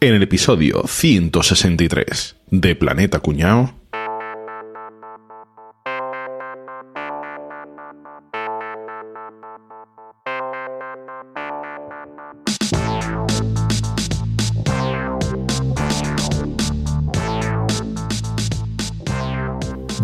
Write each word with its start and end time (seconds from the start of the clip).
en 0.00 0.14
el 0.14 0.22
episodio 0.22 0.84
163 0.86 2.36
de 2.50 2.76
Planeta 2.76 3.18
Cuñao. 3.18 3.74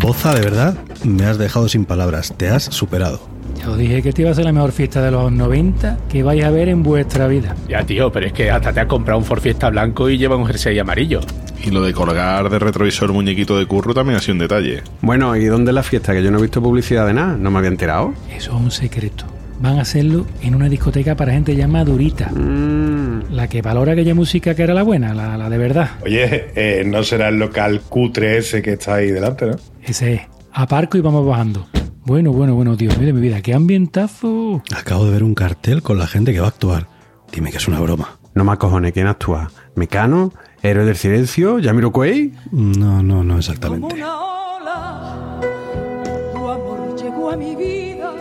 Boza, 0.00 0.34
de 0.34 0.40
verdad, 0.40 0.76
me 1.04 1.24
has 1.24 1.38
dejado 1.38 1.68
sin 1.68 1.84
palabras. 1.86 2.34
Te 2.36 2.48
has 2.48 2.64
superado. 2.64 3.33
Os 3.74 3.80
dije 3.80 4.02
que 4.02 4.10
esta 4.10 4.20
iba 4.22 4.30
a 4.30 4.34
ser 4.34 4.44
la 4.44 4.52
mejor 4.52 4.70
fiesta 4.70 5.02
de 5.02 5.10
los 5.10 5.32
90 5.32 5.98
que 6.08 6.22
vais 6.22 6.44
a 6.44 6.50
ver 6.50 6.68
en 6.68 6.84
vuestra 6.84 7.26
vida. 7.26 7.56
Ya, 7.68 7.84
tío, 7.84 8.12
pero 8.12 8.26
es 8.26 8.32
que 8.32 8.48
hasta 8.48 8.72
te 8.72 8.78
has 8.78 8.86
comprado 8.86 9.18
un 9.18 9.24
Ford 9.24 9.40
Fiesta 9.40 9.68
blanco 9.68 10.08
y 10.08 10.16
lleva 10.16 10.36
un 10.36 10.46
jersey 10.46 10.78
amarillo. 10.78 11.20
Y 11.60 11.70
lo 11.72 11.82
de 11.82 11.92
colgar 11.92 12.48
de 12.48 12.58
retrovisor 12.60 13.12
muñequito 13.12 13.58
de 13.58 13.66
curro 13.66 13.92
también 13.92 14.16
ha 14.18 14.20
sido 14.20 14.34
un 14.34 14.38
detalle. 14.38 14.84
Bueno, 15.00 15.34
¿y 15.34 15.46
dónde 15.46 15.72
es 15.72 15.74
la 15.74 15.82
fiesta? 15.82 16.12
Que 16.12 16.22
yo 16.22 16.30
no 16.30 16.38
he 16.38 16.42
visto 16.42 16.62
publicidad 16.62 17.04
de 17.04 17.14
nada, 17.14 17.36
no 17.36 17.50
me 17.50 17.58
había 17.58 17.70
enterado. 17.70 18.14
Eso 18.30 18.56
es 18.56 18.62
un 18.62 18.70
secreto. 18.70 19.24
Van 19.58 19.80
a 19.80 19.82
hacerlo 19.82 20.24
en 20.40 20.54
una 20.54 20.68
discoteca 20.68 21.16
para 21.16 21.32
gente 21.32 21.56
ya 21.56 21.66
madurita. 21.66 22.30
Mm, 22.30 23.32
La 23.32 23.48
que 23.48 23.60
valora 23.60 23.94
aquella 23.94 24.14
música 24.14 24.54
que 24.54 24.62
era 24.62 24.72
la 24.74 24.84
buena, 24.84 25.12
la, 25.14 25.36
la 25.36 25.50
de 25.50 25.58
verdad. 25.58 25.90
Oye, 26.04 26.46
eh, 26.54 26.84
no 26.86 27.02
será 27.02 27.28
el 27.28 27.40
local 27.40 27.80
cutre 27.88 28.38
ese 28.38 28.62
que 28.62 28.74
está 28.74 28.94
ahí 28.94 29.10
delante, 29.10 29.46
¿no? 29.46 29.56
Ese 29.82 30.14
es. 30.14 30.20
Aparco 30.52 30.96
y 30.96 31.00
vamos 31.00 31.26
bajando. 31.26 31.66
Bueno, 32.06 32.32
bueno, 32.32 32.54
bueno, 32.54 32.76
Dios 32.76 32.98
mío 32.98 33.06
de 33.06 33.12
mi 33.14 33.20
vida. 33.22 33.40
¡Qué 33.40 33.54
ambientazo! 33.54 34.62
Acabo 34.76 35.06
de 35.06 35.12
ver 35.12 35.22
un 35.24 35.34
cartel 35.34 35.82
con 35.82 35.98
la 35.98 36.06
gente 36.06 36.32
que 36.32 36.40
va 36.40 36.46
a 36.46 36.50
actuar. 36.50 36.86
Dime 37.32 37.50
que 37.50 37.56
es 37.56 37.66
una 37.66 37.80
broma. 37.80 38.18
no 38.34 38.44
me 38.44 38.52
acojones, 38.52 38.92
¿quién 38.92 39.06
actúa? 39.06 39.50
¿Mecano? 39.74 40.32
¿Héroe 40.62 40.84
del 40.84 40.96
silencio? 40.96 41.58
¿Yamiro 41.58 41.92
Cuey? 41.92 42.32
No, 42.52 43.02
no, 43.02 43.24
no 43.24 43.38
exactamente. 43.38 43.96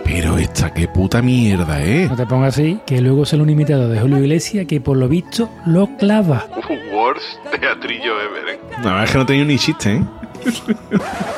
Pero 0.05 0.37
esta 0.37 0.73
qué 0.73 0.87
puta 0.87 1.21
mierda, 1.21 1.83
¿eh? 1.83 2.07
No 2.07 2.15
te 2.15 2.25
pongas 2.25 2.53
así, 2.53 2.79
que 2.85 3.01
luego 3.01 3.25
sale 3.25 3.43
un 3.43 3.49
imitador 3.49 3.89
de 3.89 3.99
Julio 3.99 4.19
Iglesias 4.19 4.65
que 4.65 4.79
por 4.79 4.95
lo 4.97 5.07
visto 5.09 5.49
lo 5.65 5.97
clava. 5.97 6.45
Worst 6.93 7.25
teatrillo 7.59 8.13
ever, 8.21 8.55
¿eh? 8.55 8.59
La 8.77 8.91
verdad 8.91 9.03
es 9.03 9.11
que 9.11 9.17
no 9.17 9.25
tenía 9.25 9.45
ni 9.45 9.57
chiste, 9.57 9.95
¿eh? 9.95 10.03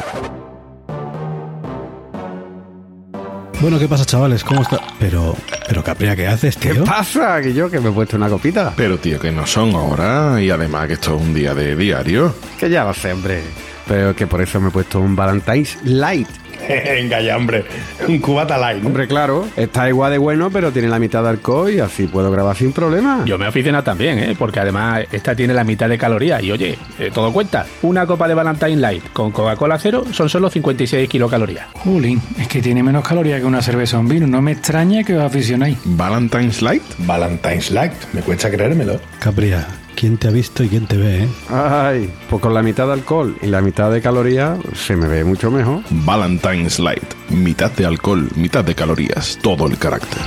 Bueno, 3.66 3.80
¿qué 3.80 3.88
pasa, 3.88 4.06
chavales? 4.06 4.44
¿Cómo 4.44 4.62
está? 4.62 4.80
Pero, 5.00 5.36
pero 5.68 5.84
Capria, 5.84 6.16
¿qué 6.16 6.28
haces, 6.28 6.56
¿Qué 6.56 6.70
tío? 6.70 6.84
pasa? 6.84 7.42
Que 7.42 7.52
yo 7.52 7.68
que 7.68 7.80
me 7.80 7.90
he 7.90 7.92
puesto 7.92 8.16
una 8.16 8.30
copita. 8.30 8.72
Pero 8.78 9.00
tío, 9.00 9.20
que 9.20 9.32
no 9.32 9.48
son 9.48 9.74
horas 9.74 10.40
y 10.40 10.52
además 10.52 10.86
que 10.86 10.94
esto 10.94 11.16
es 11.16 11.22
un 11.24 11.34
día 11.34 11.56
de 11.56 11.76
diario. 11.76 12.36
Que 12.60 12.70
ya 12.70 12.84
lo 12.84 12.94
sé, 12.94 13.14
hombre. 13.14 13.42
Pero 13.88 14.16
que 14.16 14.28
por 14.28 14.42
eso 14.42 14.60
me 14.60 14.70
he 14.70 14.72
puesto 14.72 15.00
un 15.00 15.16
Valentine's 15.16 15.78
Light. 15.84 16.28
Venga 16.68 17.22
ya, 17.22 17.38
hombre. 17.38 17.66
Un 18.08 18.20
cubata 18.20 18.58
light, 18.58 18.82
¿no? 18.82 18.88
Hombre, 18.88 19.08
claro, 19.08 19.48
está 19.56 19.88
igual 19.88 20.12
de 20.12 20.18
bueno, 20.18 20.50
pero 20.50 20.72
tiene 20.72 20.88
la 20.88 21.00
mitad 21.00 21.24
de 21.24 21.30
alcohol 21.30 21.72
y 21.72 21.80
así 21.80 22.08
puedo 22.08 22.32
grabar 22.32 22.56
sin 22.56 22.72
problema. 22.72 23.24
Yo 23.26 23.38
me 23.38 23.46
aficiono 23.46 23.84
también, 23.84 24.20
¿eh? 24.20 24.36
Porque 24.38 24.60
además 24.60 25.06
esta 25.12 25.36
tiene 25.36 25.54
la 25.54 25.64
mitad 25.64 25.90
de 25.90 25.98
calorías. 25.98 26.42
Y 26.44 26.52
oye, 26.52 26.78
eh, 27.00 27.12
todo 27.14 27.32
cuenta. 27.32 27.66
Una 27.84 28.06
copa 28.06 28.28
de 28.28 28.34
Valentine 28.34 28.78
Light 28.78 29.12
con 29.14 29.32
Coca-Cola 29.32 29.78
cero 29.80 30.06
son 30.12 30.30
solo 30.30 30.50
56 30.50 31.08
kilocalorías. 31.10 31.68
Jolín, 31.74 32.22
es 32.40 32.48
que 32.48 32.62
tiene 32.62 32.84
menos 32.84 33.08
calorías 33.08 33.40
que 33.40 33.46
una 33.46 33.62
cerveza 33.62 33.98
o 33.98 34.00
un 34.00 34.08
vino. 34.08 34.28
No 34.28 34.42
me 34.42 34.54
extraña 34.54 35.04
que 35.04 35.16
os 35.16 35.24
aficionáis. 35.24 35.78
Valentine's 35.86 36.62
Light. 36.62 36.84
Valentine's 37.00 37.72
Light. 37.72 37.94
Me 38.14 38.22
cuesta 38.22 38.50
creérmelo. 38.50 39.00
Capria, 39.20 39.68
¿quién 39.96 40.18
te 40.18 40.28
ha 40.28 40.32
visto 40.32 40.64
y 40.64 40.70
quién 40.70 40.86
te 40.86 40.98
ve, 40.98 41.24
eh? 41.24 41.30
Ay, 41.50 42.10
pues 42.30 42.42
con 42.42 42.54
la 42.54 42.62
mitad 42.62 42.88
de 42.88 42.94
alcohol 42.94 43.36
y 43.42 43.48
la 43.48 43.62
mitad 43.62 43.92
de 43.92 44.02
calorías 44.02 44.60
se 44.74 44.96
me 44.96 45.08
ve 45.08 45.24
mucho 45.24 45.50
mejor. 45.50 45.82
Valentine's 45.90 46.80
Light. 46.80 47.14
Mitad 47.30 47.72
de 47.72 47.86
alcohol, 47.86 48.30
mitad 48.36 48.64
de 48.64 48.76
calorías, 48.76 49.40
todo 49.42 49.68
el 49.68 49.78
carácter. 49.78 50.22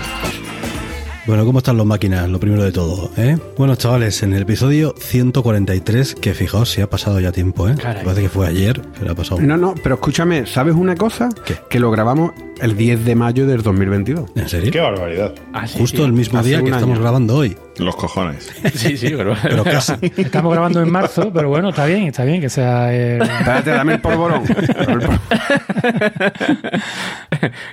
Bueno, 1.29 1.45
¿cómo 1.45 1.59
están 1.59 1.77
los 1.77 1.85
máquinas? 1.85 2.27
Lo 2.31 2.41
primero 2.41 2.63
de 2.65 2.73
todo, 2.73 3.11
¿eh? 3.19 3.37
Bueno, 3.59 3.77
chavales, 3.77 4.23
en 4.23 4.33
el 4.33 4.43
episodio 4.43 4.95
143, 4.99 6.15
que 6.15 6.33
fijaos, 6.33 6.71
si 6.71 6.81
ha 6.81 6.89
pasado 6.89 7.21
ya 7.21 7.33
tiempo, 7.33 7.69
¿eh? 7.69 7.75
Caray. 7.77 8.03
Parece 8.03 8.23
que 8.23 8.29
fue 8.31 8.47
ayer, 8.49 8.81
pero 8.99 9.13
ha 9.13 9.15
pasado. 9.15 9.39
No, 9.43 9.59
no, 9.59 9.75
pero 9.83 9.97
escúchame, 9.97 10.47
¿sabes 10.47 10.75
una 10.75 10.97
cosa? 10.97 11.29
¿Qué? 11.45 11.57
Que 11.69 11.81
lo 11.81 11.91
grabamos 11.91 12.33
el 12.63 12.77
10 12.79 13.05
de 13.05 13.15
mayo 13.15 13.47
del 13.47 13.63
2022. 13.63 14.31
¿En 14.37 14.49
serio? 14.49 14.73
Qué 14.73 14.81
barbaridad. 14.81 15.35
Ah, 15.53 15.67
sí, 15.67 15.79
Justo 15.79 15.99
sí. 15.99 16.05
el 16.05 16.13
mismo 16.15 16.39
Hace 16.39 16.49
día 16.49 16.63
que 16.63 16.71
estamos 16.71 16.99
grabando 16.99 17.37
hoy. 17.37 17.57
Los 17.77 17.95
cojones. 17.95 18.51
Sí, 18.75 18.97
sí, 18.97 19.13
pero... 19.17 19.35
Pero 19.43 19.65
casi. 19.65 19.93
Estamos 20.17 20.53
grabando 20.53 20.83
en 20.83 20.91
marzo, 20.91 21.31
pero 21.33 21.49
bueno, 21.49 21.69
está 21.71 21.85
bien, 21.87 22.05
está 22.05 22.25
bien 22.25 22.41
que 22.41 22.49
sea. 22.49 22.93
eh, 22.95 23.19
Espérate, 23.19 23.71
dame 23.71 23.95
el 23.95 24.01
polvorón. 24.01 24.43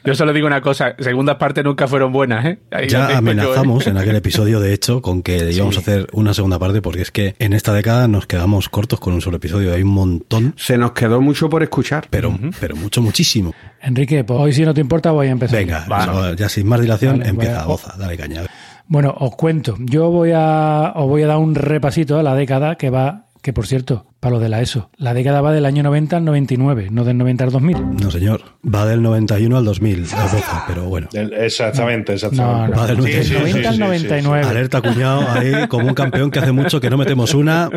Yo 0.03 0.13
solo 0.15 0.33
digo 0.33 0.45
una 0.47 0.61
cosa, 0.61 0.95
segundas 0.99 1.37
partes 1.37 1.63
nunca 1.63 1.87
fueron 1.87 2.11
buenas, 2.11 2.45
¿eh? 2.45 2.59
Ahí 2.71 2.87
Ya 2.87 3.11
¿eh? 3.11 3.15
Amenazamos 3.45 3.87
en 3.87 3.97
aquel 3.97 4.15
episodio, 4.15 4.59
de 4.59 4.73
hecho, 4.73 5.01
con 5.01 5.21
que 5.21 5.51
íbamos 5.51 5.77
a 5.77 5.79
hacer 5.79 6.07
una 6.13 6.33
segunda 6.33 6.59
parte, 6.59 6.81
porque 6.81 7.01
es 7.01 7.11
que 7.11 7.35
en 7.39 7.53
esta 7.53 7.73
década 7.73 8.07
nos 8.07 8.27
quedamos 8.27 8.69
cortos 8.69 8.99
con 8.99 9.13
un 9.13 9.21
solo 9.21 9.37
episodio. 9.37 9.73
Hay 9.73 9.81
un 9.83 9.89
montón, 9.89 10.53
Se 10.57 10.77
nos 10.77 10.91
quedó 10.93 11.21
mucho 11.21 11.49
por 11.49 11.63
escuchar. 11.63 12.07
pero, 12.09 12.37
pero 12.59 12.75
mucho, 12.75 13.01
muchísimo. 13.01 13.53
Enrique, 13.81 14.23
pues 14.23 14.39
hoy 14.39 14.53
si 14.53 14.63
no 14.65 14.73
te 14.73 14.81
importa 14.81 15.11
voy 15.11 15.27
a 15.27 15.31
empezar. 15.31 15.57
Venga, 15.59 15.85
Vale. 15.87 16.35
ya 16.35 16.49
sin 16.49 16.67
más 16.67 16.81
dilación, 16.81 17.19
Vale, 17.19 17.29
empieza, 17.29 17.61
a- 17.61 17.65
goza, 17.65 17.95
dale 17.97 18.17
caña. 18.17 18.41
Bueno, 18.87 19.15
os 19.19 19.35
cuento. 19.35 19.75
Yo 19.79 20.09
voy 20.11 20.31
a, 20.35 20.93
os 20.95 21.07
voy 21.07 21.23
a 21.23 21.27
dar 21.27 21.37
un 21.37 21.55
repasito 21.55 22.19
a 22.19 22.23
la 22.23 22.35
década 22.35 22.75
que 22.75 22.89
va, 22.91 23.24
que 23.45 23.53
por 23.53 23.67
cierto, 23.67 24.07
para 24.19 24.33
lo 24.33 24.39
de 24.39 24.49
la 24.49 24.59
ESO, 24.59 24.89
la 24.97 25.13
década 25.13 25.39
va 25.39 25.53
del 25.53 25.67
año 25.67 25.83
90 25.83 26.17
al 26.17 26.25
99, 26.25 26.87
no 26.89 27.03
del 27.03 27.15
90 27.19 27.43
al 27.43 27.51
2000. 27.51 27.95
No, 28.01 28.09
señor. 28.09 28.41
Va 28.65 28.87
del 28.87 29.03
91 29.03 29.55
al 29.55 29.63
2000, 29.63 30.01
la 30.11 30.23
goza, 30.23 30.63
pero 30.67 30.85
bueno. 30.85 31.09
El- 31.13 31.31
exactamente, 31.31 32.13
No, 32.13 32.15
exactamente. 32.15 32.73
no, 32.75 32.81
Va 32.81 32.87
del 32.87 33.01
del 33.03 33.23
Sí, 33.23 33.29
sí, 33.29 33.33
90 33.35 33.59
sí, 33.59 33.65
al 33.67 33.73
sí, 33.75 33.79
99. 33.81 34.47
Alerta, 34.47 34.81
cuñado, 34.81 35.29
ahí 35.31 35.67
como 35.67 35.87
un 35.89 35.93
campeón 35.93 36.31
que 36.31 36.39
hace 36.39 36.51
mucho 36.53 36.81
que 36.81 36.89
no 36.89 36.97
metemos 36.97 37.35
una. 37.35 37.69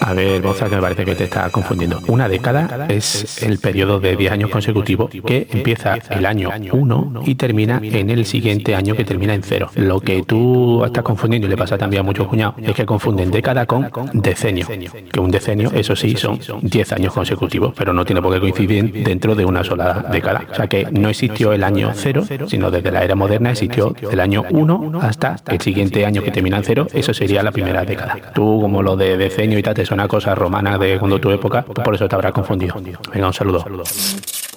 A 0.00 0.14
ver, 0.14 0.40
Boza, 0.40 0.68
que 0.68 0.76
me 0.76 0.80
parece 0.82 1.04
que 1.04 1.14
te 1.14 1.24
está 1.24 1.50
confundiendo. 1.50 2.00
Una 2.08 2.28
década 2.28 2.86
es 2.88 3.42
el 3.42 3.58
periodo 3.58 4.00
de 4.00 4.16
10 4.16 4.32
años 4.32 4.50
consecutivos 4.50 5.10
que 5.10 5.46
empieza 5.50 5.98
el 6.10 6.26
año 6.26 6.50
1 6.72 7.22
y 7.26 7.34
termina 7.34 7.80
en 7.82 8.10
el 8.10 8.24
siguiente 8.24 8.74
año 8.74 8.94
que 8.94 9.04
termina 9.04 9.34
en 9.34 9.42
0. 9.42 9.70
Lo 9.76 10.00
que 10.00 10.22
tú 10.22 10.84
estás 10.84 11.04
confundiendo 11.04 11.46
y 11.46 11.50
le 11.50 11.56
pasa 11.56 11.76
también 11.76 12.00
a 12.00 12.02
muchos 12.02 12.26
cuñados 12.28 12.54
es 12.62 12.74
que 12.74 12.86
confunden 12.86 13.30
década 13.30 13.66
con 13.66 13.88
decenio. 14.14 14.66
Que 15.12 15.20
un 15.20 15.30
decenio, 15.30 15.70
eso 15.72 15.94
sí, 15.94 16.16
son 16.16 16.38
10 16.62 16.92
años 16.92 17.12
consecutivos, 17.12 17.74
pero 17.76 17.92
no 17.92 18.04
tiene 18.04 18.22
por 18.22 18.32
qué 18.32 18.40
coincidir 18.40 19.04
dentro 19.04 19.34
de 19.34 19.44
una 19.44 19.62
sola 19.64 20.06
década. 20.10 20.44
O 20.50 20.54
sea 20.54 20.66
que 20.66 20.86
no 20.90 21.08
existió 21.08 21.52
el 21.52 21.62
año 21.62 21.90
0, 21.94 22.24
sino 22.46 22.70
desde 22.70 22.90
la 22.90 23.04
era 23.04 23.14
moderna 23.14 23.50
existió 23.50 23.94
el 24.10 24.20
año 24.20 24.44
1 24.50 25.00
hasta 25.02 25.36
el 25.48 25.60
siguiente 25.60 26.06
año 26.06 26.22
que 26.22 26.30
termina 26.30 26.56
en 26.56 26.64
0, 26.64 26.86
eso 26.92 27.12
sería 27.12 27.42
la 27.42 27.52
primera 27.52 27.84
década. 27.84 28.16
Tú, 28.34 28.60
como 28.60 28.82
lo 28.82 28.96
de 28.96 29.16
decenio 29.16 29.58
y 29.58 29.62
tal, 29.62 29.74
te 29.74 29.89
suena 29.90 30.06
cosa 30.06 30.36
romana 30.36 30.78
de 30.78 31.00
cuando 31.00 31.18
tu 31.18 31.32
época, 31.32 31.62
pues 31.62 31.84
por 31.84 31.96
eso 31.96 32.08
te 32.08 32.14
habrás 32.14 32.32
confundido. 32.32 32.76
Venga, 33.12 33.26
un 33.26 33.32
saludo. 33.32 33.64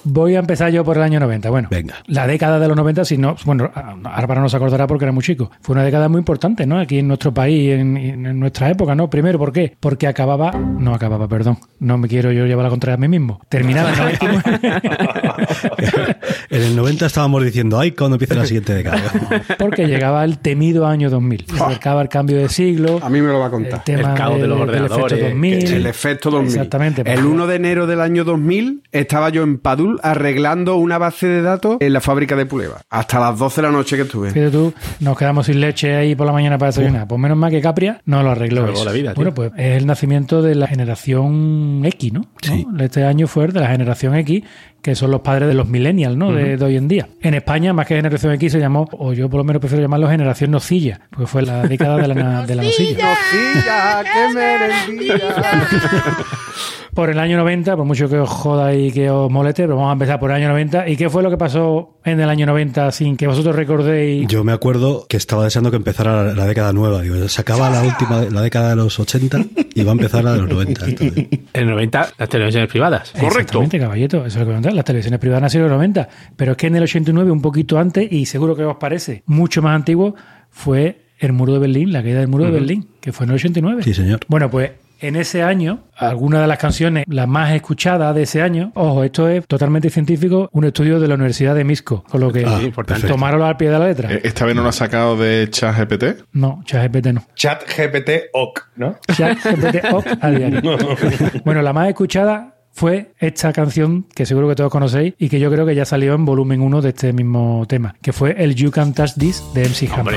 Voy 0.04 0.36
a 0.36 0.38
empezar 0.38 0.70
yo 0.70 0.84
por 0.84 0.96
el 0.96 1.02
año 1.02 1.18
90. 1.20 1.50
Bueno, 1.50 1.68
Venga. 1.70 1.94
la 2.06 2.26
década 2.26 2.58
de 2.58 2.68
los 2.68 2.76
90, 2.76 3.04
si 3.04 3.16
no, 3.18 3.36
bueno, 3.44 3.70
Álvaro 4.04 4.40
no 4.40 4.48
se 4.48 4.56
acordará 4.56 4.86
porque 4.86 5.04
era 5.04 5.12
muy 5.12 5.22
chico. 5.22 5.50
Fue 5.60 5.74
una 5.74 5.82
década 5.84 6.08
muy 6.08 6.18
importante, 6.18 6.66
¿no? 6.66 6.78
Aquí 6.78 6.98
en 6.98 7.08
nuestro 7.08 7.32
país, 7.32 7.72
en, 7.72 7.96
en 7.96 8.38
nuestra 8.40 8.70
época, 8.70 8.94
¿no? 8.94 9.08
Primero, 9.08 9.38
¿por 9.38 9.52
qué? 9.52 9.74
Porque 9.80 10.06
acababa, 10.06 10.52
no 10.52 10.94
acababa, 10.94 11.26
perdón, 11.28 11.58
no 11.80 11.98
me 11.98 12.08
quiero 12.08 12.32
yo 12.32 12.46
llevar 12.46 12.64
la 12.64 12.70
contraria 12.70 12.94
a 12.94 12.98
mí 12.98 13.08
mismo. 13.08 13.40
Terminaba 13.48 13.90
en 13.92 13.96
99, 13.98 14.80
En 16.50 16.62
el 16.62 16.76
90 16.76 17.06
estábamos 17.06 17.44
diciendo, 17.44 17.78
ay, 17.78 17.92
cuando 17.92 18.16
empieza 18.16 18.34
la 18.34 18.46
siguiente 18.46 18.74
década. 18.74 19.00
porque 19.58 19.86
llegaba 19.86 20.24
el 20.24 20.38
temido 20.38 20.86
año 20.86 21.10
2000. 21.10 21.46
Se 21.48 21.62
acercaba 21.62 22.02
el 22.02 22.08
cambio 22.08 22.36
de 22.38 22.48
siglo. 22.48 23.00
A 23.02 23.08
mí 23.08 23.20
me 23.20 23.28
lo 23.28 23.38
va 23.38 23.46
a 23.46 23.48
El 23.48 23.52
contar. 23.52 23.84
tema 23.84 24.10
El 24.12 24.18
caos 24.18 24.40
de 24.40 24.46
los 24.48 24.58
del 24.60 24.68
efecto 24.68 24.94
ordenadores, 24.94 25.20
2000. 25.30 25.72
El 25.74 25.86
efecto 25.86 26.30
2000. 26.30 26.48
Exactamente. 26.52 27.02
El 27.12 27.24
1 27.24 27.46
de 27.46 27.56
enero 27.56 27.86
del 27.86 28.00
año 28.00 28.24
2000 28.24 28.82
estaba 28.92 29.28
yo 29.30 29.42
en 29.42 29.58
Padul 29.58 29.93
arreglando 30.02 30.76
una 30.76 30.98
base 30.98 31.26
de 31.26 31.42
datos 31.42 31.76
en 31.80 31.92
la 31.92 32.00
fábrica 32.00 32.36
de 32.36 32.46
Puleva. 32.46 32.82
Hasta 32.90 33.20
las 33.20 33.38
12 33.38 33.60
de 33.60 33.66
la 33.68 33.72
noche 33.72 33.96
que 33.96 34.02
estuve. 34.02 34.30
Fíjate 34.30 34.50
tú, 34.50 34.72
nos 35.00 35.16
quedamos 35.16 35.46
sin 35.46 35.60
leche 35.60 35.94
ahí 35.94 36.14
por 36.14 36.26
la 36.26 36.32
mañana 36.32 36.58
para 36.58 36.70
desayunar. 36.70 37.06
Pues 37.08 37.20
menos 37.20 37.36
mal 37.36 37.50
que 37.50 37.60
Capria 37.60 38.00
no 38.04 38.22
lo 38.22 38.30
arregló. 38.30 38.68
Eso. 38.68 38.84
la 38.84 38.92
vida, 38.92 39.14
tío. 39.14 39.16
bueno, 39.16 39.34
pues 39.34 39.52
es 39.56 39.76
el 39.76 39.86
nacimiento 39.86 40.42
de 40.42 40.54
la 40.54 40.66
generación 40.66 41.82
X, 41.84 42.12
¿no? 42.12 42.22
Sí. 42.42 42.66
¿No? 42.70 42.82
Este 42.84 43.04
año 43.04 43.26
fue 43.26 43.44
el 43.46 43.52
de 43.52 43.60
la 43.60 43.68
generación 43.68 44.14
X, 44.16 44.42
que 44.82 44.94
son 44.94 45.10
los 45.10 45.20
padres 45.22 45.48
de 45.48 45.54
los 45.54 45.68
millennials, 45.68 46.16
¿no? 46.16 46.32
de, 46.32 46.56
de 46.56 46.64
hoy 46.64 46.76
en 46.76 46.88
día. 46.88 47.08
En 47.22 47.34
España, 47.34 47.72
más 47.72 47.86
que 47.86 47.96
generación 47.96 48.32
X, 48.34 48.52
se 48.52 48.60
llamó, 48.60 48.86
o 48.92 49.12
yo 49.14 49.30
por 49.30 49.38
lo 49.38 49.44
menos 49.44 49.60
prefiero 49.60 49.82
llamarlo 49.82 50.08
generación 50.08 50.50
nocilla, 50.50 51.00
porque 51.10 51.26
fue 51.26 51.42
la 51.42 51.62
década 51.66 51.96
de 51.96 52.08
la, 52.08 52.46
de 52.46 52.54
la 52.54 52.62
nocilla. 52.62 53.14
Nocilla, 53.14 54.04
qué 54.04 54.34
merendilla. 54.34 55.64
por 56.94 57.10
el 57.10 57.18
año 57.18 57.36
90, 57.38 57.76
por 57.76 57.84
mucho 57.84 58.08
que 58.08 58.18
os 58.18 58.28
joda 58.28 58.74
y 58.74 58.92
que 58.92 59.10
os 59.10 59.30
moleste, 59.30 59.64
pero 59.64 59.76
vamos 59.76 59.90
a 59.90 59.92
empezar 59.94 60.20
por 60.20 60.30
el 60.30 60.36
año 60.36 60.48
90. 60.48 60.88
¿Y 60.88 60.96
qué 60.96 61.10
fue 61.10 61.22
lo 61.22 61.30
que 61.30 61.36
pasó 61.36 61.98
en 62.04 62.20
el 62.20 62.28
año 62.28 62.46
90 62.46 62.92
sin 62.92 63.16
que 63.16 63.26
vosotros 63.26 63.56
recordéis? 63.56 64.28
Yo 64.28 64.44
me 64.44 64.52
acuerdo 64.52 65.06
que 65.08 65.16
estaba 65.16 65.44
deseando 65.44 65.70
que 65.70 65.76
empezara 65.76 66.22
la, 66.24 66.34
la 66.34 66.46
década 66.46 66.72
nueva. 66.72 67.02
Digo, 67.02 67.28
se 67.28 67.40
acaba 67.40 67.68
la 67.68 67.82
última, 67.82 68.22
la 68.30 68.42
década 68.42 68.70
de 68.70 68.76
los 68.76 68.98
80 68.98 69.44
y 69.74 69.82
va 69.82 69.90
a 69.90 69.92
empezar 69.92 70.22
la 70.24 70.32
de 70.34 70.38
los 70.42 70.48
90. 70.50 70.86
Entonces, 70.86 71.26
En 71.52 71.62
el 71.62 71.66
90, 71.70 72.08
las 72.18 72.28
televisiones 72.28 72.70
privadas. 72.70 73.12
Exactamente, 73.14 73.78
caballito, 73.78 74.18
eso 74.18 74.26
es 74.26 74.34
lo 74.36 74.40
que 74.40 74.44
voy 74.46 74.52
a 74.52 74.56
contar. 74.56 74.72
Las 74.74 74.84
televisiones 74.84 75.20
privadas 75.20 75.42
nacieron 75.42 75.66
en 75.66 75.72
los 75.72 75.78
90, 75.78 76.08
pero 76.36 76.52
es 76.52 76.58
que 76.58 76.66
en 76.68 76.76
el 76.76 76.82
89, 76.84 77.30
un 77.30 77.42
poquito 77.42 77.78
antes, 77.78 78.10
y 78.10 78.26
seguro 78.26 78.54
que 78.54 78.64
os 78.64 78.76
parece 78.76 79.22
mucho 79.26 79.62
más 79.62 79.74
antiguo, 79.74 80.14
fue 80.50 81.00
el 81.18 81.32
muro 81.32 81.54
de 81.54 81.58
Berlín, 81.58 81.92
la 81.92 82.02
caída 82.02 82.20
del 82.20 82.28
muro 82.28 82.44
de 82.44 82.50
Berlín, 82.50 82.88
que 83.00 83.12
fue 83.12 83.24
en 83.24 83.30
el 83.30 83.36
89. 83.36 83.82
sí, 83.82 83.94
señor. 83.94 84.20
Bueno, 84.28 84.50
pues 84.50 84.70
en 85.06 85.16
ese 85.16 85.42
año, 85.42 85.80
algunas 85.96 86.40
de 86.40 86.46
las 86.46 86.58
canciones, 86.58 87.04
las 87.08 87.28
más 87.28 87.52
escuchadas 87.52 88.14
de 88.14 88.22
ese 88.22 88.40
año, 88.40 88.72
ojo, 88.74 89.04
esto 89.04 89.28
es 89.28 89.46
totalmente 89.46 89.90
científico, 89.90 90.48
un 90.52 90.64
estudio 90.64 90.98
de 90.98 91.08
la 91.08 91.14
Universidad 91.14 91.54
de 91.54 91.64
Misco, 91.64 92.04
con 92.04 92.20
lo 92.20 92.32
que 92.32 92.44
Ah, 92.46 92.60
tomaronlo 93.06 93.46
al 93.46 93.56
pie 93.56 93.70
de 93.70 93.78
la 93.78 93.86
letra. 93.86 94.12
Eh, 94.12 94.20
¿Esta 94.24 94.44
vez 94.46 94.54
no 94.54 94.62
lo 94.62 94.68
ha 94.68 94.72
sacado 94.72 95.16
de 95.16 95.48
ChatGPT? 95.50 96.04
No, 96.32 96.62
ChatGPT 96.64 97.06
no. 97.08 97.24
Chat 97.34 97.64
GPT 97.68 98.30
OK, 98.32 98.60
¿no? 98.76 98.98
ChatGPT 99.12 99.92
off 99.92 100.06
a 100.20 100.30
diario. 100.30 100.62
Bueno, 101.44 101.62
la 101.62 101.72
más 101.72 101.88
escuchada 101.88 102.53
fue 102.74 103.12
esta 103.20 103.52
canción 103.52 104.04
que 104.14 104.26
seguro 104.26 104.48
que 104.48 104.56
todos 104.56 104.70
conocéis 104.70 105.14
y 105.16 105.28
que 105.28 105.38
yo 105.38 105.48
creo 105.50 105.64
que 105.64 105.76
ya 105.76 105.84
salió 105.84 106.12
en 106.14 106.24
volumen 106.24 106.60
1 106.60 106.82
de 106.82 106.88
este 106.88 107.12
mismo 107.12 107.64
tema, 107.68 107.94
que 108.02 108.12
fue 108.12 108.34
el 108.36 108.56
You 108.56 108.72
Can 108.72 108.92
Touch 108.92 109.12
This 109.16 109.44
de 109.54 109.68
MC 109.68 109.88
Hammer. 109.92 110.16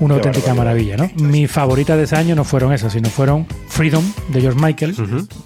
Una 0.00 0.14
auténtica 0.16 0.52
maravilla, 0.52 0.98
¿no? 0.98 1.10
Mis 1.16 1.50
favoritas 1.50 1.96
de 1.96 2.04
ese 2.04 2.16
año 2.16 2.34
no 2.34 2.44
fueron 2.44 2.74
esas, 2.74 2.92
sino 2.92 3.08
fueron 3.08 3.46
Freedom 3.68 4.04
de 4.28 4.42
George 4.42 4.60
Michael, 4.60 4.94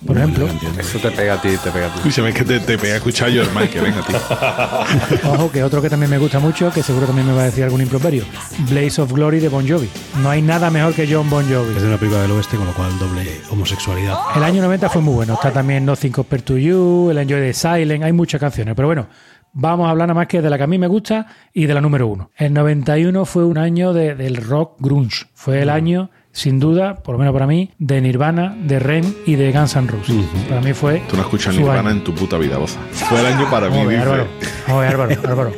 por 0.04 0.18
ejemplo. 0.18 0.48
Eso 0.76 0.98
te 0.98 1.12
pega 1.12 1.34
a 1.34 1.40
ti, 1.40 1.50
te 1.62 1.70
pega 1.70 1.86
a 1.86 1.90
ti. 1.90 1.98
Escúchame, 1.98 2.30
es 2.30 2.34
que 2.34 2.44
te, 2.44 2.60
te 2.60 2.78
pega 2.78 2.94
a 2.94 2.96
escuchar 2.96 3.30
yo 3.30 3.42
el 3.42 3.48
Mike, 3.54 3.80
venga, 3.80 4.02
tío. 4.02 4.18
Ojo, 5.32 5.52
que 5.52 5.62
otro 5.62 5.80
que 5.80 5.88
también 5.88 6.10
me 6.10 6.18
gusta 6.18 6.40
mucho, 6.40 6.72
que 6.72 6.82
seguro 6.82 7.06
también 7.06 7.28
me 7.28 7.32
va 7.32 7.42
a 7.42 7.44
decir 7.44 7.62
algún 7.62 7.80
improperio, 7.80 8.24
Blaze 8.68 9.00
of 9.00 9.12
Glory 9.12 9.38
de 9.38 9.48
Bon 9.48 9.66
Jovi. 9.66 9.88
No 10.20 10.30
hay 10.30 10.42
nada 10.42 10.68
mejor 10.68 10.94
que 10.94 11.06
John 11.08 11.30
Bon 11.30 11.44
Jovi. 11.44 11.76
Es 11.76 11.82
de 11.82 11.88
una 11.88 11.96
película 11.96 12.22
del 12.22 12.32
oeste, 12.32 12.56
con 12.56 12.66
lo 12.66 12.72
cual 12.72 12.98
doble 12.98 13.40
homosexualidad. 13.50 14.16
El 14.34 14.42
año 14.42 14.62
90 14.62 14.88
fue 14.88 15.00
muy 15.00 15.14
bueno. 15.14 15.34
Está 15.34 15.52
también 15.52 15.86
Nothing 15.86 16.07
Compared 16.12 16.42
to 16.44 16.56
You, 16.58 17.10
el 17.10 17.18
Enjoy 17.18 17.40
the 17.40 17.52
Silent, 17.52 18.04
hay 18.04 18.12
muchas 18.12 18.40
canciones. 18.40 18.74
Pero 18.74 18.88
bueno, 18.88 19.06
vamos 19.52 19.86
a 19.86 19.90
hablar 19.90 20.08
nada 20.08 20.18
más 20.18 20.26
que 20.28 20.40
de 20.42 20.50
la 20.50 20.56
que 20.58 20.64
a 20.64 20.66
mí 20.66 20.78
me 20.78 20.86
gusta 20.86 21.26
y 21.52 21.66
de 21.66 21.74
la 21.74 21.80
número 21.80 22.06
uno. 22.06 22.30
El 22.36 22.52
91 22.52 23.24
fue 23.24 23.44
un 23.44 23.58
año 23.58 23.92
de- 23.92 24.14
del 24.14 24.36
rock 24.36 24.76
grunge. 24.78 25.26
Fue 25.34 25.62
el 25.62 25.70
año, 25.70 26.10
sin 26.32 26.60
duda, 26.60 26.96
por 26.96 27.14
lo 27.14 27.18
menos 27.18 27.32
para 27.32 27.46
mí, 27.46 27.70
de 27.78 28.00
Nirvana, 28.00 28.56
de 28.60 28.78
Ren 28.78 29.16
y 29.26 29.34
de 29.36 29.50
Guns 29.52 29.74
N' 29.76 29.88
Roses. 29.88 30.14
Para 30.48 30.60
mí 30.60 30.72
fue. 30.72 31.02
Tú 31.08 31.16
no 31.16 31.22
escuchas 31.22 31.54
Nirvana 31.56 31.80
año. 31.80 31.90
en 31.90 32.04
tu 32.04 32.14
puta 32.14 32.38
vida, 32.38 32.58
boza. 32.58 32.78
Fue 32.92 33.18
el 33.20 33.26
año 33.26 33.50
para 33.50 33.68
mí, 33.70 33.78
dice. 33.84 33.96
Álvaro. 33.96 34.26
Ver, 34.68 34.76
Álvaro, 34.88 35.16
Álvaro. 35.24 35.52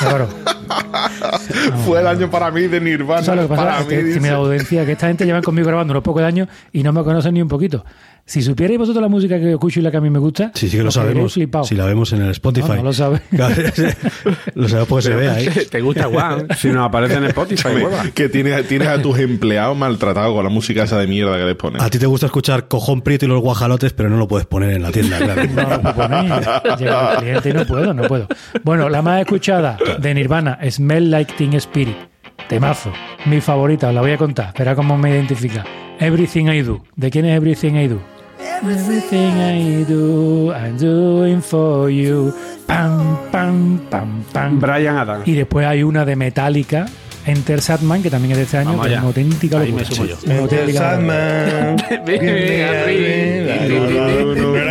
Álvaro. 0.00 0.28
Fue 1.86 2.00
el 2.00 2.06
año 2.06 2.30
para 2.30 2.50
mí 2.50 2.62
de 2.66 2.80
Nirvana. 2.80 3.22
¿Sabes 3.22 3.42
lo 3.42 3.48
que 3.48 3.54
para 3.56 3.70
pasa? 3.70 3.80
Es 3.82 3.86
mí, 3.88 3.94
que, 3.96 4.02
dice. 4.04 4.14
que 4.18 4.20
mi 4.22 4.28
audiencia, 4.28 4.84
que 4.86 4.92
esta 4.92 5.06
gente 5.08 5.24
lleva 5.24 5.40
conmigo 5.42 5.66
grabando 5.68 5.92
unos 5.92 6.02
pocos 6.02 6.20
de 6.22 6.28
años 6.28 6.48
y 6.72 6.82
no 6.82 6.92
me 6.92 7.02
conocen 7.04 7.34
ni 7.34 7.42
un 7.42 7.48
poquito. 7.48 7.84
Si 8.28 8.42
supierais 8.42 8.78
vosotros 8.78 9.00
la 9.00 9.08
música 9.08 9.38
que 9.38 9.44
yo 9.44 9.50
escucho 9.52 9.80
y 9.80 9.82
la 9.82 9.90
que 9.90 9.96
a 9.96 10.00
mí 10.02 10.10
me 10.10 10.18
gusta, 10.18 10.52
Sí, 10.54 10.68
sí 10.68 10.76
que 10.76 10.82
lo 10.82 10.90
sabemos. 10.90 11.32
Si 11.64 11.74
la 11.74 11.86
vemos 11.86 12.12
en 12.12 12.20
el 12.20 12.30
Spotify. 12.32 12.68
No, 12.68 12.76
no 12.76 12.82
lo 12.82 12.92
sabe. 12.92 13.22
Claro, 13.30 13.54
lo 14.54 14.68
sabemos 14.68 14.88
porque 14.88 15.02
se 15.02 15.14
ve 15.14 15.30
ahí. 15.30 15.48
¿Te 15.70 15.80
gusta 15.80 16.04
Juan? 16.08 16.46
Si 16.58 16.68
nos 16.68 16.86
aparece 16.86 17.14
en 17.14 17.24
Spotify. 17.24 17.68
Que 18.14 18.28
tienes, 18.28 18.68
tienes 18.68 18.88
a 18.88 19.00
tus 19.00 19.18
empleados 19.18 19.78
maltratados 19.78 20.34
con 20.34 20.44
la 20.44 20.50
música 20.50 20.82
esa 20.82 20.98
de 20.98 21.06
mierda 21.06 21.38
que 21.38 21.44
les 21.44 21.56
pones. 21.56 21.80
A 21.80 21.88
ti 21.88 21.98
te 21.98 22.04
gusta 22.04 22.26
escuchar 22.26 22.68
Cojón 22.68 23.00
Prieto 23.00 23.24
y 23.24 23.28
los 23.28 23.40
guajalotes, 23.40 23.94
pero 23.94 24.10
no 24.10 24.18
lo 24.18 24.28
puedes 24.28 24.46
poner 24.46 24.72
en 24.72 24.82
la 24.82 24.92
tienda, 24.92 25.16
claro. 25.24 25.44
No 25.46 25.62
lo 25.62 25.80
puedo 25.80 25.94
poner. 25.94 26.78
Llega 26.78 27.12
el 27.12 27.18
cliente 27.20 27.48
y 27.48 27.52
no 27.54 27.64
puedo, 27.64 27.94
no 27.94 28.02
puedo. 28.02 28.26
Bueno, 28.62 28.90
la 28.90 29.00
más 29.00 29.22
escuchada 29.22 29.78
de 29.98 30.14
Nirvana, 30.14 30.58
Smell 30.70 31.10
Like 31.10 31.32
Teen 31.38 31.54
Spirit. 31.54 31.96
Temazo. 32.46 32.92
Mi 33.24 33.40
favorita, 33.40 33.88
os 33.88 33.94
la 33.94 34.02
voy 34.02 34.10
a 34.12 34.18
contar. 34.18 34.52
Verá 34.58 34.74
cómo 34.74 34.98
me 34.98 35.08
identifica. 35.10 35.64
Everything 35.98 36.46
I 36.48 36.60
Do. 36.60 36.84
¿De 36.94 37.10
quién 37.10 37.24
es 37.24 37.34
Everything 37.34 37.74
I 37.74 37.88
Do? 37.88 38.17
Everything 38.62 39.38
I 39.40 39.84
do, 39.84 40.52
I'm 40.52 40.76
doing 40.78 41.40
for 41.40 41.90
you. 41.90 42.32
Pam, 42.66 43.18
pam, 43.30 43.80
pam, 43.90 44.24
pam. 44.32 44.60
Brian 44.60 44.96
Adams. 44.96 45.26
Y 45.28 45.34
después 45.34 45.66
hay 45.66 45.82
una 45.82 46.04
de 46.04 46.16
Metallica, 46.16 46.86
Enter 47.24 47.60
Sadman, 47.60 48.02
que 48.02 48.10
también 48.10 48.32
es 48.32 48.38
de 48.38 48.44
este 48.44 48.56
año, 48.58 48.80
que 48.80 48.88
es 48.88 48.98
una 48.98 49.06
auténtica 49.06 49.60
Ahí 49.60 49.72
me 49.72 49.82
locura. 49.82 49.96
sumo 49.96 50.06
yo. 50.08 50.16
Una 50.26 50.38
auténtica 50.40 50.96
locura. 50.96 51.76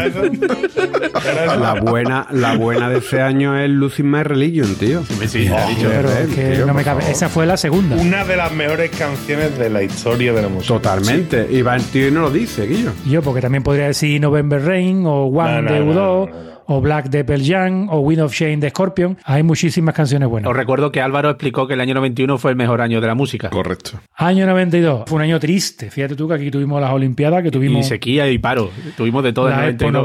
La 1.60 1.74
buena, 1.82 2.28
la 2.32 2.56
buena 2.56 2.90
de 2.90 3.00
ese 3.00 3.22
año 3.22 3.58
es 3.60 3.70
Losing 3.70 4.10
My 4.10 4.24
Religion, 4.24 4.74
tío. 4.76 5.04
Sí, 5.28 5.48
ha 5.48 5.66
dicho. 5.68 5.88
Pero 5.90 6.10
es 6.10 6.28
que 6.36 6.52
tío, 6.56 6.66
no 6.66 6.74
me 6.74 6.82
por 6.82 6.84
cabe. 6.84 7.02
favor. 7.02 7.16
Esa 7.16 7.30
fue 7.30 7.46
la 7.46 7.58
segunda. 7.58 7.96
Una 7.96 8.24
de 8.24 8.36
las 8.38 8.52
mejores 8.54 8.92
canciones 8.92 9.58
de 9.58 9.70
la 9.70 9.84
historia 9.84 10.34
de 10.34 10.42
la 10.42 10.48
música. 10.48 10.74
Totalmente. 10.74 11.48
Y 11.50 11.62
va 11.62 11.76
el 11.76 11.84
tío 11.84 12.08
y 12.08 12.12
no 12.12 12.22
lo 12.22 12.32
dice, 12.32 12.66
Guillo. 12.68 12.92
Yo, 13.06 13.22
porque 13.22 13.42
también 13.42 13.64
podría 13.64 13.88
decir 13.88 14.20
November 14.22 14.64
Rain, 14.64 15.06
o 15.06 15.26
One 15.26 15.62
No, 15.62 15.62
no, 15.62 15.72
de 15.74 15.80
no, 15.80 15.86
U2, 15.92 15.96
no, 15.96 16.26
no, 16.28 16.44
no. 16.52 16.57
O 16.68 16.82
Black 16.82 17.10
de 17.10 17.24
Pearl 17.24 17.42
Jam, 17.44 17.88
o 17.90 18.00
Wind 18.02 18.22
of 18.22 18.34
Shame 18.34 18.58
de 18.58 18.70
Scorpion. 18.70 19.18
Hay 19.24 19.42
muchísimas 19.44 19.96
canciones 19.96 20.28
buenas. 20.30 20.50
Os 20.52 20.56
recuerdo 20.56 20.92
que 20.92 21.02
Álvaro 21.02 21.30
explicó 21.30 21.66
que 21.68 21.74
el 21.76 21.82
año 21.82 21.94
91 21.96 22.38
fue 22.38 22.52
el 22.52 22.58
mejor 22.58 22.82
año 22.82 23.00
de 23.02 23.08
la 23.08 23.16
música. 23.16 23.50
Correcto. 23.50 24.00
Año 24.16 24.46
92. 24.46 25.04
Fue 25.08 25.16
un 25.16 25.22
año 25.22 25.40
triste. 25.40 25.90
Fíjate 25.90 26.16
tú 26.16 26.28
que 26.28 26.34
aquí 26.36 26.52
tuvimos 26.52 26.80
las 26.82 26.92
Olimpiadas, 26.92 27.42
que 27.42 27.48
Y 27.48 27.52
tuvimos 27.52 27.88
sequía 27.88 28.30
y 28.30 28.38
paro. 28.38 28.70
Tuvimos 28.96 29.24
de 29.24 29.34
todo 29.34 29.50
en 29.50 29.56
la 29.58 29.64
el 29.66 29.70
Expo 29.72 29.92
92. 29.92 30.04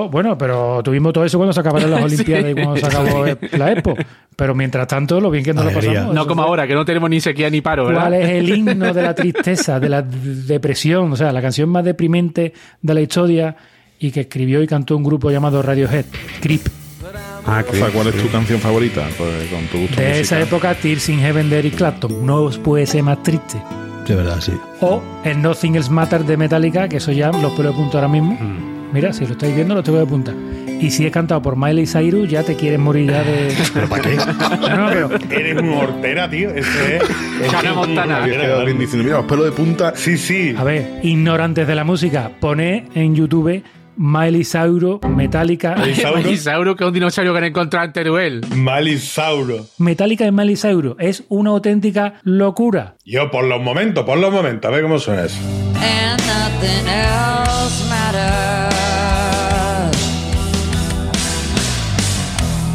92. 0.00 0.10
Bueno, 0.10 0.38
pero 0.38 0.82
tuvimos 0.82 1.12
todo 1.12 1.24
eso 1.24 1.36
cuando 1.38 1.52
se 1.52 1.60
acabaron 1.60 1.90
las 1.90 2.00
Sí. 2.10 2.14
Olimpiadas 2.14 2.50
y 2.50 2.54
cuando 2.54 2.76
se 2.76 2.86
acabó 2.86 3.24
la 3.58 3.72
Expo. 3.72 3.94
Pero 4.36 4.54
mientras 4.54 4.86
tanto, 4.88 5.20
lo 5.20 5.30
bien 5.30 5.44
que 5.44 5.52
nos 5.54 5.64
lo 5.64 5.70
pasamos. 5.72 6.14
No 6.14 6.26
como 6.26 6.42
fue- 6.42 6.48
ahora, 6.48 6.66
que 6.66 6.74
no 6.74 6.84
tenemos 6.84 7.08
ni 7.10 7.20
sequía 7.20 7.50
ni 7.50 7.60
paro, 7.60 7.86
¿verdad? 7.86 8.02
¿Cuál 8.02 8.14
es 8.14 8.28
el 8.30 8.48
himno 8.56 8.92
de 8.92 9.02
la 9.02 9.14
tristeza, 9.16 9.78
de 9.80 9.88
la 9.88 10.02
depresión? 10.02 11.12
O 11.12 11.16
sea, 11.16 11.32
la 11.32 11.42
canción 11.42 11.68
más 11.68 11.84
deprimente 11.84 12.52
de 12.82 12.94
la 12.94 13.00
historia 13.00 13.56
y 14.06 14.10
que 14.10 14.20
escribió 14.20 14.62
y 14.62 14.66
cantó 14.66 14.96
un 14.96 15.02
grupo 15.04 15.30
llamado 15.30 15.62
Radiohead, 15.62 16.04
Creep. 16.40 16.60
Ah, 17.46 17.62
O 17.68 17.74
sea, 17.74 17.88
¿cuál 17.88 18.08
es 18.08 18.14
tu 18.22 18.28
canción 18.30 18.60
favorita? 18.60 19.06
Pues, 19.16 19.48
con 19.50 19.64
tu 19.66 19.78
gusto 19.78 19.96
De 20.00 20.08
musical. 20.08 20.20
esa 20.20 20.40
época, 20.40 20.74
Tears 20.74 21.08
in 21.08 21.20
Heaven 21.20 21.48
de 21.50 21.58
Eric 21.58 21.76
Clapton. 21.76 22.24
No 22.26 22.42
os 22.42 22.58
puede 22.58 22.86
ser 22.86 23.02
más 23.02 23.22
triste. 23.22 23.58
De 24.06 24.14
verdad, 24.14 24.40
sí. 24.40 24.52
O 24.80 25.02
el 25.24 25.40
Nothing 25.40 25.76
Else 25.76 25.90
Matter 25.90 26.24
de 26.24 26.36
Metallica, 26.36 26.88
que 26.88 26.98
eso 26.98 27.12
ya 27.12 27.30
los 27.32 27.52
pelos 27.54 27.74
de 27.74 27.78
punta 27.82 27.98
ahora 27.98 28.08
mismo. 28.08 28.32
Mm. 28.38 28.92
Mira, 28.92 29.12
si 29.12 29.26
lo 29.26 29.32
estáis 29.32 29.54
viendo, 29.54 29.74
lo 29.74 29.82
tengo 29.82 29.98
de 29.98 30.06
punta. 30.06 30.32
Y 30.80 30.90
si 30.90 31.06
es 31.06 31.12
cantado 31.12 31.40
por 31.40 31.56
Miley 31.56 31.86
Cyrus, 31.86 32.28
ya 32.28 32.42
te 32.42 32.54
quieres 32.56 32.78
morir 32.78 33.10
ya 33.10 33.22
de. 33.22 33.54
¿Pero 33.74 33.88
para 33.88 34.02
qué? 34.02 34.16
No, 34.74 34.90
no, 34.94 35.08
pero 35.08 35.30
Eres 35.40 35.62
un 35.62 35.68
hortera, 35.70 36.28
tío. 36.30 36.50
Ese 36.50 36.96
es. 36.96 37.02
es 37.42 37.74
Montana. 37.74 38.20
Mira, 38.26 38.64
los 38.64 39.24
pelos 39.24 39.44
de 39.46 39.52
punta. 39.52 39.92
Sí, 39.96 40.16
sí. 40.18 40.54
A 40.56 40.64
ver, 40.64 41.00
ignorantes 41.02 41.66
de 41.66 41.74
la 41.74 41.84
música, 41.84 42.30
pone 42.40 42.86
en 42.94 43.14
YouTube 43.14 43.62
Cyrus, 43.96 45.00
Metallica. 45.08 45.76
Sauro. 45.94 46.22
Magisauro, 46.22 46.76
que 46.76 46.84
es 46.84 46.88
un 46.88 46.94
dinosaurio 46.94 47.32
que 47.32 47.38
han 47.38 47.44
encontrado 47.44 47.86
en 47.86 47.92
Teruel. 47.92 48.40
Malisauro. 48.54 49.66
Metallica 49.78 50.26
y 50.26 50.56
Cyrus 50.56 50.96
es 50.98 51.24
una 51.28 51.50
auténtica 51.50 52.14
locura. 52.22 52.96
Yo, 53.04 53.30
por 53.30 53.44
los 53.44 53.60
momentos, 53.60 54.04
por 54.04 54.18
los 54.18 54.32
momentos. 54.32 54.68
A 54.70 54.74
ver 54.74 54.82
cómo 54.82 54.98
suena 54.98 55.24
eso. 55.24 55.38
and 55.84 56.20
nothing 56.26 56.88
else 56.88 57.88
matters. 57.88 58.74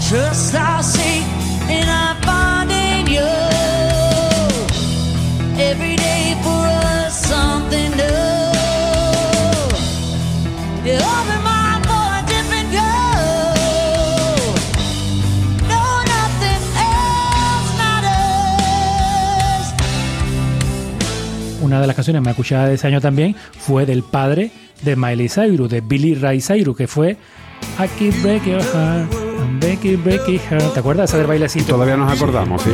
Trust 0.07 0.98
Una 21.69 21.81
de 21.81 21.85
las 21.85 21.95
canciones 21.95 22.23
más 22.23 22.31
escuchadas 22.31 22.69
de 22.69 22.73
ese 22.73 22.87
año 22.87 22.99
también 22.99 23.35
fue 23.35 23.85
del 23.85 24.01
padre 24.01 24.49
de 24.81 24.95
Miley 24.95 25.29
Cyrus, 25.29 25.69
de 25.69 25.81
Billy 25.81 26.15
Ray 26.15 26.41
Cyrus, 26.41 26.75
que 26.75 26.87
fue 26.87 27.11
I 27.11 27.87
Keep 27.99 28.23
Break 28.23 28.45
Your 28.47 28.59
Heart, 28.63 29.13
and 29.39 29.63
I 29.63 29.77
Keep 29.77 30.03
Break 30.03 30.27
Your 30.27 30.39
Heart. 30.49 30.73
¿Te 30.73 30.79
acuerdas 30.79 31.11
esa 31.11 31.19
del 31.19 31.27
bailecito? 31.27 31.67
Todavía 31.75 31.95
nos 31.95 32.11
acordamos, 32.11 32.63
sí. 32.63 32.71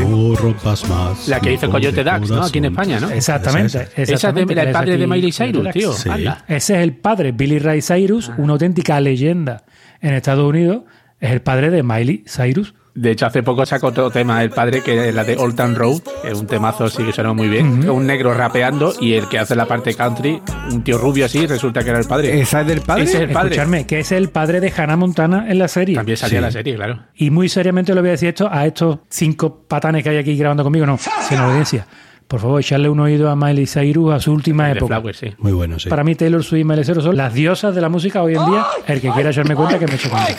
Más. 0.87 1.27
La 1.27 1.41
que 1.41 1.51
hizo 1.51 1.69
Coyote 1.69 2.05
Dax, 2.05 2.29
¿no? 2.29 2.41
Aquí 2.41 2.59
en 2.59 2.65
España, 2.65 3.01
¿no? 3.01 3.09
Exactamente. 3.09 3.67
Esa, 3.67 3.81
esa. 3.81 3.91
Esa 3.91 4.01
es 4.01 4.07
de- 4.07 4.13
exactamente, 4.13 4.61
el 4.61 4.71
padre 4.71 4.97
de 4.97 5.07
Miley 5.07 5.31
Cyrus, 5.33 5.69
tío. 5.73 5.91
Sí. 5.91 6.07
Anda. 6.09 6.45
Ese 6.47 6.75
es 6.77 6.79
el 6.81 6.93
padre, 6.93 7.33
Billy 7.33 7.59
Ray 7.59 7.81
Cyrus, 7.81 8.31
una 8.37 8.53
auténtica 8.53 9.01
leyenda 9.01 9.65
en 9.99 10.13
Estados 10.13 10.47
Unidos. 10.49 10.83
Es 11.19 11.31
el 11.31 11.41
padre 11.41 11.69
de 11.69 11.83
Miley 11.83 12.23
Cyrus, 12.33 12.73
De 12.95 13.11
hecho, 13.11 13.25
hace 13.25 13.43
poco 13.43 13.65
sacó 13.65 13.87
otro 13.87 14.09
tema 14.09 14.41
el 14.41 14.51
padre, 14.51 14.81
que 14.81 15.09
es 15.09 15.13
la 15.13 15.25
de 15.25 15.35
Old 15.35 15.57
Town 15.57 15.75
Road, 15.75 16.01
que 16.21 16.29
es 16.29 16.39
un 16.39 16.47
temazo 16.47 16.89
sí 16.89 17.03
que 17.03 17.11
suena 17.11 17.33
muy 17.33 17.49
bien. 17.49 17.89
Un 17.89 18.07
negro 18.07 18.33
rapeando 18.33 18.93
y 19.01 19.15
el 19.15 19.27
que 19.27 19.37
hace 19.37 19.53
la 19.53 19.65
parte 19.65 19.93
country, 19.93 20.41
un 20.71 20.81
tío 20.81 20.97
rubio 20.97 21.25
así, 21.25 21.45
resulta 21.45 21.83
que 21.83 21.89
era 21.89 21.99
el 21.99 22.07
padre. 22.07 22.39
¿Esa 22.39 22.61
es 22.61 22.67
del 22.67 22.79
padre? 22.79 23.03
Ese 23.03 23.17
es 23.17 23.23
el 23.23 23.31
padre. 23.31 23.49
Escucharme, 23.49 23.85
que 23.85 23.99
es 23.99 24.13
el 24.13 24.29
padre 24.29 24.61
de 24.61 24.71
Hannah 24.75 24.95
Montana 24.95 25.45
en 25.49 25.59
la 25.59 25.67
serie. 25.67 25.95
También 25.95 26.15
salía 26.17 26.39
la 26.39 26.51
serie, 26.51 26.75
claro. 26.75 27.03
Y 27.15 27.31
muy 27.31 27.49
seriamente 27.49 27.93
le 27.93 27.99
voy 27.99 28.09
a 28.09 28.11
decir 28.13 28.29
esto 28.29 28.47
a 28.49 28.65
estos 28.65 28.99
cinco 29.09 29.65
patanes 29.67 30.01
que 30.01 30.11
hay 30.11 30.17
aquí 30.17 30.37
grabando 30.37 30.63
conmigo, 30.63 30.85
no, 30.85 30.97
sin 30.97 31.37
audiencia. 31.37 31.85
Por 32.27 32.39
favor, 32.39 32.59
echarle 32.59 32.89
un 32.89 32.99
oído 32.99 33.29
a 33.29 33.35
Miley 33.35 33.67
Cyrus 33.67 34.13
a 34.13 34.19
su 34.19 34.33
última 34.33 34.71
época. 34.71 34.95
Flowers, 34.95 35.17
sí. 35.17 35.33
Muy 35.37 35.51
bueno, 35.51 35.77
sí. 35.77 35.89
Para 35.89 36.03
mí, 36.03 36.15
Taylor 36.15 36.43
Swift 36.43 36.61
y 36.61 36.63
Miley 36.63 36.83
Cyrus 36.83 37.03
son 37.03 37.15
las 37.15 37.33
diosas 37.33 37.75
de 37.75 37.81
la 37.81 37.89
música 37.89 38.23
hoy 38.23 38.35
en 38.35 38.45
día. 38.45 38.65
El 38.87 38.99
que 38.99 39.11
quiera 39.11 39.29
echarme 39.29 39.55
cuenta 39.55 39.77
que 39.77 39.85
me 39.85 39.95
eche 39.95 40.09
cuenta. 40.09 40.35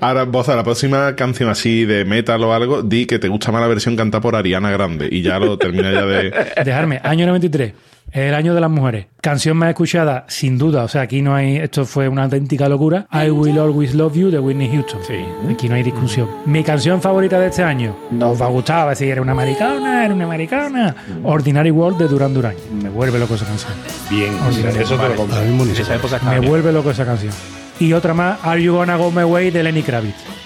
Ahora, 0.00 0.24
Boza, 0.24 0.54
la 0.54 0.64
próxima 0.64 1.16
canción 1.16 1.48
así 1.48 1.84
de 1.86 2.04
metal 2.04 2.42
o 2.44 2.52
algo, 2.52 2.82
di 2.82 3.06
que 3.06 3.18
te 3.18 3.28
gusta 3.28 3.50
más 3.50 3.62
la 3.62 3.68
versión 3.68 3.96
cantada 3.96 4.20
por 4.20 4.36
Ariana 4.36 4.70
Grande 4.70 5.08
y 5.10 5.22
ya 5.22 5.38
lo 5.38 5.56
termina 5.58 5.90
ya 5.92 6.04
de... 6.04 6.34
Dejarme, 6.64 7.00
año 7.02 7.26
93, 7.26 7.72
el 8.12 8.34
año 8.34 8.54
de 8.54 8.60
las 8.60 8.70
mujeres. 8.70 9.06
Canción 9.20 9.56
más 9.56 9.70
escuchada, 9.70 10.24
sin 10.28 10.56
duda. 10.58 10.84
O 10.84 10.88
sea, 10.88 11.02
aquí 11.02 11.22
no 11.22 11.34
hay. 11.34 11.56
Esto 11.56 11.84
fue 11.84 12.08
una 12.08 12.24
auténtica 12.24 12.68
locura. 12.68 13.06
I 13.12 13.30
Will 13.30 13.58
Always 13.58 13.94
Love 13.94 14.14
You 14.14 14.30
de 14.30 14.38
Whitney 14.38 14.68
Houston. 14.70 15.00
Sí. 15.06 15.24
Aquí 15.50 15.68
no 15.68 15.74
hay 15.74 15.82
discusión. 15.82 16.28
Mi 16.46 16.62
canción 16.62 17.02
favorita 17.02 17.38
de 17.38 17.48
este 17.48 17.62
año. 17.62 17.96
No 18.10 18.30
os 18.30 18.40
va 18.40 18.46
a 18.46 18.50
gustar, 18.50 18.78
va 18.78 18.86
a 18.86 18.90
decir, 18.90 19.08
era 19.08 19.20
una 19.22 19.32
americana, 19.32 20.04
era 20.04 20.14
una 20.14 20.24
americana. 20.24 20.94
Ordinary 21.24 21.70
World 21.70 21.98
de 21.98 22.08
Duran 22.08 22.32
Duran. 22.32 22.54
Me 22.80 22.88
vuelve 22.88 23.18
loco 23.18 23.34
esa 23.34 23.46
canción. 23.46 23.72
Bien, 24.10 24.32
Ordinario. 24.46 24.80
eso 24.80 24.96
te 24.96 25.08
lo 25.08 25.14
compro. 25.16 25.42
En 25.42 25.70
esa 25.70 25.94
época 25.94 26.20
Me 26.30 26.40
vuelve 26.40 26.72
loco 26.72 26.90
esa 26.90 27.04
canción. 27.04 27.32
Y 27.78 27.92
otra 27.92 28.14
más, 28.14 28.38
Are 28.42 28.62
You 28.62 28.74
Gonna 28.74 28.96
Go 28.96 29.10
My 29.10 29.24
Way 29.24 29.50
de 29.50 29.62
Lenny 29.62 29.82
Kravitz. 29.82 30.45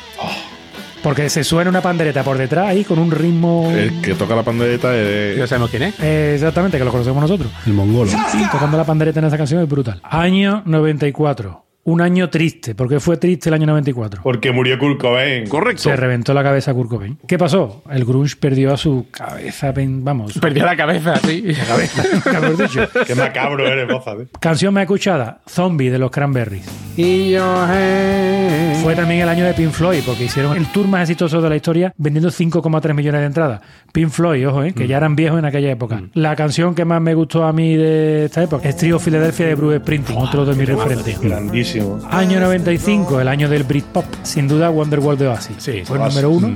Porque 1.02 1.30
se 1.30 1.44
suena 1.44 1.70
una 1.70 1.80
pandereta 1.80 2.22
por 2.22 2.36
detrás 2.36 2.68
ahí 2.68 2.84
con 2.84 2.98
un 2.98 3.10
ritmo. 3.10 3.70
El 3.70 4.00
que 4.02 4.14
toca 4.14 4.36
la 4.36 4.42
pandereta 4.42 4.94
es... 4.94 5.38
Ya 5.38 5.46
sabemos 5.46 5.70
quién 5.70 5.84
es. 5.84 5.94
Eh, 6.00 6.32
exactamente, 6.34 6.78
que 6.78 6.84
lo 6.84 6.90
conocemos 6.90 7.22
nosotros. 7.22 7.50
El 7.66 7.72
mongolo. 7.72 8.10
Tocando 8.52 8.76
la 8.76 8.84
pandereta 8.84 9.20
en 9.20 9.26
esa 9.26 9.38
canción 9.38 9.62
es 9.62 9.68
brutal. 9.68 10.00
Año 10.04 10.62
94. 10.66 11.69
Un 11.82 12.02
año 12.02 12.28
triste. 12.28 12.74
¿Por 12.74 12.88
qué 12.90 13.00
fue 13.00 13.16
triste 13.16 13.48
el 13.48 13.54
año 13.54 13.66
94? 13.66 14.22
Porque 14.22 14.52
murió 14.52 14.78
Kurt 14.78 15.00
Cobain. 15.00 15.48
Correcto. 15.48 15.84
Se 15.84 15.96
reventó 15.96 16.34
la 16.34 16.42
cabeza 16.42 16.72
a 16.72 16.74
Kurt 16.74 16.90
Cobain. 16.90 17.18
¿Qué 17.26 17.38
pasó? 17.38 17.82
El 17.90 18.04
grunge 18.04 18.36
perdió 18.36 18.74
a 18.74 18.76
su 18.76 19.06
cabeza, 19.10 19.72
vamos, 19.74 20.38
Perdió 20.38 20.66
la 20.66 20.76
cabeza, 20.76 21.16
sí. 21.16 21.42
cabeza, 21.66 22.02
mejor 22.40 22.56
dicho. 22.58 22.86
Qué 23.06 23.14
macabro 23.14 23.66
eres. 23.66 23.88
¿eh? 23.90 24.26
Canción 24.38 24.74
más 24.74 24.82
escuchada, 24.82 25.40
Zombie 25.48 25.88
de 25.88 25.98
los 25.98 26.10
Cranberries. 26.10 26.68
Y 26.98 27.30
yo, 27.30 27.66
eh. 27.70 28.78
Fue 28.82 28.94
también 28.94 29.22
el 29.22 29.28
año 29.30 29.46
de 29.46 29.54
Pink 29.54 29.70
Floyd, 29.70 30.02
porque 30.04 30.24
hicieron 30.24 30.56
el 30.56 30.66
tour 30.72 30.86
más 30.86 31.08
exitoso 31.08 31.40
de 31.40 31.48
la 31.48 31.56
historia 31.56 31.94
vendiendo 31.96 32.28
5,3 32.28 32.92
millones 32.92 33.20
de 33.22 33.26
entradas. 33.26 33.62
Pink 33.92 34.10
Floyd, 34.10 34.46
ojo, 34.46 34.64
eh, 34.64 34.74
que 34.74 34.86
ya 34.86 34.98
eran 34.98 35.16
viejos 35.16 35.38
en 35.38 35.46
aquella 35.46 35.70
época. 35.70 36.02
La 36.12 36.36
canción 36.36 36.74
que 36.74 36.84
más 36.84 37.00
me 37.00 37.14
gustó 37.14 37.44
a 37.44 37.52
mí 37.54 37.74
de 37.74 38.26
esta 38.26 38.42
época 38.42 38.68
es 38.68 38.76
Trio 38.76 38.98
Philadelphia 38.98 39.46
de 39.46 39.54
Bruce 39.54 39.78
Springsteen, 39.78 40.18
otro 40.18 40.44
de 40.44 40.54
mis 40.54 40.68
referentes. 40.68 41.20
Grandísimo. 41.20 41.69
Año 42.10 42.40
95, 42.40 43.20
el 43.20 43.28
año 43.28 43.48
del 43.48 43.64
Britpop. 43.64 44.04
Sin 44.22 44.48
duda, 44.48 44.70
Wonderwall 44.70 45.16
de 45.16 45.28
Oasis. 45.28 45.56
Sí, 45.58 45.82
fue 45.84 45.98
el 45.98 46.04
número 46.04 46.30
uno. 46.30 46.54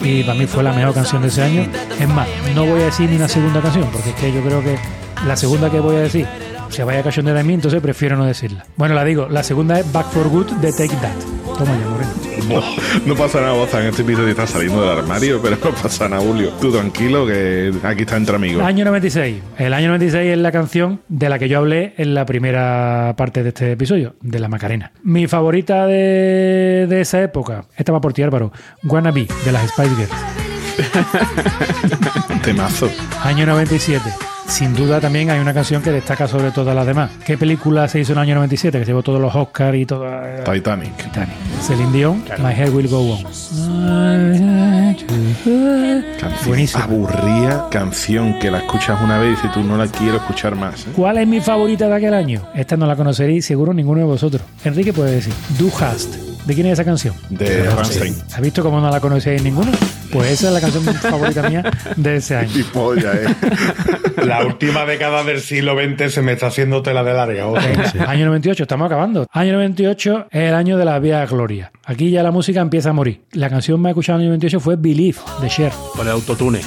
Y 0.00 0.22
para 0.22 0.38
mí 0.38 0.46
fue 0.46 0.62
la 0.62 0.72
mejor 0.72 0.94
canción 0.94 1.22
de 1.22 1.28
ese 1.28 1.42
año. 1.42 1.66
Es 1.98 2.08
más, 2.08 2.28
no 2.54 2.64
voy 2.64 2.82
a 2.82 2.86
decir 2.86 3.08
ni 3.10 3.16
una 3.16 3.28
segunda 3.28 3.60
canción, 3.60 3.88
porque 3.92 4.10
es 4.10 4.16
que 4.16 4.32
yo 4.32 4.42
creo 4.42 4.62
que 4.62 4.76
la 5.26 5.36
segunda 5.36 5.70
que 5.70 5.80
voy 5.80 5.96
a 5.96 6.00
decir 6.00 6.26
se 6.68 6.84
vaya 6.84 7.00
a 7.00 7.02
cachondear 7.02 7.36
de 7.36 7.44
mí, 7.44 7.54
entonces 7.54 7.80
prefiero 7.80 8.16
no 8.16 8.24
decirla. 8.24 8.66
Bueno, 8.76 8.94
la 8.94 9.04
digo, 9.04 9.28
la 9.28 9.42
segunda 9.42 9.78
es 9.78 9.90
Back 9.92 10.10
for 10.10 10.28
Good 10.28 10.52
de 10.56 10.72
Take 10.72 10.96
That. 10.96 11.14
Toma 11.58 11.78
ya, 11.78 11.88
Moreno. 11.88 12.25
No, 12.48 12.62
no 13.06 13.14
pasa 13.16 13.40
nada, 13.40 13.52
Boza. 13.54 13.80
En 13.80 13.88
este 13.88 14.02
episodio 14.02 14.28
está 14.28 14.46
saliendo 14.46 14.80
del 14.80 14.98
armario, 14.98 15.40
pero 15.42 15.56
no 15.62 15.70
pasa 15.70 16.08
nada, 16.08 16.22
Julio. 16.22 16.50
Tú 16.60 16.70
tranquilo, 16.72 17.26
que 17.26 17.72
aquí 17.82 18.02
está 18.02 18.16
entre 18.16 18.36
amigos. 18.36 18.62
Año 18.62 18.84
96. 18.84 19.42
El 19.58 19.74
año 19.74 19.88
96 19.88 20.32
es 20.32 20.38
la 20.38 20.52
canción 20.52 21.00
de 21.08 21.28
la 21.28 21.38
que 21.38 21.48
yo 21.48 21.58
hablé 21.58 21.94
en 21.96 22.14
la 22.14 22.26
primera 22.26 23.14
parte 23.16 23.42
de 23.42 23.48
este 23.50 23.72
episodio, 23.72 24.16
de 24.20 24.38
la 24.38 24.48
Macarena. 24.48 24.92
Mi 25.02 25.26
favorita 25.26 25.86
de, 25.86 26.86
de 26.88 27.00
esa 27.00 27.22
época, 27.22 27.64
esta 27.76 27.92
va 27.92 28.00
por 28.00 28.12
ti, 28.12 28.22
Álvaro, 28.22 28.52
Wanna 28.84 29.10
Be, 29.10 29.26
de 29.44 29.52
las 29.52 29.68
Spice 29.70 29.94
Girls. 29.96 30.14
Temazo. 32.42 32.90
Año 33.22 33.46
97. 33.46 34.35
Sin 34.48 34.74
duda 34.74 35.00
también 35.00 35.28
hay 35.30 35.38
una 35.40 35.52
canción 35.52 35.82
que 35.82 35.90
destaca 35.90 36.26
sobre 36.28 36.50
todas 36.50 36.74
las 36.74 36.86
demás. 36.86 37.10
¿Qué 37.24 37.36
película 37.36 37.88
se 37.88 38.00
hizo 38.00 38.12
en 38.12 38.18
el 38.18 38.22
año 38.22 38.34
97? 38.36 38.78
Que 38.78 38.84
se 38.84 38.90
llevó 38.90 39.02
todos 39.02 39.20
los 39.20 39.34
Oscars 39.34 39.76
y 39.76 39.84
toda... 39.86 40.44
Titanic. 40.44 40.96
Titanic. 40.96 41.34
Celine 41.60 41.92
Dion, 41.92 42.24
My 42.38 42.52
Head 42.52 42.70
Will 42.70 42.88
Go 42.88 43.14
On. 43.14 43.22
Canción 46.18 46.46
Buenísimo. 46.46 46.84
aburrida, 46.84 47.68
canción 47.70 48.38
que 48.38 48.50
la 48.50 48.58
escuchas 48.58 49.00
una 49.02 49.18
vez 49.18 49.28
y 49.28 49.36
dices 49.36 49.52
tú 49.52 49.62
no 49.62 49.76
la 49.76 49.86
quiero 49.88 50.16
escuchar 50.16 50.54
más. 50.54 50.86
¿eh? 50.86 50.90
¿Cuál 50.94 51.18
es 51.18 51.26
mi 51.26 51.40
favorita 51.40 51.88
de 51.88 51.94
aquel 51.94 52.14
año? 52.14 52.42
Esta 52.54 52.76
no 52.76 52.86
la 52.86 52.96
conoceréis 52.96 53.44
seguro 53.44 53.74
ninguno 53.74 54.00
de 54.00 54.06
vosotros. 54.06 54.42
Enrique 54.64 54.92
puede 54.92 55.12
decir. 55.12 55.32
Do 55.58 55.68
Hast. 55.78 56.35
¿De 56.46 56.54
quién 56.54 56.66
es 56.68 56.74
esa 56.74 56.84
canción? 56.84 57.14
De 57.28 57.64
Rammstein. 57.64 58.14
¿Has 58.32 58.40
visto 58.40 58.62
cómo 58.62 58.80
no 58.80 58.88
la 58.88 59.00
conocéis 59.00 59.42
ninguno? 59.42 59.72
Pues 60.12 60.30
esa 60.30 60.48
es 60.48 60.54
la 60.54 60.60
canción 60.60 60.84
favorita 60.94 61.48
mía 61.48 61.64
de 61.96 62.16
ese 62.16 62.36
año. 62.36 62.64
Polla, 62.72 63.12
eh. 63.14 63.26
La 64.24 64.44
última 64.44 64.84
década 64.86 65.24
del 65.24 65.40
siglo 65.40 65.74
XX 65.74 66.12
se 66.12 66.22
me 66.22 66.32
está 66.32 66.46
haciendo 66.46 66.82
tela 66.82 67.02
de 67.02 67.12
larga. 67.12 67.44
Año 68.06 68.26
98, 68.26 68.62
estamos 68.62 68.86
acabando. 68.86 69.26
Año 69.30 69.52
98 69.54 70.28
es 70.30 70.40
el 70.48 70.54
año 70.54 70.78
de 70.78 70.84
la 70.84 70.98
vía 70.98 71.26
gloria. 71.26 71.70
Aquí 71.84 72.10
ya 72.10 72.22
la 72.22 72.30
música 72.30 72.60
empieza 72.60 72.90
a 72.90 72.92
morir. 72.92 73.22
La 73.32 73.50
canción 73.50 73.80
más 73.80 73.90
escuchada 73.90 74.18
en 74.18 74.22
el 74.22 74.26
año 74.28 74.38
98 74.38 74.60
fue 74.60 74.76
Believe, 74.76 75.18
de 75.42 75.48
Cher. 75.48 75.72
Con 75.94 76.06
el 76.06 76.12
autotune. 76.12 76.60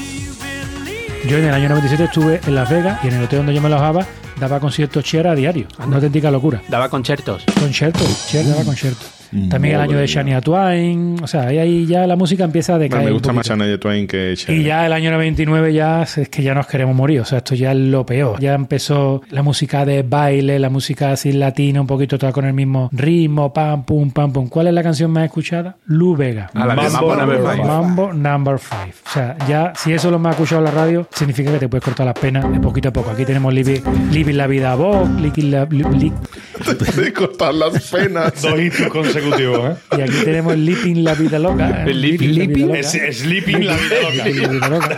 Yo 1.28 1.38
en 1.38 1.46
el 1.46 1.54
año 1.54 1.70
97 1.70 2.04
estuve 2.04 2.40
en 2.46 2.56
Las 2.56 2.70
Vegas 2.70 3.00
y 3.04 3.08
en 3.08 3.16
el 3.16 3.24
hotel 3.24 3.40
donde 3.40 3.54
yo 3.54 3.62
me 3.62 3.68
alojaba 3.68 4.06
daba 4.40 4.60
conciertos 4.60 5.04
Cher 5.04 5.28
a 5.28 5.36
diario. 5.36 5.68
Una 5.86 5.98
auténtica 5.98 6.30
locura. 6.32 6.62
Daba 6.68 6.90
concertos. 6.90 7.44
Conciertos, 7.60 8.28
Cher 8.30 8.46
daba 8.46 8.64
conciertos. 8.64 9.19
También 9.50 9.76
el 9.76 9.82
año 9.82 9.98
de. 9.98 10.08
Shania 10.08 10.42
Twain. 10.42 11.18
O 11.22 11.28
sea, 11.28 11.44
ahí, 11.48 11.58
ahí 11.60 11.86
ya 11.86 12.08
la 12.08 12.16
música 12.16 12.44
empieza 12.44 12.74
a 12.74 12.78
Bueno, 12.78 12.84
decaer. 12.90 13.06
me 13.06 13.12
un 13.12 13.18
gusta 13.18 13.34
más. 13.34 13.48
Shania 13.48 13.80
Twain 13.80 14.08
que 14.08 14.34
Cher. 14.36 14.56
Y 14.56 14.64
ya 14.64 14.86
el 14.86 14.94
año 14.94 15.12
99 15.12 15.74
ya 15.74 16.04
es 16.04 16.30
que 16.30 16.42
ya 16.42 16.54
nos 16.54 16.66
queremos 16.68 16.96
morir, 16.96 17.22
o 17.22 17.26
sea, 17.26 17.40
esto 17.40 17.54
ya 17.56 17.72
es 17.72 17.78
lo 17.78 18.06
peor. 18.06 18.40
Ya 18.40 18.54
empezó 18.56 19.22
la 19.30 19.44
música 19.44 19.86
de 19.86 20.04
baile, 20.04 20.58
la 20.60 20.70
música 20.70 21.12
así 21.12 21.32
latina, 21.32 21.82
un 21.82 21.88
poquito 21.88 22.18
toda 22.18 22.32
con 22.32 22.46
el 22.46 22.54
mismo 22.54 22.90
ritmo, 22.92 23.54
pam, 23.54 23.84
pum, 23.86 24.12
pam, 24.12 24.32
pum. 24.34 24.48
¿Cuál 24.50 24.68
es 24.68 24.74
la 24.74 24.84
canción 24.84 25.12
más 25.12 25.26
escuchada? 25.26 25.78
Lu 25.86 26.16
Vega. 26.16 26.50
A 26.54 26.66
la 26.66 26.76
de 26.76 26.90
Mambo 26.90 27.08
Mambo 27.10 27.16
Number 27.16 27.40
Number 27.40 27.56
Five. 27.56 27.68
Mambo 27.68 28.14
Number 28.14 28.60
5. 28.60 28.76
O 29.06 29.10
sea, 29.14 29.38
ya 29.48 29.74
si 29.76 29.94
eso 29.94 30.10
lo 30.12 30.20
más 30.20 30.34
escuchado 30.36 30.60
en 30.62 30.66
la 30.66 30.72
radio, 30.72 31.08
significa 31.14 31.52
que 31.52 31.60
te 31.60 31.70
puedes 31.70 31.84
cortar 31.84 32.06
las 32.06 32.18
penas 32.18 32.52
de 32.52 32.60
poquito 32.60 32.90
a 32.90 32.94
poco. 32.94 33.12
Aquí 33.12 33.26
tenemos 33.26 33.54
Living, 33.54 33.82
Living 34.12 34.36
la 34.36 34.48
Vida 34.48 34.76
Vox, 34.76 35.10
Living 35.22 35.52
la, 35.52 35.66
li- 35.66 35.84
li- 35.98 36.14
de 37.02 37.14
cortar 37.14 37.54
las 37.54 37.90
penas. 37.92 38.34
Dos 38.42 38.60
hitos 38.60 38.88
consecutivos, 39.22 39.78
¿eh? 39.78 39.82
y 39.98 40.02
aquí 40.02 40.24
tenemos 40.24 40.58
Living 40.58 41.04
la 41.04 41.14
Vida 41.14 41.40
Loca. 41.40 41.68
Loca. 41.70 41.86
Es, 41.86 43.20
Sleeping 43.20 43.66
la 43.66 43.76
vida 43.76 43.96
Living 44.10 44.20
la 44.20 44.20
loca. 44.24 44.24
Vida 44.24 44.70
Loca. 44.70 44.98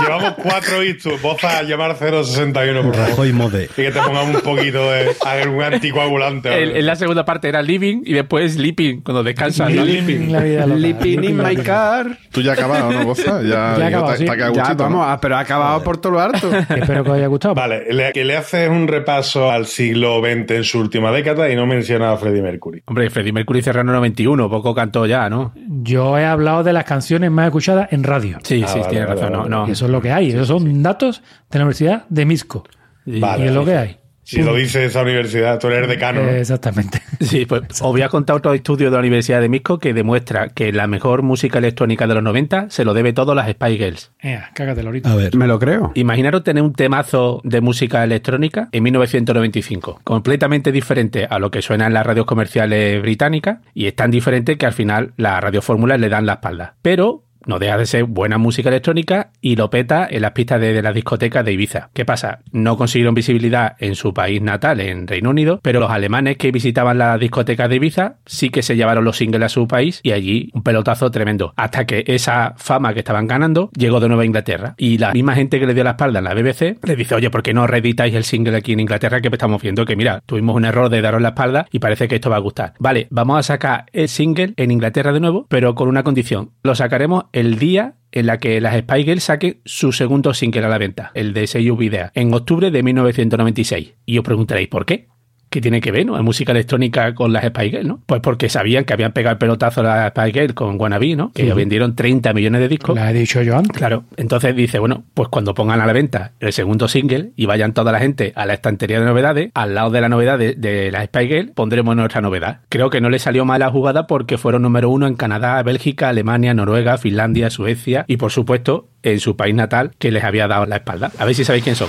Llevamos 0.00 0.34
cuatro 0.42 0.82
hitos. 0.82 1.20
Boza 1.20 1.58
a 1.58 1.62
llamar 1.62 1.96
061, 1.96 2.82
por 2.82 2.94
favor. 2.94 3.10
Rajoy 3.10 3.32
Mode. 3.32 3.64
Y 3.64 3.82
que 3.82 3.90
te 3.90 4.00
pongamos 4.00 4.36
un 4.36 4.40
poquito 4.42 4.90
de 4.90 5.10
algún 5.26 5.62
anticoagulante. 5.62 6.48
El- 6.48 6.68
¿vale? 6.68 6.78
en 6.80 6.86
la 6.86 6.96
segunda 6.96 7.24
parte 7.24 7.48
era 7.48 7.60
living 7.62 8.02
y 8.04 8.14
después 8.14 8.54
sleeping, 8.54 9.00
cuando 9.02 9.22
descansas. 9.22 9.70
¿no? 9.70 9.84
Living 9.84 10.32
la 10.32 10.40
Vida 10.40 10.66
Loca. 10.66 10.78
Sleeping 10.78 11.24
in 11.24 11.36
my 11.36 11.56
car. 11.56 12.18
Tú 12.30 12.40
ya 12.40 12.52
has 12.52 12.58
acabado, 12.58 12.92
¿no, 12.92 13.04
Boza? 13.04 13.42
Ya, 13.42 13.76
Ya 13.78 13.86
acabado, 13.88 14.16
sí. 14.16 14.24
Ya, 14.24 14.48
gustito, 14.48 14.88
¿no? 14.88 14.98
vamos, 14.98 15.06
ah, 15.08 15.18
pero 15.20 15.36
ha 15.36 15.40
acabado 15.40 15.82
por 15.82 15.98
todo 15.98 16.12
lo 16.12 16.20
harto. 16.20 16.50
Espero 16.74 17.04
que 17.04 17.10
os 17.10 17.16
haya 17.16 17.26
gustado. 17.26 17.54
Vale, 17.54 17.92
le, 17.92 18.12
que 18.12 18.24
le 18.24 18.36
haces 18.36 18.68
un 18.68 18.88
repaso 18.88 19.50
al 19.50 19.66
siglo 19.66 20.20
XX 20.20 20.50
en 20.52 20.64
su 20.64 20.78
última 20.78 21.10
década 21.12 21.50
y 21.50 21.56
no 21.56 21.66
menciona 21.66 22.12
a 22.12 22.16
Freddie 22.16 22.42
Mercury. 22.42 22.82
Hombre, 22.86 23.10
Freddie 23.10 23.32
Mercury 23.32 23.49
en 23.56 23.78
el 23.78 23.86
91, 23.86 24.48
poco 24.50 24.74
cantó 24.74 25.06
ya, 25.06 25.28
¿no? 25.28 25.52
Yo 25.82 26.16
he 26.18 26.24
hablado 26.24 26.62
de 26.62 26.72
las 26.72 26.84
canciones 26.84 27.30
más 27.30 27.46
escuchadas 27.46 27.88
en 27.92 28.02
radio. 28.04 28.38
Sí, 28.42 28.62
Ah, 28.64 28.68
sí, 28.68 28.78
vale, 28.78 28.90
tienes 28.90 29.08
vale, 29.08 29.20
razón. 29.20 29.38
vale. 29.38 29.50
No, 29.50 29.66
eso 29.66 29.84
es 29.86 29.90
lo 29.90 30.00
que 30.00 30.12
hay. 30.12 30.30
Esos 30.30 30.48
son 30.48 30.82
datos 30.82 31.22
de 31.50 31.58
la 31.58 31.64
Universidad 31.64 32.04
de 32.08 32.24
Misco. 32.24 32.64
Y- 33.06 33.20
Vale. 33.20 33.44
y 33.44 33.48
es 33.48 33.54
lo 33.54 33.64
que 33.64 33.76
hay. 33.76 33.96
Si 34.30 34.42
lo 34.42 34.54
dice 34.54 34.84
esa 34.84 35.02
universidad, 35.02 35.58
tú 35.58 35.66
eres 35.66 35.88
decano. 35.88 36.22
¿no? 36.22 36.28
Eh, 36.30 36.40
exactamente. 36.40 37.02
Sí, 37.20 37.44
pues 37.44 37.62
os 37.82 37.82
voy 37.82 38.00
a 38.00 38.08
contar 38.08 38.36
otro 38.36 38.54
estudio 38.54 38.86
de 38.86 38.92
la 38.92 39.00
Universidad 39.00 39.42
de 39.42 39.50
Misco 39.50 39.78
que 39.78 39.92
demuestra 39.92 40.48
que 40.48 40.72
la 40.72 40.86
mejor 40.86 41.22
música 41.22 41.58
electrónica 41.58 42.06
de 42.06 42.14
los 42.14 42.22
90 42.22 42.70
se 42.70 42.82
lo 42.82 42.94
debe 42.94 43.12
todo 43.12 43.32
a 43.32 43.34
las 43.34 43.50
Spice 43.50 43.76
Girls. 43.76 44.12
Ea, 44.20 44.50
cágatelo 44.54 44.88
ahorita. 44.88 45.12
A 45.12 45.16
ver. 45.16 45.36
Me 45.36 45.46
lo 45.46 45.58
creo. 45.58 45.92
Imaginaros 45.94 46.42
tener 46.44 46.62
un 46.62 46.72
temazo 46.72 47.42
de 47.44 47.60
música 47.60 48.02
electrónica 48.02 48.70
en 48.72 48.82
1995, 48.84 50.00
completamente 50.02 50.72
diferente 50.72 51.26
a 51.28 51.38
lo 51.38 51.50
que 51.50 51.60
suena 51.60 51.86
en 51.86 51.92
las 51.92 52.06
radios 52.06 52.24
comerciales 52.24 53.02
británicas 53.02 53.58
y 53.74 53.86
es 53.86 53.94
tan 53.94 54.10
diferente 54.10 54.56
que 54.56 54.64
al 54.64 54.72
final 54.72 55.12
las 55.18 55.42
radiofórmulas 55.42 56.00
le 56.00 56.08
dan 56.08 56.24
la 56.24 56.34
espalda. 56.34 56.76
Pero 56.80 57.24
no 57.46 57.58
deja 57.58 57.78
de 57.78 57.86
ser 57.86 58.04
buena 58.04 58.38
música 58.38 58.68
electrónica 58.68 59.30
y 59.40 59.56
lo 59.56 59.70
peta 59.70 60.06
en 60.10 60.22
las 60.22 60.32
pistas 60.32 60.60
de, 60.60 60.72
de 60.72 60.82
las 60.82 60.94
discotecas 60.94 61.44
de 61.44 61.52
Ibiza. 61.52 61.90
¿Qué 61.94 62.04
pasa? 62.04 62.40
No 62.52 62.76
consiguieron 62.76 63.14
visibilidad 63.14 63.76
en 63.78 63.94
su 63.94 64.14
país 64.14 64.42
natal, 64.42 64.80
en 64.80 65.06
Reino 65.06 65.30
Unido, 65.30 65.60
pero 65.62 65.80
los 65.80 65.90
alemanes 65.90 66.36
que 66.36 66.52
visitaban 66.52 66.98
las 66.98 67.18
discotecas 67.18 67.68
de 67.68 67.76
Ibiza 67.76 68.16
sí 68.26 68.50
que 68.50 68.62
se 68.62 68.76
llevaron 68.76 69.04
los 69.04 69.16
singles 69.16 69.42
a 69.42 69.48
su 69.48 69.66
país 69.66 70.00
y 70.02 70.12
allí 70.12 70.50
un 70.54 70.62
pelotazo 70.62 71.10
tremendo. 71.10 71.52
Hasta 71.56 71.86
que 71.86 72.04
esa 72.06 72.54
fama 72.56 72.92
que 72.92 73.00
estaban 73.00 73.26
ganando 73.26 73.70
llegó 73.76 74.00
de 74.00 74.08
Nueva 74.08 74.24
Inglaterra. 74.24 74.74
Y 74.76 74.98
la 74.98 75.12
misma 75.12 75.34
gente 75.34 75.58
que 75.58 75.66
le 75.66 75.74
dio 75.74 75.84
la 75.84 75.90
espalda 75.90 76.18
en 76.18 76.24
la 76.24 76.34
BBC 76.34 76.78
le 76.86 76.96
dice, 76.96 77.14
oye, 77.14 77.30
¿por 77.30 77.42
qué 77.42 77.54
no 77.54 77.66
reeditáis 77.66 78.14
el 78.14 78.24
single 78.24 78.56
aquí 78.56 78.72
en 78.72 78.80
Inglaterra 78.80 79.20
que 79.20 79.28
estamos 79.28 79.62
viendo? 79.62 79.84
Que 79.84 79.96
mira, 79.96 80.20
tuvimos 80.26 80.54
un 80.56 80.64
error 80.64 80.88
de 80.90 81.00
daros 81.00 81.22
la 81.22 81.28
espalda 81.28 81.66
y 81.70 81.78
parece 81.78 82.08
que 82.08 82.16
esto 82.16 82.30
va 82.30 82.36
a 82.36 82.40
gustar. 82.40 82.74
Vale, 82.78 83.06
vamos 83.10 83.38
a 83.38 83.42
sacar 83.42 83.86
el 83.92 84.08
single 84.08 84.54
en 84.56 84.70
Inglaterra 84.70 85.12
de 85.12 85.20
nuevo, 85.20 85.46
pero 85.48 85.74
con 85.74 85.88
una 85.88 86.02
condición. 86.02 86.50
Lo 86.62 86.74
sacaremos 86.74 87.24
el 87.32 87.58
día 87.58 87.94
en 88.12 88.26
la 88.26 88.38
que 88.38 88.60
las 88.60 88.76
Spy 88.76 89.20
saquen 89.20 89.60
su 89.64 89.92
segundo 89.92 90.34
single 90.34 90.64
a 90.64 90.68
la 90.68 90.78
venta, 90.78 91.12
el 91.14 91.32
de 91.32 91.46
Seiyu 91.46 91.78
en 92.14 92.34
octubre 92.34 92.70
de 92.70 92.82
1996. 92.82 93.94
Y 94.04 94.18
os 94.18 94.24
preguntaréis, 94.24 94.68
¿por 94.68 94.86
qué? 94.86 95.08
¿Qué 95.50 95.60
tiene 95.60 95.80
que 95.80 95.90
ver, 95.90 96.06
no? 96.06 96.14
La 96.14 96.22
música 96.22 96.52
electrónica 96.52 97.12
con 97.12 97.32
las 97.32 97.44
Spy 97.44 97.70
Girls, 97.70 97.86
¿no? 97.86 98.00
Pues 98.06 98.20
porque 98.20 98.48
sabían 98.48 98.84
que 98.84 98.92
habían 98.92 99.10
pegado 99.10 99.32
el 99.32 99.38
pelotazo 99.38 99.80
a 99.80 99.84
las 99.84 100.10
Spy 100.10 100.32
Girls 100.32 100.54
con 100.54 100.80
Wannabe, 100.80 101.16
¿no? 101.16 101.32
Que 101.32 101.42
ellos 101.42 101.56
vendieron 101.56 101.96
30 101.96 102.32
millones 102.32 102.60
de 102.60 102.68
discos. 102.68 102.94
La 102.94 103.10
he 103.10 103.14
dicho 103.14 103.42
yo 103.42 103.56
antes. 103.56 103.76
Claro, 103.76 104.04
entonces 104.16 104.54
dice, 104.54 104.78
bueno, 104.78 105.02
pues 105.12 105.28
cuando 105.28 105.52
pongan 105.52 105.80
a 105.80 105.86
la 105.86 105.92
venta 105.92 106.32
el 106.38 106.52
segundo 106.52 106.86
single 106.86 107.32
y 107.34 107.46
vayan 107.46 107.74
toda 107.74 107.90
la 107.90 107.98
gente 107.98 108.32
a 108.36 108.46
la 108.46 108.54
estantería 108.54 109.00
de 109.00 109.06
novedades, 109.06 109.50
al 109.54 109.74
lado 109.74 109.90
de 109.90 110.00
la 110.00 110.08
novedad 110.08 110.38
de, 110.38 110.54
de 110.54 110.92
la 110.92 111.04
Spy 111.04 111.26
Girl, 111.26 111.52
pondremos 111.52 111.96
nuestra 111.96 112.20
novedad. 112.20 112.60
Creo 112.68 112.88
que 112.88 113.00
no 113.00 113.10
le 113.10 113.18
salió 113.18 113.44
mal 113.44 113.58
la 113.58 113.70
jugada 113.70 114.06
porque 114.06 114.38
fueron 114.38 114.62
número 114.62 114.88
uno 114.88 115.08
en 115.08 115.16
Canadá, 115.16 115.60
Bélgica, 115.64 116.10
Alemania, 116.10 116.54
Noruega, 116.54 116.96
Finlandia, 116.96 117.50
Suecia 117.50 118.04
y 118.06 118.18
por 118.18 118.30
supuesto 118.30 118.88
en 119.02 119.18
su 119.18 119.34
país 119.34 119.56
natal 119.56 119.90
que 119.98 120.12
les 120.12 120.22
había 120.22 120.46
dado 120.46 120.66
la 120.66 120.76
espalda. 120.76 121.10
A 121.18 121.24
ver 121.24 121.34
si 121.34 121.44
sabéis 121.44 121.64
quién 121.64 121.74
son. 121.74 121.88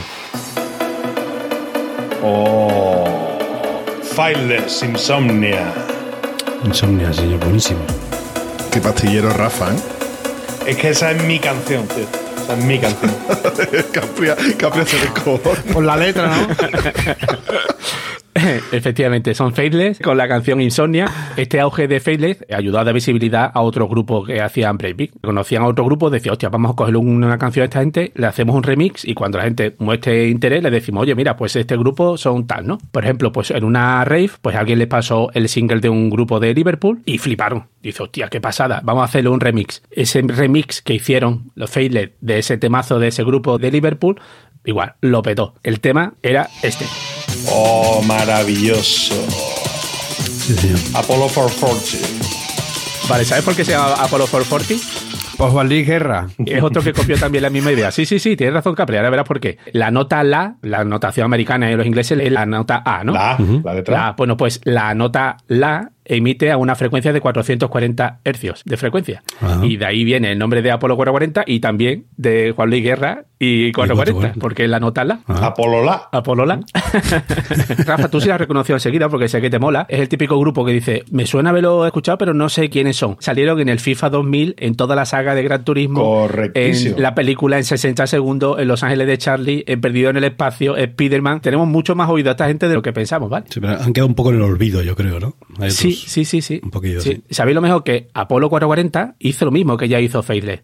Oh. 2.24 3.11
Fileless 4.16 4.84
Insomnia. 4.84 5.74
Insomnia, 6.66 7.14
señor, 7.14 7.40
buenísimo. 7.40 7.80
Qué 8.72 8.82
pastillero 8.82 9.30
Rafa, 9.32 9.72
¿eh? 9.72 9.78
Es 10.68 10.78
que 10.78 10.90
esa 10.90 11.12
es 11.12 11.24
mi 11.24 11.40
canción, 11.40 11.88
tío. 11.88 12.06
Esa 12.44 12.58
es 12.58 12.64
mi 12.66 12.78
canción. 12.78 13.16
Capria, 13.94 14.36
Capria 14.58 14.86
se. 14.86 14.98
Por 15.72 15.84
la 15.84 15.96
letra, 15.96 16.28
¿no? 16.28 16.48
Efectivamente, 18.72 19.34
son 19.34 19.54
Faithless 19.54 20.00
con 20.00 20.18
la 20.18 20.28
canción 20.28 20.62
Insomnia. 20.62 21.10
Este 21.36 21.60
auge 21.60 21.88
de 21.88 22.00
Faithless 22.00 22.46
ayudó 22.50 22.80
a 22.80 22.84
dar 22.84 22.94
visibilidad 22.94 23.52
a 23.54 23.62
otros 23.62 23.90
grupos 23.90 24.26
que 24.26 24.42
hacían 24.42 24.78
breakbeat. 24.78 25.12
Conocían 25.22 25.64
a 25.64 25.68
otro 25.68 25.86
grupo, 25.86 26.10
decían, 26.10 26.34
hostia, 26.34 26.50
vamos 26.50 26.72
a 26.72 26.76
coger 26.76 26.96
una 26.98 27.38
canción 27.38 27.64
a 27.64 27.66
esta 27.66 27.80
gente, 27.80 28.12
le 28.16 28.28
hacemos 28.28 28.56
un 28.56 28.64
remix 28.64 29.06
y 29.06 29.14
cuando 29.14 29.38
la 29.38 29.46
gente 29.46 29.76
muestre 29.80 30.30
interés 30.30 30.64
le 30.64 30.72
decimos, 30.72 31.04
oye, 31.04 31.16
mira, 31.16 31.36
pues 31.36 31.56
este 31.56 31.76
grupo 31.76 32.18
son 32.18 32.48
tal, 32.48 32.66
¿no? 32.66 32.78
Por 32.92 33.04
ejemplo, 33.04 33.32
pues 33.32 33.52
en 33.52 33.64
una 33.64 34.04
rave, 34.06 34.32
pues 34.42 34.56
alguien 34.56 34.80
les 34.80 34.88
pasó 34.88 35.30
el 35.34 35.50
single 35.50 35.80
de 35.80 35.90
un 35.90 36.10
grupo 36.10 36.40
de 36.40 36.54
Liverpool 36.54 37.02
y 37.06 37.18
fliparon. 37.18 37.66
Dice, 37.82 38.04
hostia, 38.04 38.30
qué 38.30 38.40
pasada, 38.40 38.82
vamos 38.84 39.02
a 39.02 39.06
hacerle 39.06 39.30
un 39.30 39.40
remix. 39.40 39.84
Ese 39.92 40.22
remix 40.22 40.82
que 40.82 40.94
hicieron 40.94 41.52
los 41.56 41.70
Faithless 41.70 42.12
de 42.22 42.40
ese 42.40 42.58
temazo 42.58 43.00
de 43.00 43.08
ese 43.08 43.24
grupo 43.24 43.58
de 43.58 43.72
Liverpool, 43.72 44.20
igual, 44.64 44.96
lo 45.02 45.22
petó. 45.22 45.56
El 45.64 45.80
tema 45.80 46.14
era 46.22 46.48
este. 46.64 46.86
Oh, 47.48 48.02
maravilloso. 48.06 49.14
Sí, 50.38 50.54
señor. 50.56 50.80
Apollo 50.94 51.28
440. 51.34 52.08
Vale, 53.10 53.26
¿sabes 53.26 53.44
por 53.44 53.56
qué 53.56 53.66
se 53.66 53.72
llama 53.72 53.94
Apollo 53.94 54.26
440? 54.30 54.86
Pues 55.38 55.52
Juan 55.52 55.68
Luis 55.70 55.88
Guerra. 55.88 56.28
Es 56.46 56.62
otro 56.62 56.84
que 56.84 56.94
copió 56.94 57.18
también 57.18 57.42
la 57.42 57.50
misma 57.50 57.72
idea. 57.72 57.90
Sí, 57.92 58.06
sí, 58.06 58.20
sí, 58.20 58.36
tienes 58.36 58.54
razón, 58.54 58.76
Capri. 58.76 58.98
Ahora 58.98 59.10
verás 59.10 59.26
por 59.28 59.40
qué. 59.40 59.58
La 59.74 59.90
nota 59.90 60.24
La, 60.24 60.56
la 60.62 60.84
notación 60.84 61.26
americana 61.26 61.68
de 61.68 61.78
los 61.78 61.86
ingleses 61.88 62.20
es 62.22 62.32
la 62.32 62.46
nota 62.46 62.84
A, 62.86 63.04
¿no? 63.04 63.12
La, 63.14 63.38
la 63.64 63.74
letra. 63.74 63.98
La- 63.98 64.12
bueno, 64.12 64.38
pues 64.38 64.62
la 64.66 64.94
nota 64.94 65.38
La 65.48 65.90
emite 66.16 66.52
a 66.52 66.58
una 66.58 66.76
frecuencia 66.76 67.14
de 67.14 67.22
440 67.22 68.20
hercios 68.24 68.62
de 68.66 68.78
frecuencia. 68.78 69.24
Ajá. 69.40 69.66
Y 69.66 69.78
de 69.78 69.86
ahí 69.86 70.04
viene 70.04 70.32
el 70.32 70.40
nombre 70.40 70.62
de 70.62 70.72
Apolo 70.72 70.96
440 70.96 71.44
y 71.48 71.60
también 71.60 72.06
de 72.18 72.52
Juan 72.56 72.70
Luis 72.70 72.84
Guerra 72.84 73.26
y 73.40 73.72
440, 73.72 74.12
440. 74.34 74.40
porque 74.40 74.64
es 74.66 74.70
la 74.70 74.80
nota 74.80 75.04
La. 75.04 75.20
Ah. 75.28 75.48
Apolo 75.48 75.84
La. 75.84 76.10
Apolo 76.12 76.46
La. 76.46 76.60
Rafa, 77.86 78.10
tú 78.10 78.22
sí 78.22 78.28
la 78.28 78.36
has 78.36 78.42
reconocido 78.42 78.76
enseguida 78.76 79.10
porque 79.10 79.28
sé 79.28 79.42
que 79.42 79.50
te 79.50 79.60
mola. 79.60 79.86
Es 79.90 80.00
el 80.00 80.10
típico 80.10 80.40
grupo 80.40 80.66
que 80.66 80.72
dice, 80.74 81.04
me 81.12 81.26
suena 81.26 81.50
haberlo 81.52 81.86
escuchado, 81.86 82.18
pero 82.18 82.34
no 82.34 82.50
sé 82.50 82.70
quiénes 82.70 82.98
son. 82.98 83.18
Salieron 83.20 83.60
en 83.60 83.70
el 83.70 83.80
FIFA 83.80 84.10
2000, 84.10 84.56
en 84.58 84.76
toda 84.76 84.96
la 84.96 85.06
saga 85.06 85.36
de 85.36 85.44
Gran 85.44 85.64
Turismo, 85.64 86.02
Correctísimo. 86.04 86.98
en 86.98 87.04
la 87.04 87.16
película 87.16 87.58
en 87.58 87.64
60 87.64 88.08
segundos, 88.08 88.60
en 88.60 88.68
Los 88.68 88.84
Ángeles 88.84 89.08
de 89.08 89.18
Charlie, 89.18 89.64
en 89.68 89.82
Perdido 89.82 90.10
en 90.10 90.18
el 90.18 90.24
Espacio, 90.26 90.76
Spider-Man. 90.78 91.42
Tenemos 91.42 91.68
mucho 91.68 91.96
más 91.96 92.10
oído 92.10 92.30
a 92.30 92.32
esta 92.32 92.48
gente 92.48 92.68
de 92.68 92.76
lo 92.76 92.82
que 92.82 92.94
pensamos, 92.94 93.30
¿vale? 93.30 93.46
Sí, 93.50 93.60
pero 93.60 93.74
han 93.82 93.94
quedado 93.94 94.08
un 94.08 94.16
poco 94.16 94.30
en 94.32 94.38
el 94.38 94.42
olvido, 94.44 94.82
yo 94.82 94.96
creo, 94.96 95.20
¿no? 95.20 95.36
Hay 95.60 95.70
otros- 95.70 95.74
Sí, 95.76 95.94
sí, 96.08 96.26
sí, 96.26 96.42
sí. 96.42 96.60
Un 96.64 96.72
poquillo, 96.72 97.02
sí. 97.02 97.24
¿Sabéis 97.30 97.56
lo 97.56 97.62
mejor? 97.62 97.84
Que 97.84 98.08
Apolo 98.14 98.50
440 98.50 99.16
hizo 99.20 99.46
lo 99.46 99.52
mismo 99.52 99.78
que 99.78 99.88
ya 99.88 100.00
hizo 100.00 100.24
Faithless. 100.24 100.62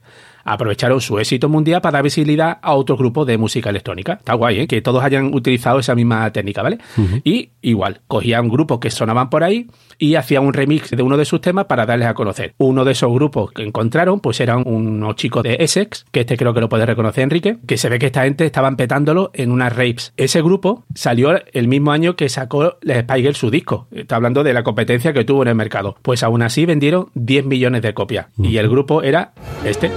Aprovecharon 0.48 1.02
su 1.02 1.20
éxito 1.20 1.50
mundial 1.50 1.82
para 1.82 1.98
dar 1.98 2.04
visibilidad 2.04 2.58
a 2.62 2.74
otro 2.74 2.96
grupo 2.96 3.26
de 3.26 3.38
música 3.38 3.70
electrónica. 3.70 4.14
Está 4.14 4.34
guay, 4.34 4.62
¿eh? 4.62 4.68
Que 4.68 4.82
todos 4.82 5.04
hayan 5.04 5.34
utilizado 5.34 5.80
esa 5.80 5.94
misma 5.94 6.32
técnica, 6.32 6.62
¿vale? 6.62 6.78
Y 7.26 7.52
igual, 7.62 8.00
cogían 8.08 8.48
grupos 8.48 8.80
que 8.80 8.90
sonaban 8.90 9.30
por 9.30 9.44
ahí 9.44 9.68
y 9.98 10.16
hacían 10.16 10.46
un 10.46 10.54
remix 10.54 10.92
de 10.92 11.04
uno 11.04 11.18
de 11.18 11.26
sus 11.26 11.42
temas 11.42 11.66
para 11.66 11.86
darles 11.86 12.08
a 12.08 12.14
conocer. 12.14 12.54
Uno 12.58 12.86
de 12.86 12.94
esos 12.94 13.12
grupos 13.12 13.52
que 13.52 13.64
encontraron, 13.64 14.22
pues 14.22 14.40
eran 14.40 14.64
unos 14.66 15.16
chicos 15.16 15.44
de 15.44 15.58
Essex, 15.60 16.06
que 16.12 16.22
este 16.22 16.38
creo 16.38 16.54
que 16.54 16.62
lo 16.62 16.70
puede 16.70 16.86
reconocer 16.86 17.24
Enrique, 17.24 17.58
que 17.68 17.78
se 17.78 17.90
ve 17.90 18.00
que 18.00 18.06
esta 18.06 18.24
gente 18.24 18.46
estaban 18.46 18.78
petándolo 18.78 19.32
en 19.34 19.52
unas 19.52 19.76
rapes. 19.76 20.14
Ese 20.16 20.42
grupo 20.42 20.86
salió 20.96 21.36
el 21.52 21.68
mismo 21.68 21.92
año 21.92 22.16
que 22.16 22.30
sacó 22.30 22.78
Girls 22.82 23.38
su 23.38 23.52
disco. 23.52 23.88
Está 23.92 24.16
hablando 24.16 24.44
de 24.44 24.54
la 24.54 24.64
competencia 24.64 25.12
que 25.12 25.26
tuvo 25.26 25.42
en 25.42 25.50
el 25.50 25.56
mercado. 25.56 25.98
Pues 26.02 26.24
aún 26.24 26.42
así 26.42 26.66
vendieron 26.66 27.10
10 27.16 27.46
millones 27.46 27.82
de 27.82 27.94
copias. 27.94 28.28
Y 28.38 28.58
el 28.58 28.70
grupo 28.70 29.04
era 29.04 29.34
este. 29.66 29.92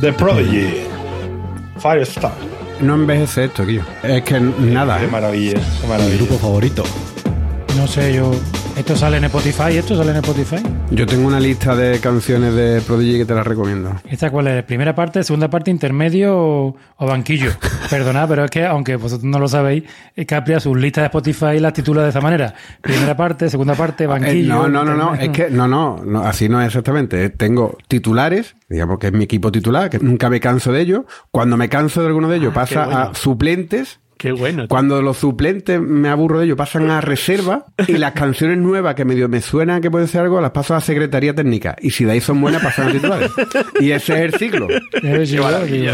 The 0.00 0.12
Prodigy. 0.12 0.84
Firestar. 1.78 2.32
No 2.80 2.94
envejece 2.94 3.44
esto, 3.46 3.64
tío. 3.64 3.82
Es 4.02 4.22
que 4.22 4.38
nada, 4.40 4.98
Qué 4.98 5.04
¿eh? 5.04 5.08
maravilla. 5.08 5.52
Qué 5.54 5.82
Mi 5.82 5.88
maravilla. 5.88 6.16
grupo 6.16 6.38
favorito. 6.38 6.84
No 7.76 7.86
sé, 7.86 8.14
yo. 8.14 8.30
¿Esto 8.78 8.94
sale 8.94 9.16
en 9.16 9.24
Spotify? 9.24 9.76
¿Esto 9.76 9.96
sale 9.96 10.12
en 10.12 10.18
Spotify? 10.18 10.62
Yo 10.92 11.04
tengo 11.04 11.26
una 11.26 11.40
lista 11.40 11.74
de 11.74 11.98
canciones 11.98 12.54
de 12.54 12.80
Prodigy 12.80 13.18
que 13.18 13.24
te 13.24 13.34
las 13.34 13.44
recomiendo. 13.44 13.92
¿Esta 14.08 14.30
cuál 14.30 14.46
es? 14.46 14.62
¿Primera 14.64 14.94
parte, 14.94 15.24
segunda 15.24 15.50
parte, 15.50 15.72
intermedio 15.72 16.36
o, 16.38 16.76
o 16.96 17.06
banquillo? 17.06 17.50
Perdonad, 17.90 18.28
pero 18.28 18.44
es 18.44 18.50
que, 18.52 18.64
aunque 18.64 18.94
vosotros 18.94 19.24
no 19.24 19.40
lo 19.40 19.48
sabéis, 19.48 19.82
eh, 20.14 20.24
Capria 20.26 20.60
sus 20.60 20.76
listas 20.78 21.02
de 21.02 21.06
Spotify 21.06 21.58
las 21.58 21.72
titula 21.72 22.04
de 22.04 22.10
esa 22.10 22.20
manera. 22.20 22.54
Primera 22.80 23.16
parte, 23.16 23.50
segunda 23.50 23.74
parte, 23.74 24.04
Eh, 24.04 24.06
banquillo. 24.06 24.54
no, 24.54 24.68
no, 24.68 24.84
no, 24.84 24.94
no, 24.94 25.14
es 25.14 25.30
que 25.30 25.50
no, 25.50 25.66
no, 25.66 26.00
no, 26.04 26.22
así 26.22 26.48
no 26.48 26.60
es 26.60 26.68
exactamente. 26.68 27.24
Eh, 27.24 27.30
Tengo 27.30 27.76
titulares, 27.88 28.54
digamos 28.68 29.00
que 29.00 29.08
es 29.08 29.12
mi 29.12 29.24
equipo 29.24 29.50
titular, 29.50 29.90
que 29.90 29.98
nunca 29.98 30.30
me 30.30 30.38
canso 30.38 30.70
de 30.72 30.82
ellos. 30.82 31.02
Cuando 31.32 31.56
me 31.56 31.68
canso 31.68 32.00
de 32.00 32.06
alguno 32.06 32.28
de 32.28 32.36
ellos, 32.36 32.52
Ah, 32.52 32.54
pasa 32.54 32.84
bueno. 32.84 33.00
a 33.00 33.14
suplentes. 33.14 33.98
Qué 34.18 34.32
bueno. 34.32 34.66
Cuando 34.68 35.00
los 35.00 35.16
suplentes 35.16 35.80
me 35.80 36.08
aburro 36.08 36.40
de 36.40 36.46
ellos, 36.46 36.56
pasan 36.58 36.90
a 36.90 37.00
reserva 37.00 37.66
y 37.86 37.92
las 37.92 38.12
canciones 38.12 38.58
nuevas 38.58 38.94
que 38.96 39.04
medio 39.04 39.28
me 39.28 39.40
suenan 39.40 39.80
que 39.80 39.90
pueden 39.90 40.08
ser 40.08 40.22
algo, 40.22 40.40
las 40.40 40.50
paso 40.50 40.74
a 40.74 40.80
secretaría 40.80 41.34
técnica. 41.34 41.76
Y 41.80 41.90
si 41.90 42.04
de 42.04 42.12
ahí 42.12 42.20
son 42.20 42.40
buenas, 42.40 42.62
pasan 42.62 42.88
a 42.88 42.92
titulares. 42.92 43.30
Y 43.80 43.92
ese 43.92 44.14
es 44.24 44.34
el 44.34 44.38
ciclo. 44.38 44.66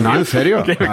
No, 0.00 0.16
en 0.16 0.24
serio. 0.24 0.62
Qué- 0.64 0.76
qué 0.76 0.86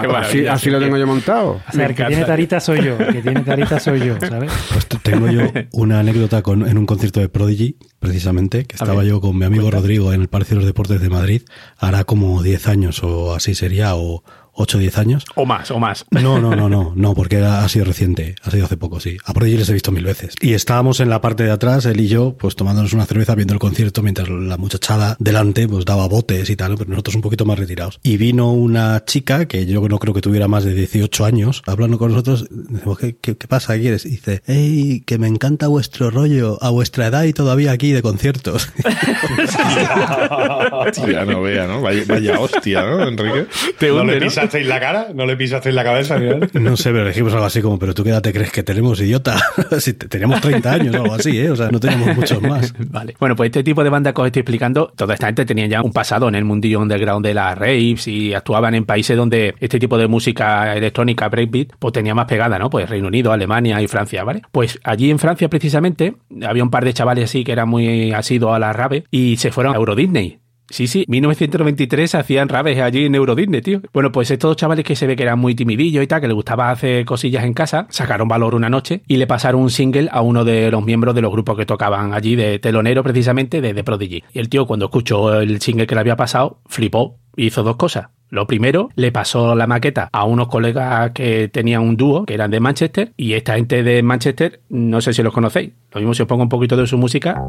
así 0.50 0.70
lo 0.70 0.80
tengo 0.80 0.98
yo 0.98 1.08
montado. 1.08 1.62
O 1.67 1.72
sea, 1.72 1.86
el 1.88 1.96
que 1.96 2.04
tiene 2.06 2.26
tarita 2.26 2.60
soy 2.60 2.84
yo. 2.84 2.98
El 2.98 3.13
que 3.13 3.22
tiene 3.22 3.41
tarita 3.41 3.80
soy 3.80 4.00
yo, 4.06 4.15
¿sabes? 4.20 4.52
Pues 4.74 4.88
tengo 5.02 5.28
yo 5.30 5.44
una 5.72 6.00
anécdota 6.02 6.41
con, 6.41 6.67
en 6.67 6.78
un 6.78 6.86
concierto 6.86 7.20
de 7.22 7.30
Prodigy, 7.30 7.78
precisamente, 8.00 8.65
que 8.65 8.76
estaba 8.76 9.04
yo 9.06 9.22
con 9.22 9.38
mi 9.38 9.46
amigo 9.46 9.72
Rodrigo 9.72 10.12
en 10.12 10.22
el 10.22 10.28
Palacio 10.28 10.56
de 10.56 10.62
los 10.62 10.65
Deportes 10.67 11.00
de 11.00 11.10
Madrid, 11.10 11.44
hará 11.78 12.04
como 12.04 12.44
10 12.44 12.67
años 12.67 13.02
o 13.04 13.34
así 13.34 13.56
sería, 13.56 13.96
o 13.96 14.24
8 14.62 14.78
o 14.78 14.80
10 14.82 14.97
años. 14.97 15.26
O 15.36 15.45
más, 15.45 15.71
o 15.71 15.80
más. 15.80 16.06
No, 16.12 16.39
no, 16.39 16.56
no, 16.56 16.69
no, 16.69 16.93
no, 16.95 17.13
porque 17.13 17.38
era- 17.38 17.63
ha 17.63 17.69
sido 17.69 17.86
reciente, 17.86 18.36
ha 18.43 18.52
sido 18.52 18.65
hace 18.65 18.78
poco, 18.78 19.00
sí. 19.00 19.17
A 19.26 19.34
Prodigy 19.34 19.58
les 19.58 19.69
he 19.69 19.74
visto 19.74 19.91
mil 19.91 20.04
veces. 20.06 20.36
Y 20.41 20.54
estábamos 20.54 21.00
en 21.00 21.10
la 21.10 21.21
parte 21.21 21.43
de 21.43 21.52
atrás, 21.52 21.86
él 21.86 22.00
y 22.00 22.08
yo, 22.08 22.36
pues 22.39 22.56
tomándonos 22.56 22.93
una 22.93 23.06
cerveza 23.06 23.36
viendo 23.36 23.54
el 23.54 23.60
concierto, 23.60 24.02
mientras 24.02 24.30
la 24.30 24.58
muchachada 24.58 25.15
delante, 25.19 25.67
pues 25.67 25.86
daba 25.86 26.08
botes 26.08 26.50
y 26.50 26.56
tal, 26.56 26.76
pero 26.78 26.89
nosotros 26.89 27.15
un 27.15 27.21
poquito 27.21 27.45
más 27.45 27.60
retirados. 27.60 28.00
Y 28.04 28.17
vino 28.17 28.52
una 28.52 29.04
chica, 29.06 29.45
que 29.47 29.65
yo 29.65 29.88
no 29.88 30.00
creo 30.00 30.13
que 30.13 30.21
tuviera 30.21 30.47
más 30.47 30.63
de 30.63 30.74
18 30.74 31.26
años, 31.26 31.62
hablando 31.65 31.97
con 31.97 32.12
nosotros, 32.12 32.47
decimos, 32.50 32.97
¿qué, 33.00 33.15
qué, 33.19 33.36
qué 33.38 33.47
pasa? 33.47 33.74
¿Qué 33.76 33.82
quieres? 33.82 34.06
Y 34.06 34.10
dice, 34.12 34.41
hey, 34.45 35.04
que 35.06 35.17
me 35.17 35.28
encanta 35.28 35.67
vuestro 35.67 36.10
rollo, 36.12 36.58
a 36.62 36.69
vuestra 36.69 37.08
edad 37.08 37.24
y 37.24 37.34
todavía 37.34 37.71
aquí 37.71 37.91
de 37.91 38.02
conciertos. 38.02 38.69
Hostia, 40.71 41.26
no 41.26 41.41
vea, 41.41 41.67
¿no? 41.67 41.82
Vaya, 41.82 42.04
vaya 42.08 42.39
hostia, 42.39 42.82
¿no, 42.84 43.08
Enrique? 43.08 43.45
Te 43.80 43.88
No 43.89 44.02
hunde, 44.02 44.13
le 44.13 44.19
¿no? 44.21 44.32
Pisaste 44.51 44.59
pisasteis 44.59 44.67
la 44.67 44.79
cara? 44.79 45.07
¿No 45.13 45.25
le 45.25 45.35
pisasteis 45.37 45.75
la 45.75 45.83
cabeza? 45.83 46.17
No 46.53 46.77
sé, 46.77 46.91
pero 46.91 47.07
dijimos 47.07 47.33
algo 47.33 47.45
así 47.45 47.61
como, 47.61 47.79
pero 47.79 47.93
tú 47.93 48.03
qué 48.03 48.09
edad 48.09 48.21
te 48.21 48.33
crees 48.33 48.51
que 48.51 48.63
tenemos, 48.63 48.99
idiota. 49.01 49.37
si 49.79 49.93
te- 49.93 50.07
teníamos 50.07 50.41
30 50.41 50.71
años 50.73 50.95
o 50.95 51.01
algo 51.03 51.13
así, 51.15 51.39
¿eh? 51.39 51.49
O 51.51 51.55
sea, 51.55 51.69
no 51.69 51.79
teníamos 51.79 52.15
muchos 52.15 52.41
más. 52.41 52.73
Vale. 52.89 53.15
Bueno, 53.19 53.35
pues 53.35 53.47
este 53.47 53.63
tipo 53.63 53.83
de 53.83 53.89
banda 53.89 54.13
que 54.13 54.21
os 54.21 54.27
estoy 54.27 54.41
explicando, 54.41 54.91
toda 54.95 55.13
esta 55.13 55.27
gente 55.27 55.45
tenía 55.45 55.67
ya 55.67 55.81
un 55.81 55.91
pasado 55.93 56.27
en 56.27 56.35
el 56.35 56.45
mundillo 56.45 56.79
underground 56.79 57.25
de 57.25 57.33
las 57.33 57.57
raves 57.57 58.07
y 58.07 58.33
actuaban 58.33 58.75
en 58.75 58.85
países 58.85 59.15
donde 59.17 59.55
este 59.59 59.79
tipo 59.79 59.97
de 59.97 60.07
música 60.07 60.75
electrónica, 60.75 61.27
breakbeat, 61.29 61.69
pues 61.79 61.93
tenía 61.93 62.13
más 62.15 62.25
pegada, 62.25 62.59
¿no? 62.59 62.69
Pues 62.69 62.89
Reino 62.89 63.07
Unido, 63.07 63.31
Alemania 63.31 63.81
y 63.81 63.87
Francia, 63.87 64.23
¿vale? 64.23 64.41
Pues 64.51 64.79
allí 64.83 65.09
en 65.09 65.19
Francia 65.19 65.49
precisamente 65.49 66.13
había 66.45 66.63
un 66.63 66.69
par 66.69 66.85
de 66.85 66.93
chavales 66.93 67.25
así 67.25 67.43
que 67.43 67.51
eran 67.51 67.69
muy 67.69 68.11
asiduos 68.11 68.55
a 68.55 68.59
la 68.59 68.73
rave 68.73 69.03
y 69.11 69.37
se 69.37 69.51
fueron 69.51 69.73
a 69.73 69.77
Euro 69.77 69.95
Disney. 69.95 70.39
Sí, 70.71 70.88
sí, 70.88 71.05
1993 71.07 72.15
hacían 72.15 72.49
raves 72.49 72.79
allí 72.79 73.05
en 73.05 73.15
Euro 73.15 73.36
Disney, 73.36 73.62
tío. 73.62 73.81
Bueno, 73.93 74.12
pues 74.12 74.31
estos 74.31 74.55
chavales 74.55 74.86
que 74.86 74.95
se 74.95 75.05
ve 75.05 75.15
que 75.15 75.23
eran 75.23 75.38
muy 75.38 75.53
timidillos 75.53 76.03
y 76.03 76.07
tal, 76.07 76.21
que 76.21 76.27
les 76.27 76.36
gustaba 76.36 76.71
hacer 76.71 77.05
cosillas 77.05 77.43
en 77.43 77.53
casa, 77.53 77.88
sacaron 77.89 78.27
valor 78.27 78.55
una 78.55 78.69
noche 78.69 79.03
y 79.07 79.17
le 79.17 79.27
pasaron 79.27 79.62
un 79.62 79.69
single 79.69 80.10
a 80.12 80.21
uno 80.21 80.45
de 80.45 80.71
los 80.71 80.84
miembros 80.84 81.13
de 81.13 81.21
los 81.21 81.31
grupos 81.31 81.57
que 81.57 81.65
tocaban 81.65 82.13
allí 82.13 82.36
de 82.36 82.57
telonero 82.60 83.03
precisamente 83.03 83.62
de 83.62 83.84
Prodigy. 83.84 84.23
Y 84.34 84.39
el 84.39 84.49
tío 84.49 84.65
cuando 84.65 84.86
escuchó 84.86 85.39
el 85.39 85.62
single 85.62 85.88
que 85.88 85.95
le 85.95 86.01
había 86.01 86.15
pasado, 86.15 86.60
flipó 86.65 87.17
hizo 87.36 87.63
dos 87.63 87.75
cosas. 87.75 88.07
Lo 88.29 88.47
primero, 88.47 88.89
le 88.95 89.12
pasó 89.12 89.55
la 89.55 89.67
maqueta 89.67 90.07
a 90.12 90.23
unos 90.23 90.47
colegas 90.47 91.12
que 91.12 91.49
tenían 91.49 91.81
un 91.81 91.97
dúo, 91.97 92.25
que 92.25 92.34
eran 92.34 92.49
de 92.49 92.62
Manchester, 92.62 93.12
y 93.17 93.34
esta 93.34 93.55
gente 93.55 93.84
de 93.84 94.01
Manchester, 94.03 94.62
no 94.69 95.01
sé 95.01 95.13
si 95.13 95.21
los 95.21 95.34
conocéis. 95.34 95.71
Lo 95.91 95.99
mismo 95.99 96.13
si 96.13 96.21
os 96.21 96.29
pongo 96.29 96.43
un 96.43 96.49
poquito 96.49 96.77
de 96.77 96.88
su 96.88 96.97
música. 96.97 97.43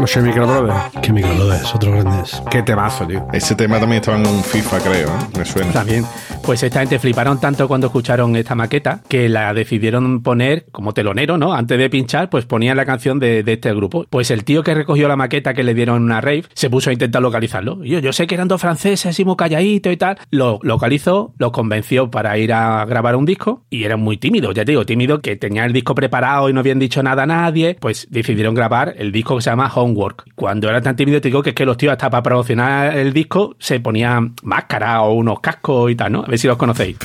Los 0.00 0.12
Chemical 0.12 0.46
Brothers. 0.46 0.78
Qué 1.02 1.12
microlodes, 1.12 1.74
otros 1.74 1.92
grandes. 1.92 2.42
Qué 2.50 2.62
temazo, 2.62 3.04
tío. 3.06 3.26
Ese 3.32 3.56
tema 3.56 3.80
también 3.80 4.00
estaba 4.00 4.16
en 4.18 4.26
un 4.28 4.44
FIFA, 4.44 4.78
creo, 4.78 5.08
¿eh? 5.08 5.38
Me 5.38 5.44
suena. 5.44 5.72
También. 5.72 6.04
Pues 6.44 6.62
esta 6.62 6.80
gente 6.80 6.98
fliparon 7.00 7.40
tanto 7.40 7.66
cuando 7.66 7.88
escucharon 7.88 8.36
esta 8.36 8.54
maqueta 8.54 9.00
que 9.08 9.28
la 9.28 9.52
decidieron 9.52 10.22
poner 10.22 10.66
como 10.70 10.94
telonero, 10.94 11.36
¿no? 11.36 11.52
Antes 11.52 11.78
de 11.78 11.90
pinchar, 11.90 12.30
pues 12.30 12.46
ponían 12.46 12.76
la 12.76 12.86
canción 12.86 13.18
de, 13.18 13.42
de 13.42 13.54
este 13.54 13.74
grupo. 13.74 14.06
Pues 14.08 14.30
el 14.30 14.44
tío 14.44 14.62
que 14.62 14.72
recogió 14.72 15.08
la 15.08 15.16
maqueta 15.16 15.52
que 15.52 15.64
le 15.64 15.74
dieron 15.74 15.96
en 15.96 16.02
una 16.04 16.20
rave 16.20 16.44
se 16.54 16.70
puso 16.70 16.90
a 16.90 16.92
intentar 16.92 17.20
localizarlo. 17.20 17.84
Y 17.84 17.90
yo, 17.90 17.98
yo 17.98 18.12
sé 18.12 18.26
que 18.28 18.36
eran 18.36 18.46
dos 18.48 18.60
franceses, 18.60 19.06
así 19.06 19.24
muy 19.24 19.36
calladitos 19.36 19.92
y 19.92 19.96
tal. 19.96 20.16
Lo 20.30 20.60
localizó, 20.62 21.34
lo 21.38 21.50
convenció 21.50 22.10
para 22.10 22.38
ir 22.38 22.52
a 22.52 22.84
grabar 22.84 23.16
un 23.16 23.26
disco 23.26 23.64
y 23.68 23.82
eran 23.82 24.00
muy 24.00 24.16
tímidos, 24.16 24.54
ya 24.54 24.64
te 24.64 24.72
digo, 24.72 24.86
tímidos 24.86 25.20
que 25.20 25.36
tenían 25.36 25.66
el 25.66 25.72
disco 25.72 25.94
preparado 25.94 26.48
y 26.48 26.52
no 26.52 26.60
habían 26.60 26.78
dicho 26.78 27.02
nada 27.02 27.24
a 27.24 27.26
nadie. 27.26 27.76
Pues 27.80 28.06
decidieron 28.10 28.54
grabar 28.54 28.94
el 28.96 29.10
disco 29.10 29.36
que 29.36 29.42
se 29.42 29.50
llama 29.50 29.68
Homework. 29.88 30.24
Cuando 30.34 30.68
eran 30.68 30.82
tan 30.82 30.96
tímidos, 30.96 31.22
te 31.22 31.28
digo 31.28 31.42
que 31.42 31.50
es 31.50 31.54
que 31.56 31.66
los 31.66 31.76
tíos 31.76 31.92
hasta 31.92 32.10
para 32.10 32.22
promocionar 32.22 32.96
el 32.96 33.12
disco 33.12 33.56
se 33.58 33.80
ponían 33.80 34.34
máscara 34.42 35.02
o 35.02 35.14
unos 35.14 35.40
cascos 35.40 35.90
y 35.90 35.94
tal, 35.94 36.12
¿no? 36.12 36.22
A 36.22 36.26
ver 36.26 36.38
si 36.38 36.46
los 36.46 36.56
conocéis. 36.56 36.96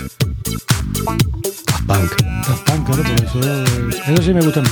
Punk. 1.87 2.11
Daft 2.47 2.69
Punk, 2.69 2.85
claro, 2.85 3.03
por 3.03 3.23
eso, 3.23 4.13
eso 4.13 4.21
sí 4.21 4.33
me 4.33 4.41
gusta. 4.41 4.61
a 4.61 4.63
mí. 4.63 4.69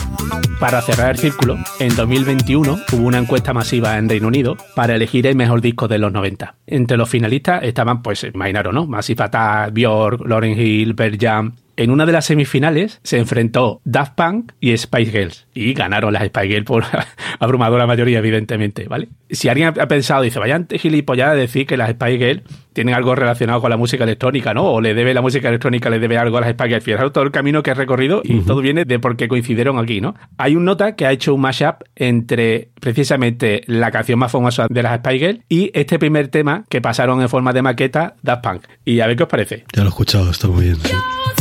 Para 0.59 0.81
cerrar 0.81 1.11
el 1.11 1.17
círculo, 1.17 1.57
en 1.79 1.95
2021 1.95 2.79
hubo 2.93 3.07
una 3.07 3.17
encuesta 3.17 3.53
masiva 3.53 3.97
en 3.97 4.07
Reino 4.07 4.27
Unido 4.27 4.57
para 4.75 4.95
elegir 4.95 5.25
el 5.27 5.35
mejor 5.35 5.59
disco 5.59 5.87
de 5.87 5.97
los 5.97 6.11
90. 6.11 6.55
Entre 6.67 6.97
los 6.97 7.09
finalistas 7.09 7.63
estaban, 7.63 8.01
pues, 8.01 8.23
imaginaros, 8.23 8.73
¿no? 8.73 8.85
Massive 8.85 9.23
Attack, 9.23 9.73
Björk, 9.73 10.25
Lauryn 10.25 10.57
Hill, 10.57 10.95
Pearl 10.95 11.17
Jam. 11.19 11.53
En 11.77 11.89
una 11.91 12.05
de 12.05 12.11
las 12.11 12.25
semifinales 12.25 12.99
se 13.03 13.17
enfrentó 13.17 13.81
Daft 13.85 14.15
Punk 14.15 14.51
y 14.59 14.75
Spice 14.77 15.11
Girls. 15.11 15.47
Y 15.53 15.73
ganaron 15.73 16.13
las 16.13 16.23
Spice 16.25 16.47
Girls 16.47 16.65
por 16.65 16.83
abrumadora 17.39 17.87
mayoría, 17.87 18.19
evidentemente, 18.19 18.87
¿vale? 18.87 19.09
Si 19.29 19.49
alguien 19.49 19.73
ha 19.79 19.87
pensado, 19.87 20.21
dice, 20.21 20.39
vayan 20.39 20.67
gilipollas 20.69 21.29
a 21.29 21.35
decir 21.35 21.65
que 21.65 21.77
las 21.77 21.91
Spice 21.91 22.17
Girls 22.17 22.43
tienen 22.73 22.95
algo 22.95 23.15
relacionado 23.15 23.61
con 23.61 23.69
la 23.69 23.77
música 23.77 24.03
electrónica, 24.03 24.53
¿no? 24.53 24.63
O 24.71 24.81
le 24.81 24.93
debe 24.93 25.13
la 25.13 25.21
música 25.21 25.49
electrónica, 25.49 25.89
le 25.89 25.99
debe 25.99 26.17
algo 26.17 26.37
a 26.37 26.41
las 26.41 26.51
Spice 26.51 26.69
Girls. 26.69 26.83
Fijaros 26.83 27.13
todo 27.13 27.23
el 27.23 27.31
camino 27.31 27.63
que 27.63 27.71
ha 27.71 27.73
recorrido 27.73 28.21
y 28.23 28.39
todo 28.41 28.61
viene 28.61 28.85
de 28.85 28.99
por 28.99 29.17
qué 29.17 29.27
coincidieron 29.27 29.77
aquí, 29.77 30.01
¿no? 30.01 30.15
Hay 30.37 30.55
un 30.55 30.65
nota 30.65 30.95
que 30.95 31.05
ha 31.05 31.11
hecho 31.11 31.33
un 31.33 31.41
mashup 31.41 31.83
entre 31.95 32.69
precisamente 32.79 33.61
la 33.67 33.91
canción 33.91 34.19
más 34.19 34.31
famosa 34.31 34.67
de 34.69 34.83
las 34.83 34.97
Spice 34.97 35.19
Girls 35.19 35.39
y 35.49 35.71
este 35.73 35.99
primer 35.99 36.27
tema 36.29 36.65
que 36.69 36.81
pasaron 36.81 37.21
en 37.21 37.29
forma 37.29 37.53
de 37.53 37.61
maqueta, 37.61 38.15
Daft 38.21 38.43
Punk. 38.43 38.63
Y 38.85 38.99
a 38.99 39.07
ver 39.07 39.15
qué 39.15 39.23
os 39.23 39.29
parece. 39.29 39.65
Ya 39.73 39.83
lo 39.83 39.87
he 39.87 39.89
escuchado, 39.89 40.29
está 40.31 40.47
muy 40.47 40.65
bien. 40.65 40.77
sí. 40.77 41.40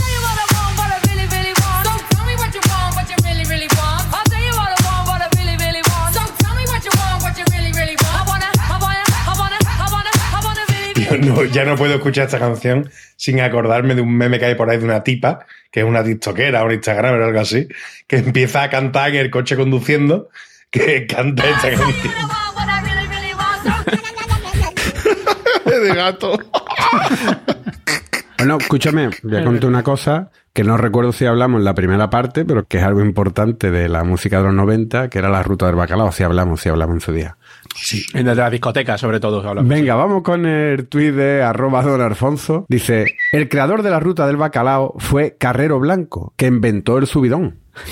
No, 11.19 11.45
ya 11.45 11.65
no 11.65 11.77
puedo 11.77 11.95
escuchar 11.95 12.27
esta 12.27 12.39
canción 12.39 12.91
sin 13.17 13.41
acordarme 13.41 13.95
de 13.95 14.03
un 14.03 14.17
meme 14.17 14.39
que 14.39 14.47
hay 14.47 14.55
por 14.55 14.71
ahí 14.71 14.79
de 14.79 14.85
una 14.85 15.03
tipa, 15.03 15.47
que 15.71 15.81
es 15.81 15.87
una 15.87 16.05
tiktokera, 16.05 16.65
un 16.65 16.73
Instagram 16.73 17.21
o 17.21 17.25
algo 17.25 17.41
así, 17.41 17.69
que 18.07 18.17
empieza 18.17 18.63
a 18.63 18.71
cantar 18.71 19.11
en 19.11 19.17
el 19.17 19.31
coche 19.31 19.57
conduciendo, 19.57 20.29
que 20.71 21.07
canta 21.07 21.49
esta 21.49 21.71
canción. 21.71 22.15
De 25.65 25.95
gato. 25.95 26.39
Bueno, 28.39 28.59
escúchame, 28.59 29.11
voy 29.23 29.37
a 29.37 29.45
contar 29.45 29.69
una 29.69 29.83
cosa 29.83 30.31
que 30.53 30.65
no 30.65 30.77
recuerdo 30.77 31.13
si 31.13 31.27
hablamos 31.27 31.59
en 31.59 31.65
la 31.65 31.75
primera 31.75 32.11
parte, 32.11 32.45
pero 32.45 32.67
que 32.67 32.79
es 32.79 32.83
algo 32.83 33.03
importante 33.03 33.71
de 33.71 33.89
la 33.89 34.03
música 34.03 34.39
de 34.39 34.45
los 34.45 34.55
90, 34.55 35.09
que 35.09 35.19
era 35.19 35.29
la 35.29 35.43
ruta 35.43 35.67
del 35.67 35.77
bacalao. 35.77 36.11
Si 36.11 36.23
hablamos, 36.23 36.61
si 36.61 36.69
hablamos 36.69 36.95
en 36.95 37.01
su 37.01 37.13
día. 37.13 37.37
En 38.15 38.27
la 38.37 38.51
discoteca, 38.51 38.99
sobre 38.99 39.21
todo. 39.21 39.39
hablamos. 39.49 39.69
Venga, 39.69 39.95
vamos 39.95 40.23
con 40.23 40.47
el 40.47 40.87
tuit 40.89 41.15
de 41.15 41.43
arroba 41.43 41.83
don 41.83 42.01
Alfonso. 42.01 42.67
Dice, 42.69 43.17
el 43.33 43.49
creador 43.49 43.83
de 43.83 43.91
la 43.91 44.01
ruta 44.01 44.27
del 44.27 44.37
bacalao 44.37 44.95
fue 44.99 45.37
Carrero 45.39 45.79
Blanco, 45.81 46.35
que 46.37 46.47
inventó 46.47 46.99
el 46.99 47.07
subidón. 47.07 47.59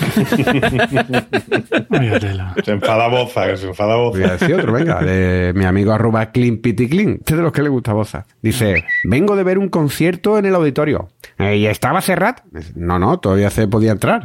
Se 2.65 2.73
enfada 2.73 3.09
Boza, 3.09 3.47
que 3.47 3.57
se 3.57 3.69
enfada 3.69 3.97
Voy 3.97 4.21
Boza. 4.21 4.33
a 4.33 4.37
decir 4.37 4.55
otro, 4.57 4.73
venga, 4.73 5.01
de 5.01 5.53
mi 5.55 5.65
amigo 5.65 5.93
arroba 5.93 6.31
Clean 6.33 6.59
Pity 6.59 6.89
Clean. 6.89 7.11
Este 7.21 7.37
de 7.37 7.43
los 7.43 7.53
que 7.53 7.63
le 7.63 7.69
gusta 7.69 7.93
Boza. 7.93 8.27
Dice, 8.43 8.85
vengo 9.05 9.37
de 9.37 9.45
ver 9.45 9.59
un 9.59 9.69
concierto 9.69 10.37
en 10.39 10.47
el 10.47 10.55
auditorio. 10.55 11.09
¿Y 11.39 11.67
estaba 11.67 12.01
Serrat? 12.01 12.41
No, 12.75 12.99
no, 12.99 13.19
todavía 13.21 13.51
se 13.51 13.69
podía 13.69 13.93
entrar. 13.93 14.23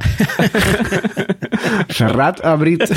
Serrat 1.89 2.43
abrit. 2.45 2.83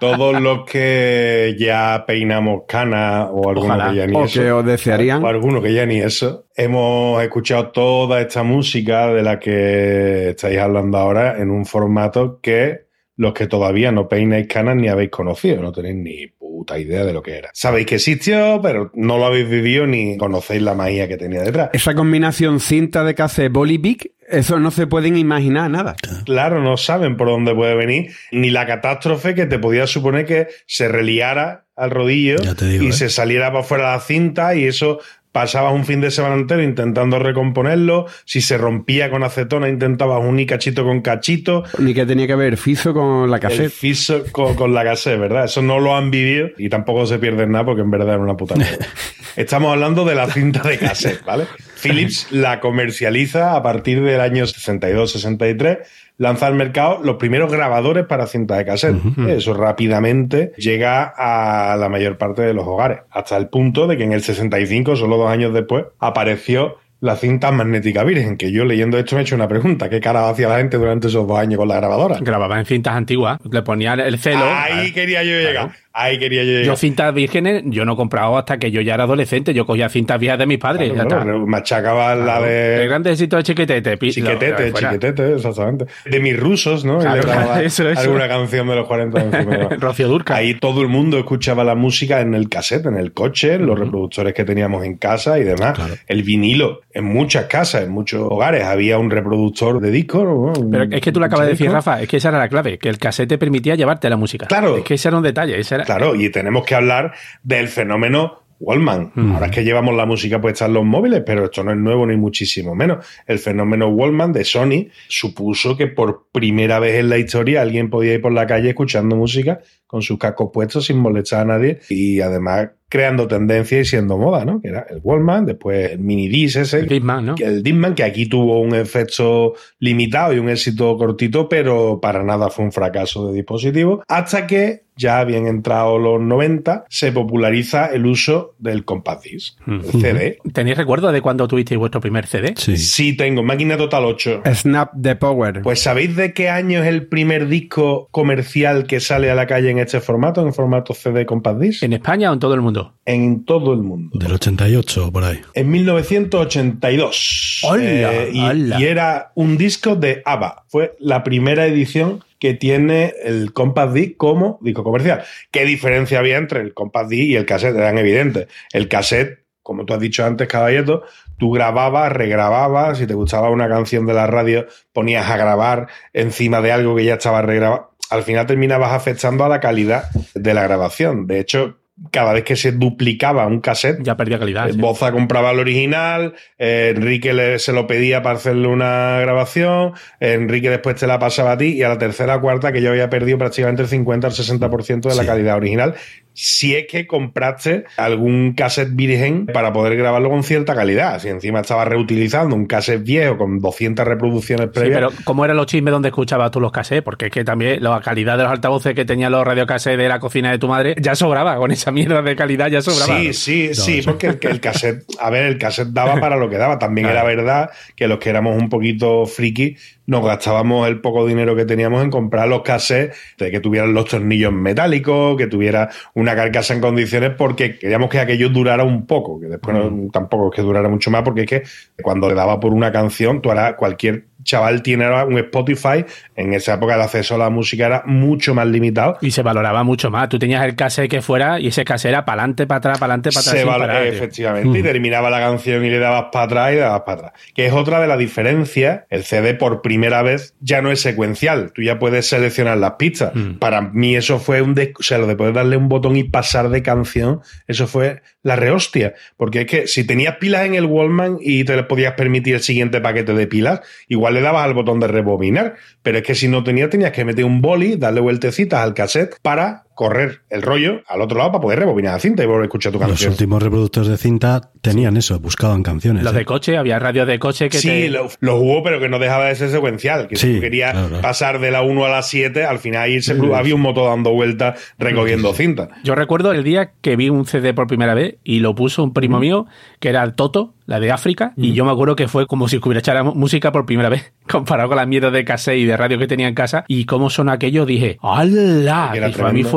Todos 0.00 0.40
los 0.40 0.64
que 0.64 1.54
ya 1.58 2.04
peinamos 2.06 2.62
canas 2.66 3.28
o 3.32 3.48
algunos 3.48 3.76
Ojalá. 3.76 3.90
que 3.90 3.96
ya 3.96 4.06
ni 4.06 4.16
O 4.16 4.24
eso. 4.24 4.40
que 4.40 4.52
os 4.52 4.64
desearían. 4.64 5.22
O 5.22 5.26
algunos 5.28 5.62
que 5.62 5.72
ya 5.72 5.86
ni 5.86 5.98
eso. 6.00 6.46
Hemos 6.56 7.22
escuchado 7.22 7.68
toda 7.70 8.20
esta 8.20 8.42
música 8.42 9.08
de 9.12 9.22
la 9.22 9.38
que 9.38 10.30
estáis 10.30 10.58
hablando 10.58 10.98
ahora 10.98 11.38
en 11.40 11.50
un 11.50 11.64
formato 11.66 12.40
que 12.40 12.86
los 13.16 13.32
que 13.34 13.46
todavía 13.46 13.92
no 13.92 14.08
peináis 14.08 14.46
canas 14.48 14.76
ni 14.76 14.88
habéis 14.88 15.10
conocido, 15.10 15.60
no 15.62 15.70
tenéis 15.72 15.96
ni 15.96 16.26
puta 16.62 16.78
idea 16.78 17.04
de 17.04 17.12
lo 17.12 17.22
que 17.22 17.36
era. 17.36 17.50
Sabéis 17.54 17.86
que 17.86 17.96
existió, 17.96 18.60
pero 18.62 18.92
no 18.94 19.18
lo 19.18 19.26
habéis 19.26 19.48
vivido 19.48 19.84
ni 19.84 20.16
conocéis 20.16 20.62
la 20.62 20.74
magia 20.74 21.08
que 21.08 21.16
tenía 21.16 21.42
detrás. 21.42 21.70
Esa 21.72 21.94
combinación 21.94 22.60
cinta 22.60 23.02
de 23.02 23.16
cassette 23.16 23.50
Bolivic, 23.52 24.12
eso 24.28 24.60
no 24.60 24.70
se 24.70 24.86
pueden 24.86 25.16
imaginar 25.16 25.68
nada. 25.70 25.96
Claro, 26.24 26.62
no 26.62 26.76
saben 26.76 27.16
por 27.16 27.26
dónde 27.26 27.52
puede 27.52 27.74
venir, 27.74 28.12
ni 28.30 28.50
la 28.50 28.64
catástrofe 28.64 29.34
que 29.34 29.46
te 29.46 29.58
podía 29.58 29.88
suponer 29.88 30.24
que 30.24 30.46
se 30.66 30.86
reliara 30.86 31.66
al 31.74 31.90
rodillo 31.90 32.36
digo, 32.36 32.84
y 32.84 32.88
¿eh? 32.88 32.92
se 32.92 33.10
saliera 33.10 33.50
para 33.50 33.64
fuera 33.64 33.92
la 33.92 34.00
cinta 34.00 34.54
y 34.54 34.66
eso 34.66 35.00
pasabas 35.32 35.72
un 35.74 35.84
fin 35.84 36.00
de 36.00 36.10
semana 36.10 36.34
entero 36.34 36.62
intentando 36.62 37.18
recomponerlo, 37.18 38.06
si 38.24 38.40
se 38.40 38.58
rompía 38.58 39.10
con 39.10 39.22
acetona 39.24 39.68
intentabas 39.68 40.22
unir 40.24 40.46
cachito 40.46 40.84
con 40.84 41.00
cachito, 41.00 41.64
Ni 41.78 41.94
que 41.94 42.06
tenía 42.06 42.26
que 42.26 42.34
ver 42.36 42.56
Fiso 42.56 42.92
con 42.94 43.30
la 43.30 43.36
el 43.36 43.42
cassette. 43.42 43.70
fiso 43.72 44.24
con, 44.30 44.54
con 44.54 44.74
la 44.74 44.84
cassette, 44.84 45.18
¿verdad? 45.18 45.44
Eso 45.46 45.62
no 45.62 45.80
lo 45.80 45.96
han 45.96 46.10
vivido 46.10 46.50
y 46.58 46.68
tampoco 46.68 47.06
se 47.06 47.18
pierden 47.18 47.52
nada 47.52 47.64
porque 47.64 47.82
en 47.82 47.90
verdad 47.90 48.14
era 48.14 48.18
una 48.22 48.36
puta 48.36 48.54
mierda. 48.54 48.86
Estamos 49.36 49.72
hablando 49.72 50.04
de 50.04 50.14
la 50.14 50.26
cinta 50.30 50.62
de 50.62 50.78
cassette, 50.78 51.24
¿vale? 51.24 51.46
Philips 51.82 52.28
la 52.30 52.60
comercializa 52.60 53.56
a 53.56 53.62
partir 53.62 54.02
del 54.02 54.20
año 54.20 54.44
62-63, 54.44 55.78
lanza 56.18 56.46
al 56.46 56.54
mercado 56.54 57.00
los 57.02 57.16
primeros 57.16 57.50
grabadores 57.50 58.06
para 58.06 58.26
cinta 58.26 58.56
de 58.56 58.64
cassette. 58.64 59.00
Eso 59.28 59.54
rápidamente 59.54 60.52
llega 60.56 61.04
a 61.04 61.76
la 61.76 61.88
mayor 61.88 62.18
parte 62.18 62.42
de 62.42 62.54
los 62.54 62.66
hogares, 62.66 63.00
hasta 63.10 63.36
el 63.36 63.48
punto 63.48 63.86
de 63.86 63.96
que 63.96 64.04
en 64.04 64.12
el 64.12 64.22
65, 64.22 64.96
solo 64.96 65.16
dos 65.16 65.30
años 65.30 65.52
después, 65.52 65.86
apareció 65.98 66.78
la 67.02 67.16
cinta 67.16 67.50
magnética 67.50 68.04
virgen, 68.04 68.36
que 68.36 68.52
yo 68.52 68.64
leyendo 68.64 68.96
esto 68.96 69.16
me 69.16 69.22
he 69.22 69.24
hecho 69.24 69.34
una 69.34 69.48
pregunta, 69.48 69.90
¿qué 69.90 70.00
cara 70.00 70.28
hacía 70.28 70.48
la 70.48 70.58
gente 70.58 70.76
durante 70.76 71.08
esos 71.08 71.26
dos 71.26 71.36
años 71.36 71.58
con 71.58 71.66
la 71.66 71.74
grabadora? 71.74 72.18
Grababa 72.20 72.60
en 72.60 72.64
cintas 72.64 72.94
antiguas, 72.94 73.40
le 73.50 73.62
ponían 73.62 73.98
el 73.98 74.20
celo. 74.20 74.44
Ahí 74.44 74.92
quería 74.92 75.24
yo 75.24 75.32
llegar. 75.32 75.72
Ahí 75.94 76.18
quería 76.18 76.42
yo 76.42 76.50
llegar. 76.50 76.64
Yo 76.64 76.76
cintas 76.76 77.12
vírgenes, 77.14 77.62
yo 77.66 77.84
no 77.84 77.92
he 77.92 77.96
comprado 77.96 78.38
hasta 78.38 78.58
que 78.58 78.70
yo 78.70 78.80
ya 78.80 78.94
era 78.94 79.04
adolescente. 79.04 79.52
Yo 79.52 79.66
cogía 79.66 79.88
cintas 79.88 80.18
viejas 80.18 80.38
de 80.38 80.46
mis 80.46 80.58
padres. 80.58 80.90
Claro, 80.92 81.08
ya 81.10 81.16
claro, 81.16 81.36
está. 81.36 81.46
machacaba 81.46 82.14
la 82.14 82.38
El 82.38 82.78
de 82.80 82.86
gran 82.88 83.06
éxito 83.06 83.36
de 83.36 83.42
Chiquetete. 83.42 83.98
Chiquetete, 83.98 84.72
chiquetete, 84.72 85.34
exactamente. 85.34 85.86
De 86.06 86.20
mis 86.20 86.38
rusos, 86.38 86.84
¿no? 86.84 87.00
Y 87.00 87.04
le 87.08 87.20
grababa 87.20 87.62
eso, 87.62 87.88
eso. 87.88 88.00
alguna 88.00 88.28
canción 88.28 88.68
de 88.68 88.76
los 88.76 88.86
40 88.86 89.20
encima. 89.22 89.56
Rocío 89.78 90.08
Durca. 90.08 90.34
Ahí 90.34 90.54
todo 90.54 90.80
el 90.82 90.88
mundo 90.88 91.18
escuchaba 91.18 91.62
la 91.64 91.74
música 91.74 92.20
en 92.20 92.34
el 92.34 92.48
cassette, 92.48 92.86
en 92.86 92.96
el 92.96 93.12
coche, 93.12 93.54
en 93.54 93.66
los 93.66 93.78
reproductores 93.78 94.32
que 94.34 94.44
teníamos 94.44 94.84
en 94.84 94.96
casa 94.96 95.38
y 95.38 95.44
demás. 95.44 95.78
El 96.06 96.22
vinilo, 96.22 96.80
en 96.92 97.04
muchas 97.04 97.44
casas, 97.46 97.82
en 97.84 97.90
muchos 97.90 98.22
hogares, 98.22 98.64
había 98.64 98.98
un 98.98 99.10
reproductor 99.10 99.80
de 99.80 99.90
disco. 99.90 100.24
¿no? 100.24 100.52
Pero 100.70 100.84
es 100.84 101.00
que 101.00 101.12
tú 101.12 101.20
lo 101.20 101.26
acabas 101.26 101.46
de 101.46 101.52
decir. 101.52 101.70
Rafa, 101.70 102.00
es 102.00 102.08
que 102.08 102.16
esa 102.16 102.30
era 102.30 102.38
la 102.38 102.48
clave, 102.48 102.78
que 102.78 102.88
el 102.88 102.98
cassette 102.98 103.28
te 103.28 103.38
permitía 103.38 103.74
llevarte 103.74 104.08
la 104.08 104.16
música. 104.16 104.46
Claro. 104.46 104.78
Es 104.78 104.84
que 104.84 104.94
ese 104.94 105.08
era 105.08 105.16
un 105.18 105.22
detalle. 105.22 105.58
ese 105.58 105.74
era- 105.76 105.81
Claro, 105.84 106.14
y 106.14 106.30
tenemos 106.30 106.64
que 106.64 106.74
hablar 106.74 107.12
del 107.42 107.68
fenómeno 107.68 108.42
Wallman. 108.62 109.12
Ahora 109.16 109.46
es 109.46 109.52
que 109.52 109.64
llevamos 109.64 109.96
la 109.96 110.06
música 110.06 110.40
puesta 110.40 110.66
en 110.66 110.74
los 110.74 110.84
móviles, 110.84 111.22
pero 111.26 111.46
esto 111.46 111.64
no 111.64 111.72
es 111.72 111.76
nuevo 111.76 112.06
ni 112.06 112.16
muchísimo 112.16 112.76
menos. 112.76 113.04
El 113.26 113.40
fenómeno 113.40 113.88
Wallman 113.88 114.32
de 114.32 114.44
Sony 114.44 114.88
supuso 115.08 115.76
que 115.76 115.88
por 115.88 116.28
primera 116.30 116.78
vez 116.78 117.00
en 117.00 117.08
la 117.08 117.18
historia 117.18 117.60
alguien 117.60 117.90
podía 117.90 118.14
ir 118.14 118.20
por 118.20 118.32
la 118.32 118.46
calle 118.46 118.68
escuchando 118.68 119.16
música 119.16 119.60
con 119.86 120.00
sus 120.00 120.16
cascos 120.16 120.50
puestos 120.52 120.86
sin 120.86 120.98
molestar 120.98 121.40
a 121.40 121.44
nadie 121.44 121.80
y 121.90 122.20
además 122.20 122.70
creando 122.92 123.26
tendencia 123.26 123.80
y 123.80 123.86
siendo 123.86 124.18
moda, 124.18 124.44
¿no? 124.44 124.60
Que 124.60 124.68
era 124.68 124.84
el 124.90 125.00
Wallman, 125.02 125.46
después 125.46 125.92
el 125.92 126.00
mini 126.00 126.28
disc 126.28 126.58
ese, 126.58 126.80
El 126.80 126.88
Discman, 126.88 127.24
¿no? 127.24 127.34
que 127.36 127.44
el 127.44 127.62
Discman, 127.62 127.94
que 127.94 128.04
aquí 128.04 128.26
tuvo 128.26 128.60
un 128.60 128.74
efecto 128.74 129.54
limitado 129.78 130.34
y 130.34 130.38
un 130.38 130.50
éxito 130.50 130.94
cortito, 130.98 131.48
pero 131.48 132.00
para 132.02 132.22
nada 132.22 132.50
fue 132.50 132.66
un 132.66 132.72
fracaso 132.72 133.28
de 133.28 133.32
dispositivo, 133.32 134.04
hasta 134.08 134.46
que 134.46 134.82
ya 134.96 135.20
habían 135.20 135.46
entrado 135.46 135.98
los 135.98 136.20
90, 136.20 136.84
se 136.88 137.12
populariza 137.12 137.86
el 137.86 138.06
uso 138.06 138.54
del 138.58 138.84
compact 138.84 139.24
disc, 139.24 139.58
el 139.66 139.82
CD. 139.82 140.38
¿Tenéis 140.52 140.76
recuerdo 140.76 141.10
de 141.12 141.20
cuando 141.20 141.48
tuvisteis 141.48 141.78
vuestro 141.78 142.00
primer 142.00 142.26
CD? 142.26 142.54
Sí. 142.56 142.76
Sí, 142.76 143.16
tengo 143.16 143.42
Máquina 143.42 143.76
Total 143.76 144.04
8. 144.04 144.42
Snap 144.54 144.92
the 145.00 145.16
Power. 145.16 145.62
Pues 145.62 145.80
¿sabéis 145.80 146.14
de 146.16 146.34
qué 146.34 146.50
año 146.50 146.82
es 146.82 146.88
el 146.88 147.06
primer 147.06 147.48
disco 147.48 148.08
comercial 148.10 148.86
que 148.86 149.00
sale 149.00 149.30
a 149.30 149.34
la 149.34 149.46
calle 149.46 149.70
en 149.70 149.78
este 149.78 150.00
formato, 150.00 150.42
en 150.42 150.52
formato 150.52 150.94
CD 150.94 151.24
compact 151.24 151.58
disc? 151.58 151.82
¿En 151.82 151.94
España 151.94 152.30
o 152.30 152.34
en 152.34 152.38
todo 152.38 152.54
el 152.54 152.60
mundo? 152.60 152.81
En 153.04 153.44
todo 153.44 153.72
el 153.72 153.80
mundo. 153.82 154.18
Del 154.18 154.32
88 154.32 155.10
por 155.12 155.24
ahí. 155.24 155.40
En 155.54 155.70
1982. 155.70 157.60
¡Hola! 157.64 157.84
Eh, 157.84 158.30
y, 158.32 158.44
¡Hola! 158.44 158.80
y 158.80 158.84
era 158.84 159.32
un 159.34 159.56
disco 159.56 159.96
de 159.96 160.22
ABBA. 160.24 160.64
Fue 160.68 160.96
la 160.98 161.24
primera 161.24 161.66
edición 161.66 162.24
que 162.38 162.54
tiene 162.54 163.14
el 163.22 163.52
Compact 163.52 163.92
Disc 163.92 164.16
como 164.16 164.58
disco 164.62 164.82
comercial. 164.82 165.22
¿Qué 165.52 165.64
diferencia 165.64 166.18
había 166.18 166.38
entre 166.38 166.60
el 166.60 166.74
Compact 166.74 167.08
Disc 167.08 167.22
y 167.22 167.36
el 167.36 167.46
cassette? 167.46 167.76
Eran 167.76 167.98
evidentes. 167.98 168.48
El 168.72 168.88
cassette, 168.88 169.44
como 169.62 169.84
tú 169.84 169.94
has 169.94 170.00
dicho 170.00 170.24
antes, 170.24 170.48
Caballeto, 170.48 171.04
tú 171.38 171.52
grababas, 171.52 172.12
regrababas, 172.12 172.98
si 172.98 173.06
te 173.06 173.14
gustaba 173.14 173.50
una 173.50 173.68
canción 173.68 174.06
de 174.06 174.14
la 174.14 174.26
radio, 174.26 174.66
ponías 174.92 175.30
a 175.30 175.36
grabar 175.36 175.86
encima 176.12 176.60
de 176.60 176.72
algo 176.72 176.96
que 176.96 177.04
ya 177.04 177.14
estaba 177.14 177.42
regrabado. 177.42 177.92
Al 178.10 178.24
final 178.24 178.46
terminabas 178.46 178.92
afectando 178.92 179.44
a 179.44 179.48
la 179.48 179.60
calidad 179.60 180.10
de 180.34 180.52
la 180.52 180.64
grabación. 180.64 181.26
De 181.26 181.40
hecho, 181.40 181.78
cada 182.10 182.32
vez 182.32 182.44
que 182.44 182.56
se 182.56 182.72
duplicaba 182.72 183.46
un 183.46 183.60
cassette, 183.60 184.02
Ya 184.02 184.16
perdía 184.16 184.38
calidad. 184.38 184.68
eh, 184.68 184.72
sí. 184.72 184.78
Boza 184.80 185.12
compraba 185.12 185.50
el 185.52 185.58
original, 185.60 186.34
eh, 186.58 186.92
Enrique 186.96 187.32
le- 187.32 187.58
se 187.58 187.72
lo 187.72 187.86
pedía 187.86 188.22
para 188.22 188.36
hacerle 188.36 188.66
una 188.68 189.20
grabación, 189.20 189.92
eh, 190.20 190.32
Enrique 190.34 190.68
después 190.70 190.96
te 190.96 191.06
la 191.06 191.18
pasaba 191.18 191.52
a 191.52 191.58
ti 191.58 191.66
y 191.76 191.82
a 191.82 191.88
la 191.88 191.98
tercera 191.98 192.36
o 192.36 192.40
cuarta 192.40 192.72
que 192.72 192.82
yo 192.82 192.90
había 192.90 193.08
perdido 193.08 193.38
prácticamente 193.38 193.82
el 193.82 193.88
50 193.88 194.26
al 194.26 194.32
60% 194.32 195.08
de 195.08 195.14
la 195.14 195.22
Sí. 195.22 195.28
calidad 195.28 195.56
original. 195.56 195.94
Si 196.34 196.74
es 196.74 196.86
que 196.86 197.06
compraste 197.06 197.84
algún 197.96 198.54
cassette 198.54 198.94
virgen 198.94 199.46
para 199.46 199.72
poder 199.72 199.96
grabarlo 199.96 200.30
con 200.30 200.42
cierta 200.42 200.74
calidad. 200.74 201.18
Si 201.20 201.28
encima 201.28 201.60
estaba 201.60 201.84
reutilizando 201.84 202.56
un 202.56 202.66
cassette 202.66 203.02
viejo 203.02 203.36
con 203.38 203.58
200 203.60 204.06
reproducciones 204.06 204.66
Sí, 204.72 204.80
previas. 204.80 204.94
pero 204.98 205.10
¿cómo 205.24 205.44
eran 205.44 205.56
los 205.56 205.66
chismes 205.66 205.92
donde 205.92 206.08
escuchabas 206.08 206.50
tú 206.50 206.60
los 206.60 206.72
cassettes? 206.72 207.02
Porque 207.02 207.26
es 207.26 207.30
que 207.32 207.44
también 207.44 207.82
la 207.82 208.00
calidad 208.00 208.36
de 208.38 208.44
los 208.44 208.52
altavoces 208.52 208.94
que 208.94 209.04
tenían 209.04 209.30
los 209.32 209.44
radiocassettes 209.44 209.98
de 209.98 210.08
la 210.08 210.18
cocina 210.20 210.50
de 210.50 210.58
tu 210.58 210.68
madre 210.68 210.94
ya 211.00 211.14
sobraba. 211.14 211.56
Con 211.56 211.70
esa 211.70 211.90
mierda 211.92 212.22
de 212.22 212.34
calidad 212.36 212.68
ya 212.68 212.80
sobraba. 212.82 213.18
Sí, 213.20 213.32
sí, 213.34 213.74
sí, 213.74 214.00
porque 214.04 214.28
el, 214.28 214.38
el 214.42 214.60
cassette, 214.60 215.04
a 215.20 215.28
ver, 215.30 215.44
el 215.46 215.58
cassette 215.58 215.88
daba 215.88 216.18
para 216.20 216.36
lo 216.36 216.48
que 216.48 216.56
daba. 216.56 216.78
También 216.78 217.06
Claro. 217.08 217.28
era 217.28 217.36
verdad 217.36 217.70
que 217.96 218.06
los 218.08 218.18
que 218.18 218.30
éramos 218.30 218.56
un 218.60 218.68
poquito 218.68 219.26
friki 219.26 219.76
nos 220.06 220.24
gastábamos 220.24 220.88
el 220.88 221.00
poco 221.00 221.26
dinero 221.26 221.54
que 221.54 221.64
teníamos 221.64 222.02
en 222.02 222.10
comprar 222.10 222.48
los 222.48 222.62
cassettes 222.62 223.16
de 223.38 223.50
que 223.50 223.60
tuvieran 223.60 223.94
los 223.94 224.06
tornillos 224.06 224.52
metálicos, 224.52 225.36
que 225.36 225.46
tuviera 225.46 225.90
una 226.14 226.34
carcasa 226.34 226.74
en 226.74 226.80
condiciones, 226.80 227.32
porque 227.38 227.78
queríamos 227.78 228.10
que 228.10 228.18
aquello 228.18 228.48
durara 228.48 228.82
un 228.84 229.06
poco, 229.06 229.40
que 229.40 229.46
después 229.46 229.76
no- 229.76 230.10
tampoco 230.10 230.50
es 230.50 230.56
que 230.56 230.62
durara 230.62 230.88
mucho 230.88 231.10
más, 231.10 231.22
porque 231.22 231.42
es 231.42 231.46
que 231.46 231.62
cuando 232.02 232.28
le 232.28 232.34
daba 232.34 232.58
por 232.58 232.72
una 232.72 232.90
canción, 232.90 233.40
tú 233.40 233.50
ahora 233.50 233.76
cualquier 233.76 234.24
chaval 234.42 234.82
tiene 234.82 235.04
ahora 235.04 235.24
un 235.24 235.38
Spotify, 235.38 236.04
en 236.36 236.54
esa 236.54 236.74
época 236.74 236.94
el 236.94 237.00
acceso 237.00 237.34
a 237.34 237.38
la 237.38 237.50
música 237.50 237.86
era 237.86 238.02
mucho 238.06 238.54
más 238.54 238.66
limitado. 238.66 239.18
Y 239.20 239.30
se 239.30 239.42
valoraba 239.42 239.82
mucho 239.84 240.10
más. 240.10 240.28
Tú 240.28 240.38
tenías 240.38 240.64
el 240.64 240.74
cassette 240.74 241.10
que 241.10 241.22
fuera 241.22 241.60
y 241.60 241.68
ese 241.68 241.84
cassette 241.84 242.10
era 242.10 242.24
para 242.24 242.42
adelante, 242.42 242.66
para 242.66 242.78
atrás, 242.78 242.98
para 242.98 243.14
adelante, 243.14 243.30
para 243.32 243.50
atrás. 243.50 243.78
parar, 243.78 244.06
efectivamente, 244.06 244.78
y 244.78 244.82
terminaba 244.82 245.30
la 245.30 245.40
canción 245.40 245.84
y 245.84 245.90
le 245.90 245.98
dabas 245.98 246.26
para 246.32 246.44
atrás 246.44 246.72
y 246.72 246.74
le 246.76 246.80
dabas 246.80 247.02
para 247.02 247.18
atrás. 247.18 247.32
Que 247.54 247.66
es 247.66 247.72
otra 247.72 248.00
de 248.00 248.06
las 248.06 248.18
diferencias. 248.18 249.02
El 249.10 249.24
CD 249.24 249.54
por 249.54 249.82
primera 249.82 250.22
vez 250.22 250.54
ya 250.60 250.82
no 250.82 250.90
es 250.90 251.00
secuencial. 251.00 251.72
Tú 251.72 251.82
ya 251.82 251.98
puedes 251.98 252.26
seleccionar 252.26 252.78
las 252.78 252.92
pistas. 252.92 253.34
Mm. 253.34 253.54
Para 253.54 253.80
mí 253.80 254.16
eso 254.16 254.38
fue 254.38 254.62
un... 254.62 254.72
O 254.98 255.02
sea, 255.02 255.18
lo 255.18 255.26
de 255.26 255.36
poder 255.36 255.54
darle 255.54 255.76
un 255.76 255.88
botón 255.88 256.16
y 256.16 256.24
pasar 256.24 256.70
de 256.70 256.82
canción, 256.82 257.40
eso 257.66 257.86
fue 257.86 258.22
la 258.42 258.56
rehostia. 258.56 259.14
Porque 259.36 259.62
es 259.62 259.66
que 259.66 259.86
si 259.86 260.04
tenías 260.04 260.36
pilas 260.36 260.66
en 260.66 260.74
el 260.74 260.86
Wallman 260.86 261.38
y 261.40 261.64
te 261.64 261.80
podías 261.84 262.14
permitir 262.14 262.54
el 262.54 262.62
siguiente 262.62 263.00
paquete 263.00 263.34
de 263.34 263.46
pilas, 263.46 263.80
igual 264.08 264.31
le 264.32 264.40
dabas 264.40 264.64
al 264.64 264.74
botón 264.74 265.00
de 265.00 265.06
rebobinar. 265.06 265.76
Pero 266.02 266.18
es 266.18 266.24
que 266.24 266.34
si 266.34 266.48
no 266.48 266.64
tenías, 266.64 266.90
tenías 266.90 267.12
que 267.12 267.24
meter 267.24 267.44
un 267.44 267.60
boli, 267.60 267.96
darle 267.96 268.20
vueltecitas 268.20 268.80
al 268.80 268.94
cassette 268.94 269.36
para 269.42 269.84
correr 269.94 270.40
el 270.50 270.62
rollo 270.62 271.02
al 271.06 271.20
otro 271.20 271.38
lado 271.38 271.52
para 271.52 271.62
poder 271.62 271.78
rebobinar 271.80 272.14
la 272.14 272.18
cinta 272.18 272.42
y 272.42 272.46
volver 272.46 272.62
a 272.62 272.64
escuchar 272.64 272.92
tu 272.92 272.98
Los 272.98 273.08
canción. 273.08 273.32
últimos 273.32 273.62
reproductores 273.62 274.08
de 274.08 274.16
cinta 274.16 274.70
tenían 274.80 275.16
eso, 275.16 275.38
buscaban 275.38 275.82
canciones. 275.82 276.22
Los 276.24 276.32
¿eh? 276.32 276.38
de 276.38 276.44
coche, 276.44 276.76
había 276.76 276.98
radios 276.98 277.26
de 277.26 277.38
coche 277.38 277.68
que 277.68 277.78
Sí, 277.78 277.88
te... 277.88 278.08
lo- 278.10 278.28
los 278.40 278.60
hubo, 278.60 278.82
pero 278.82 279.00
que 279.00 279.08
no 279.08 279.18
dejaba 279.18 279.46
de 279.46 279.54
ser 279.54 279.70
secuencial. 279.70 280.28
Que 280.28 280.36
si 280.36 280.46
Sí, 280.48 280.54
tú 280.56 280.60
querías 280.60 280.92
claro, 280.92 281.08
claro. 281.08 281.22
pasar 281.22 281.58
de 281.60 281.70
la 281.70 281.82
1 281.82 282.04
a 282.04 282.08
la 282.08 282.22
7, 282.22 282.64
al 282.64 282.78
final 282.78 283.10
irse, 283.10 283.36
había 283.54 283.74
un 283.74 283.80
motor 283.82 284.08
dando 284.10 284.30
vueltas 284.32 284.92
recogiendo 284.98 285.52
cinta. 285.54 285.88
Yo 286.04 286.14
recuerdo 286.14 286.52
el 286.52 286.64
día 286.64 286.92
que 287.00 287.16
vi 287.16 287.28
un 287.28 287.44
CD 287.46 287.74
por 287.74 287.86
primera 287.86 288.14
vez 288.14 288.36
y 288.44 288.60
lo 288.60 288.74
puso 288.74 289.02
un 289.04 289.12
primo 289.12 289.38
mío, 289.38 289.66
que 290.00 290.08
era 290.08 290.22
el 290.22 290.34
Toto, 290.34 290.74
la 290.86 290.98
de 291.00 291.10
África, 291.12 291.52
y 291.56 291.72
yo 291.74 291.84
me 291.84 291.92
acuerdo 291.92 292.16
que 292.16 292.26
fue 292.28 292.46
como 292.46 292.68
si 292.68 292.76
hubiera 292.78 292.98
echado 292.98 293.34
música 293.34 293.70
por 293.72 293.86
primera 293.86 294.08
vez, 294.08 294.32
comparado 294.50 294.88
con 294.88 294.96
las 294.96 295.06
mierdas 295.06 295.32
de 295.32 295.44
cassette 295.44 295.78
y 295.78 295.84
de 295.84 295.96
radio 295.96 296.18
que 296.18 296.26
tenía 296.26 296.48
en 296.48 296.54
casa, 296.54 296.84
y 296.88 297.04
cómo 297.04 297.30
son 297.30 297.48
aquellos, 297.48 297.86
dije, 297.86 298.18
¡hala! 298.22 299.12
Y 299.14 299.18
para 299.18 299.28
mí 299.28 299.32
tremendo. 299.32 299.68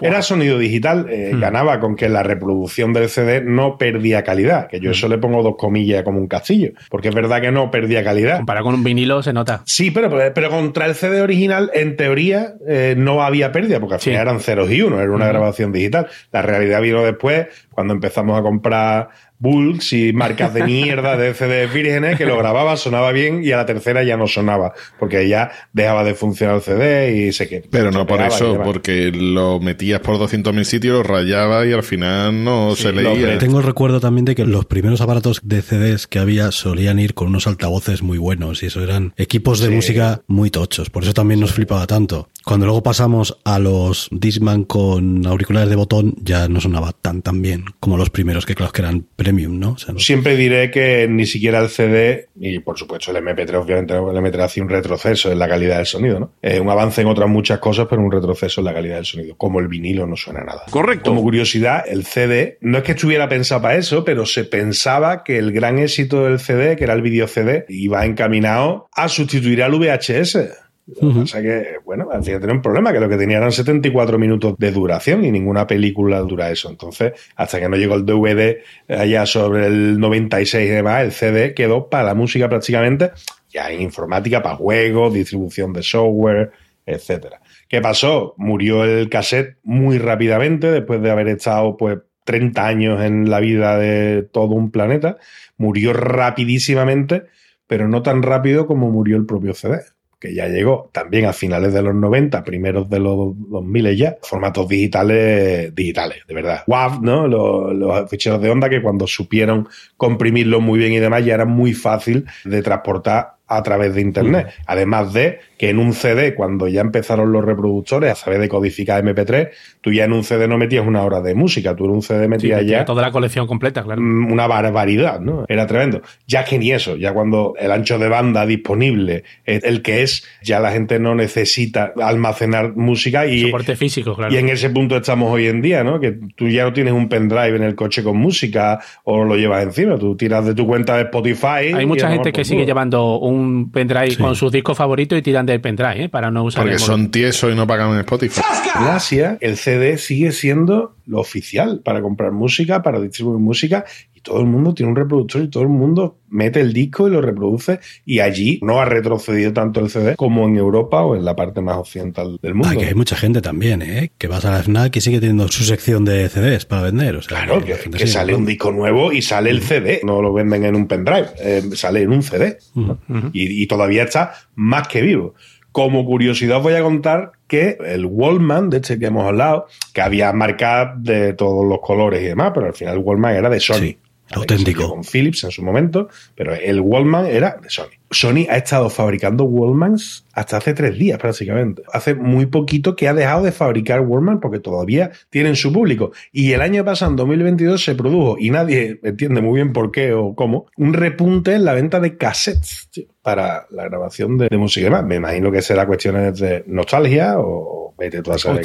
Era 0.00 0.22
sonido 0.22 0.58
digital, 0.58 1.06
eh, 1.10 1.32
ganaba 1.34 1.80
con 1.80 1.96
que 1.96 2.08
la 2.08 2.22
reproducción 2.22 2.92
del 2.92 3.08
CD 3.08 3.40
no 3.42 3.78
perdía 3.78 4.22
calidad. 4.22 4.68
Que 4.68 4.80
yo 4.80 4.90
eso 4.90 5.08
le 5.08 5.18
pongo 5.18 5.42
dos 5.42 5.54
comillas 5.58 6.02
como 6.02 6.18
un 6.18 6.26
castillo. 6.28 6.70
Porque 6.90 7.08
es 7.08 7.14
verdad 7.14 7.40
que 7.40 7.50
no 7.50 7.70
perdía 7.70 8.04
calidad. 8.04 8.36
Comparado 8.38 8.66
con 8.66 8.74
un 8.74 8.84
vinilo 8.84 9.22
se 9.22 9.32
nota. 9.32 9.62
Sí, 9.66 9.90
pero, 9.90 10.10
pero 10.34 10.50
contra 10.50 10.86
el 10.86 10.94
CD 10.94 11.20
original, 11.22 11.70
en 11.74 11.96
teoría, 11.96 12.54
eh, 12.66 12.94
no 12.96 13.22
había 13.22 13.52
pérdida, 13.52 13.80
porque 13.80 13.94
al 13.94 14.00
Sí. 14.00 14.10
final 14.10 14.22
eran 14.22 14.40
ceros 14.40 14.70
y 14.70 14.82
unos, 14.82 15.00
era 15.00 15.10
una 15.12 15.28
grabación 15.28 15.72
digital. 15.72 16.06
La 16.32 16.42
realidad 16.42 16.80
vino 16.80 17.02
después, 17.04 17.46
cuando 17.70 17.94
empezamos 17.94 18.38
a 18.38 18.42
comprar 18.42 19.08
bulks 19.44 19.92
y 19.92 20.12
marcas 20.12 20.52
de 20.54 20.64
mierda 20.64 21.16
de 21.16 21.34
CDs 21.34 21.72
vírgenes, 21.72 22.16
que 22.18 22.24
lo 22.26 22.36
grababa, 22.38 22.76
sonaba 22.76 23.12
bien, 23.12 23.44
y 23.44 23.52
a 23.52 23.58
la 23.58 23.66
tercera 23.66 24.02
ya 24.02 24.16
no 24.16 24.26
sonaba, 24.26 24.72
porque 24.98 25.28
ya 25.28 25.50
dejaba 25.72 26.02
de 26.02 26.14
funcionar 26.14 26.56
el 26.56 26.62
CD 26.62 27.16
y 27.16 27.32
se 27.32 27.46
que 27.48 27.62
Pero 27.70 27.90
no 27.90 28.06
por 28.06 28.20
eso, 28.22 28.58
porque 28.64 29.12
lo 29.12 29.60
metías 29.60 30.00
por 30.00 30.16
200.000 30.18 30.64
sitios, 30.64 30.96
lo 30.96 31.02
rayabas 31.02 31.66
y 31.66 31.72
al 31.72 31.82
final 31.82 32.42
no 32.42 32.74
se 32.74 32.92
leía. 32.92 33.38
Tengo 33.38 33.58
el 33.58 33.64
recuerdo 33.66 34.00
también 34.00 34.24
de 34.24 34.34
que 34.34 34.46
los 34.46 34.64
primeros 34.64 35.00
aparatos 35.02 35.40
de 35.44 35.60
CDs 35.62 36.06
que 36.06 36.18
había 36.18 36.50
solían 36.50 36.98
ir 36.98 37.12
con 37.14 37.28
unos 37.28 37.46
altavoces 37.46 38.02
muy 38.02 38.16
buenos 38.18 38.62
y 38.62 38.66
eso 38.66 38.82
eran 38.82 39.12
equipos 39.16 39.60
de 39.60 39.68
Sí. 39.68 39.74
música 39.74 40.22
muy 40.26 40.50
tochos. 40.50 40.88
Por 40.88 41.02
eso 41.02 41.12
también 41.12 41.40
nos 41.40 41.52
flipaba 41.52 41.86
tanto. 41.86 42.28
Cuando 42.44 42.66
luego 42.66 42.82
pasamos 42.82 43.38
a 43.44 43.58
los 43.58 44.08
Discman 44.10 44.64
con 44.64 45.26
auriculares 45.26 45.68
de 45.70 45.76
botón, 45.76 46.14
ya 46.22 46.48
no 46.48 46.60
sonaba 46.60 46.92
tan 46.92 47.20
tan 47.22 47.42
bien 47.42 47.64
como 47.80 47.96
los 47.96 48.10
primeros 48.10 48.46
que 48.46 48.54
claro 48.54 48.72
que 48.72 48.82
eran 48.82 49.06
premium, 49.16 49.33
¿no? 49.34 49.72
O 49.72 49.78
sea, 49.78 49.92
no- 49.94 50.00
Siempre 50.00 50.36
diré 50.36 50.70
que 50.70 51.06
ni 51.08 51.26
siquiera 51.26 51.60
el 51.60 51.68
CD, 51.68 52.28
y 52.38 52.58
por 52.60 52.78
supuesto 52.78 53.10
el 53.10 53.18
MP3, 53.18 53.54
obviamente 53.56 53.94
el 53.94 54.00
MP3 54.00 54.40
hacía 54.44 54.62
un 54.62 54.68
retroceso 54.68 55.30
en 55.32 55.38
la 55.38 55.48
calidad 55.48 55.76
del 55.78 55.86
sonido, 55.86 56.20
¿no? 56.20 56.32
Es 56.42 56.60
un 56.60 56.68
avance 56.70 57.00
en 57.02 57.08
otras 57.08 57.28
muchas 57.28 57.58
cosas, 57.58 57.86
pero 57.88 58.02
un 58.02 58.10
retroceso 58.12 58.60
en 58.60 58.64
la 58.66 58.74
calidad 58.74 58.96
del 58.96 59.04
sonido. 59.04 59.36
Como 59.36 59.60
el 59.60 59.68
vinilo 59.68 60.06
no 60.06 60.16
suena 60.16 60.40
nada. 60.44 60.62
Correcto. 60.70 61.10
Como 61.10 61.22
curiosidad, 61.22 61.84
el 61.86 62.04
CD, 62.04 62.58
no 62.60 62.78
es 62.78 62.84
que 62.84 62.92
estuviera 62.92 63.28
pensado 63.28 63.62
para 63.62 63.76
eso, 63.76 64.04
pero 64.04 64.26
se 64.26 64.44
pensaba 64.44 65.24
que 65.24 65.38
el 65.38 65.52
gran 65.52 65.78
éxito 65.78 66.24
del 66.24 66.38
CD, 66.40 66.76
que 66.76 66.84
era 66.84 66.94
el 66.94 67.02
video 67.02 67.26
CD, 67.28 67.64
iba 67.68 68.04
encaminado 68.06 68.88
a 68.94 69.08
sustituir 69.08 69.62
al 69.62 69.72
VHS. 69.72 70.38
Lo 70.86 71.08
que 71.08 71.20
pasa 71.20 71.38
es 71.38 71.44
que, 71.44 71.78
bueno, 71.82 72.08
al 72.12 72.22
final 72.22 72.40
tenía 72.40 72.54
un 72.54 72.60
problema, 72.60 72.92
que 72.92 73.00
lo 73.00 73.08
que 73.08 73.16
tenía 73.16 73.38
eran 73.38 73.52
74 73.52 74.18
minutos 74.18 74.54
de 74.58 74.70
duración 74.70 75.24
y 75.24 75.30
ninguna 75.30 75.66
película 75.66 76.20
dura 76.20 76.50
eso. 76.50 76.68
Entonces, 76.68 77.12
hasta 77.36 77.58
que 77.58 77.68
no 77.70 77.76
llegó 77.76 77.94
el 77.94 78.04
DVD 78.04 78.58
allá 78.88 79.24
sobre 79.24 79.66
el 79.66 79.98
96 79.98 80.68
y 80.68 80.72
demás, 80.72 81.02
el 81.02 81.12
CD 81.12 81.54
quedó 81.54 81.88
para 81.88 82.04
la 82.04 82.14
música 82.14 82.50
prácticamente, 82.50 83.12
ya 83.48 83.70
en 83.70 83.80
informática, 83.80 84.42
para 84.42 84.56
juegos, 84.56 85.14
distribución 85.14 85.72
de 85.72 85.82
software, 85.82 86.50
etcétera. 86.84 87.40
¿Qué 87.66 87.80
pasó? 87.80 88.34
Murió 88.36 88.84
el 88.84 89.08
cassette 89.08 89.56
muy 89.62 89.96
rápidamente, 89.96 90.70
después 90.70 91.00
de 91.00 91.10
haber 91.10 91.28
estado, 91.28 91.78
pues, 91.78 91.98
30 92.26 92.66
años 92.66 93.02
en 93.02 93.30
la 93.30 93.40
vida 93.40 93.78
de 93.78 94.22
todo 94.22 94.54
un 94.54 94.70
planeta. 94.70 95.16
Murió 95.56 95.94
rapidísimamente, 95.94 97.24
pero 97.66 97.88
no 97.88 98.02
tan 98.02 98.22
rápido 98.22 98.66
como 98.66 98.90
murió 98.90 99.16
el 99.16 99.24
propio 99.24 99.54
CD 99.54 99.80
que 100.24 100.32
ya 100.32 100.48
llegó 100.48 100.88
también 100.90 101.26
a 101.26 101.34
finales 101.34 101.74
de 101.74 101.82
los 101.82 101.94
90, 101.94 102.44
primeros 102.44 102.88
de 102.88 102.98
los 102.98 103.34
2000 103.50 103.94
ya, 103.94 104.16
formatos 104.22 104.66
digitales, 104.66 105.74
digitales, 105.74 106.22
de 106.26 106.32
verdad. 106.32 106.62
WAV, 106.66 107.02
¿no? 107.02 107.28
Los, 107.28 108.08
ficheros 108.08 108.40
de 108.40 108.48
onda 108.48 108.70
que 108.70 108.80
cuando 108.80 109.06
supieron 109.06 109.68
comprimirlos 109.98 110.62
muy 110.62 110.78
bien 110.78 110.94
y 110.94 110.98
demás 110.98 111.26
ya 111.26 111.34
era 111.34 111.44
muy 111.44 111.74
fácil 111.74 112.24
de 112.46 112.62
transportar 112.62 113.33
a 113.46 113.62
través 113.62 113.94
de 113.94 114.00
internet. 114.00 114.48
Además 114.66 115.12
de 115.12 115.40
que 115.58 115.70
en 115.70 115.78
un 115.78 115.92
CD, 115.92 116.34
cuando 116.34 116.66
ya 116.68 116.80
empezaron 116.80 117.30
los 117.30 117.44
reproductores 117.44 118.10
a 118.10 118.14
saber 118.14 118.40
decodificar 118.40 119.04
MP3, 119.04 119.50
tú 119.80 119.92
ya 119.92 120.04
en 120.04 120.12
un 120.12 120.24
CD 120.24 120.48
no 120.48 120.56
metías 120.56 120.86
una 120.86 121.02
hora 121.02 121.20
de 121.20 121.34
música, 121.34 121.76
tú 121.76 121.84
en 121.84 121.90
un 121.90 122.02
CD 122.02 122.24
Sí, 122.24 122.28
metías 122.28 122.60
metía 122.60 122.78
ya 122.78 122.84
toda 122.84 123.02
la 123.02 123.10
colección 123.10 123.46
completa, 123.46 123.82
claro. 123.82 124.00
mm, 124.00 124.32
una 124.32 124.46
barbaridad, 124.46 125.20
¿no? 125.20 125.44
Era 125.48 125.66
tremendo. 125.66 126.00
Ya 126.26 126.44
que 126.44 126.58
ni 126.58 126.72
eso, 126.72 126.96
ya 126.96 127.12
cuando 127.12 127.54
el 127.58 127.70
ancho 127.70 127.98
de 127.98 128.08
banda 128.08 128.46
disponible 128.46 129.24
es 129.44 129.62
el 129.64 129.82
que 129.82 130.02
es, 130.02 130.26
ya 130.42 130.60
la 130.60 130.72
gente 130.72 130.98
no 130.98 131.14
necesita 131.14 131.92
almacenar 132.00 132.74
música 132.76 133.26
y, 133.26 133.42
Soporte 133.42 133.76
físico, 133.76 134.16
claro. 134.16 134.32
y 134.32 134.38
en 134.38 134.48
ese 134.48 134.70
punto 134.70 134.96
estamos 134.96 135.30
hoy 135.30 135.48
en 135.48 135.60
día, 135.60 135.84
¿no? 135.84 136.00
Que 136.00 136.12
tú 136.34 136.48
ya 136.48 136.64
no 136.64 136.72
tienes 136.72 136.94
un 136.94 137.08
pendrive 137.08 137.56
en 137.56 137.62
el 137.62 137.74
coche 137.74 138.02
con 138.02 138.16
música 138.16 138.80
o 139.04 139.24
lo 139.24 139.36
llevas 139.36 139.62
encima, 139.62 139.98
tú 139.98 140.16
tiras 140.16 140.46
de 140.46 140.54
tu 140.54 140.66
cuenta 140.66 140.96
de 140.96 141.02
Spotify. 141.02 141.72
Hay 141.74 141.86
mucha 141.86 142.10
gente 142.10 142.32
que 142.32 142.44
sigue 142.44 142.64
llevando 142.64 143.18
un 143.18 143.33
pendrive 143.72 144.16
con 144.16 144.34
sus 144.34 144.52
discos 144.52 144.76
favoritos 144.76 145.18
y 145.18 145.22
tiran 145.22 145.46
del 145.46 145.60
pendrive, 145.60 146.04
¿eh? 146.04 146.08
Para 146.08 146.30
no 146.30 146.44
usar 146.44 146.62
Porque 146.62 146.74
el 146.74 146.80
son 146.80 147.10
tiesos 147.10 147.52
y 147.52 147.56
no 147.56 147.66
pagan 147.66 147.92
en 147.92 147.98
Spotify. 148.00 148.40
En 148.74 148.82
Asia, 148.82 149.38
el 149.40 149.56
CD 149.56 149.98
sigue 149.98 150.32
siendo 150.32 150.96
lo 151.06 151.20
oficial 151.20 151.80
para 151.84 152.02
comprar 152.02 152.32
música, 152.32 152.82
para 152.82 153.00
distribuir 153.00 153.38
música, 153.38 153.84
todo 154.24 154.40
el 154.40 154.46
mundo 154.46 154.74
tiene 154.74 154.90
un 154.90 154.96
reproductor 154.96 155.42
y 155.42 155.48
todo 155.48 155.62
el 155.62 155.68
mundo 155.68 156.16
mete 156.30 156.60
el 156.60 156.72
disco 156.72 157.06
y 157.06 157.12
lo 157.12 157.20
reproduce, 157.20 157.78
y 158.04 158.18
allí 158.18 158.58
no 158.62 158.80
ha 158.80 158.86
retrocedido 158.86 159.52
tanto 159.52 159.78
el 159.78 159.90
CD 159.90 160.16
como 160.16 160.48
en 160.48 160.56
Europa 160.56 161.02
o 161.04 161.14
en 161.14 161.24
la 161.24 161.36
parte 161.36 161.60
más 161.60 161.76
occidental 161.76 162.38
del 162.42 162.54
mundo. 162.54 162.70
Ah, 162.72 162.76
que 162.76 162.86
hay 162.86 162.94
mucha 162.94 163.16
gente 163.16 163.40
también, 163.40 163.82
¿eh? 163.82 164.10
Que 164.18 164.26
vas 164.26 164.44
a 164.44 164.50
la 164.50 164.62
FNAC 164.62 164.96
y 164.96 165.00
sigue 165.00 165.20
teniendo 165.20 165.46
su 165.46 165.62
sección 165.62 166.04
de 166.04 166.28
CDs 166.28 166.64
para 166.64 166.82
vender. 166.82 167.16
O 167.16 167.22
sea, 167.22 167.44
Claro, 167.44 167.64
que, 167.64 168.06
sale 168.06 168.34
un 168.34 168.46
disco 168.46 168.72
nuevo 168.72 169.12
y 169.12 169.22
sale 169.22 169.50
el 169.50 169.60
CD, 169.60 170.00
no 170.02 170.22
lo 170.22 170.32
venden 170.32 170.64
en 170.64 170.74
un 170.74 170.88
pendrive, 170.88 171.28
eh, 171.38 171.62
sale 171.74 172.02
en 172.02 172.12
un 172.12 172.22
CD. 172.22 172.58
¿no? 172.74 172.98
y, 173.32 173.62
y 173.62 173.66
todavía 173.66 174.04
está 174.04 174.34
más 174.56 174.88
que 174.88 175.02
vivo. 175.02 175.34
Como 175.70 176.04
curiosidad 176.04 176.58
os 176.58 176.62
voy 176.62 176.74
a 176.74 176.82
contar 176.82 177.32
que 177.46 177.76
el 177.84 178.06
Wallman, 178.06 178.70
de 178.70 178.76
este 178.78 178.98
que 178.98 179.06
hemos 179.06 179.26
hablado, 179.26 179.66
que 179.92 180.00
había 180.00 180.32
marcas 180.32 180.90
de 181.02 181.34
todos 181.34 181.66
los 181.66 181.80
colores 181.80 182.22
y 182.22 182.26
demás, 182.26 182.52
pero 182.54 182.66
al 182.66 182.74
final 182.74 182.94
el 182.94 183.00
Wallman 183.00 183.34
era 183.34 183.50
de 183.50 183.60
Sony. 183.60 183.78
Sí. 183.78 183.98
Auténtico. 184.32 184.88
Con 184.88 185.04
Philips 185.04 185.44
en 185.44 185.50
su 185.50 185.62
momento, 185.62 186.08
pero 186.34 186.54
el 186.54 186.80
Wallman 186.80 187.26
era 187.26 187.58
de 187.62 187.70
Sony. 187.70 187.90
Sony 188.10 188.46
ha 188.48 188.56
estado 188.56 188.90
fabricando 188.90 189.44
Wallmans 189.44 190.23
hasta 190.34 190.56
hace 190.58 190.74
tres 190.74 190.98
días 190.98 191.18
prácticamente. 191.18 191.82
Hace 191.92 192.14
muy 192.14 192.46
poquito 192.46 192.96
que 192.96 193.08
ha 193.08 193.14
dejado 193.14 193.44
de 193.44 193.52
fabricar 193.52 194.00
Wallman 194.00 194.40
porque 194.40 194.58
todavía 194.58 195.10
tienen 195.30 195.56
su 195.56 195.72
público. 195.72 196.12
Y 196.32 196.52
el 196.52 196.60
año 196.60 196.84
pasado, 196.84 197.10
en 197.12 197.16
2022, 197.16 197.82
se 197.84 197.94
produjo, 197.94 198.36
y 198.38 198.50
nadie 198.50 198.98
entiende 199.02 199.40
muy 199.40 199.56
bien 199.56 199.72
por 199.72 199.90
qué 199.90 200.12
o 200.12 200.34
cómo, 200.34 200.66
un 200.76 200.92
repunte 200.94 201.54
en 201.54 201.64
la 201.64 201.74
venta 201.74 202.00
de 202.00 202.16
cassettes 202.16 202.88
tío, 202.90 203.04
para 203.22 203.66
la 203.70 203.84
grabación 203.84 204.36
de, 204.38 204.48
de 204.48 204.56
música 204.58 204.82
y 204.82 204.84
demás. 204.84 205.04
Me 205.04 205.16
imagino 205.16 205.50
que 205.52 205.62
será 205.62 205.86
cuestiones 205.86 206.38
de 206.38 206.64
nostalgia 206.66 207.38
o, 207.38 207.94
vete 207.96 208.22
tú 208.22 208.32
a 208.32 208.34
o 208.34 208.38
saber. 208.38 208.64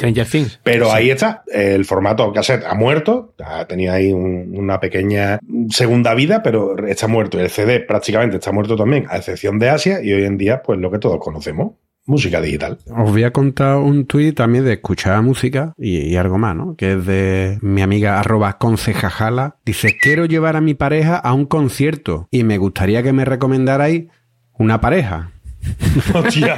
Pero 0.64 0.92
ahí 0.92 1.10
está, 1.10 1.44
el 1.46 1.84
formato 1.84 2.32
cassette 2.32 2.64
ha 2.64 2.74
muerto, 2.74 3.32
ha 3.38 3.64
tenido 3.66 3.92
ahí 3.92 4.12
un- 4.12 4.52
una 4.58 4.80
pequeña 4.80 5.38
segunda 5.70 6.14
vida, 6.14 6.42
pero 6.42 6.76
está 6.88 7.06
muerto. 7.06 7.38
El 7.38 7.48
CD 7.48 7.78
prácticamente 7.78 8.36
está 8.38 8.50
muerto 8.50 8.74
también, 8.74 9.06
a 9.08 9.18
excepción 9.18 9.60
de 9.60 9.68
Asia, 9.70 10.02
y 10.02 10.12
hoy 10.12 10.24
en 10.24 10.36
día, 10.36 10.62
pues 10.62 10.80
lo 10.80 10.90
que 10.90 10.98
todos 10.98 11.18
conocemos, 11.20 11.59
música 12.06 12.40
digital. 12.40 12.78
Os 12.96 13.10
voy 13.10 13.24
a 13.24 13.32
contar 13.32 13.76
un 13.76 14.06
tuit 14.06 14.36
también 14.36 14.64
de 14.64 14.74
escuchar 14.74 15.22
música 15.22 15.74
y, 15.78 15.98
y 15.98 16.16
algo 16.16 16.38
más, 16.38 16.56
¿no? 16.56 16.76
Que 16.76 16.92
es 16.92 17.06
de 17.06 17.58
mi 17.62 17.82
amiga 17.82 18.18
arroba 18.18 18.58
concejajala. 18.58 19.56
Dice, 19.64 19.96
quiero 20.00 20.24
llevar 20.24 20.56
a 20.56 20.60
mi 20.60 20.74
pareja 20.74 21.16
a 21.16 21.32
un 21.32 21.46
concierto 21.46 22.28
y 22.30 22.44
me 22.44 22.58
gustaría 22.58 23.02
que 23.02 23.12
me 23.12 23.24
recomendarais 23.24 24.06
una 24.54 24.80
pareja. 24.80 25.32
Hostia. 26.14 26.56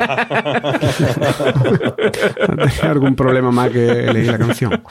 ¿Tenía 2.47 2.71
algún 2.91 3.15
problema 3.15 3.51
más 3.51 3.71
que 3.71 4.13
leí 4.13 4.27
la 4.27 4.39
canción? 4.39 4.83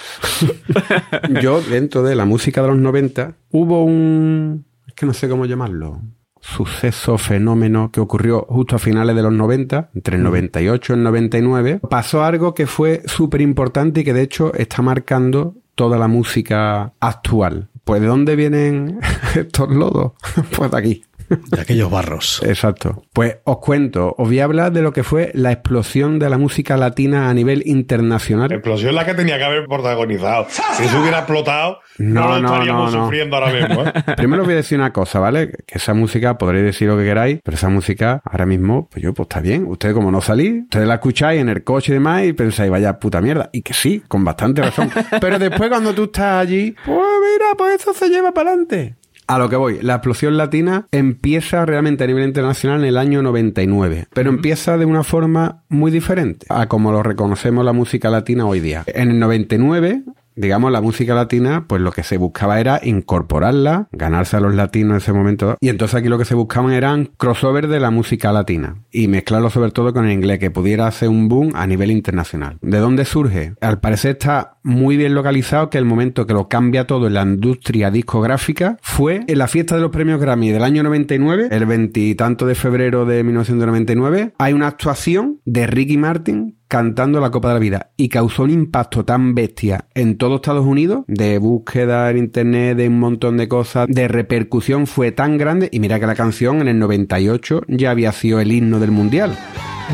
Yo, 1.41 1.61
dentro 1.61 2.03
de 2.03 2.15
la 2.15 2.25
música 2.25 2.61
de 2.61 2.67
los 2.69 2.77
90, 2.77 3.35
hubo 3.51 3.83
un... 3.83 4.65
Es 4.87 4.93
que 4.93 5.05
no 5.05 5.13
sé 5.13 5.29
cómo 5.29 5.45
llamarlo. 5.45 6.01
Suceso, 6.41 7.17
fenómeno 7.17 7.91
que 7.91 7.99
ocurrió 7.99 8.45
justo 8.49 8.75
a 8.75 8.79
finales 8.79 9.15
de 9.15 9.21
los 9.21 9.31
90, 9.31 9.91
entre 9.95 10.17
el 10.17 10.23
98 10.23 10.93
y 10.93 10.95
el 10.95 11.03
99. 11.03 11.79
Pasó 11.89 12.23
algo 12.23 12.53
que 12.53 12.67
fue 12.67 13.03
súper 13.05 13.41
importante 13.41 14.01
y 14.01 14.03
que 14.03 14.13
de 14.13 14.23
hecho 14.23 14.53
está 14.55 14.81
marcando 14.81 15.55
toda 15.75 15.97
la 15.97 16.07
música 16.07 16.93
actual. 16.99 17.69
Pues 17.83 18.01
¿de 18.01 18.07
dónde 18.07 18.35
vienen 18.35 18.99
estos 19.35 19.69
lodos? 19.69 20.13
Pues 20.55 20.71
de 20.71 20.77
aquí. 20.77 21.03
De 21.49 21.61
aquellos 21.61 21.89
barros. 21.89 22.41
Exacto. 22.45 23.03
Pues 23.13 23.37
os 23.45 23.57
cuento, 23.59 24.15
os 24.17 24.27
voy 24.27 24.39
a 24.39 24.43
hablar 24.43 24.71
de 24.71 24.81
lo 24.81 24.93
que 24.93 25.03
fue 25.03 25.31
la 25.33 25.51
explosión 25.51 26.19
de 26.19 26.29
la 26.29 26.37
música 26.37 26.77
latina 26.77 27.29
a 27.29 27.33
nivel 27.33 27.63
internacional. 27.65 28.51
Explosión 28.51 28.95
la 28.95 29.05
que 29.05 29.13
tenía 29.13 29.37
que 29.37 29.43
haber 29.43 29.65
protagonizado. 29.67 30.47
Si 30.73 30.87
se 30.87 30.97
hubiera 30.97 31.19
explotado, 31.19 31.79
no, 31.97 32.21
No, 32.21 32.29
lo 32.35 32.39
no, 32.41 32.47
estaríamos 32.53 32.91
no, 32.93 32.97
no. 32.99 33.03
sufriendo 33.05 33.35
ahora 33.37 33.53
mismo. 33.67 33.83
¿eh? 33.85 33.93
Primero 34.17 34.41
os 34.43 34.47
voy 34.47 34.53
a 34.53 34.57
decir 34.57 34.77
una 34.77 34.91
cosa, 34.93 35.19
¿vale? 35.19 35.51
Que 35.65 35.77
esa 35.77 35.93
música, 35.93 36.37
podréis 36.37 36.65
decir 36.65 36.87
lo 36.87 36.97
que 36.97 37.03
queráis, 37.03 37.39
pero 37.43 37.55
esa 37.55 37.69
música, 37.69 38.21
ahora 38.25 38.45
mismo, 38.45 38.87
pues 38.89 39.03
yo, 39.03 39.13
pues 39.13 39.25
está 39.25 39.39
bien. 39.41 39.65
Ustedes 39.67 39.93
como 39.93 40.11
no 40.11 40.21
salís, 40.21 40.63
ustedes 40.63 40.87
la 40.87 40.95
escucháis 40.95 41.41
en 41.41 41.49
el 41.49 41.63
coche 41.63 41.91
y 41.91 41.95
demás 41.95 42.23
y 42.23 42.33
pensáis, 42.33 42.69
vaya 42.71 42.99
puta 42.99 43.21
mierda. 43.21 43.49
Y 43.53 43.61
que 43.61 43.73
sí, 43.73 44.01
con 44.07 44.23
bastante 44.23 44.61
razón. 44.61 44.89
Pero 45.21 45.39
después 45.39 45.69
cuando 45.69 45.93
tú 45.93 46.03
estás 46.05 46.41
allí, 46.41 46.75
pues 46.85 46.97
mira, 46.97 47.55
pues 47.57 47.81
eso 47.81 47.93
se 47.93 48.09
lleva 48.09 48.31
para 48.33 48.49
adelante. 48.49 48.95
A 49.31 49.39
lo 49.39 49.47
que 49.47 49.55
voy, 49.55 49.79
la 49.81 49.93
explosión 49.93 50.35
latina 50.35 50.87
empieza 50.91 51.65
realmente 51.65 52.03
a 52.03 52.07
nivel 52.07 52.25
internacional 52.25 52.81
en 52.81 52.87
el 52.87 52.97
año 52.97 53.21
99, 53.21 54.07
pero 54.13 54.29
empieza 54.29 54.77
de 54.77 54.83
una 54.83 55.05
forma 55.05 55.63
muy 55.69 55.89
diferente 55.89 56.45
a 56.49 56.67
como 56.67 56.91
lo 56.91 57.01
reconocemos 57.01 57.63
la 57.63 57.71
música 57.71 58.09
latina 58.09 58.45
hoy 58.45 58.59
día. 58.59 58.83
En 58.87 59.09
el 59.09 59.19
99, 59.19 60.03
digamos, 60.35 60.71
la 60.71 60.81
música 60.81 61.13
latina, 61.15 61.65
pues 61.67 61.81
lo 61.81 61.91
que 61.91 62.03
se 62.03 62.17
buscaba 62.17 62.59
era 62.59 62.79
incorporarla, 62.83 63.87
ganarse 63.91 64.37
a 64.37 64.39
los 64.39 64.55
latinos 64.55 64.91
en 64.91 64.97
ese 64.97 65.13
momento, 65.13 65.57
y 65.59 65.69
entonces 65.69 65.95
aquí 65.95 66.09
lo 66.09 66.17
que 66.17 66.25
se 66.25 66.35
buscaban 66.35 66.73
eran 66.73 67.11
crossover 67.17 67.67
de 67.67 67.79
la 67.79 67.91
música 67.91 68.31
latina 68.31 68.75
y 68.91 69.07
mezclarlo 69.07 69.49
sobre 69.49 69.71
todo 69.71 69.93
con 69.93 70.05
el 70.05 70.11
inglés, 70.11 70.39
que 70.39 70.51
pudiera 70.51 70.87
hacer 70.87 71.09
un 71.09 71.27
boom 71.27 71.51
a 71.55 71.67
nivel 71.67 71.91
internacional. 71.91 72.57
¿De 72.61 72.79
dónde 72.79 73.05
surge? 73.05 73.53
Al 73.61 73.79
parecer 73.79 74.11
está 74.11 74.57
muy 74.63 74.97
bien 74.97 75.15
localizado 75.15 75.69
que 75.69 75.77
el 75.77 75.85
momento 75.85 76.25
que 76.25 76.33
lo 76.33 76.47
cambia 76.47 76.87
todo 76.87 77.07
en 77.07 77.15
la 77.15 77.23
industria 77.23 77.91
discográfica 77.91 78.77
fue 78.81 79.21
en 79.27 79.37
la 79.37 79.47
fiesta 79.47 79.75
de 79.75 79.81
los 79.81 79.91
premios 79.91 80.19
Grammy 80.19 80.51
del 80.51 80.63
año 80.63 80.83
99, 80.83 81.47
el 81.51 81.65
veintitanto 81.65 82.45
de 82.45 82.55
febrero 82.55 83.05
de 83.05 83.23
1999, 83.23 84.33
hay 84.37 84.53
una 84.53 84.67
actuación 84.67 85.39
de 85.45 85.67
Ricky 85.67 85.97
Martin 85.97 86.57
cantando 86.67 87.19
la 87.19 87.31
Copa 87.31 87.49
de 87.49 87.53
la 87.55 87.59
Vida 87.59 87.91
y 87.97 88.07
causó 88.07 88.43
un 88.43 88.51
impacto 88.51 89.03
tan 89.03 89.35
bestia 89.35 89.87
en 89.93 90.17
todo 90.17 90.37
Estados 90.37 90.65
Unidos, 90.65 91.03
de 91.07 91.37
búsqueda 91.37 92.09
en 92.09 92.17
internet, 92.17 92.77
de 92.77 92.87
un 92.87 92.97
montón 92.97 93.35
de 93.35 93.49
cosas, 93.49 93.87
de 93.89 94.07
repercusión 94.07 94.87
fue 94.87 95.11
tan 95.11 95.37
grande 95.37 95.67
y 95.71 95.81
mira 95.81 95.99
que 95.99 96.07
la 96.07 96.15
canción 96.15 96.61
en 96.61 96.69
el 96.69 96.79
98 96.79 97.63
ya 97.67 97.91
había 97.91 98.13
sido 98.13 98.39
el 98.39 98.53
himno 98.53 98.79
del 98.79 98.91
mundial. 98.91 99.37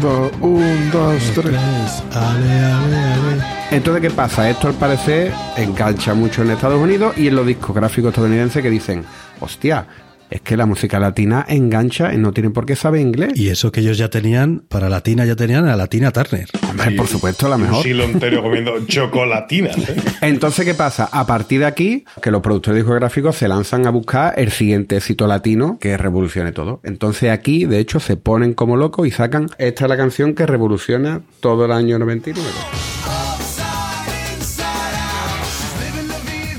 Dos, 0.02 0.32
un, 0.42 0.92
dos, 0.92 1.32
tres. 1.34 2.04
Ale, 2.14 2.52
ale, 2.52 2.96
ale. 2.96 3.57
Entonces, 3.72 4.02
¿qué 4.02 4.10
pasa? 4.10 4.50
Esto 4.50 4.68
al 4.70 4.76
parecer 4.76 5.32
engancha 5.58 6.14
mucho 6.14 6.42
en 6.42 6.52
Estados 6.52 6.82
Unidos 6.82 7.18
y 7.18 7.28
en 7.28 7.36
los 7.36 7.46
discográficos 7.46 8.10
estadounidenses 8.10 8.64
que 8.64 8.70
dicen, 8.70 9.04
hostia, 9.40 9.88
Es 10.30 10.42
que 10.42 10.58
la 10.58 10.66
música 10.66 11.00
latina 11.00 11.46
engancha 11.48 12.14
y 12.14 12.18
no 12.18 12.34
tienen 12.34 12.52
por 12.52 12.66
qué 12.66 12.76
saber 12.76 13.00
inglés. 13.00 13.32
Y 13.36 13.48
eso 13.48 13.72
que 13.72 13.80
ellos 13.80 13.98
ya 13.98 14.10
tenían, 14.10 14.60
para 14.68 14.90
Latina 14.90 15.24
ya 15.24 15.38
tenían 15.38 15.70
a 15.70 15.78
Latina 15.78 16.12
Turner. 16.12 16.50
Hombre, 16.70 16.92
por 16.98 17.08
supuesto, 17.08 17.48
la 17.48 17.56
Un 17.56 17.62
mejor. 17.62 17.82
siglo 17.82 18.04
entero 18.04 18.44
comiendo 18.44 18.74
chocolatinas. 18.88 19.78
¿eh? 19.78 19.96
Entonces, 20.20 20.66
¿qué 20.66 20.74
pasa? 20.74 21.08
A 21.14 21.26
partir 21.26 21.62
de 21.62 21.66
aquí, 21.66 22.04
que 22.22 22.30
los 22.30 22.42
productores 22.42 22.76
discográficos 22.84 23.38
se 23.38 23.48
lanzan 23.48 23.88
a 23.88 23.90
buscar 23.90 24.34
el 24.38 24.52
siguiente 24.52 24.98
éxito 24.98 25.28
latino 25.28 25.78
que 25.80 25.96
revolucione 25.96 26.52
todo. 26.52 26.82
Entonces 26.84 27.32
aquí, 27.32 27.64
de 27.64 27.80
hecho, 27.80 28.02
se 28.02 28.18
ponen 28.18 28.54
como 28.54 28.76
locos 28.76 29.08
y 29.08 29.12
sacan, 29.12 29.48
esta 29.58 29.86
es 29.86 29.90
la 29.90 29.96
canción 29.96 30.34
que 30.36 30.46
revoluciona 30.46 31.22
todo 31.40 31.64
el 31.64 31.72
año 31.72 32.00
99. 32.00 32.50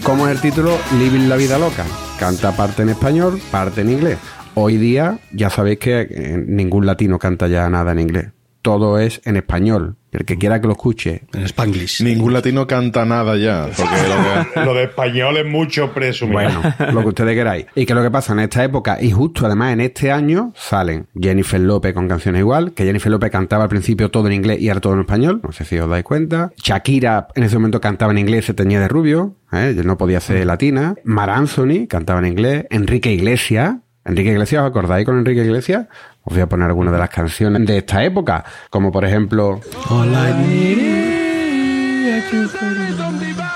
¿Cómo 0.08 0.26
es 0.26 0.36
el 0.36 0.40
título? 0.40 0.70
Living 0.98 1.28
la 1.28 1.36
vida 1.36 1.58
loca. 1.58 1.84
Canta 2.18 2.56
parte 2.56 2.80
en 2.80 2.88
español, 2.88 3.38
parte 3.50 3.82
en 3.82 3.90
inglés. 3.90 4.18
Hoy 4.54 4.78
día 4.78 5.18
ya 5.32 5.50
sabéis 5.50 5.80
que 5.80 6.00
eh, 6.00 6.42
ningún 6.46 6.86
latino 6.86 7.18
canta 7.18 7.46
ya 7.46 7.68
nada 7.68 7.92
en 7.92 8.00
inglés. 8.00 8.28
Todo 8.68 8.98
es 8.98 9.20
en 9.24 9.36
español. 9.36 9.96
El 10.12 10.24
que 10.24 10.36
quiera 10.38 10.60
que 10.60 10.66
lo 10.66 10.72
escuche. 10.72 11.22
En 11.34 11.42
Spanglish. 11.44 12.02
Ningún 12.02 12.32
latino 12.32 12.66
canta 12.66 13.04
nada 13.04 13.36
ya. 13.36 13.68
Porque 13.76 13.94
lo 14.08 14.54
que- 14.54 14.60
Lo 14.64 14.74
de 14.74 14.84
español 14.84 15.36
es 15.38 15.46
mucho 15.46 15.92
presumir. 15.92 16.32
Bueno, 16.34 16.62
lo 16.92 17.00
que 17.02 17.08
ustedes 17.08 17.34
queráis. 17.34 17.66
Y 17.74 17.84
que 17.86 17.94
lo 17.94 18.02
que 18.02 18.10
pasa 18.10 18.32
en 18.32 18.40
esta 18.40 18.64
época, 18.64 18.98
y 19.00 19.10
justo 19.10 19.46
además 19.46 19.72
en 19.72 19.80
este 19.80 20.10
año, 20.12 20.52
salen 20.54 21.06
Jennifer 21.18 21.60
López 21.60 21.92
con 21.94 22.08
canciones 22.08 22.40
igual, 22.40 22.72
que 22.72 22.84
Jennifer 22.84 23.10
López 23.12 23.30
cantaba 23.30 23.64
al 23.64 23.68
principio 23.70 24.10
todo 24.10 24.26
en 24.28 24.32
inglés 24.34 24.60
y 24.60 24.68
ahora 24.68 24.80
todo 24.80 24.94
en 24.94 25.00
español, 25.00 25.40
no 25.42 25.52
sé 25.52 25.64
si 25.64 25.78
os 25.78 25.88
dais 25.88 26.04
cuenta. 26.04 26.52
Shakira 26.56 27.28
en 27.34 27.42
ese 27.44 27.56
momento 27.56 27.80
cantaba 27.80 28.12
en 28.12 28.18
inglés, 28.18 28.44
se 28.46 28.54
teñía 28.54 28.80
de 28.80 28.88
rubio, 28.88 29.34
¿eh? 29.52 29.74
no 29.84 29.96
podía 29.98 30.20
ser 30.20 30.44
latina. 30.46 30.94
Mar 31.04 31.30
Anthony 31.30 31.86
cantaba 31.88 32.20
en 32.20 32.26
inglés. 32.26 32.64
Enrique 32.70 33.12
Iglesias. 33.12 33.76
Enrique 34.04 34.30
Iglesias, 34.30 34.62
¿os 34.62 34.70
acordáis 34.70 35.04
con 35.04 35.18
Enrique 35.18 35.42
Iglesias? 35.44 35.86
Os 36.28 36.34
voy 36.34 36.42
a 36.42 36.46
poner 36.46 36.68
algunas 36.68 36.92
de 36.92 36.98
las 36.98 37.08
canciones 37.08 37.66
de 37.66 37.78
esta 37.78 38.04
época, 38.04 38.44
como 38.68 38.92
por 38.92 39.02
ejemplo... 39.02 39.62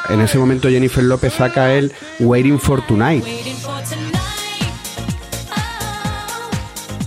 En 0.09 0.21
ese 0.23 0.39
momento 0.39 0.71
Jennifer 0.71 1.05
López 1.05 1.35
saca 1.35 1.71
el 1.71 1.93
Waiting 2.19 2.59
for 2.59 2.81
Tonight. 2.87 3.25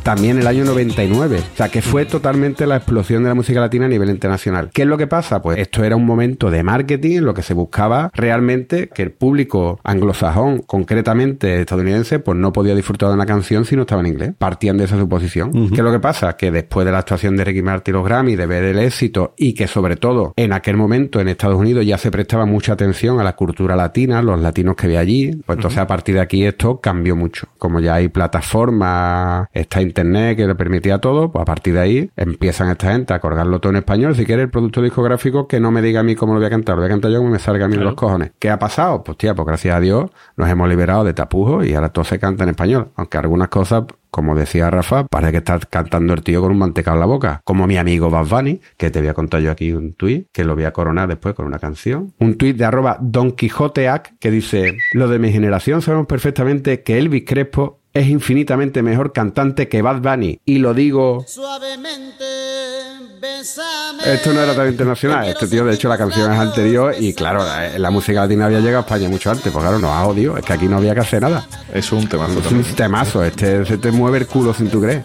También 0.05 0.37
el 0.37 0.45
año 0.45 0.65
99. 0.65 1.39
O 1.39 1.57
sea, 1.57 1.69
que 1.69 1.81
fue 1.81 2.05
totalmente 2.05 2.67
la 2.67 2.75
explosión 2.75 3.23
de 3.23 3.29
la 3.29 3.33
música 3.33 3.59
latina 3.59 3.85
a 3.85 3.89
nivel 3.89 4.11
internacional. 4.11 4.69
¿Qué 4.71 4.83
es 4.83 4.87
lo 4.87 4.99
que 4.99 5.07
pasa? 5.07 5.41
Pues 5.41 5.57
esto 5.57 5.83
era 5.83 5.95
un 5.95 6.05
momento 6.05 6.51
de 6.51 6.61
marketing 6.61 7.17
en 7.17 7.25
lo 7.25 7.33
que 7.33 7.41
se 7.41 7.55
buscaba 7.55 8.11
realmente 8.13 8.89
que 8.89 9.01
el 9.01 9.11
público 9.11 9.79
anglosajón, 9.83 10.59
concretamente 10.59 11.59
estadounidense, 11.59 12.19
pues 12.19 12.37
no 12.37 12.53
podía 12.53 12.75
disfrutar 12.75 13.09
de 13.09 13.15
una 13.15 13.25
canción 13.25 13.65
si 13.65 13.75
no 13.75 13.81
estaba 13.81 14.01
en 14.01 14.07
inglés. 14.09 14.33
Partían 14.37 14.77
de 14.77 14.83
esa 14.83 14.95
suposición. 14.95 15.69
¿Qué 15.69 15.77
es 15.77 15.83
lo 15.83 15.91
que 15.91 15.99
pasa? 15.99 16.37
Que 16.37 16.51
después 16.51 16.85
de 16.85 16.91
la 16.91 16.99
actuación 16.99 17.35
de 17.35 17.43
Ricky 17.43 17.63
Martin 17.63 17.95
y 17.95 17.97
los 17.97 18.05
Grammy, 18.05 18.35
de 18.35 18.45
ver 18.45 18.63
el 18.63 18.77
éxito 18.77 19.33
y 19.35 19.53
que 19.53 19.65
sobre 19.65 19.95
todo 19.95 20.33
en 20.35 20.53
aquel 20.53 20.77
momento 20.77 21.19
en 21.19 21.29
Estados 21.29 21.57
Unidos 21.57 21.83
ya 21.83 21.97
se 21.97 22.11
prestaba 22.11 22.45
mucha 22.45 22.73
atención 22.73 23.19
a 23.19 23.23
la 23.23 23.35
cultura 23.35 23.75
latina, 23.75 24.21
los 24.21 24.39
latinos 24.39 24.75
que 24.75 24.85
había 24.85 24.99
allí, 24.99 25.31
pues 25.47 25.57
entonces 25.57 25.79
a 25.79 25.87
partir 25.87 26.13
de 26.13 26.21
aquí 26.21 26.45
esto 26.45 26.79
cambió 26.79 27.15
mucho. 27.15 27.47
Como 27.57 27.79
ya 27.79 27.95
hay 27.95 28.09
plataformas, 28.09 29.47
está 29.51 29.81
internet 29.81 29.94
que 29.95 30.45
le 30.47 30.55
permitía 30.55 30.99
todo, 30.99 31.31
pues 31.31 31.41
a 31.41 31.45
partir 31.45 31.73
de 31.73 31.79
ahí 31.79 32.11
empiezan 32.15 32.69
esta 32.69 32.91
gente 32.91 33.13
a 33.13 33.19
colgarlo 33.19 33.59
todo 33.59 33.71
en 33.71 33.77
español. 33.77 34.15
Si 34.15 34.25
quiere 34.25 34.43
el 34.43 34.49
producto 34.49 34.81
discográfico 34.81 35.47
que 35.47 35.59
no 35.59 35.71
me 35.71 35.81
diga 35.81 36.01
a 36.01 36.03
mí 36.03 36.15
cómo 36.15 36.33
lo 36.33 36.39
voy 36.39 36.47
a 36.47 36.49
cantar, 36.49 36.75
lo 36.75 36.81
voy 36.81 36.87
a 36.87 36.93
cantar 36.93 37.11
yo 37.11 37.19
como 37.19 37.31
me 37.31 37.39
salga 37.39 37.65
a 37.65 37.67
mí 37.67 37.75
los 37.75 37.95
cojones. 37.95 38.31
¿Qué 38.37 38.49
ha 38.49 38.59
pasado? 38.59 39.03
Pues 39.03 39.17
tía, 39.17 39.33
pues 39.33 39.47
gracias 39.47 39.75
a 39.75 39.79
Dios 39.79 40.11
nos 40.37 40.49
hemos 40.49 40.69
liberado 40.69 41.03
de 41.03 41.13
tapujos 41.13 41.65
y 41.65 41.73
ahora 41.73 41.89
todo 41.89 42.05
se 42.05 42.19
canta 42.19 42.43
en 42.43 42.49
español. 42.49 42.89
Aunque 42.95 43.17
algunas 43.17 43.47
cosas 43.47 43.83
como 44.15 44.33
decía 44.33 44.69
Rafa, 44.69 45.07
parece 45.07 45.33
que 45.33 45.37
está 45.39 45.59
cantando 45.59 46.13
el 46.13 46.23
tío 46.23 46.39
con 46.41 46.49
un 46.49 46.57
mantecado 46.57 46.95
en 46.95 47.01
la 47.01 47.05
boca. 47.05 47.41
Como 47.43 47.67
mi 47.67 47.75
amigo 47.75 48.09
Bad 48.09 48.27
Bunny, 48.27 48.61
que 48.77 48.89
te 48.89 49.01
voy 49.01 49.09
a 49.09 49.13
contar 49.13 49.41
yo 49.41 49.51
aquí 49.51 49.73
un 49.73 49.91
tuit, 49.91 50.27
que 50.31 50.45
lo 50.45 50.55
voy 50.55 50.63
a 50.63 50.71
coronar 50.71 51.09
después 51.09 51.35
con 51.35 51.45
una 51.45 51.59
canción. 51.59 52.13
Un 52.19 52.37
tuit 52.37 52.55
de 52.55 52.63
arroba 52.63 52.97
Don 53.01 53.33
Quijoteac, 53.33 54.17
que 54.17 54.31
dice, 54.31 54.77
lo 54.93 55.09
de 55.09 55.19
mi 55.19 55.33
generación 55.33 55.81
sabemos 55.81 56.07
perfectamente 56.07 56.81
que 56.81 56.97
Elvis 56.97 57.25
Crespo 57.25 57.81
es 57.95 58.07
infinitamente 58.07 58.83
mejor 58.83 59.13
cantante 59.13 59.67
que 59.69 59.81
Bad 59.81 60.01
Bunny. 60.01 60.39
Y 60.45 60.57
lo 60.59 60.73
digo... 60.73 61.23
Suavemente, 61.25 62.25
bésame. 63.21 64.03
Esto 64.13 64.33
no 64.33 64.41
era 64.41 64.53
tan 64.53 64.67
internacional. 64.67 65.29
Este 65.29 65.47
tío, 65.47 65.63
de 65.65 65.73
hecho, 65.73 65.87
la 65.87 65.97
canción 65.97 66.31
es 66.31 66.37
anterior 66.37 66.93
y 66.99 67.13
claro, 67.13 67.39
la, 67.39 67.79
la 67.79 67.89
música 67.91 68.19
latina 68.21 68.47
había 68.47 68.59
llegado 68.59 68.79
a 68.79 68.81
España 68.81 69.07
mucho 69.07 69.31
antes. 69.31 69.49
Pues 69.51 69.63
claro, 69.63 69.79
nos 69.79 69.91
ha 69.91 70.05
odio. 70.07 70.37
Es 70.37 70.43
que 70.43 70.51
aquí 70.53 70.67
no 70.67 70.75
había 70.77 70.93
que 70.93 70.99
hacer 70.99 71.21
nada. 71.21 71.47
es 71.73 71.89
un 71.93 72.07
temazo 72.09 72.31
Es 72.33 72.37
un 72.37 72.43
también. 72.43 72.75
temazo, 72.75 73.23
este 73.23 73.65
se 73.65 73.77
te 73.77 73.91
mueve 73.91 74.17
el 74.19 74.27
culo 74.27 74.53
sin 74.53 74.69
tú 74.69 74.81
creer. 74.81 75.03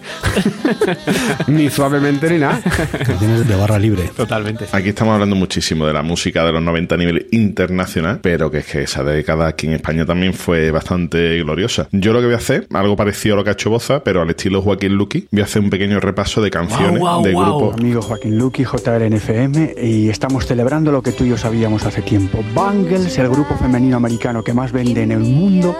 ni 1.46 1.70
suavemente 1.70 2.28
ni 2.28 2.38
nada. 2.38 2.60
Canciones 3.06 3.46
de 3.46 3.54
barra 3.54 3.78
libre. 3.78 4.10
Totalmente. 4.16 4.66
Aquí 4.72 4.88
estamos 4.90 5.14
hablando 5.14 5.36
muchísimo 5.36 5.86
de 5.86 5.92
la 5.92 6.02
música 6.02 6.44
de 6.44 6.52
los 6.52 6.62
90 6.62 6.94
a 6.94 6.98
nivel 6.98 7.26
internacional, 7.30 8.18
pero 8.20 8.50
que 8.50 8.58
es 8.58 8.66
que 8.66 8.82
esa 8.82 9.04
década 9.04 9.46
aquí 9.46 9.66
en 9.68 9.74
España 9.74 10.04
también 10.04 10.34
fue 10.34 10.70
bastante 10.72 11.38
gloriosa. 11.42 11.86
Yo 11.92 12.12
lo 12.12 12.18
que 12.20 12.26
voy 12.26 12.34
a 12.34 12.38
hacer, 12.38 12.66
algo 12.80 12.96
parecido 12.96 13.34
a 13.34 13.38
lo 13.38 13.44
que 13.44 13.50
ha 13.50 13.52
hecho 13.52 13.70
Boza, 13.70 14.02
pero 14.02 14.22
al 14.22 14.30
estilo 14.30 14.62
Joaquín 14.62 14.94
Luqui, 14.94 15.28
voy 15.30 15.40
a 15.42 15.44
hacer 15.44 15.62
un 15.62 15.70
pequeño 15.70 16.00
repaso 16.00 16.40
de 16.42 16.50
canciones 16.50 16.98
Guau, 16.98 17.14
guau, 17.20 17.24
de 17.24 17.32
guau. 17.32 17.58
grupos. 17.58 17.80
Amigo 17.80 18.02
Joaquín 18.02 18.38
Luqui, 18.38 18.64
JLNFM, 18.64 19.74
y 19.82 20.08
estamos 20.08 20.46
celebrando 20.46 20.90
lo 20.92 21.02
que 21.02 21.12
tú 21.12 21.24
y 21.24 21.30
yo 21.30 21.38
sabíamos 21.38 21.84
hace 21.84 22.02
tiempo. 22.02 22.42
Bangles, 22.54 23.18
el 23.18 23.28
grupo 23.28 23.56
femenino 23.56 23.96
americano 23.96 24.42
que 24.42 24.52
más 24.52 24.72
vende 24.72 25.02
en 25.02 25.12
el 25.12 25.20
mundo, 25.20 25.76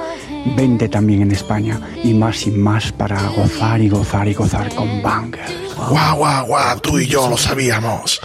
vende 0.57 0.89
también 0.89 1.23
en 1.23 1.33
España. 1.33 1.81
Y 2.03 2.15
más 2.15 2.47
y 2.47 2.51
más 2.51 2.93
para 2.93 3.21
gozar 3.31 3.81
y 3.81 3.89
gozar 3.89 4.29
y 4.29 4.35
gozar 4.35 4.75
con 4.75 5.03
Bangles. 5.03 5.51
Guau, 5.77 6.17
guau, 6.19 6.47
guau, 6.47 6.81
tú 6.81 6.99
y 6.99 7.07
yo 7.07 7.29
lo 7.29 7.37
sabíamos. 7.37 8.21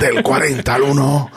Del 0.00 0.22
40 0.22 0.74
al 0.74 0.82
1. 0.82 1.30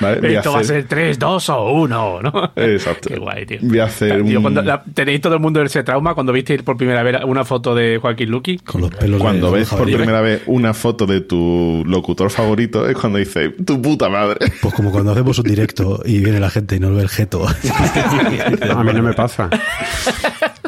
Vale, 0.00 0.36
Esto 0.36 0.52
va 0.52 0.58
a 0.58 0.60
hacer- 0.60 0.82
ser 0.82 0.88
3, 0.88 1.18
2 1.18 1.48
o 1.48 1.72
1, 1.72 2.20
¿no? 2.22 2.52
Exacto. 2.54 3.08
Qué 3.08 3.16
guay, 3.18 3.46
tío. 3.46 3.58
Voy 3.62 3.78
a 3.80 3.84
hacer 3.84 4.22
Tío, 4.22 4.36
un- 4.38 4.42
cuando 4.42 4.62
la- 4.62 4.82
tenéis 4.94 5.20
todo 5.20 5.34
el 5.34 5.40
mundo 5.40 5.60
ese 5.62 5.82
trauma 5.82 6.14
cuando 6.14 6.32
visteis 6.32 6.62
por 6.62 6.76
primera 6.76 7.02
vez 7.02 7.16
una 7.24 7.44
foto 7.44 7.74
de 7.74 7.98
Joaquín 8.00 8.30
Luqui. 8.30 8.58
Con 8.58 8.82
los 8.82 8.90
pelos 8.90 9.20
Cuando 9.20 9.50
de 9.50 9.58
ves 9.58 9.68
por 9.70 9.84
primera 9.84 10.20
vez 10.20 10.42
una 10.46 10.72
foto 10.74 11.06
de 11.06 11.20
tu 11.22 11.82
locutor 11.86 12.30
favorito, 12.30 12.88
es 12.88 12.96
cuando 12.96 13.18
dice, 13.18 13.50
tu 13.50 13.80
puta 13.82 14.08
madre. 14.08 14.52
Pues 14.60 14.72
como 14.74 14.92
cuando 14.92 15.12
hacemos 15.12 15.38
un 15.38 15.44
directo 15.44 16.00
y 16.04 16.18
viene 16.20 16.38
la 16.38 16.50
gente 16.50 16.76
y 16.76 16.80
nos 16.80 16.94
ve 16.94 17.02
el 17.02 17.08
jeto. 17.08 17.44
A 18.70 18.82
mí 18.84 18.92
no 18.92 19.02
me 19.02 19.14
pasa. 19.14 19.50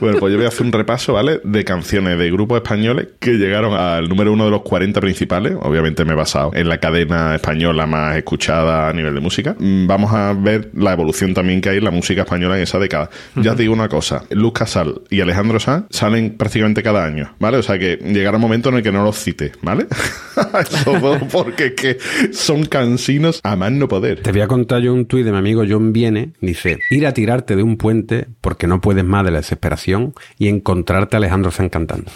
Bueno, 0.01 0.19
pues 0.19 0.33
yo 0.33 0.39
voy 0.39 0.47
a 0.47 0.49
hacer 0.49 0.65
un 0.65 0.73
repaso, 0.73 1.13
¿vale? 1.13 1.41
De 1.45 1.65
canciones 1.65 2.19
de 2.19 2.31
grupos 2.31 2.57
españoles 2.57 3.09
que 3.19 3.33
llegaron 3.35 3.75
al 3.75 4.09
número 4.09 4.33
uno 4.33 4.47
de 4.47 4.51
los 4.51 4.63
40 4.63 5.01
principales. 5.01 5.55
Obviamente 5.61 6.05
me 6.05 6.13
he 6.13 6.17
basado 6.17 6.53
en 6.55 6.69
la 6.69 6.79
cadena 6.79 7.35
española 7.35 7.87
más 7.87 8.17
escuchada 8.17 8.89
a 8.89 8.93
nivel 8.93 9.15
de 9.15 9.21
música. 9.21 9.55
Mm, 9.59 9.87
Vamos 9.87 10.13
a 10.13 10.33
ver 10.33 10.71
la 10.75 10.93
evolución 10.93 11.35
también 11.35 11.61
que 11.61 11.69
hay 11.69 11.79
en 11.79 11.85
la 11.85 11.91
música 11.91 12.23
española 12.23 12.57
en 12.57 12.63
esa 12.63 12.79
década. 12.79 13.11
Ya 13.37 13.53
os 13.53 13.59
digo 13.59 13.73
una 13.75 13.89
cosa, 13.89 14.25
Luz 14.31 14.53
Casal 14.53 15.03
y 15.11 15.21
Alejandro 15.21 15.61
Sanz 15.61 15.87
salen 15.91 16.37
prácticamente 16.37 16.83
cada 16.83 17.05
año, 17.05 17.35
¿vale? 17.39 17.59
O 17.59 17.63
sea 17.63 17.79
que 17.79 17.97
llegará 17.97 18.37
un 18.37 18.43
momento 18.43 18.71
en 18.71 18.77
el 18.77 18.83
que 18.83 18.93
no 18.93 19.05
los 19.05 19.19
cite, 19.19 19.53
¿vale? 19.63 19.87
Esos 20.61 21.01
dos, 21.03 21.19
porque 21.31 21.67
es 21.67 21.73
que 21.73 21.99
son 22.33 22.65
cansinos 22.65 23.41
a 23.43 23.57
más 23.57 23.73
no 23.73 23.89
poder. 23.89 24.23
Te 24.23 24.33
voy 24.33 24.41
a 24.41 24.49
contar 24.49 24.81
yo 24.81 24.95
un 24.95 25.07
tuit 25.07 25.25
de 25.25 25.33
mi 25.33 25.39
amigo 25.39 25.65
John 25.69 25.93
Viene. 25.93 26.33
Dice, 26.41 26.79
ir 26.91 27.07
a 27.07 27.13
tirarte 27.13 27.57
de 27.57 27.63
un 27.63 27.77
puente 27.77 28.27
porque 28.41 28.67
no 28.67 28.81
puedes 28.81 29.05
más 29.05 29.25
de 29.25 29.33
la 29.33 29.39
desesperación 29.39 29.90
y 30.39 30.49
encontrarte 30.49 31.17
a 31.17 31.19
Alejandro 31.19 31.51
Sanz 31.51 31.71
cantando. 31.71 32.11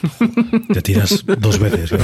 Te 0.72 0.82
tiras 0.82 1.24
dos 1.38 1.58
veces. 1.58 1.92
¿no? 1.92 1.98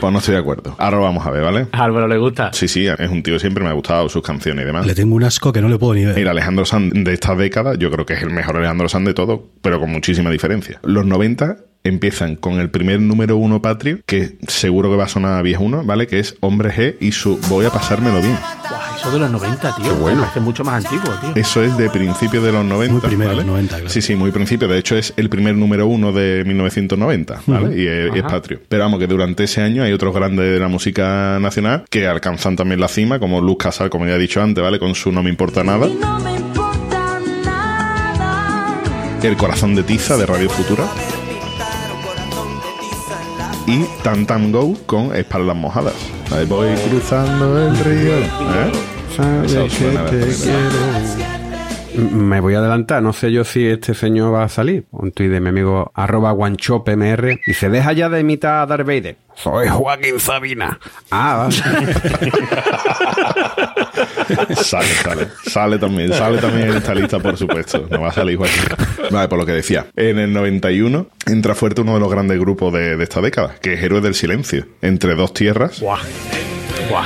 Pues 0.00 0.12
no 0.12 0.18
estoy 0.18 0.34
de 0.34 0.40
acuerdo. 0.40 0.74
Ahora 0.78 0.96
lo 0.96 1.02
vamos 1.02 1.26
a 1.26 1.30
ver, 1.30 1.42
¿vale? 1.42 1.66
A 1.72 1.84
Álvaro 1.84 2.08
le 2.08 2.18
gusta. 2.18 2.52
Sí, 2.52 2.68
sí, 2.68 2.86
es 2.86 3.10
un 3.10 3.22
tío 3.22 3.34
que 3.34 3.40
siempre 3.40 3.62
me 3.62 3.70
ha 3.70 3.72
gustado 3.72 4.08
sus 4.08 4.22
canciones 4.22 4.62
y 4.62 4.66
demás. 4.66 4.86
Le 4.86 4.94
tengo 4.94 5.14
un 5.14 5.24
asco 5.24 5.52
que 5.52 5.60
no 5.60 5.68
le 5.68 5.78
puedo 5.78 5.94
ni 5.94 6.04
ver. 6.04 6.16
Mira, 6.16 6.30
Alejandro 6.32 6.64
Sanz 6.64 6.92
de 6.94 7.12
esta 7.12 7.34
década, 7.34 7.74
yo 7.74 7.90
creo 7.90 8.06
que 8.06 8.14
es 8.14 8.22
el 8.22 8.30
mejor 8.30 8.56
Alejandro 8.56 8.88
Sanz 8.88 9.06
de 9.06 9.14
todo, 9.14 9.48
pero 9.60 9.80
con 9.80 9.90
muchísima 9.90 10.30
diferencia. 10.30 10.80
Los 10.82 11.06
90 11.06 11.56
empiezan 11.84 12.36
con 12.36 12.60
el 12.60 12.70
primer 12.70 13.00
número 13.00 13.36
uno 13.36 13.60
patrio, 13.60 14.00
que 14.06 14.38
seguro 14.46 14.90
que 14.90 14.96
va 14.96 15.04
a 15.04 15.08
sonar 15.08 15.44
a 15.44 15.58
1, 15.58 15.84
¿vale? 15.84 16.06
Que 16.06 16.18
es 16.18 16.36
Hombre 16.40 16.70
G 16.70 16.96
y 17.00 17.12
su 17.12 17.38
Voy 17.48 17.66
a 17.66 17.70
pasármelo 17.70 18.20
bien. 18.20 18.36
Guau, 18.68 18.91
eso 19.02 19.10
de 19.10 19.18
los 19.18 19.30
90, 19.30 19.76
tío. 19.76 19.84
Qué 19.84 19.90
bueno. 19.92 20.16
Me 20.18 20.22
parece 20.22 20.40
mucho 20.40 20.64
más 20.64 20.84
antiguo, 20.84 21.12
tío. 21.20 21.32
Eso 21.34 21.62
es 21.62 21.76
de 21.76 21.90
principio 21.90 22.40
de 22.40 22.52
los 22.52 22.64
90. 22.64 22.92
Muy 22.92 23.00
primero, 23.02 23.30
¿vale? 23.32 23.44
90, 23.44 23.74
claro. 23.76 23.90
Sí, 23.90 24.00
sí, 24.00 24.14
muy 24.14 24.30
principio. 24.30 24.68
De 24.68 24.78
hecho, 24.78 24.96
es 24.96 25.12
el 25.16 25.28
primer 25.28 25.56
número 25.56 25.86
uno 25.86 26.12
de 26.12 26.44
1990, 26.46 27.42
¿vale? 27.46 27.76
Y 27.80 27.86
es, 27.86 28.14
y 28.14 28.18
es 28.18 28.24
Ajá. 28.24 28.34
patrio. 28.36 28.60
Pero 28.68 28.84
vamos, 28.84 29.00
que 29.00 29.06
durante 29.08 29.44
ese 29.44 29.60
año 29.62 29.82
hay 29.82 29.92
otros 29.92 30.14
grandes 30.14 30.52
de 30.52 30.58
la 30.60 30.68
música 30.68 31.38
nacional 31.40 31.84
que 31.90 32.06
alcanzan 32.06 32.54
también 32.56 32.80
la 32.80 32.88
cima, 32.88 33.18
como 33.18 33.40
Luz 33.40 33.56
Casal, 33.58 33.90
como 33.90 34.06
ya 34.06 34.14
he 34.14 34.18
dicho 34.18 34.40
antes, 34.40 34.62
¿vale? 34.62 34.78
Con 34.78 34.94
su 34.94 35.10
No 35.10 35.22
me 35.22 35.30
importa 35.30 35.64
nada. 35.64 35.88
No 35.88 36.20
me 36.20 36.36
importa 36.36 37.20
nada. 37.44 38.80
El 39.22 39.36
corazón 39.36 39.74
de 39.74 39.82
Tiza 39.82 40.16
de 40.16 40.26
Radio 40.26 40.48
Futura. 40.48 40.84
Y 43.66 43.84
Tan 44.02 44.26
Tan 44.26 44.50
Go 44.52 44.76
con 44.86 45.14
Espaldas 45.14 45.56
Mojadas. 45.56 45.94
Ahí 46.32 46.44
voy 46.46 46.68
cruzando 46.88 47.58
el 47.68 47.76
río. 47.78 48.12
¿Eh? 48.18 48.72
Que 49.16 50.16
te 50.16 50.26
quiero. 50.42 51.32
Me 52.10 52.40
voy 52.40 52.54
a 52.54 52.58
adelantar, 52.60 53.02
no 53.02 53.12
sé 53.12 53.30
yo 53.30 53.44
si 53.44 53.66
este 53.66 53.92
señor 53.92 54.32
va 54.32 54.44
a 54.44 54.48
salir. 54.48 54.86
Un 54.92 55.12
tuit 55.12 55.30
de 55.30 55.40
mi 55.40 55.50
amigo 55.50 55.92
arroba 55.94 56.32
guanchopmr 56.32 57.40
y 57.46 57.52
se 57.52 57.68
deja 57.68 57.92
ya 57.92 58.08
de 58.08 58.20
imitar 58.20 58.62
a 58.62 58.66
Darth 58.66 58.86
Vader. 58.86 59.16
Soy 59.34 59.68
Joaquín 59.68 60.18
Sabina. 60.18 60.78
Ah, 61.10 61.36
va. 61.36 61.50
Sale, 64.56 64.86
sale. 64.86 65.28
Sale 65.46 65.78
también. 65.78 66.12
Sale 66.12 66.38
también 66.38 66.70
en 66.70 66.76
esta 66.76 66.94
lista, 66.94 67.18
por 67.18 67.36
supuesto. 67.36 67.86
No 67.90 68.00
va 68.00 68.08
a 68.08 68.12
salir 68.12 68.38
Joaquín. 68.38 68.62
Vale, 69.10 69.28
por 69.28 69.38
lo 69.38 69.44
que 69.44 69.52
decía. 69.52 69.86
En 69.94 70.18
el 70.18 70.32
91 70.32 71.06
entra 71.26 71.54
fuerte 71.54 71.82
uno 71.82 71.94
de 71.94 72.00
los 72.00 72.10
grandes 72.10 72.38
grupos 72.38 72.72
de, 72.72 72.96
de 72.96 73.04
esta 73.04 73.20
década, 73.20 73.56
que 73.60 73.74
es 73.74 73.82
Héroes 73.82 74.02
del 74.02 74.14
Silencio. 74.14 74.66
Entre 74.80 75.14
dos 75.14 75.34
tierras. 75.34 75.80
Buah. 75.80 76.00
Buah. 76.88 77.04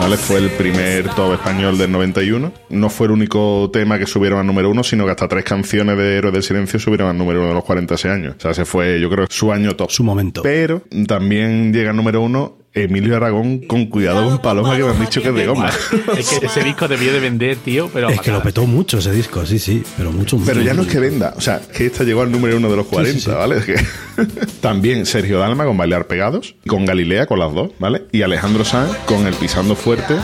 ¿Vale? 0.00 0.16
Fue 0.16 0.38
el 0.38 0.50
primer 0.50 1.08
top 1.14 1.34
español 1.34 1.78
del 1.78 1.90
91. 1.90 2.52
No 2.70 2.90
fue 2.90 3.06
el 3.06 3.12
único 3.12 3.70
tema 3.72 3.98
que 3.98 4.06
subieron 4.06 4.38
al 4.40 4.46
número 4.46 4.70
uno, 4.70 4.82
sino 4.84 5.04
que 5.04 5.12
hasta 5.12 5.28
tres 5.28 5.44
canciones 5.44 5.96
de 5.96 6.16
Héroes 6.16 6.34
del 6.34 6.42
Silencio 6.42 6.78
subieron 6.78 7.08
al 7.08 7.16
número 7.16 7.40
uno 7.40 7.48
de 7.48 7.54
los 7.54 7.64
46 7.64 8.12
años. 8.12 8.34
O 8.36 8.40
sea, 8.40 8.50
ese 8.50 8.64
fue, 8.64 9.00
yo 9.00 9.08
creo, 9.08 9.26
su 9.30 9.52
año 9.52 9.74
top. 9.74 9.90
Su 9.90 10.04
momento. 10.04 10.42
Pero 10.42 10.82
también 11.06 11.72
llega 11.72 11.90
al 11.90 11.96
número 11.96 12.20
uno 12.20 12.58
Emilio 12.74 13.16
Aragón 13.16 13.60
con 13.60 13.86
Cuidado 13.86 14.28
con 14.28 14.38
Paloma, 14.40 14.76
que 14.76 14.82
me 14.82 14.90
han 14.90 15.00
dicho 15.00 15.22
que 15.22 15.28
es 15.28 15.34
de 15.34 15.46
goma. 15.46 15.70
Es 16.18 16.28
que 16.28 16.46
ese 16.46 16.64
disco 16.64 16.88
debió 16.88 17.12
de 17.12 17.20
vender, 17.20 17.56
tío, 17.56 17.88
pero... 17.92 18.08
Es 18.08 18.20
que 18.20 18.32
lo 18.32 18.42
petó 18.42 18.66
mucho 18.66 18.98
ese 18.98 19.12
disco, 19.12 19.46
sí, 19.46 19.58
sí, 19.58 19.82
pero 19.96 20.10
mucho, 20.10 20.36
mucho. 20.36 20.50
Pero 20.50 20.62
ya 20.62 20.74
no 20.74 20.82
es 20.82 20.88
que 20.88 20.98
venda, 20.98 21.34
o 21.36 21.40
sea, 21.40 21.60
que 21.60 21.86
esta 21.86 22.04
llegó 22.04 22.22
al 22.22 22.32
número 22.32 22.56
uno 22.56 22.68
de 22.68 22.76
los 22.76 22.86
40, 22.86 23.12
Sí, 23.12 23.20
sí, 23.20 23.30
sí. 23.30 23.30
¿vale? 23.30 23.58
Es 23.58 23.64
que 23.64 23.76
también 24.60 25.06
Sergio 25.06 25.38
Dalma 25.38 25.64
con 25.64 25.76
Bailar 25.76 26.06
Pegados, 26.06 26.56
con 26.66 26.84
Galilea 26.84 27.26
con 27.26 27.38
las 27.38 27.52
dos, 27.54 27.70
¿vale? 27.78 28.04
Y 28.12 28.22
Alejandro 28.22 28.64
Sanz 28.64 28.96
con 29.06 29.26
El 29.26 29.34
Pisando 29.34 29.76
Fuerte. 29.76 30.16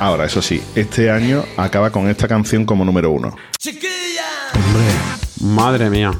Ahora, 0.00 0.26
eso 0.26 0.40
sí, 0.40 0.62
este 0.76 1.10
año 1.10 1.44
acaba 1.56 1.90
con 1.90 2.08
esta 2.08 2.28
canción 2.28 2.64
como 2.64 2.84
número 2.84 3.10
uno. 3.10 3.36
Madre 5.40 5.90
mía. 5.90 6.12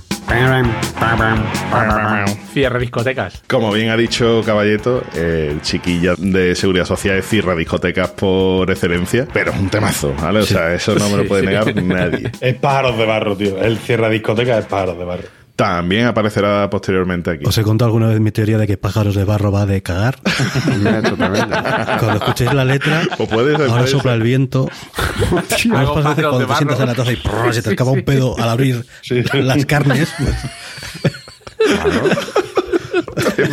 Cierre 2.53 2.81
discotecas. 2.81 3.43
Como 3.47 3.72
bien 3.72 3.91
ha 3.91 3.97
dicho 3.97 4.43
Caballeto, 4.45 5.03
el 5.14 5.61
chiquilla 5.62 6.14
de 6.18 6.55
Seguridad 6.55 6.85
Social 6.85 7.16
es 7.16 7.26
cierra 7.26 7.55
discotecas 7.55 8.11
por 8.11 8.70
excelencia, 8.70 9.26
pero 9.33 9.53
es 9.53 9.59
un 9.59 9.68
temazo, 9.68 10.14
¿vale? 10.20 10.41
O 10.41 10.47
sea, 10.47 10.74
eso 10.74 10.95
no 10.95 11.09
me 11.09 11.18
lo 11.18 11.29
puede 11.29 11.43
sí. 11.43 11.47
negar 11.49 11.83
nadie. 11.83 12.31
Es 12.41 12.55
pájaros 12.57 12.99
de 12.99 13.07
barro, 13.07 13.37
tío. 13.37 13.59
El 13.62 13.79
cierra 13.79 14.09
discoteca 14.09 14.59
es 14.59 14.66
pájaros 14.66 14.99
de 14.99 15.05
barro. 15.05 15.38
También 15.59 16.07
aparecerá 16.07 16.71
posteriormente 16.71 17.31
aquí. 17.31 17.45
Os 17.45 17.59
he 17.59 17.65
contado 17.65 17.87
alguna 17.89 18.07
vez 18.07 18.21
mi 18.21 18.31
teoría 18.31 18.59
de 18.59 18.67
que 18.69 18.77
pájaros 18.77 19.17
de 19.17 19.25
barro 19.25 19.51
va 19.51 19.67
de 19.67 19.83
cagar. 19.83 20.21
Cuando 21.99 22.13
escuchéis 22.15 22.55
la 22.55 22.65
letra, 22.65 23.03
O 23.19 23.27
puede 23.27 23.57
ser, 23.57 23.63
ahora 23.63 23.79
puede 23.83 23.89
sopla 23.89 24.13
ser. 24.13 24.19
el 24.19 24.23
viento. 24.23 24.69
¿No 25.67 25.77
os 25.77 25.81
Hago 25.81 25.95
pasa 25.95 26.11
a 26.11 26.15
veces 26.15 26.25
pájaros 26.25 26.31
cuando 26.31 26.47
te 26.47 26.55
sientas 26.55 26.79
en 26.81 26.87
la 26.87 26.95
taza 26.95 27.11
y 27.13 27.17
prrr, 27.17 27.53
se 27.55 27.63
te 27.63 27.71
escapa 27.71 27.91
un 27.91 28.03
pedo 28.05 28.39
al 28.39 28.49
abrir 28.51 28.87
las 29.33 29.67
carnes? 29.67 30.09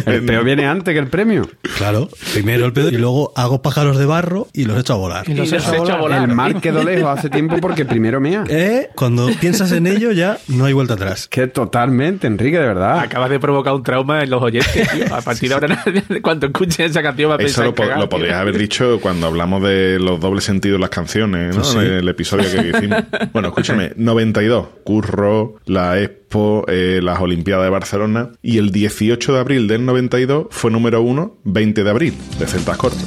El 0.06 0.24
peo 0.26 0.44
viene 0.44 0.66
antes 0.68 0.94
que 0.94 1.00
el 1.00 1.08
premio. 1.08 1.48
Claro, 1.78 2.10
primero 2.34 2.66
el 2.66 2.74
pedo 2.74 2.90
y 2.90 2.98
luego 2.98 3.34
hago 3.36 3.62
pájaros 3.62 3.98
de 3.98 4.06
barro 4.06 4.48
y 4.54 4.66
los 4.66 4.80
echo 4.80 4.94
a 4.94 4.98
volar. 4.98 5.30
Y 5.30 5.34
los 5.34 5.48
Y 5.50 5.52
los 5.56 5.68
echa 5.68 5.94
a 5.96 5.98
volar. 5.98 6.30
El 6.30 6.36
mar 6.36 6.62
quedó 6.62 6.84
lejos 6.84 7.18
hace 7.18 7.30
tiempo 7.30 7.58
porque 7.62 7.86
primero 7.86 8.20
mea. 8.22 8.44
¿Eh? 8.50 8.90
Cuando 8.96 9.28
piensas 9.40 9.72
en 9.72 9.88
ello 9.88 10.12
ya 10.12 10.38
no 10.48 10.66
hay 10.66 10.74
vuelta 10.74 10.94
atrás. 10.96 11.28
Que 11.28 11.48
totalmente, 11.48 12.28
Enrique, 12.28 12.58
de 12.60 12.66
verdad. 12.68 13.00
Acabas 13.00 13.30
de 13.30 13.40
provocar 13.40 13.74
un 13.74 13.84
trauma 13.84 14.22
en 14.24 14.30
los 14.30 14.42
oyentes, 14.42 14.90
tío. 14.92 15.14
A 15.16 15.22
partir 15.22 15.50
de 15.50 15.56
ahora, 15.56 15.84
cuando 16.22 16.48
escuchen 16.48 16.86
esa 16.86 17.02
canción 17.02 17.30
va 17.32 17.36
a 17.36 17.38
Eso 17.38 17.46
pensar 17.46 17.64
lo, 17.66 17.70
en 17.70 17.76
po- 17.76 17.84
cagar, 17.84 18.00
lo 18.00 18.10
podrías 18.10 18.36
haber 18.36 18.58
dicho 18.58 19.00
cuando 19.02 19.28
hablamos 19.28 19.62
de 19.64 20.00
los 20.00 20.20
dobles 20.20 20.44
sentidos 20.44 20.78
de 20.78 20.82
las 20.82 20.90
canciones, 20.90 21.56
¿no? 21.56 21.62
Pues 21.62 21.74
sí. 21.74 21.78
En 21.80 21.86
el 21.94 22.08
episodio 22.10 22.46
que 22.52 22.70
hicimos. 22.70 23.04
Bueno, 23.34 23.50
escúchame, 23.50 23.92
92, 23.96 24.68
Curro, 24.84 25.56
la 25.66 26.00
Expo, 26.36 26.66
eh, 26.68 27.00
las 27.02 27.20
Olimpiadas 27.22 27.64
de 27.64 27.70
Barcelona 27.70 28.30
y 28.42 28.58
el 28.58 28.72
18 28.72 29.34
de 29.34 29.40
abril 29.40 29.68
del 29.68 29.86
92 29.86 30.48
fue 30.50 30.70
número 30.70 31.02
uno, 31.02 31.38
20 31.46 31.84
de 31.84 31.90
abril, 31.90 32.14
de 32.38 32.46
Celtas 32.46 32.78
Cortos. 32.78 33.06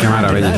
Qué 0.00 0.06
maravilla. 0.08 0.54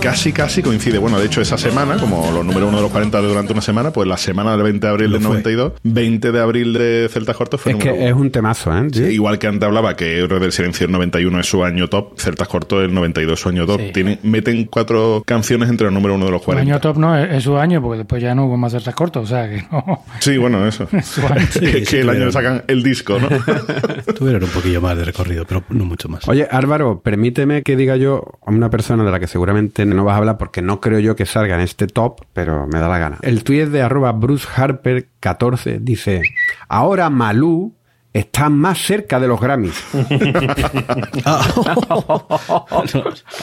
Casi, 0.00 0.32
casi 0.32 0.62
coincide. 0.62 0.98
Bueno, 0.98 1.18
de 1.20 1.26
hecho, 1.26 1.40
esa 1.40 1.56
semana, 1.58 1.96
como 1.98 2.30
los 2.32 2.44
número 2.44 2.66
uno 2.68 2.78
de 2.78 2.82
los 2.82 2.90
40 2.90 3.22
de 3.22 3.28
durante 3.28 3.52
una 3.52 3.62
semana, 3.62 3.92
pues 3.92 4.08
la 4.08 4.16
semana 4.16 4.52
del 4.52 4.62
20 4.64 4.86
de 4.86 4.90
abril 4.90 5.12
del 5.12 5.20
fue. 5.20 5.28
92, 5.30 5.72
20 5.84 6.32
de 6.32 6.40
abril 6.40 6.72
de 6.72 7.08
Celtas 7.10 7.36
Cortos 7.36 7.60
fue 7.60 7.72
Es 7.72 7.78
número 7.78 7.94
que 7.94 8.00
uno. 8.00 8.08
es 8.10 8.14
un 8.16 8.30
temazo, 8.30 8.76
¿eh? 8.76 8.88
Sí, 8.92 9.02
Igual 9.04 9.38
que 9.38 9.46
antes 9.46 9.66
hablaba 9.66 9.94
que 9.96 10.18
Héroes 10.18 10.40
del 10.42 10.52
Silencio 10.52 10.86
el 10.86 10.92
91 10.92 11.40
es 11.40 11.46
su 11.46 11.64
año 11.64 11.88
top, 11.88 12.18
Celtas 12.18 12.48
Cortos 12.48 12.84
el 12.84 12.92
92 12.92 13.34
es 13.34 13.40
su 13.40 13.48
año 13.48 13.64
top. 13.66 13.80
Sí. 13.80 13.90
Tienen, 13.92 14.18
meten 14.24 14.64
cuatro 14.64 15.22
canciones 15.24 15.68
entre 15.68 15.86
el 15.88 15.94
número 15.94 16.14
uno 16.16 16.24
de 16.26 16.32
los 16.32 16.40
Su 16.40 16.46
40. 16.46 16.72
año 16.72 16.80
top 16.80 16.96
no, 16.98 17.16
es, 17.16 17.32
es 17.32 17.44
su 17.44 17.56
año, 17.56 17.80
porque 17.80 17.98
después 17.98 18.20
ya 18.22 18.34
no 18.34 18.46
hubo 18.46 18.56
más 18.56 18.72
celtas 18.72 18.94
cortos, 18.94 19.24
o 19.24 19.26
sea 19.26 19.48
que 19.48 19.62
no. 19.70 20.02
Sí, 20.20 20.36
bueno, 20.36 20.63
eso. 20.66 20.88
Sí, 21.50 21.66
sí, 21.66 21.84
que 21.84 22.00
el 22.00 22.10
año 22.10 22.32
sacan 22.32 22.64
el 22.66 22.82
disco, 22.82 23.18
¿no? 23.18 23.28
Tuvieron 24.14 24.44
un 24.44 24.50
poquillo 24.50 24.80
más 24.80 24.96
de 24.96 25.04
recorrido, 25.04 25.44
pero 25.44 25.62
no 25.68 25.84
mucho 25.84 26.08
más. 26.08 26.26
Oye, 26.28 26.48
Álvaro, 26.50 27.00
permíteme 27.00 27.62
que 27.62 27.76
diga 27.76 27.96
yo 27.96 28.38
a 28.44 28.50
una 28.50 28.70
persona 28.70 29.04
de 29.04 29.10
la 29.10 29.20
que 29.20 29.26
seguramente 29.26 29.84
no 29.84 30.04
vas 30.04 30.14
a 30.14 30.18
hablar 30.18 30.38
porque 30.38 30.62
no 30.62 30.80
creo 30.80 30.98
yo 30.98 31.16
que 31.16 31.26
salga 31.26 31.54
en 31.54 31.60
este 31.60 31.86
top, 31.86 32.22
pero 32.32 32.66
me 32.66 32.78
da 32.78 32.88
la 32.88 32.98
gana. 32.98 33.18
El 33.22 33.44
tuit 33.44 33.68
de 33.68 33.82
arroba 33.82 34.12
Bruce 34.12 34.48
Harper 34.54 35.08
14 35.20 35.78
dice, 35.80 36.22
ahora 36.68 37.10
Malú 37.10 37.74
está 38.14 38.48
más 38.48 38.78
cerca 38.78 39.18
de 39.20 39.26
los 39.26 39.38
Grammys. 39.40 39.74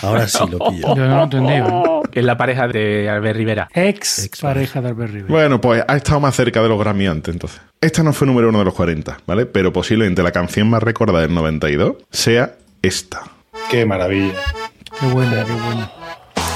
Ahora 0.01 0.27
sí 0.27 0.39
lo 0.49 0.57
pillo. 0.69 0.95
Yo 0.95 1.07
no 1.07 1.17
lo 1.17 1.23
entendí. 1.23 1.53
Es 2.13 2.23
la 2.23 2.37
pareja 2.37 2.67
de 2.67 3.09
Albert 3.09 3.37
Rivera. 3.37 3.69
Ex, 3.73 4.29
pareja 4.41 4.81
de 4.81 4.89
Albert 4.89 5.11
Rivera. 5.11 5.31
bueno, 5.31 5.61
pues 5.61 5.83
ha 5.87 5.97
estado 5.97 6.19
más 6.21 6.35
cerca 6.35 6.61
de 6.61 6.69
los 6.69 6.79
Grammy 6.79 7.07
antes, 7.07 7.33
entonces. 7.33 7.61
Esta 7.81 8.01
no 8.01 8.13
fue 8.13 8.27
número 8.27 8.49
uno 8.49 8.59
de 8.59 8.65
los 8.65 8.73
40, 8.73 9.19
¿vale? 9.27 9.45
Pero 9.45 9.73
posiblemente 9.73 10.23
la 10.23 10.31
canción 10.31 10.69
más 10.69 10.81
recordada 10.81 11.21
del 11.21 11.33
92 11.33 11.95
sea 12.09 12.55
esta. 12.81 13.23
Qué 13.69 13.85
maravilla. 13.85 14.39
Qué 14.99 15.05
buena, 15.07 15.43
qué 15.43 15.53
buena. 15.53 15.91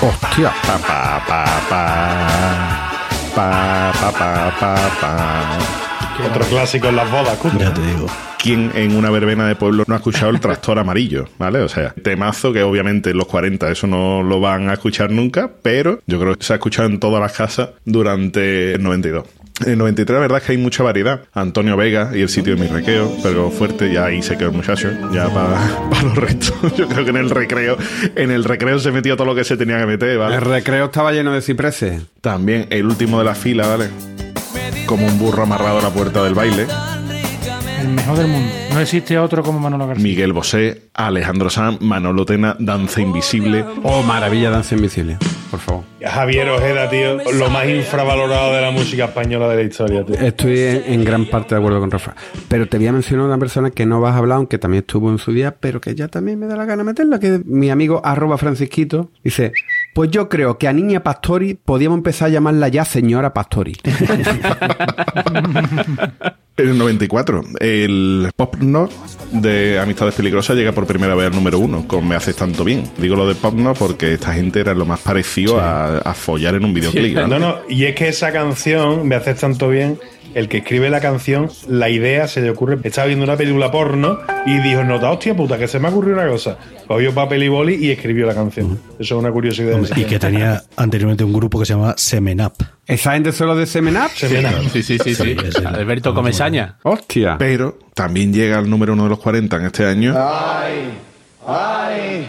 Hostia. 0.01 0.53
Pa, 0.65 0.77
pa, 0.77 1.23
pa, 1.27 1.45
pa. 1.69 2.91
Pa, 3.35 3.91
pa, 3.99 4.11
pa, 4.11 4.53
pa, 4.59 4.75
pa. 5.01 5.84
Otro 6.23 6.45
clásico 6.45 6.87
en 6.87 6.95
las 6.95 7.11
bodas, 7.11 7.37
Cutre. 7.37 7.59
Ya 7.59 7.73
te 7.73 7.81
digo. 7.81 8.07
¿Quién 8.41 8.71
en 8.75 8.95
una 8.95 9.09
verbena 9.09 9.47
de 9.47 9.55
pueblo 9.55 9.83
no 9.87 9.95
ha 9.95 9.97
escuchado 9.97 10.29
el 10.29 10.39
tractor 10.39 10.79
amarillo? 10.79 11.27
¿Vale? 11.37 11.59
O 11.59 11.67
sea, 11.69 11.93
temazo 11.93 12.53
que 12.53 12.63
obviamente 12.63 13.09
en 13.09 13.17
los 13.17 13.27
40 13.27 13.69
eso 13.71 13.87
no 13.87 14.21
lo 14.23 14.39
van 14.39 14.69
a 14.69 14.73
escuchar 14.73 15.11
nunca, 15.11 15.49
pero 15.61 15.99
yo 16.05 16.19
creo 16.19 16.35
que 16.35 16.43
se 16.43 16.53
ha 16.53 16.57
escuchado 16.57 16.87
en 16.87 16.99
todas 16.99 17.19
las 17.21 17.33
casas 17.33 17.69
durante 17.85 18.75
el 18.75 18.83
92. 18.83 19.25
En 19.65 19.71
el 19.71 19.77
93 19.77 20.13
la 20.13 20.19
verdad 20.19 20.37
es 20.39 20.43
que 20.43 20.51
hay 20.51 20.57
mucha 20.57 20.83
variedad. 20.83 21.21
Antonio 21.33 21.75
Vega 21.77 22.11
y 22.13 22.21
el 22.21 22.29
sitio 22.29 22.55
de 22.55 22.61
mi 22.61 22.67
requeo, 22.67 23.11
pero 23.23 23.49
fuerte, 23.49 23.91
ya 23.91 24.05
ahí 24.05 24.21
se 24.21 24.37
quedó 24.37 24.49
el 24.49 24.55
muchacho, 24.55 24.89
ya 25.11 25.27
para 25.29 25.57
los 26.03 26.15
restos. 26.15 26.53
Yo 26.77 26.87
creo 26.87 27.03
que 27.03 27.09
en 27.11 27.17
el 27.17 27.29
recreo, 27.29 27.77
en 28.15 28.31
el 28.31 28.43
recreo 28.43 28.79
se 28.79 28.91
metió 28.91 29.15
todo 29.15 29.25
lo 29.27 29.35
que 29.35 29.43
se 29.43 29.57
tenía 29.57 29.79
que 29.79 29.85
meter, 29.85 30.17
¿vale? 30.17 30.35
El 30.35 30.41
recreo 30.41 30.85
estaba 30.85 31.11
lleno 31.11 31.33
de 31.33 31.41
cipreses. 31.41 32.03
También 32.21 32.67
el 32.69 32.85
último 32.85 33.17
de 33.19 33.25
la 33.25 33.35
fila, 33.35 33.67
¿vale? 33.67 33.89
Como 34.85 35.07
un 35.07 35.17
burro 35.17 35.43
amarrado 35.43 35.79
a 35.79 35.81
la 35.81 35.89
puerta 35.89 36.23
del 36.23 36.35
baile. 36.35 36.67
El 37.79 37.87
mejor 37.89 38.17
del 38.17 38.27
mundo. 38.27 38.64
No 38.75 38.81
existe 38.81 39.17
otro 39.17 39.41
como 39.41 39.57
Manolo 39.57 39.87
García. 39.87 40.03
Miguel 40.03 40.33
Bosé, 40.33 40.89
Alejandro 40.93 41.49
Sanz, 41.49 41.79
Manolo 41.79 42.25
Tena, 42.25 42.57
Danza 42.59 42.99
Invisible. 42.99 43.63
Oh, 43.83 44.03
maravilla, 44.03 44.49
Danza 44.49 44.75
Invisible. 44.75 45.17
Por 45.49 45.61
favor. 45.61 45.83
Javier 46.01 46.49
Ojeda, 46.49 46.89
tío, 46.89 47.19
lo 47.35 47.49
más 47.49 47.69
infravalorado 47.69 48.53
de 48.53 48.61
la 48.61 48.71
música 48.71 49.05
española 49.05 49.47
de 49.47 49.55
la 49.55 49.61
historia, 49.61 50.05
tío. 50.05 50.15
Estoy 50.15 50.59
en, 50.59 50.83
en 50.87 51.05
gran 51.05 51.25
parte 51.25 51.55
de 51.55 51.59
acuerdo 51.59 51.79
con 51.79 51.89
Rafa. 51.89 52.15
Pero 52.49 52.67
te 52.67 52.77
voy 52.77 52.87
a 52.87 52.91
mencionar 52.91 53.25
una 53.25 53.37
persona 53.37 53.71
que 53.71 53.85
no 53.85 54.01
vas 54.01 54.13
a 54.13 54.17
hablar, 54.17 54.39
aunque 54.39 54.57
también 54.57 54.81
estuvo 54.81 55.09
en 55.09 55.19
su 55.19 55.31
día, 55.31 55.55
pero 55.57 55.79
que 55.79 55.95
ya 55.95 56.09
también 56.09 56.37
me 56.37 56.45
da 56.45 56.57
la 56.57 56.65
gana 56.65 56.83
meterla, 56.83 57.17
que 57.17 57.35
es 57.35 57.45
mi 57.45 57.69
amigo 57.69 58.01
arroba 58.03 58.37
francisquito 58.37 59.09
dice, 59.23 59.53
pues 59.93 60.11
yo 60.11 60.27
creo 60.27 60.57
que 60.57 60.67
a 60.67 60.73
Niña 60.73 61.01
Pastori 61.01 61.53
podíamos 61.53 61.99
empezar 61.99 62.27
a 62.27 62.31
llamarla 62.31 62.67
ya 62.67 62.83
señora 62.83 63.33
Pastori. 63.33 63.77
En 66.57 66.69
el 66.69 66.77
94, 66.77 67.43
el 67.59 68.31
pop 68.33 68.55
de 69.31 69.79
Amistades 69.79 70.15
Peligrosas 70.15 70.55
llega 70.55 70.71
por 70.71 70.85
primera 70.85 71.15
vez 71.15 71.27
al 71.27 71.33
número 71.33 71.59
uno 71.59 71.87
con 71.87 72.07
Me 72.07 72.15
Haces 72.15 72.35
Tanto 72.35 72.63
Bien. 72.63 72.83
Digo 72.97 73.15
lo 73.15 73.27
de 73.27 73.35
pop 73.35 73.53
no 73.53 73.73
porque 73.73 74.13
esta 74.13 74.33
gente 74.33 74.59
era 74.59 74.73
lo 74.73 74.85
más 74.85 74.99
parecido 74.99 75.59
a, 75.59 75.97
a 75.99 76.13
follar 76.13 76.55
en 76.55 76.65
un 76.65 76.73
videoclip. 76.73 77.15
¿no? 77.15 77.27
No, 77.27 77.39
no, 77.39 77.55
y 77.67 77.85
es 77.85 77.95
que 77.95 78.07
esa 78.07 78.31
canción, 78.31 79.07
me 79.07 79.15
haces 79.15 79.39
tanto 79.39 79.69
bien, 79.69 79.99
el 80.35 80.47
que 80.49 80.57
escribe 80.57 80.89
la 80.91 80.99
canción, 81.01 81.49
la 81.67 81.89
idea 81.89 82.27
se 82.27 82.41
le 82.41 82.49
ocurre, 82.51 82.77
estaba 82.83 83.07
viendo 83.07 83.23
una 83.25 83.35
película 83.37 83.71
porno 83.71 84.19
y 84.45 84.59
dijo, 84.59 84.83
nota, 84.83 85.09
hostia 85.09 85.35
puta, 85.35 85.57
que 85.57 85.67
se 85.67 85.79
me 85.79 85.87
ha 85.87 85.91
ocurrido 85.91 86.17
una 86.19 86.27
cosa. 86.29 86.57
Cogió 86.87 87.13
papel 87.13 87.41
y 87.43 87.47
boli 87.47 87.75
y 87.75 87.89
escribió 87.89 88.27
la 88.27 88.35
canción. 88.35 88.79
Eso 88.99 89.15
es 89.15 89.19
una 89.19 89.31
curiosidad. 89.31 89.73
Hombre, 89.73 89.91
y 89.95 90.03
que 90.03 90.19
tenía 90.19 90.61
anteriormente 90.75 91.23
un 91.23 91.33
grupo 91.33 91.57
que 91.57 91.65
se 91.65 91.73
llamaba 91.73 91.95
Semenap. 91.97 92.53
¿Esa 92.85 93.13
gente 93.13 93.31
solo 93.31 93.55
de 93.55 93.65
Semen 93.65 93.97
Up? 93.97 94.11
Se 94.13 94.29
me 94.29 94.69
Sí, 94.69 94.83
sí, 94.83 94.99
sí, 95.03 95.15
sí. 95.15 95.35
es 95.43 95.55
el- 95.55 95.65
Alberto 95.67 96.13
Comesaña. 96.13 96.77
Hostia. 96.83 97.37
Pero 97.39 97.79
también 97.95 98.31
llega 98.31 98.59
al 98.59 98.69
número 98.69 98.93
uno 98.93 99.03
de 99.05 99.09
los 99.09 99.19
40 99.19 99.57
en 99.57 99.65
este 99.65 99.85
año. 99.85 100.13
Ay, 101.47 102.27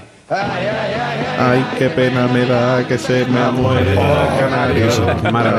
qué 1.79 1.89
pena 1.91 2.27
me 2.27 2.47
da 2.47 2.87
que 2.87 2.99
se 2.99 3.25
me 3.27 3.39
ha 3.39 3.51
muerto 3.51 3.91
el 3.91 4.39
canario. 4.39 4.89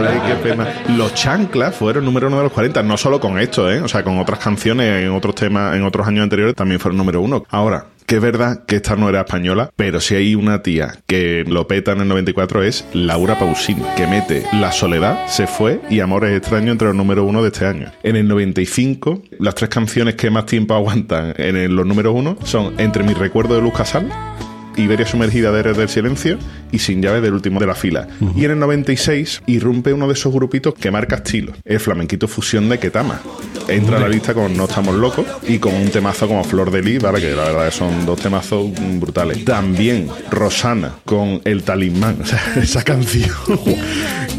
Ay, 0.09 0.22
qué 0.28 0.36
pena. 0.36 0.68
Los 0.95 1.13
chanclas 1.13 1.76
fueron 1.76 2.03
número 2.03 2.28
uno 2.28 2.38
de 2.38 2.43
los 2.43 2.51
40, 2.51 2.84
no 2.84 2.97
solo 2.97 3.20
con 3.20 3.39
esto, 3.39 3.72
¿eh? 3.72 3.82
O 3.82 3.88
sea, 3.88 4.03
con 4.03 4.20
otras 4.20 4.39
canciones 4.39 5.03
en 5.03 5.11
otros 5.11 5.36
temas, 5.36 5.76
en 5.76 5.84
otros 5.84 6.07
años 6.07 6.24
anteriores 6.24 6.55
también 6.55 6.80
fueron 6.80 6.97
número 6.97 7.22
uno. 7.22 7.45
Ahora, 7.49 7.86
que 8.05 8.15
es 8.15 8.22
verdad 8.22 8.65
que 8.65 8.78
esta 8.78 8.95
no 8.95 9.09
era 9.09 9.22
española, 9.22 9.70
pero 9.76 9.99
si 9.99 10.15
hay 10.15 10.34
una 10.34 10.63
tía 10.63 10.95
que 11.07 11.43
lo 11.45 11.68
peta 11.68 11.91
en 11.91 12.01
el 12.01 12.07
94 12.07 12.63
es 12.63 12.86
Laura 12.93 13.38
Pausini, 13.38 13.84
que 13.97 14.07
mete 14.07 14.45
La 14.53 14.72
Soledad, 14.72 15.28
Se 15.28 15.45
Fue 15.45 15.82
y 15.89 15.99
Amores 15.99 16.36
Extraños 16.36 16.72
entre 16.72 16.88
los 16.88 16.95
número 16.95 17.26
uno 17.26 17.41
de 17.41 17.49
este 17.49 17.65
año. 17.65 17.91
En 18.03 18.15
el 18.15 18.28
95, 18.28 19.24
las 19.39 19.55
tres 19.55 19.70
canciones 19.70 20.15
que 20.15 20.30
más 20.30 20.45
tiempo 20.45 20.74
aguantan 20.74 21.34
en 21.38 21.76
los 21.76 21.86
números 21.86 22.13
uno 22.15 22.38
son 22.43 22.74
Entre 22.78 23.03
mi 23.03 23.13
recuerdo 23.13 23.55
de 23.55 23.61
Luz 23.61 23.74
Casal, 23.74 24.09
Iberia 24.78 25.05
sumergida 25.05 25.51
de 25.51 25.59
Héroes 25.59 25.78
del 25.78 25.89
Silencio 25.89 26.38
y 26.71 26.80
Sin 26.80 27.01
llave 27.01 27.21
del 27.21 27.34
último 27.34 27.59
de 27.59 27.67
la 27.67 27.75
fila. 27.75 28.07
Y 28.36 28.45
en 28.45 28.51
el 28.51 28.59
96 28.59 29.41
irrumpe 29.47 29.93
uno 29.93 30.07
de 30.07 30.13
esos 30.13 30.34
grupitos 30.34 30.73
que 30.73 30.91
marca 30.91 31.17
estilo, 31.17 31.53
el 31.65 31.80
flamenquito 31.80 32.28
fusión 32.28 32.69
de 32.69 32.80
Ketama. 32.80 33.19
Entra 33.67 33.97
a 33.97 33.99
la 34.01 34.07
lista 34.09 34.34
con 34.34 34.55
No 34.55 34.65
estamos 34.65 34.95
locos 34.95 35.25
y 35.47 35.59
con 35.59 35.73
un 35.73 35.89
temazo 35.89 36.28
como 36.28 36.43
Flor 36.43 36.71
de 36.71 36.82
Lis, 36.82 37.01
¿vale? 37.01 37.19
que 37.19 37.36
la 37.36 37.43
verdad 37.43 37.71
son 37.71 38.05
dos 38.05 38.19
temazos 38.19 38.69
brutales. 38.99 39.43
También 39.43 40.07
Rosana 40.32 40.93
con 41.05 41.41
El 41.43 41.63
Talismán, 41.63 42.19
o 42.21 42.25
sea, 42.25 42.41
esa 42.55 42.84
canción 42.84 43.30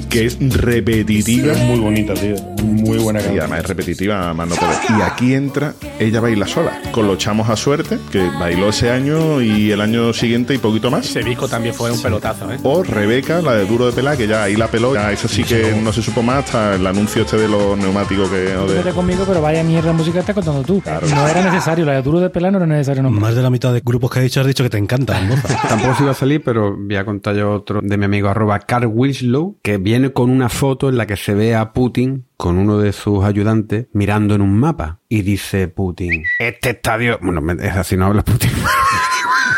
que 0.09 0.27
es 0.27 0.39
repetitiva. 0.57 1.53
Es 1.53 1.59
muy 1.65 1.79
bonita, 1.81 2.15
tío. 2.15 2.35
Muy 2.63 2.99
buena 2.99 3.21
Y 3.21 3.23
canción. 3.25 3.41
además 3.45 3.61
es 3.61 3.67
repetitiva, 3.67 4.35
más 4.35 4.49
no 4.49 4.55
poder. 4.57 4.77
Y 4.99 5.03
aquí 5.03 5.35
entra 5.35 5.75
Ella 5.99 6.21
Baila 6.21 6.47
Sola, 6.47 6.81
con 6.93 7.07
los 7.07 7.19
chamos 7.19 7.49
a 7.49 7.57
suerte, 7.57 7.99
que 8.11 8.29
bailó 8.39 8.69
ese 8.71 8.91
año 8.91 9.41
y 9.43 9.71
el 9.71 9.81
año 9.81 10.13
siguiente 10.13 10.55
y 10.55 10.59
poquito 10.59 10.91
más. 10.91 11.07
Ese 11.09 11.23
disco 11.23 11.49
también 11.49 11.75
fue 11.75 11.91
un 11.91 12.01
pelotazo, 12.01 12.51
¿eh? 12.53 12.59
O 12.63 12.83
Rebeca, 12.83 13.43
la 13.43 13.55
de 13.55 13.67
Duro 13.67 13.87
de 13.87 13.93
Pelar, 13.93 14.17
que 14.17 14.27
ya 14.27 14.45
ahí 14.45 14.57
la 14.57 14.69
peló. 14.69 14.95
Ya 14.95 15.13
esa 15.13 15.29
sí 15.29 15.45
que 15.45 15.75
no 15.83 15.93
se 15.93 16.03
supo 16.03 16.23
más 16.23 16.45
hasta 16.47 16.75
el 16.77 16.87
anuncio 16.87 17.23
este 17.23 17.37
de 17.37 17.49
los 17.49 17.77
neumáticos 17.79 18.29
que. 18.31 18.57
o 18.57 18.67
de- 18.67 18.79
Vete 18.79 18.91
conmigo, 18.93 19.25
pero 19.27 19.41
vaya 19.43 19.63
mierda 19.65 19.93
música 19.93 20.21
estás 20.21 20.35
contando 20.35 20.63
tú. 20.63 20.83
No 21.15 21.29
era 21.29 21.45
necesario, 21.51 21.85
la 21.85 21.95
de 21.95 22.03
duro 22.03 22.21
de 22.21 22.31
pelar 22.31 22.53
no 22.53 22.59
era 22.59 22.67
necesario 22.67 23.03
nomás. 23.03 23.21
Más 23.21 23.35
de 23.35 23.43
la 23.43 23.51
mitad 23.51 23.73
de 23.73 23.81
grupos 23.85 24.11
que 24.11 24.21
has 24.21 24.25
dicho 24.25 24.41
has 24.41 24.47
dicho 24.47 24.63
que 24.63 24.71
te 24.71 24.79
encantan. 24.79 25.29
Tampoco 25.69 25.95
se 25.97 26.03
iba 26.05 26.13
a 26.13 26.15
salir, 26.15 26.43
pero 26.45 26.77
voy 26.77 26.97
a 26.97 27.05
contar 27.05 27.35
yo 27.37 27.53
otro 27.53 27.81
de 27.83 27.97
mi 27.97 28.05
amigo 28.05 28.29
arroba 28.29 28.59
Carl 28.61 28.87
Winslow, 28.87 29.57
que 29.63 29.79
viene 29.79 29.98
con 30.13 30.31
una 30.31 30.49
foto 30.49 30.89
en 30.89 30.97
la 30.97 31.07
que 31.07 31.17
se 31.17 31.35
ve 31.35 31.55
a 31.55 31.73
Putin 31.73 32.27
con 32.37 32.59
uno 32.59 32.79
de 32.79 32.93
sus 32.93 33.25
ayudantes 33.25 33.87
mirando 33.93 34.35
en 34.35 34.41
un 34.43 34.59
mapa. 34.59 35.01
Y 35.09 35.23
dice 35.23 35.69
Putin, 35.69 36.25
este 36.39 36.71
estadio... 36.71 37.19
Bueno, 37.21 37.41
es 37.61 37.77
así, 37.77 37.97
no 37.97 38.07
habla 38.07 38.23
Putin. 38.25 38.51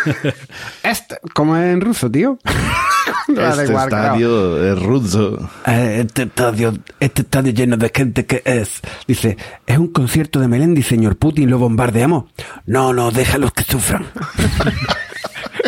este, 0.82 1.16
¿Cómo 1.34 1.57
es 1.57 1.72
en 1.72 1.80
ruso, 1.80 2.11
tío? 2.11 2.38
Da 3.28 3.51
Este 3.51 3.64
igual, 3.66 3.88
claro. 3.88 4.05
estadio 4.07 4.72
es 4.72 4.82
ruso. 4.82 5.51
Eh, 5.66 5.99
Este 6.05 6.22
estadio, 6.24 6.74
este 6.99 7.22
estadio 7.22 7.53
lleno 7.53 7.76
de 7.76 7.91
gente 7.95 8.26
que 8.26 8.43
es. 8.45 8.80
Dice, 9.07 9.36
es 9.66 9.78
un 9.78 9.88
concierto 9.88 10.41
de 10.41 10.49
Melendi, 10.49 10.82
señor 10.82 11.16
Putin, 11.16 11.49
¿lo 11.51 11.59
bombardeamos? 11.59 12.24
No, 12.66 12.93
no, 12.93 13.11
déjalos 13.12 13.53
que 13.53 13.62
sufran. 13.62 14.07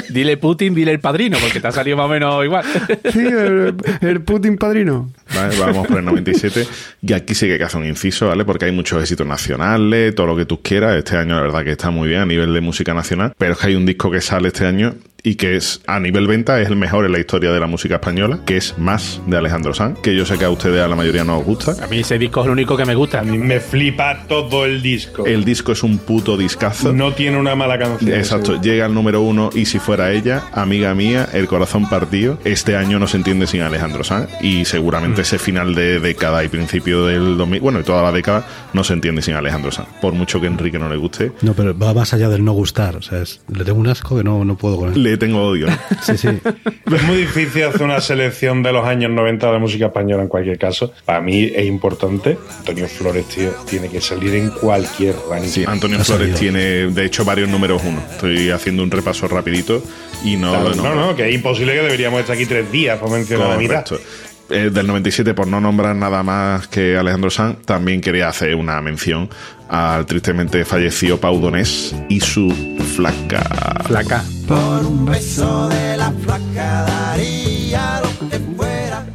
Dile 0.08 0.36
Putin, 0.36 0.74
dile 0.74 0.92
el 0.92 1.00
padrino, 1.00 1.38
porque 1.40 1.60
te 1.60 1.66
ha 1.68 1.72
salido 1.72 1.96
más 1.96 2.06
o 2.06 2.08
menos 2.08 2.44
igual. 2.44 2.64
Sí, 3.12 3.20
el, 3.20 3.74
el 4.00 4.20
Putin 4.22 4.56
padrino. 4.56 5.10
Vale, 5.34 5.58
vamos 5.58 5.86
por 5.86 5.98
el 5.98 6.04
97. 6.04 6.66
Y 7.02 7.12
aquí 7.12 7.34
sí 7.34 7.46
que 7.46 7.52
hay 7.52 7.58
que 7.58 7.64
hacer 7.64 7.80
un 7.80 7.86
inciso, 7.86 8.28
¿vale? 8.28 8.44
Porque 8.44 8.66
hay 8.66 8.72
muchos 8.72 9.00
éxitos 9.02 9.26
nacionales, 9.26 10.14
todo 10.14 10.26
lo 10.26 10.36
que 10.36 10.44
tú 10.44 10.60
quieras. 10.62 10.96
Este 10.96 11.16
año, 11.16 11.36
la 11.36 11.42
verdad, 11.42 11.64
que 11.64 11.72
está 11.72 11.90
muy 11.90 12.08
bien 12.08 12.20
a 12.20 12.26
nivel 12.26 12.52
de 12.52 12.60
música 12.60 12.94
nacional. 12.94 13.32
Pero 13.38 13.52
es 13.52 13.58
que 13.58 13.66
hay 13.68 13.74
un 13.74 13.86
disco 13.86 14.10
que 14.10 14.20
sale 14.20 14.48
este 14.48 14.66
año 14.66 14.94
y 15.24 15.36
que 15.36 15.56
es, 15.56 15.80
a 15.86 16.00
nivel 16.00 16.26
venta, 16.26 16.60
es 16.60 16.68
el 16.68 16.74
mejor 16.76 17.04
en 17.06 17.12
la 17.12 17.20
historia 17.20 17.52
de 17.52 17.60
la 17.60 17.66
música 17.68 17.94
española, 17.94 18.40
que 18.44 18.56
es 18.56 18.76
Más 18.78 19.20
de 19.26 19.36
Alejandro 19.36 19.72
Sanz, 19.72 20.00
que 20.00 20.16
yo 20.16 20.26
sé 20.26 20.36
que 20.36 20.44
a 20.44 20.50
ustedes 20.50 20.82
a 20.82 20.88
la 20.88 20.96
mayoría 20.96 21.22
no 21.22 21.38
os 21.38 21.44
gusta. 21.44 21.76
A 21.82 21.86
mí 21.86 21.98
ese 22.00 22.18
disco 22.18 22.40
es 22.40 22.46
el 22.46 22.52
único 22.52 22.76
que 22.76 22.84
me 22.84 22.94
gusta. 22.96 23.20
A 23.20 23.22
mí 23.22 23.38
me 23.38 23.60
flipa 23.60 24.24
todo 24.28 24.64
el 24.64 24.82
disco. 24.82 25.24
El 25.24 25.44
disco 25.44 25.72
es 25.72 25.82
un 25.84 25.98
puto 25.98 26.36
discazo. 26.36 26.92
No 26.92 27.12
tiene 27.12 27.38
una 27.38 27.54
mala 27.54 27.78
canción. 27.78 28.12
Exacto, 28.14 28.60
llega 28.60 28.86
al 28.86 28.94
número 28.94 29.20
uno 29.22 29.50
y 29.54 29.66
si 29.66 29.78
fuera 29.78 30.10
ella, 30.12 30.42
amiga 30.52 30.92
mía, 30.94 31.28
el 31.32 31.46
corazón 31.46 31.88
partido. 31.88 32.38
Este 32.44 32.76
año 32.76 32.98
no 32.98 33.06
se 33.06 33.16
entiende 33.16 33.46
sin 33.46 33.62
Alejandro 33.62 34.02
Sanz 34.02 34.28
y 34.40 34.64
seguramente 34.64 35.22
ese 35.22 35.38
final 35.38 35.74
de 35.76 36.00
década 36.00 36.42
y 36.42 36.48
principio 36.48 37.06
del 37.06 37.36
2000, 37.36 37.60
bueno, 37.60 37.78
y 37.80 37.84
toda 37.84 38.02
la 38.02 38.10
década 38.10 38.44
no 38.72 38.82
se 38.82 38.92
entiende 38.94 39.22
sin 39.22 39.34
Alejandro 39.34 39.70
Sanz. 39.70 39.88
Por 40.00 40.14
mucho 40.14 40.40
que 40.40 40.46
a 40.48 40.50
Enrique 40.50 40.80
no 40.80 40.88
le 40.88 40.96
guste, 40.96 41.30
No, 41.42 41.54
pero 41.54 41.78
va 41.78 41.94
más 41.94 42.12
allá 42.12 42.28
del 42.28 42.44
no 42.44 42.52
gustar. 42.52 42.96
O 42.96 43.02
sea, 43.02 43.22
es- 43.22 43.40
le 43.54 43.64
tengo 43.64 43.78
un 43.78 43.86
asco 43.86 44.16
que 44.16 44.24
no, 44.24 44.44
no 44.44 44.56
puedo 44.56 44.76
con 44.78 44.92
él. 44.92 45.02
le 45.02 45.11
tengo 45.16 45.42
odio. 45.46 45.66
Sí, 46.02 46.16
sí. 46.18 46.28
Es 46.28 47.02
muy 47.04 47.16
difícil 47.16 47.62
hacer 47.64 47.82
una 47.82 48.00
selección 48.00 48.62
de 48.62 48.72
los 48.72 48.84
años 48.84 49.10
90 49.12 49.52
de 49.52 49.58
música 49.58 49.86
española 49.86 50.22
en 50.24 50.28
cualquier 50.28 50.58
caso. 50.58 50.92
Para 51.04 51.20
mí 51.20 51.50
es 51.54 51.64
importante. 51.66 52.36
Antonio 52.58 52.88
Flores, 52.88 53.26
tío, 53.28 53.50
tiene 53.68 53.88
que 53.88 54.00
salir 54.00 54.34
en 54.34 54.50
cualquier 54.50 55.14
ranking. 55.30 55.48
Sí, 55.48 55.64
Antonio 55.66 55.98
Ha 56.00 56.04
Flores 56.04 56.36
salido. 56.36 56.38
tiene, 56.38 56.60
de 56.92 57.04
hecho, 57.04 57.24
varios 57.24 57.48
números 57.48 57.82
uno. 57.84 58.02
Estoy 58.10 58.50
haciendo 58.50 58.82
un 58.82 58.90
repaso 58.90 59.28
rapidito 59.28 59.82
y 60.24 60.36
no 60.36 60.50
Claro, 60.50 60.68
lo 60.70 60.74
he 60.74 60.76
no, 60.76 60.94
no, 60.94 61.16
que 61.16 61.28
es 61.28 61.34
imposible 61.34 61.72
que 61.74 61.82
deberíamos 61.82 62.20
estar 62.20 62.34
aquí 62.34 62.46
tres 62.46 62.70
días 62.72 62.98
para 62.98 63.12
mencionar 63.12 63.48
la 63.50 63.56
mitad. 63.56 63.84
Eh, 64.52 64.68
del 64.68 64.86
97, 64.86 65.32
por 65.32 65.46
no 65.46 65.62
nombrar 65.62 65.96
nada 65.96 66.22
más 66.22 66.68
que 66.68 66.98
Alejandro 66.98 67.30
Sanz, 67.30 67.62
también 67.64 68.02
quería 68.02 68.28
hacer 68.28 68.54
una 68.54 68.78
mención 68.82 69.30
al 69.70 70.04
tristemente 70.04 70.66
fallecido 70.66 71.18
Pau 71.18 71.40
Donés 71.40 71.94
y 72.10 72.20
su 72.20 72.50
flaca. 72.94 73.42
Flaca. 73.86 74.22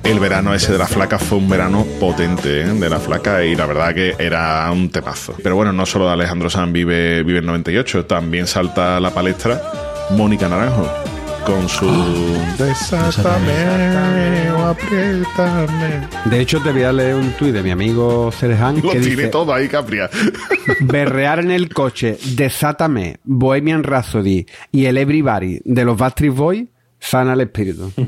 El 0.03 0.19
verano 0.19 0.55
ese 0.55 0.71
de 0.71 0.79
la 0.79 0.87
flaca 0.87 1.19
fue 1.19 1.37
un 1.37 1.47
verano 1.47 1.85
potente 1.99 2.61
¿eh? 2.61 2.65
de 2.65 2.89
la 2.89 2.99
flaca 2.99 3.43
y 3.45 3.55
la 3.55 3.67
verdad 3.67 3.93
que 3.93 4.15
era 4.17 4.67
un 4.71 4.89
temazo. 4.89 5.35
Pero 5.43 5.55
bueno, 5.55 5.71
no 5.71 5.85
solo 5.85 6.07
de 6.07 6.13
Alejandro 6.13 6.49
Sanz 6.49 6.71
vive, 6.71 7.21
vive 7.21 7.39
el 7.39 7.45
98, 7.45 8.05
también 8.07 8.47
salta 8.47 8.97
a 8.97 8.99
la 8.99 9.11
palestra 9.11 9.61
Mónica 10.09 10.49
Naranjo 10.49 11.06
con 11.47 11.69
su 11.69 11.87
Desátame 12.57 14.51
o 14.51 14.65
apriétame. 14.65 16.05
De 16.25 16.41
hecho, 16.41 16.61
te 16.61 16.73
voy 16.73 16.83
a 16.83 16.91
leer 16.91 17.15
un 17.15 17.31
tuit 17.31 17.53
de 17.53 17.63
mi 17.63 17.71
amigo 17.71 18.29
Serhan 18.33 18.81
Lo 18.81 18.91
que 18.91 18.99
tiene 18.99 19.15
dice... 19.15 19.27
todo 19.29 19.53
ahí, 19.53 19.69
Capria. 19.69 20.09
Berrear 20.81 21.39
en 21.39 21.51
el 21.51 21.73
coche, 21.73 22.17
Desátame, 22.35 23.19
Bohemian 23.23 23.83
Rhapsody 23.83 24.45
y 24.73 24.85
el 24.85 24.97
Everybody 24.97 25.61
de 25.63 25.85
los 25.85 25.97
Backstreet 25.97 26.33
Boys 26.33 26.65
sana 26.99 27.33
el 27.33 27.41
espíritu. 27.41 27.91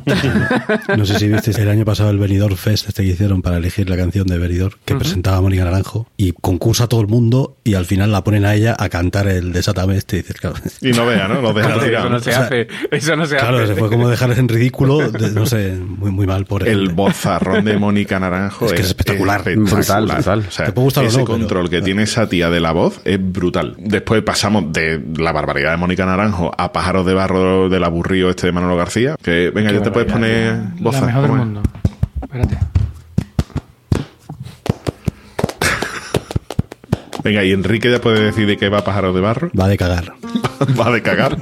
No 0.97 1.05
sé 1.05 1.19
si 1.19 1.27
visteis 1.27 1.57
el 1.59 1.69
año 1.69 1.85
pasado 1.85 2.09
el 2.09 2.17
Benidorm 2.17 2.55
Fest 2.55 2.87
este 2.89 3.03
que 3.03 3.09
hicieron 3.09 3.41
para 3.41 3.57
elegir 3.57 3.89
la 3.89 3.95
canción 3.97 4.25
de 4.27 4.37
Benidorm 4.37 4.75
que 4.85 4.95
presentaba 4.95 5.39
Mónica 5.41 5.63
Naranjo 5.63 6.07
y 6.17 6.31
concursa 6.33 6.85
a 6.85 6.87
todo 6.87 7.01
el 7.01 7.07
mundo 7.07 7.57
y 7.63 7.75
al 7.75 7.85
final 7.85 8.11
la 8.11 8.23
ponen 8.23 8.45
a 8.45 8.55
ella 8.55 8.75
a 8.77 8.89
cantar 8.89 9.27
el 9.27 9.53
Desátame 9.53 9.95
este 9.97 10.17
y 10.17 10.19
dices, 10.21 10.37
claro, 10.39 10.55
Y 10.81 10.91
no 10.91 11.05
vea, 11.05 11.27
¿no? 11.27 11.41
Lo 11.41 11.53
deja 11.53 11.75
Eso 11.75 12.09
no 12.09 12.19
se 12.19 12.29
O 12.29 12.33
sea, 12.33 12.43
hace. 12.45 12.67
Eso 12.91 13.15
no 13.15 13.25
se 13.25 13.37
claro, 13.37 13.57
hace. 13.59 13.67
se 13.67 13.75
fue 13.75 13.89
como 13.89 14.09
dejarles 14.09 14.37
en 14.39 14.49
ridículo, 14.49 15.09
de- 15.11 15.31
no 15.31 15.45
sé, 15.45 15.75
muy, 15.77 16.11
muy 16.11 16.25
mal 16.27 16.45
por 16.45 16.67
El 16.67 16.89
bozarrón 16.89 17.65
de 17.65 17.77
Mónica 17.77 18.19
Naranjo 18.19 18.65
Es 18.65 18.73
que 18.73 18.81
es 18.81 18.87
espectacular. 18.87 19.43
Brutal, 19.55 20.07
brutal. 20.07 20.45
O 20.47 20.51
sea, 20.51 20.65
Te 20.65 20.71
puede 20.73 20.85
gustar 20.85 21.03
o 21.05 21.07
ese 21.07 21.19
no, 21.19 21.25
pero- 21.25 21.37
control 21.37 21.69
que 21.69 21.81
tiene 21.81 22.03
esa 22.03 22.27
tía 22.27 22.49
de 22.49 22.59
la 22.59 22.71
voz 22.71 22.99
es 23.05 23.19
brutal. 23.21 23.75
Después 23.77 24.21
pasamos 24.23 24.71
de 24.73 25.01
la 25.17 25.31
barbaridad 25.31 25.71
de 25.71 25.77
Mónica 25.77 26.05
Naranjo 26.05 26.51
a 26.57 26.71
Pájaros 26.71 27.05
de 27.05 27.13
Barro 27.13 27.69
del 27.69 27.83
aburrido 27.83 28.29
este 28.29 28.47
de 28.47 28.51
Manolo 28.53 28.78
García. 28.80 29.15
Que 29.21 29.51
venga, 29.51 29.69
Qué 29.69 29.75
ya 29.75 29.84
te 29.84 29.91
puedes 29.91 30.11
poner 30.11 30.57
voz. 30.80 30.95
La 30.95 31.01
mejor 31.05 31.21
del 31.23 31.32
mundo. 31.32 31.61
Espérate. 32.21 32.57
Venga, 37.23 37.43
y 37.43 37.51
Enrique 37.51 37.91
ya 37.91 37.99
puede 37.99 38.21
decir 38.21 38.47
de 38.47 38.57
qué 38.57 38.69
va 38.69 38.84
Pájaros 38.84 39.13
de 39.13 39.21
Barro. 39.21 39.51
Va 39.59 39.67
de 39.67 39.77
cagar. 39.77 40.13
va 40.80 40.91
de 40.91 41.01
cagar. 41.01 41.38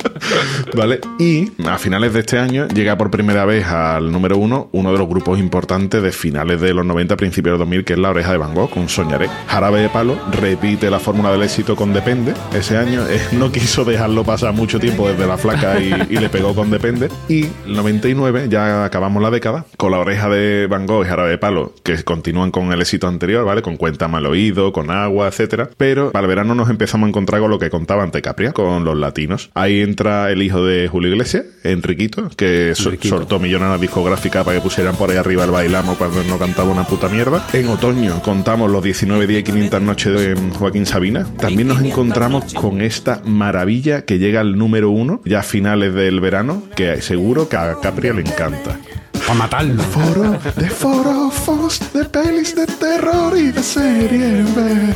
vale. 0.74 1.00
Y 1.18 1.52
a 1.66 1.78
finales 1.78 2.12
de 2.12 2.20
este 2.20 2.38
año 2.38 2.68
llega 2.68 2.96
por 2.96 3.10
primera 3.10 3.44
vez 3.44 3.66
al 3.66 4.10
número 4.10 4.38
uno 4.38 4.68
uno 4.72 4.92
de 4.92 4.98
los 4.98 5.08
grupos 5.08 5.38
importantes 5.38 6.02
de 6.02 6.12
finales 6.12 6.60
de 6.60 6.74
los 6.74 6.84
90, 6.84 7.16
principios 7.16 7.52
de 7.54 7.58
los 7.58 7.60
2000, 7.60 7.84
que 7.84 7.92
es 7.94 7.98
La 7.98 8.10
Oreja 8.10 8.32
de 8.32 8.38
Van 8.38 8.54
Gogh, 8.54 8.70
con 8.70 8.88
Soñaré. 8.88 9.28
Jarabe 9.46 9.80
de 9.80 9.88
Palo 9.88 10.18
repite 10.32 10.90
la 10.90 10.98
fórmula 10.98 11.32
del 11.32 11.42
éxito 11.42 11.76
con 11.76 11.92
Depende. 11.92 12.34
Ese 12.54 12.76
año 12.76 13.06
eh, 13.08 13.20
no 13.32 13.50
quiso 13.52 13.84
dejarlo 13.84 14.24
pasar 14.24 14.52
mucho 14.52 14.78
tiempo 14.78 15.08
desde 15.08 15.26
la 15.26 15.38
flaca 15.38 15.80
y, 15.80 15.92
y 16.08 16.16
le 16.16 16.28
pegó 16.28 16.54
con 16.54 16.70
Depende. 16.70 17.08
Y 17.28 17.44
el 17.66 17.74
99, 17.74 18.46
ya 18.48 18.84
acabamos 18.84 19.22
la 19.22 19.30
década, 19.30 19.64
con 19.76 19.92
La 19.92 19.98
Oreja 19.98 20.28
de 20.28 20.66
Van 20.66 20.86
Gogh 20.86 21.04
y 21.04 21.08
Jarabe 21.08 21.30
de 21.30 21.38
Palo, 21.38 21.72
que 21.82 22.02
continúan 22.04 22.50
con 22.50 22.72
el 22.72 22.80
éxito 22.80 23.08
anterior, 23.08 23.44
¿vale? 23.44 23.62
Con 23.62 23.76
Cuenta 23.76 24.08
Mal 24.08 24.26
Oído, 24.26 24.72
con 24.72 24.90
Agua, 24.90 25.28
etcétera. 25.28 25.70
Pero 25.76 26.12
para 26.12 26.24
el 26.24 26.28
verano 26.28 26.54
nos 26.54 26.70
empezamos 26.70 27.06
a 27.06 27.08
encontrar 27.08 27.40
con 27.40 27.50
lo 27.50 27.58
que 27.58 27.70
contaba 27.70 28.02
ante 28.02 28.22
Capria, 28.40 28.52
con 28.52 28.84
los 28.84 28.96
latinos. 28.96 29.50
Ahí 29.54 29.80
entra 29.80 30.30
el 30.30 30.42
hijo 30.42 30.64
de 30.64 30.88
Julio 30.88 31.10
Iglesias, 31.10 31.44
Enriquito, 31.62 32.30
que 32.36 32.72
Enriquito. 32.78 33.16
soltó 33.16 33.38
millones 33.38 33.80
discográfica 33.80 34.44
para 34.44 34.56
que 34.56 34.62
pusieran 34.62 34.96
por 34.96 35.10
ahí 35.10 35.16
arriba 35.16 35.44
el 35.44 35.50
bailamo 35.50 35.96
cuando 35.96 36.22
no 36.24 36.38
cantaba 36.38 36.70
una 36.70 36.84
puta 36.84 37.08
mierda. 37.08 37.46
En 37.52 37.68
otoño 37.68 38.22
contamos 38.22 38.70
los 38.70 38.82
19 38.82 39.26
días 39.26 39.40
y 39.40 39.44
500 39.44 39.82
noches 39.82 40.14
de 40.14 40.34
Joaquín 40.58 40.86
Sabina. 40.86 41.26
También 41.38 41.68
nos 41.68 41.82
encontramos 41.82 42.54
con 42.54 42.80
esta 42.80 43.20
maravilla 43.24 44.06
que 44.06 44.18
llega 44.18 44.40
al 44.40 44.56
número 44.56 44.88
uno 44.90 45.20
ya 45.24 45.40
a 45.40 45.42
finales 45.42 45.92
del 45.94 46.20
verano, 46.20 46.62
que 46.74 47.02
seguro 47.02 47.48
que 47.48 47.56
a 47.56 47.76
Capria 47.82 48.14
le 48.14 48.22
encanta. 48.22 48.78
Para 49.26 49.34
matarlo. 49.34 49.82
Foro 49.82 50.38
de 50.56 50.70
forofos, 50.70 51.80
de 51.92 52.04
pelis 52.06 52.54
de 52.54 52.66
terror 52.66 53.36
y 53.36 53.52
de 53.52 53.62
serie 53.62 54.44
B. 54.54 54.94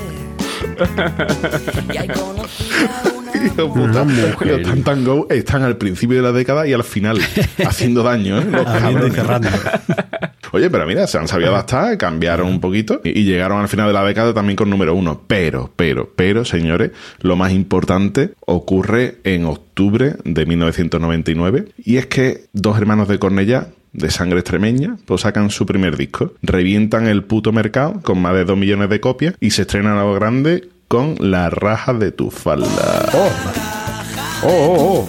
Puta, 3.50 4.04
los 4.04 4.62
Tantan 4.62 5.04
Go 5.04 5.26
están 5.30 5.62
al 5.62 5.76
principio 5.76 6.16
de 6.16 6.22
la 6.22 6.32
década 6.32 6.66
y 6.66 6.72
al 6.72 6.84
final 6.84 7.18
haciendo 7.66 8.02
daño, 8.02 8.38
¿eh? 8.38 8.44
Los 8.50 8.64
cabrones. 8.64 9.52
Oye, 10.52 10.70
pero 10.70 10.86
mira, 10.86 11.06
se 11.08 11.18
han 11.18 11.26
sabido 11.26 11.50
adaptar, 11.50 11.98
cambiaron 11.98 12.46
un 12.46 12.60
poquito 12.60 13.00
y, 13.02 13.18
y 13.18 13.24
llegaron 13.24 13.60
al 13.60 13.68
final 13.68 13.88
de 13.88 13.92
la 13.92 14.04
década 14.04 14.32
también 14.32 14.54
con 14.54 14.70
número 14.70 14.94
uno. 14.94 15.22
Pero, 15.26 15.72
pero, 15.74 16.12
pero, 16.14 16.44
señores, 16.44 16.92
lo 17.20 17.34
más 17.34 17.52
importante 17.52 18.34
ocurre 18.40 19.16
en 19.24 19.46
octubre 19.46 20.14
de 20.24 20.46
1999 20.46 21.66
y 21.84 21.96
es 21.96 22.06
que 22.06 22.44
dos 22.52 22.78
hermanos 22.78 23.08
de 23.08 23.18
Cornellá 23.18 23.68
de 23.94 24.10
sangre 24.10 24.40
extremeña, 24.40 24.96
pues 25.06 25.22
sacan 25.22 25.50
su 25.50 25.66
primer 25.66 25.96
disco, 25.96 26.32
revientan 26.42 27.06
el 27.06 27.22
puto 27.22 27.52
mercado 27.52 28.00
con 28.02 28.20
más 28.20 28.34
de 28.34 28.44
2 28.44 28.58
millones 28.58 28.90
de 28.90 29.00
copias 29.00 29.34
y 29.40 29.50
se 29.50 29.62
estrenan 29.62 29.96
a 29.96 30.02
lo 30.02 30.14
grande 30.14 30.68
con 30.94 31.16
La 31.18 31.50
raja 31.50 31.92
de 31.92 32.12
tu 32.12 32.30
falda. 32.30 33.08
Oh, 33.14 34.46
oh, 34.46 35.06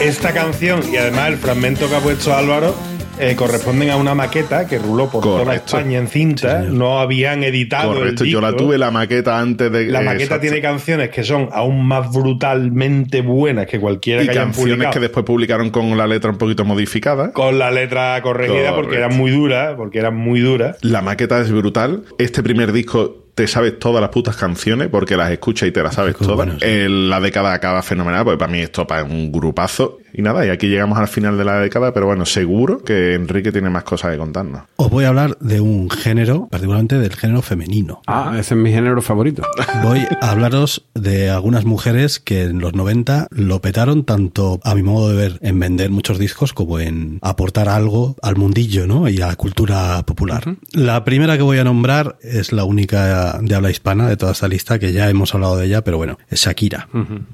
Esta 0.00 0.32
canción 0.32 0.80
y 0.92 0.96
además 0.96 1.28
el 1.28 1.36
fragmento 1.36 1.88
que 1.88 1.94
ha 1.94 2.00
puesto 2.00 2.34
Álvaro 2.34 2.74
eh, 3.20 3.36
corresponden 3.36 3.90
a 3.90 3.96
una 3.96 4.16
maqueta 4.16 4.66
que 4.66 4.76
ruló 4.76 5.08
por 5.08 5.22
toda. 5.22 5.54
España 5.54 5.98
en 6.00 6.08
cinta. 6.08 6.62
no 6.62 6.98
habían 6.98 7.44
editado 7.44 7.94
Correcto, 7.94 8.24
el 8.24 8.30
yo 8.30 8.40
la 8.40 8.48
disco. 8.48 8.64
tuve 8.64 8.76
la 8.76 8.90
maqueta 8.90 9.38
antes 9.38 9.70
de 9.70 9.84
La 9.86 10.00
maqueta 10.00 10.24
Exacto. 10.24 10.40
tiene 10.40 10.60
canciones 10.60 11.10
que 11.10 11.22
son 11.22 11.48
aún 11.52 11.86
más 11.86 12.10
brutalmente 12.12 13.20
buenas 13.22 13.66
que 13.68 13.78
cualquiera 13.78 14.20
y 14.20 14.24
que 14.24 14.32
hayan 14.32 14.46
canciones 14.46 14.72
publicado. 14.74 14.92
que 14.94 14.98
después 15.00 15.24
publicaron 15.24 15.70
con 15.70 15.96
la 15.96 16.08
letra 16.08 16.32
un 16.32 16.38
poquito 16.38 16.64
modificada. 16.64 17.30
Con 17.30 17.60
la 17.60 17.70
letra 17.70 18.20
corregida 18.20 18.74
porque 18.74 18.96
eran 18.96 19.16
muy 19.16 19.30
duras, 19.30 19.74
porque 19.76 20.00
eran 20.00 20.16
muy 20.16 20.40
duras. 20.40 20.76
La 20.80 21.02
maqueta 21.02 21.40
es 21.40 21.52
brutal. 21.52 22.02
Este 22.18 22.42
primer 22.42 22.72
disco 22.72 23.23
te 23.34 23.46
sabes 23.48 23.78
todas 23.78 24.00
las 24.00 24.10
putas 24.10 24.36
canciones 24.36 24.88
porque 24.88 25.16
las 25.16 25.30
escuchas 25.30 25.68
y 25.68 25.72
te 25.72 25.82
las 25.82 25.94
sabes 25.94 26.14
todas. 26.14 26.36
bueno, 26.36 26.52
sí. 26.54 26.58
El- 26.66 27.10
la 27.10 27.20
década 27.20 27.52
acaba 27.52 27.82
fenomenal, 27.82 28.24
porque 28.24 28.38
para 28.38 28.52
mí 28.52 28.60
esto 28.60 28.86
es 28.88 29.02
un 29.02 29.32
grupazo. 29.32 29.98
Y 30.16 30.22
nada, 30.22 30.46
y 30.46 30.50
aquí 30.50 30.68
llegamos 30.68 30.96
al 30.98 31.08
final 31.08 31.36
de 31.36 31.44
la 31.44 31.58
década, 31.58 31.92
pero 31.92 32.06
bueno, 32.06 32.24
seguro 32.24 32.78
que 32.84 33.14
Enrique 33.14 33.50
tiene 33.50 33.68
más 33.68 33.82
cosas 33.82 34.12
que 34.12 34.18
contarnos. 34.18 34.62
Os 34.76 34.88
voy 34.88 35.04
a 35.04 35.08
hablar 35.08 35.36
de 35.40 35.60
un 35.60 35.90
género, 35.90 36.46
particularmente 36.48 36.98
del 36.98 37.14
género 37.16 37.42
femenino. 37.42 38.00
Ah, 38.06 38.36
ese 38.38 38.54
es 38.54 38.60
mi 38.60 38.70
género 38.70 39.02
favorito. 39.02 39.42
Voy 39.82 40.06
a 40.20 40.30
hablaros 40.30 40.86
de 40.94 41.30
algunas 41.30 41.64
mujeres 41.64 42.20
que 42.20 42.44
en 42.44 42.60
los 42.60 42.74
90 42.74 43.26
lo 43.30 43.60
petaron 43.60 44.04
tanto 44.04 44.60
a 44.62 44.76
mi 44.76 44.84
modo 44.84 45.10
de 45.10 45.16
ver 45.16 45.38
en 45.42 45.58
vender 45.58 45.90
muchos 45.90 46.18
discos 46.18 46.52
como 46.52 46.78
en 46.78 47.18
aportar 47.20 47.68
algo 47.68 48.16
al 48.22 48.36
mundillo 48.36 48.86
¿no? 48.86 49.08
y 49.08 49.20
a 49.20 49.26
la 49.26 49.36
cultura 49.36 50.00
popular. 50.06 50.56
La 50.72 51.04
primera 51.04 51.36
que 51.36 51.42
voy 51.42 51.58
a 51.58 51.64
nombrar 51.64 52.18
es 52.22 52.52
la 52.52 52.62
única 52.62 53.40
de 53.40 53.54
habla 53.54 53.70
hispana 53.70 54.08
de 54.08 54.16
toda 54.16 54.30
esta 54.30 54.46
lista 54.46 54.78
que 54.78 54.92
ya 54.92 55.10
hemos 55.10 55.34
hablado 55.34 55.56
de 55.56 55.66
ella, 55.66 55.82
pero 55.82 55.96
bueno, 55.96 56.18
es 56.28 56.44
Shakira. 56.44 56.88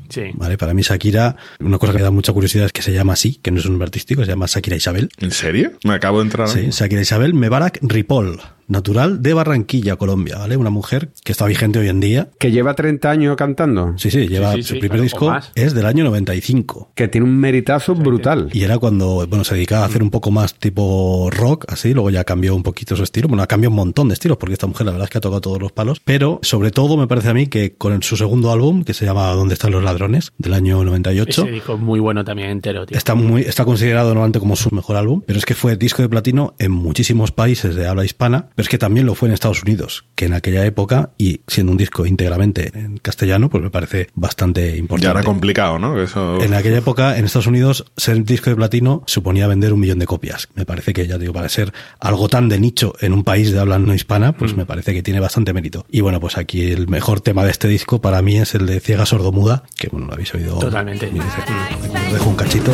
Sí. 0.08 0.22
¿Vale? 0.34 0.56
Para 0.56 0.72
mí 0.72 0.80
Shakira, 0.80 1.36
una 1.60 1.76
cosa 1.78 1.92
que 1.92 1.98
me 1.98 2.04
da 2.04 2.10
mucha 2.10 2.32
curiosidad 2.32 2.69
que 2.72 2.82
se 2.82 2.92
llama 2.92 3.14
así, 3.14 3.38
que 3.42 3.50
no 3.50 3.58
es 3.58 3.64
un 3.66 3.72
nombre 3.72 3.86
artístico, 3.86 4.24
se 4.24 4.30
llama 4.30 4.46
Shakira 4.46 4.76
Isabel. 4.76 5.10
¿En 5.18 5.30
serio? 5.30 5.72
Me 5.84 5.94
acabo 5.94 6.18
de 6.18 6.24
entrar. 6.24 6.48
Sí, 6.48 6.68
Shakira 6.70 7.02
Isabel 7.02 7.34
Mebarak 7.34 7.78
Ripoll, 7.82 8.40
natural 8.70 9.22
de 9.22 9.34
Barranquilla, 9.34 9.96
Colombia, 9.96 10.38
¿vale? 10.38 10.56
Una 10.56 10.70
mujer 10.70 11.10
que 11.24 11.32
está 11.32 11.46
vigente 11.46 11.78
hoy 11.78 11.88
en 11.88 12.00
día. 12.00 12.28
Que 12.38 12.50
lleva 12.50 12.74
30 12.74 13.10
años 13.10 13.36
cantando. 13.36 13.94
Sí, 13.96 14.10
sí, 14.10 14.28
lleva 14.28 14.54
sí, 14.54 14.62
su 14.62 14.74
sí, 14.74 14.80
primer 14.80 14.98
claro, 14.98 15.02
disco 15.02 15.32
es 15.54 15.74
del 15.74 15.86
año 15.86 16.04
95. 16.04 16.92
Que 16.94 17.08
tiene 17.08 17.26
un 17.26 17.36
meritazo 17.38 17.94
brutal. 17.94 18.50
Y 18.52 18.62
era 18.62 18.78
cuando, 18.78 19.26
bueno, 19.26 19.44
se 19.44 19.54
dedicaba 19.54 19.82
a 19.82 19.86
hacer 19.86 20.02
un 20.02 20.10
poco 20.10 20.30
más 20.30 20.54
tipo 20.54 21.28
rock, 21.30 21.66
así, 21.68 21.92
luego 21.92 22.10
ya 22.10 22.24
cambió 22.24 22.54
un 22.54 22.62
poquito 22.62 22.96
su 22.96 23.02
estilo. 23.02 23.28
Bueno, 23.28 23.42
ha 23.42 23.46
cambiado 23.46 23.70
un 23.70 23.76
montón 23.76 24.08
de 24.08 24.14
estilos, 24.14 24.38
porque 24.38 24.54
esta 24.54 24.66
mujer 24.66 24.86
la 24.86 24.92
verdad 24.92 25.04
es 25.04 25.10
que 25.10 25.18
ha 25.18 25.20
tocado 25.20 25.40
todos 25.40 25.60
los 25.60 25.72
palos. 25.72 26.00
Pero, 26.04 26.40
sobre 26.42 26.70
todo, 26.70 26.96
me 26.96 27.06
parece 27.06 27.28
a 27.30 27.34
mí 27.34 27.46
que 27.46 27.74
con 27.74 28.02
su 28.02 28.16
segundo 28.16 28.50
álbum, 28.52 28.84
que 28.84 28.94
se 28.94 29.04
llama 29.04 29.28
¿Dónde 29.28 29.54
están 29.54 29.72
los 29.72 29.82
ladrones? 29.82 30.32
del 30.38 30.54
año 30.54 30.82
98, 30.84 31.42
Ese 31.42 31.50
disco 31.50 31.74
es 31.74 31.80
muy 31.80 32.00
bueno 32.00 32.24
también 32.24 32.50
entero, 32.50 32.86
tío. 32.86 32.96
Está 32.96 33.14
muy, 33.14 33.42
está 33.42 33.64
considerado 33.64 34.08
normalmente 34.08 34.38
como 34.38 34.56
su 34.56 34.74
mejor 34.74 34.96
álbum, 34.96 35.22
pero 35.26 35.38
es 35.38 35.44
que 35.44 35.54
fue 35.54 35.76
disco 35.76 36.02
de 36.02 36.08
platino 36.08 36.54
en 36.58 36.72
muchísimos 36.72 37.32
países 37.32 37.74
de 37.74 37.86
habla 37.86 38.04
hispana, 38.04 38.48
pero 38.60 38.66
es 38.66 38.68
que 38.68 38.76
también 38.76 39.06
lo 39.06 39.14
fue 39.14 39.28
en 39.28 39.32
Estados 39.32 39.62
Unidos, 39.62 40.04
que 40.14 40.26
en 40.26 40.34
aquella 40.34 40.66
época, 40.66 41.12
y 41.16 41.40
siendo 41.46 41.72
un 41.72 41.78
disco 41.78 42.04
íntegramente 42.04 42.70
en 42.74 42.98
castellano, 42.98 43.48
pues 43.48 43.64
me 43.64 43.70
parece 43.70 44.08
bastante 44.14 44.76
importante. 44.76 45.06
Ya 45.06 45.12
era 45.12 45.22
complicado, 45.22 45.78
¿no? 45.78 45.98
Eso... 45.98 46.42
En 46.42 46.52
aquella 46.52 46.76
época, 46.76 47.16
en 47.16 47.24
Estados 47.24 47.46
Unidos, 47.46 47.90
ser 47.96 48.22
disco 48.22 48.50
de 48.50 48.56
platino 48.56 49.02
suponía 49.06 49.46
vender 49.46 49.72
un 49.72 49.80
millón 49.80 49.98
de 49.98 50.04
copias. 50.04 50.50
Me 50.56 50.66
parece 50.66 50.92
que, 50.92 51.06
ya 51.06 51.16
digo, 51.16 51.32
para 51.32 51.48
ser 51.48 51.72
algo 52.00 52.28
tan 52.28 52.50
de 52.50 52.60
nicho 52.60 52.92
en 53.00 53.14
un 53.14 53.24
país 53.24 53.50
de 53.50 53.60
habla 53.60 53.78
no 53.78 53.94
hispana, 53.94 54.32
pues 54.32 54.54
me 54.54 54.66
parece 54.66 54.92
que 54.92 55.02
tiene 55.02 55.20
bastante 55.20 55.54
mérito. 55.54 55.86
Y 55.88 56.02
bueno, 56.02 56.20
pues 56.20 56.36
aquí 56.36 56.70
el 56.70 56.86
mejor 56.86 57.22
tema 57.22 57.44
de 57.44 57.52
este 57.52 57.66
disco 57.66 58.02
para 58.02 58.20
mí 58.20 58.36
es 58.36 58.54
el 58.54 58.66
de 58.66 58.78
Ciega 58.80 59.06
Sordomuda, 59.06 59.62
que 59.78 59.88
bueno, 59.88 60.08
lo 60.08 60.12
habéis 60.12 60.34
oído. 60.34 60.58
Totalmente. 60.58 61.06
Os 61.06 62.12
dejo 62.12 62.28
un 62.28 62.36
cachito. 62.36 62.72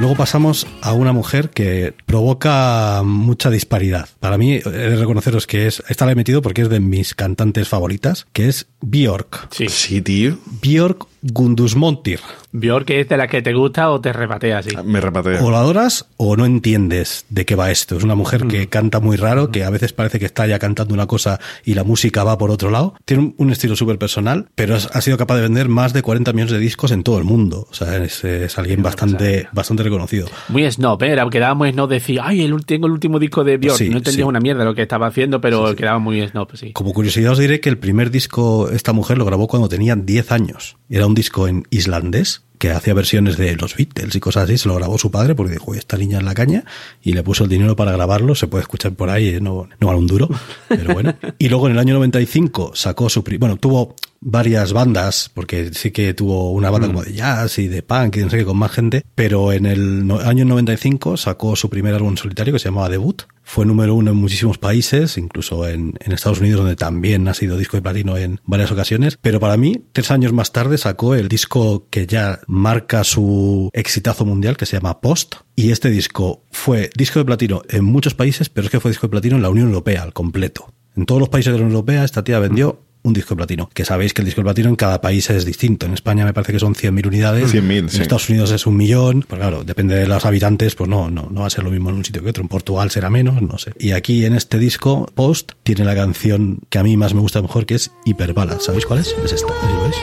Luego 0.00 0.16
pasamos 0.16 0.66
a 0.82 0.92
una 0.92 1.12
mujer 1.12 1.50
que 1.50 1.94
provoca 2.04 3.02
mucha 3.04 3.48
disparidad. 3.48 4.08
Para 4.20 4.36
mí, 4.36 4.54
he 4.54 4.68
de 4.68 4.96
reconoceros 4.96 5.46
que 5.46 5.66
es, 5.66 5.82
esta 5.88 6.04
la 6.04 6.12
he 6.12 6.14
metido 6.16 6.42
porque 6.42 6.62
es 6.62 6.68
de 6.68 6.80
mis 6.80 7.14
cantantes 7.14 7.68
favoritas, 7.68 8.26
que 8.32 8.48
es 8.48 8.66
Björk. 8.80 9.48
Sí. 9.52 9.68
Sí, 9.68 10.02
tío. 10.02 10.36
Björk 10.60 11.06
Gundusmontir. 11.24 12.20
Björk 12.52 12.90
es 12.90 13.08
de 13.08 13.16
las 13.16 13.28
que 13.28 13.40
te 13.40 13.54
gusta 13.54 13.90
o 13.90 14.00
te 14.00 14.12
repatea 14.12 14.58
así. 14.58 14.76
Me 14.84 15.00
repatea. 15.00 15.42
O 15.42 15.50
la 15.50 15.58
adoras 15.58 16.06
o 16.18 16.36
no 16.36 16.44
entiendes 16.44 17.24
de 17.30 17.46
qué 17.46 17.56
va 17.56 17.70
esto. 17.70 17.96
Es 17.96 18.04
una 18.04 18.14
mujer 18.14 18.46
que 18.46 18.68
canta 18.68 19.00
muy 19.00 19.16
raro, 19.16 19.50
que 19.50 19.64
a 19.64 19.70
veces 19.70 19.94
parece 19.94 20.18
que 20.18 20.26
está 20.26 20.46
ya 20.46 20.58
cantando 20.58 20.92
una 20.92 21.06
cosa 21.06 21.40
y 21.64 21.74
la 21.74 21.82
música 21.82 22.24
va 22.24 22.36
por 22.36 22.50
otro 22.50 22.70
lado. 22.70 22.94
Tiene 23.06 23.34
un, 23.38 23.50
estilo 23.50 23.74
súper 23.74 23.98
personal, 23.98 24.48
pero 24.54 24.76
ha 24.76 25.00
sido 25.00 25.16
capaz 25.16 25.36
de 25.36 25.42
vender 25.42 25.68
más 25.68 25.92
de 25.92 26.02
40 26.02 26.32
millones 26.32 26.52
de 26.52 26.58
discos 26.58 26.90
en 26.92 27.02
todo 27.02 27.18
el 27.18 27.24
mundo. 27.24 27.66
O 27.70 27.74
sea, 27.74 27.96
es, 28.04 28.22
es 28.24 28.58
alguien 28.58 28.82
bastante, 28.82 29.48
bastante 29.52 29.82
reconocido. 29.82 30.28
Muy 30.48 30.70
snob, 30.70 31.02
¿eh? 31.02 31.12
Era- 31.12 31.28
quedaba 31.30 31.54
muy 31.54 31.72
snob 31.72 31.88
decir, 31.88 32.20
ay, 32.22 32.42
el, 32.42 32.66
tengo 32.66 32.86
el 32.86 32.92
último 32.92 33.18
disco 33.18 33.44
de 33.44 33.56
Björk. 33.56 33.78
Sí, 33.78 33.88
no 33.88 33.96
entendía 33.96 34.24
sí. 34.24 34.28
una 34.28 34.40
mierda 34.40 34.64
lo 34.64 34.74
que 34.74 34.82
estaba 34.82 35.06
haciendo, 35.06 35.40
pero 35.40 35.74
quedaba 35.74 35.98
muy 35.98 36.26
snob, 36.28 36.54
sí. 36.54 36.72
Como 36.72 36.92
curiosidad 36.92 37.32
os 37.32 37.38
diré 37.38 37.60
que 37.60 37.70
el 37.70 37.78
primer 37.78 38.10
disco, 38.10 38.68
esta 38.70 38.92
mujer 38.92 39.18
lo 39.18 39.24
grabó 39.24 39.48
cuando 39.48 39.68
tenía 39.68 39.96
10 39.96 40.32
años. 40.32 40.76
Era 40.90 41.06
un 41.06 41.13
disco 41.14 41.48
en 41.48 41.64
islandés 41.70 42.42
que 42.58 42.70
hacía 42.70 42.94
versiones 42.94 43.36
de 43.36 43.56
los 43.56 43.76
Beatles 43.76 44.14
y 44.14 44.20
cosas 44.20 44.44
así. 44.44 44.58
Se 44.58 44.68
lo 44.68 44.74
grabó 44.76 44.96
su 44.96 45.10
padre 45.10 45.34
porque 45.34 45.52
dijo, 45.52 45.74
esta 45.74 45.96
niña 45.96 46.18
es 46.18 46.24
la 46.24 46.34
caña 46.34 46.64
y 47.02 47.12
le 47.12 47.22
puso 47.22 47.44
el 47.44 47.50
dinero 47.50 47.76
para 47.76 47.92
grabarlo. 47.92 48.34
Se 48.34 48.46
puede 48.46 48.62
escuchar 48.62 48.92
por 48.92 49.10
ahí, 49.10 49.28
eh, 49.28 49.40
no, 49.40 49.68
no 49.80 49.86
vale 49.86 49.98
un 49.98 50.06
duro, 50.06 50.28
pero 50.68 50.94
bueno. 50.94 51.14
Y 51.38 51.48
luego 51.48 51.66
en 51.66 51.72
el 51.72 51.78
año 51.78 51.94
95 51.94 52.72
sacó 52.74 53.08
su... 53.10 53.22
Bueno, 53.38 53.56
tuvo 53.56 53.96
varias 54.20 54.72
bandas, 54.72 55.30
porque 55.34 55.74
sí 55.74 55.90
que 55.90 56.14
tuvo 56.14 56.52
una 56.52 56.70
banda 56.70 56.86
como 56.86 57.02
de 57.02 57.12
jazz 57.12 57.58
y 57.58 57.68
de 57.68 57.82
punk 57.82 58.16
y 58.16 58.20
no 58.20 58.30
sé 58.30 58.38
qué 58.38 58.44
con 58.44 58.56
más 58.56 58.72
gente, 58.72 59.04
pero 59.14 59.52
en 59.52 59.66
el 59.66 60.10
año 60.24 60.44
95 60.46 61.16
sacó 61.18 61.56
su 61.56 61.68
primer 61.68 61.94
álbum 61.94 62.16
solitario 62.16 62.52
que 62.52 62.58
se 62.58 62.68
llamaba 62.68 62.88
Debut. 62.88 63.24
Fue 63.44 63.66
número 63.66 63.94
uno 63.94 64.10
en 64.10 64.16
muchísimos 64.16 64.58
países, 64.58 65.18
incluso 65.18 65.68
en, 65.68 65.94
Estados 66.00 66.40
Unidos, 66.40 66.60
donde 66.60 66.76
también 66.76 67.28
ha 67.28 67.34
sido 67.34 67.58
disco 67.58 67.76
de 67.76 67.82
platino 67.82 68.16
en 68.16 68.40
varias 68.44 68.72
ocasiones. 68.72 69.18
Pero 69.20 69.38
para 69.38 69.56
mí, 69.56 69.84
tres 69.92 70.10
años 70.10 70.32
más 70.32 70.50
tarde 70.50 70.78
sacó 70.78 71.14
el 71.14 71.28
disco 71.28 71.86
que 71.90 72.06
ya 72.06 72.40
marca 72.46 73.04
su 73.04 73.70
exitazo 73.72 74.24
mundial, 74.24 74.56
que 74.56 74.66
se 74.66 74.76
llama 74.76 75.00
Post. 75.00 75.36
Y 75.54 75.70
este 75.70 75.90
disco 75.90 76.42
fue 76.50 76.90
disco 76.96 77.18
de 77.18 77.26
platino 77.26 77.62
en 77.68 77.84
muchos 77.84 78.14
países, 78.14 78.48
pero 78.48 78.64
es 78.64 78.70
que 78.70 78.80
fue 78.80 78.90
disco 78.90 79.06
de 79.06 79.12
platino 79.12 79.36
en 79.36 79.42
la 79.42 79.50
Unión 79.50 79.68
Europea 79.68 80.02
al 80.02 80.12
completo. 80.12 80.72
En 80.96 81.06
todos 81.06 81.20
los 81.20 81.28
países 81.28 81.52
de 81.52 81.58
la 81.58 81.64
Unión 81.64 81.76
Europea, 81.76 82.04
esta 82.04 82.24
tía 82.24 82.38
vendió 82.38 82.80
un 83.04 83.12
disco 83.12 83.34
de 83.34 83.36
platino. 83.36 83.70
Que 83.72 83.84
sabéis 83.84 84.12
que 84.12 84.22
el 84.22 84.26
disco 84.26 84.40
de 84.40 84.46
platino 84.46 84.68
en 84.70 84.76
cada 84.76 85.00
país 85.00 85.30
es 85.30 85.44
distinto. 85.44 85.86
En 85.86 85.92
España 85.94 86.24
me 86.24 86.32
parece 86.32 86.52
que 86.52 86.58
son 86.58 86.74
100.000 86.74 87.06
unidades. 87.06 87.54
100.000, 87.54 87.78
En 87.78 87.88
sí. 87.90 88.02
Estados 88.02 88.28
Unidos 88.28 88.50
es 88.50 88.66
un 88.66 88.76
millón. 88.76 89.24
Pues 89.28 89.38
claro, 89.38 89.62
depende 89.62 89.94
de 89.94 90.08
los 90.08 90.24
habitantes, 90.24 90.74
pues 90.74 90.90
no, 90.90 91.10
no, 91.10 91.28
no 91.30 91.40
va 91.42 91.46
a 91.46 91.50
ser 91.50 91.64
lo 91.64 91.70
mismo 91.70 91.90
en 91.90 91.96
un 91.96 92.04
sitio 92.04 92.22
que 92.22 92.30
otro. 92.30 92.42
En 92.42 92.48
Portugal 92.48 92.90
será 92.90 93.10
menos, 93.10 93.40
no 93.40 93.58
sé. 93.58 93.72
Y 93.78 93.92
aquí 93.92 94.24
en 94.24 94.34
este 94.34 94.58
disco, 94.58 95.06
Post, 95.14 95.52
tiene 95.62 95.84
la 95.84 95.94
canción 95.94 96.60
que 96.70 96.78
a 96.78 96.82
mí 96.82 96.96
más 96.96 97.14
me 97.14 97.20
gusta 97.20 97.42
mejor, 97.42 97.66
que 97.66 97.74
es 97.74 97.92
Hiperbala. 98.04 98.58
¿Sabéis 98.58 98.86
cuál 98.86 99.00
es? 99.00 99.14
Es 99.24 99.32
esta. 99.32 99.52
Lo 99.52 99.82
veis. 99.82 99.96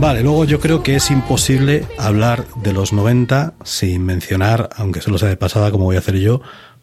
Vale, 0.00 0.22
luego 0.22 0.46
yo 0.46 0.60
creo 0.60 0.82
que 0.82 0.96
es 0.96 1.10
imposible 1.10 1.84
hablar 1.98 2.46
de 2.62 2.72
los 2.72 2.94
90 2.94 3.52
sin 3.64 4.02
mencionar, 4.02 4.70
aunque 4.76 5.02
solo 5.02 5.18
sea 5.18 5.28
de 5.28 5.36
pasada 5.36 5.70
como 5.70 5.84
voy 5.84 5.96
a 5.96 5.98
hacer 5.98 6.16
yo, 6.16 6.40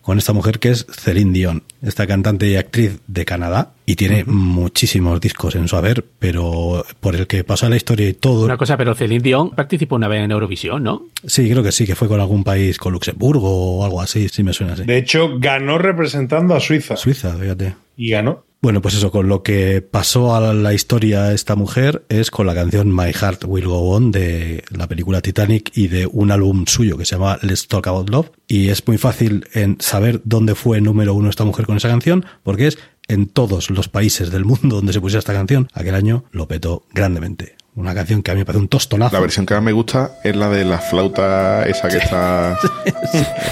con 0.08 0.18
esta 0.18 0.32
mujer 0.32 0.60
que 0.60 0.70
es 0.70 0.88
Celine 0.90 1.34
Dion, 1.34 1.64
esta 1.82 2.08
cantante 2.08 2.48
y 2.48 2.56
actriz 2.56 3.02
de 3.08 3.26
Canadá, 3.26 3.74
y 3.86 3.98
tiene 3.98 4.24
muchísimos 4.24 5.20
discos 5.20 5.56
en 5.56 5.68
su 5.68 5.76
haber, 5.76 6.06
pero 6.18 6.86
por 7.02 7.18
el 7.18 7.28
que 7.28 7.44
pasa 7.44 7.68
la 7.68 7.76
historia 7.76 8.08
y 8.08 8.14
todo. 8.14 8.46
Una 8.46 8.56
cosa, 8.56 8.78
pero 8.78 8.96
Celine 8.96 9.22
Dion 9.22 9.50
participó 9.50 9.96
una 9.98 10.08
vez 10.08 10.24
en 10.24 10.32
Eurovisión, 10.32 10.82
¿no? 10.82 11.08
Sí, 11.26 11.50
creo 11.50 11.62
que 11.62 11.74
sí, 11.74 11.86
que 11.86 11.96
fue 11.96 12.08
con 12.08 12.22
algún 12.22 12.46
país, 12.46 12.78
con 12.78 12.94
Luxemburgo 12.94 13.80
o 13.80 13.84
algo 13.84 14.00
así, 14.00 14.30
sí 14.30 14.44
me 14.44 14.54
suena 14.54 14.76
así. 14.76 14.86
De 14.86 14.98
hecho, 14.98 15.40
ganó 15.40 15.78
representando 15.78 16.56
a 16.56 16.62
Suiza. 16.62 16.96
Suiza, 16.96 17.36
fíjate. 17.36 17.76
Y 17.98 18.12
ganó. 18.12 18.46
Bueno, 18.60 18.82
pues 18.82 18.96
eso, 18.96 19.12
con 19.12 19.28
lo 19.28 19.44
que 19.44 19.82
pasó 19.82 20.36
a 20.36 20.54
la 20.54 20.74
historia 20.74 21.32
esta 21.32 21.56
mujer 21.56 22.06
es 22.10 22.32
con 22.32 22.48
la 22.48 22.56
canción 22.56 22.94
My 22.94 23.14
Heart 23.14 23.44
Will 23.46 23.68
Go 23.68 23.92
On 23.92 24.12
de 24.12 24.64
la 24.72 24.88
película 24.88 25.22
Titanic 25.22 25.72
y 25.76 25.90
de 25.90 26.08
un 26.08 26.32
álbum 26.32 26.66
suyo 26.66 26.98
que 26.98 27.06
se 27.06 27.16
llama 27.16 27.38
Let's 27.44 27.68
Talk 27.68 27.86
About 27.86 28.10
Love. 28.10 28.32
Y 28.48 28.70
es 28.70 28.86
muy 28.88 28.98
fácil 28.98 29.48
en 29.54 29.78
saber 29.80 30.22
dónde 30.24 30.56
fue 30.56 30.82
número 30.82 31.14
uno 31.14 31.30
esta 31.30 31.46
mujer 31.46 31.68
con 31.68 31.78
esa 31.78 31.88
canción, 31.88 32.26
porque 32.42 32.68
es 32.68 32.80
en 33.08 33.28
todos 33.28 33.70
los 33.70 33.90
países 33.90 34.32
del 34.32 34.44
mundo 34.44 34.78
donde 34.78 34.94
se 34.94 35.02
pusiera 35.02 35.20
esta 35.20 35.34
canción. 35.34 35.70
Aquel 35.74 35.94
año 35.94 36.26
lo 36.32 36.48
petó 36.48 36.84
grandemente. 36.94 37.57
Una 37.78 37.94
canción 37.94 38.24
que 38.24 38.32
a 38.32 38.34
mí 38.34 38.40
me 38.40 38.46
parece 38.46 38.60
un 38.60 38.68
tostonazo. 38.70 39.16
La 39.16 39.20
versión 39.20 39.46
que 39.46 39.54
más 39.54 39.62
me 39.62 39.72
gusta 39.72 40.18
es 40.24 40.36
la 40.36 40.50
de 40.50 40.66
la 40.66 40.80
flauta 40.80 41.64
esa 41.68 41.88
que 41.88 41.98
está... 41.98 42.58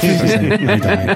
Sí, 0.01 0.09
sí, 0.27 0.33
a 0.33 0.39
mí 0.39 0.81
también. 0.81 1.15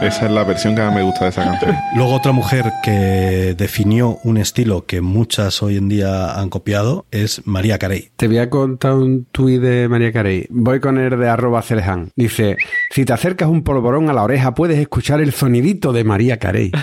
Esa 0.00 0.24
es 0.24 0.30
la 0.30 0.42
versión 0.42 0.74
que 0.74 0.80
más 0.80 0.94
me 0.94 1.02
gusta 1.02 1.24
de 1.24 1.30
esa 1.30 1.44
canción. 1.44 1.76
Luego 1.94 2.14
otra 2.14 2.32
mujer 2.32 2.72
que 2.82 3.54
definió 3.58 4.20
un 4.24 4.38
estilo 4.38 4.86
que 4.86 5.02
muchas 5.02 5.62
hoy 5.62 5.76
en 5.76 5.90
día 5.90 6.40
han 6.40 6.48
copiado 6.48 7.04
es 7.10 7.42
María 7.44 7.78
Carey. 7.78 8.08
Te 8.16 8.26
voy 8.26 8.38
a 8.38 8.48
contar 8.48 8.94
un 8.94 9.26
tuit 9.26 9.60
de 9.60 9.86
María 9.88 10.10
Carey. 10.10 10.46
Voy 10.48 10.80
con 10.80 10.96
el 10.98 11.18
de 11.18 11.28
arroba 11.28 11.60
Celeján. 11.60 12.10
Dice, 12.16 12.56
si 12.90 13.04
te 13.04 13.12
acercas 13.12 13.50
un 13.50 13.62
polvorón 13.62 14.08
a 14.08 14.14
la 14.14 14.22
oreja 14.22 14.54
puedes 14.54 14.78
escuchar 14.78 15.20
el 15.20 15.34
sonidito 15.34 15.92
de 15.92 16.04
María 16.04 16.38
Carey. 16.38 16.72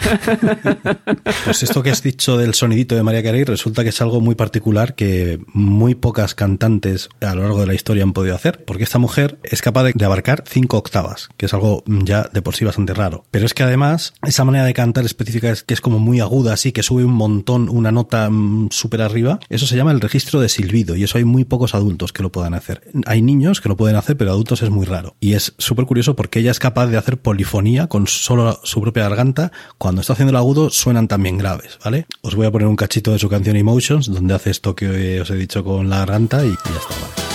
Pues 1.46 1.64
esto 1.64 1.82
que 1.82 1.90
has 1.90 2.04
dicho 2.04 2.38
del 2.38 2.54
sonidito 2.54 2.96
de 2.96 3.04
María 3.04 3.24
Carey 3.24 3.44
resulta 3.44 3.84
que 3.84 3.90
es 3.90 4.02
algo 4.02 4.22
muy 4.22 4.36
particular 4.36 4.96
que 4.96 5.31
muy 5.54 5.96
pocas 5.96 6.36
cantantes 6.36 7.10
a 7.22 7.36
lo 7.36 7.44
largo 7.44 7.62
de 7.62 7.68
la 7.68 7.74
historia 7.74 8.04
han 8.04 8.14
podido 8.14 8.36
hacer, 8.36 8.64
porque 8.66 8.84
esta 8.84 9.00
mujer 9.00 9.40
es 9.44 9.62
capaz 9.62 9.84
de, 9.84 10.06
abarcar 10.06 10.44
cinco 10.48 10.78
octavas, 10.78 11.30
que 11.38 11.46
es 11.46 11.54
algo 11.54 11.84
mm, 11.86 12.04
ya 12.04 12.30
de 12.32 12.42
por 12.42 12.56
sí 12.56 12.66
bastante 12.66 12.94
raro. 12.94 13.24
Pero 13.32 13.46
es 13.46 13.54
que 13.54 13.64
además 13.64 14.14
esa 14.24 14.44
manera 14.44 14.66
de 14.66 14.74
cantar 14.74 15.06
específica 15.06 15.50
es 15.52 15.64
que 15.64 15.74
es 15.74 15.82
como 15.82 16.00
muy 16.00 16.20
aguda, 16.20 16.54
así 16.54 16.72
que 16.72 16.84
sube 16.84 17.06
un 17.06 17.14
montón 17.14 17.70
una 17.70 17.92
nota 17.92 18.30
mm, 18.30 18.70
súper 18.72 19.02
arriba. 19.02 19.40
Eso 19.50 19.66
se 19.66 19.76
llama 19.76 19.92
el 19.92 20.02
registro 20.02 20.40
de 20.40 20.50
silbido 20.50 20.96
y 20.96 21.04
eso 21.04 21.18
hay 21.18 21.24
muy 21.24 21.46
pocos 21.46 21.76
adultos 21.76 22.14
que 22.14 22.24
lo 22.24 22.32
puedan 22.32 22.54
hacer. 22.54 22.90
Hay 23.06 23.22
niños 23.22 23.62
que 23.62 23.70
lo 23.70 23.78
pueden 23.78 23.96
hacer, 23.96 24.18
pero 24.18 24.32
adultos 24.32 24.62
es 24.62 24.70
muy 24.70 24.86
raro. 24.86 25.16
Y 25.20 25.34
es 25.34 25.54
súper 25.58 25.86
curioso 25.86 26.16
porque 26.16 26.40
ella 26.40 26.52
es 26.52 26.60
capaz 26.60 26.88
de 26.88 26.98
hacer 26.98 27.18
polifonía 27.18 27.88
con 27.88 28.08
solo 28.08 28.60
su 28.64 28.82
propia 28.82 29.04
garganta. 29.04 29.52
Cuando 29.78 30.02
está 30.02 30.14
haciendo 30.14 30.32
el 30.32 30.38
agudo 30.38 30.70
suenan 30.70 31.08
también 31.08 31.38
graves, 31.38 31.80
¿vale? 31.84 32.06
Os 32.22 32.36
voy 32.36 32.48
a 32.48 32.52
poner 32.52 32.68
un 32.68 32.76
cachito 32.76 33.12
de 33.12 33.20
su 33.20 33.30
canción 33.30 33.56
Emotions, 33.56 34.08
donde 34.08 34.34
hace 34.34 34.50
esto 34.50 34.76
que 34.76 35.21
os 35.22 35.30
he 35.32 35.36
dicho 35.36 35.64
con 35.64 35.90
la 35.90 36.00
garganta 36.00 36.46
y 36.46 36.50
ya 36.50 36.56
está. 36.56 36.96
¿vale? 37.02 37.32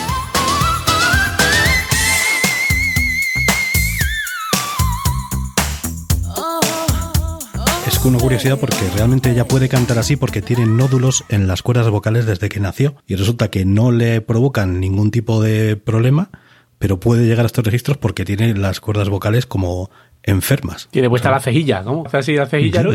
Una 8.07 8.21
curiosidad 8.21 8.57
porque 8.61 8.89
realmente 8.95 9.33
ella 9.33 9.49
puede 9.49 9.69
cantar 9.69 9.99
así 9.99 10.15
porque 10.15 10.41
tiene 10.41 10.65
nódulos 10.65 11.25
en 11.29 11.49
las 11.49 11.65
cuerdas 11.65 11.91
vocales 11.91 12.25
desde 12.25 12.49
que 12.49 12.61
nació 12.61 12.95
y 13.05 13.17
resulta 13.17 13.51
que 13.51 13.65
no 13.65 13.91
le 13.91 14.21
provocan 14.21 14.79
ningún 14.79 15.11
tipo 15.11 15.43
de 15.43 15.75
problema, 15.75 16.31
pero 16.79 17.01
puede 17.01 17.27
llegar 17.27 17.45
a 17.45 17.47
estos 17.47 17.65
registros 17.65 17.97
porque 17.97 18.25
tiene 18.25 18.55
las 18.55 18.79
cuerdas 18.79 19.09
vocales 19.09 19.47
como 19.47 19.91
enfermas. 20.27 20.89
Tiene 20.91 21.09
puesta 21.09 21.31
la 21.31 21.41
cejilla, 21.41 21.83
¿cómo? 21.83 22.05
Hace 22.07 22.17
así 22.19 22.35
la 22.35 22.47
cejilla, 22.47 22.83
¿no? 22.83 22.91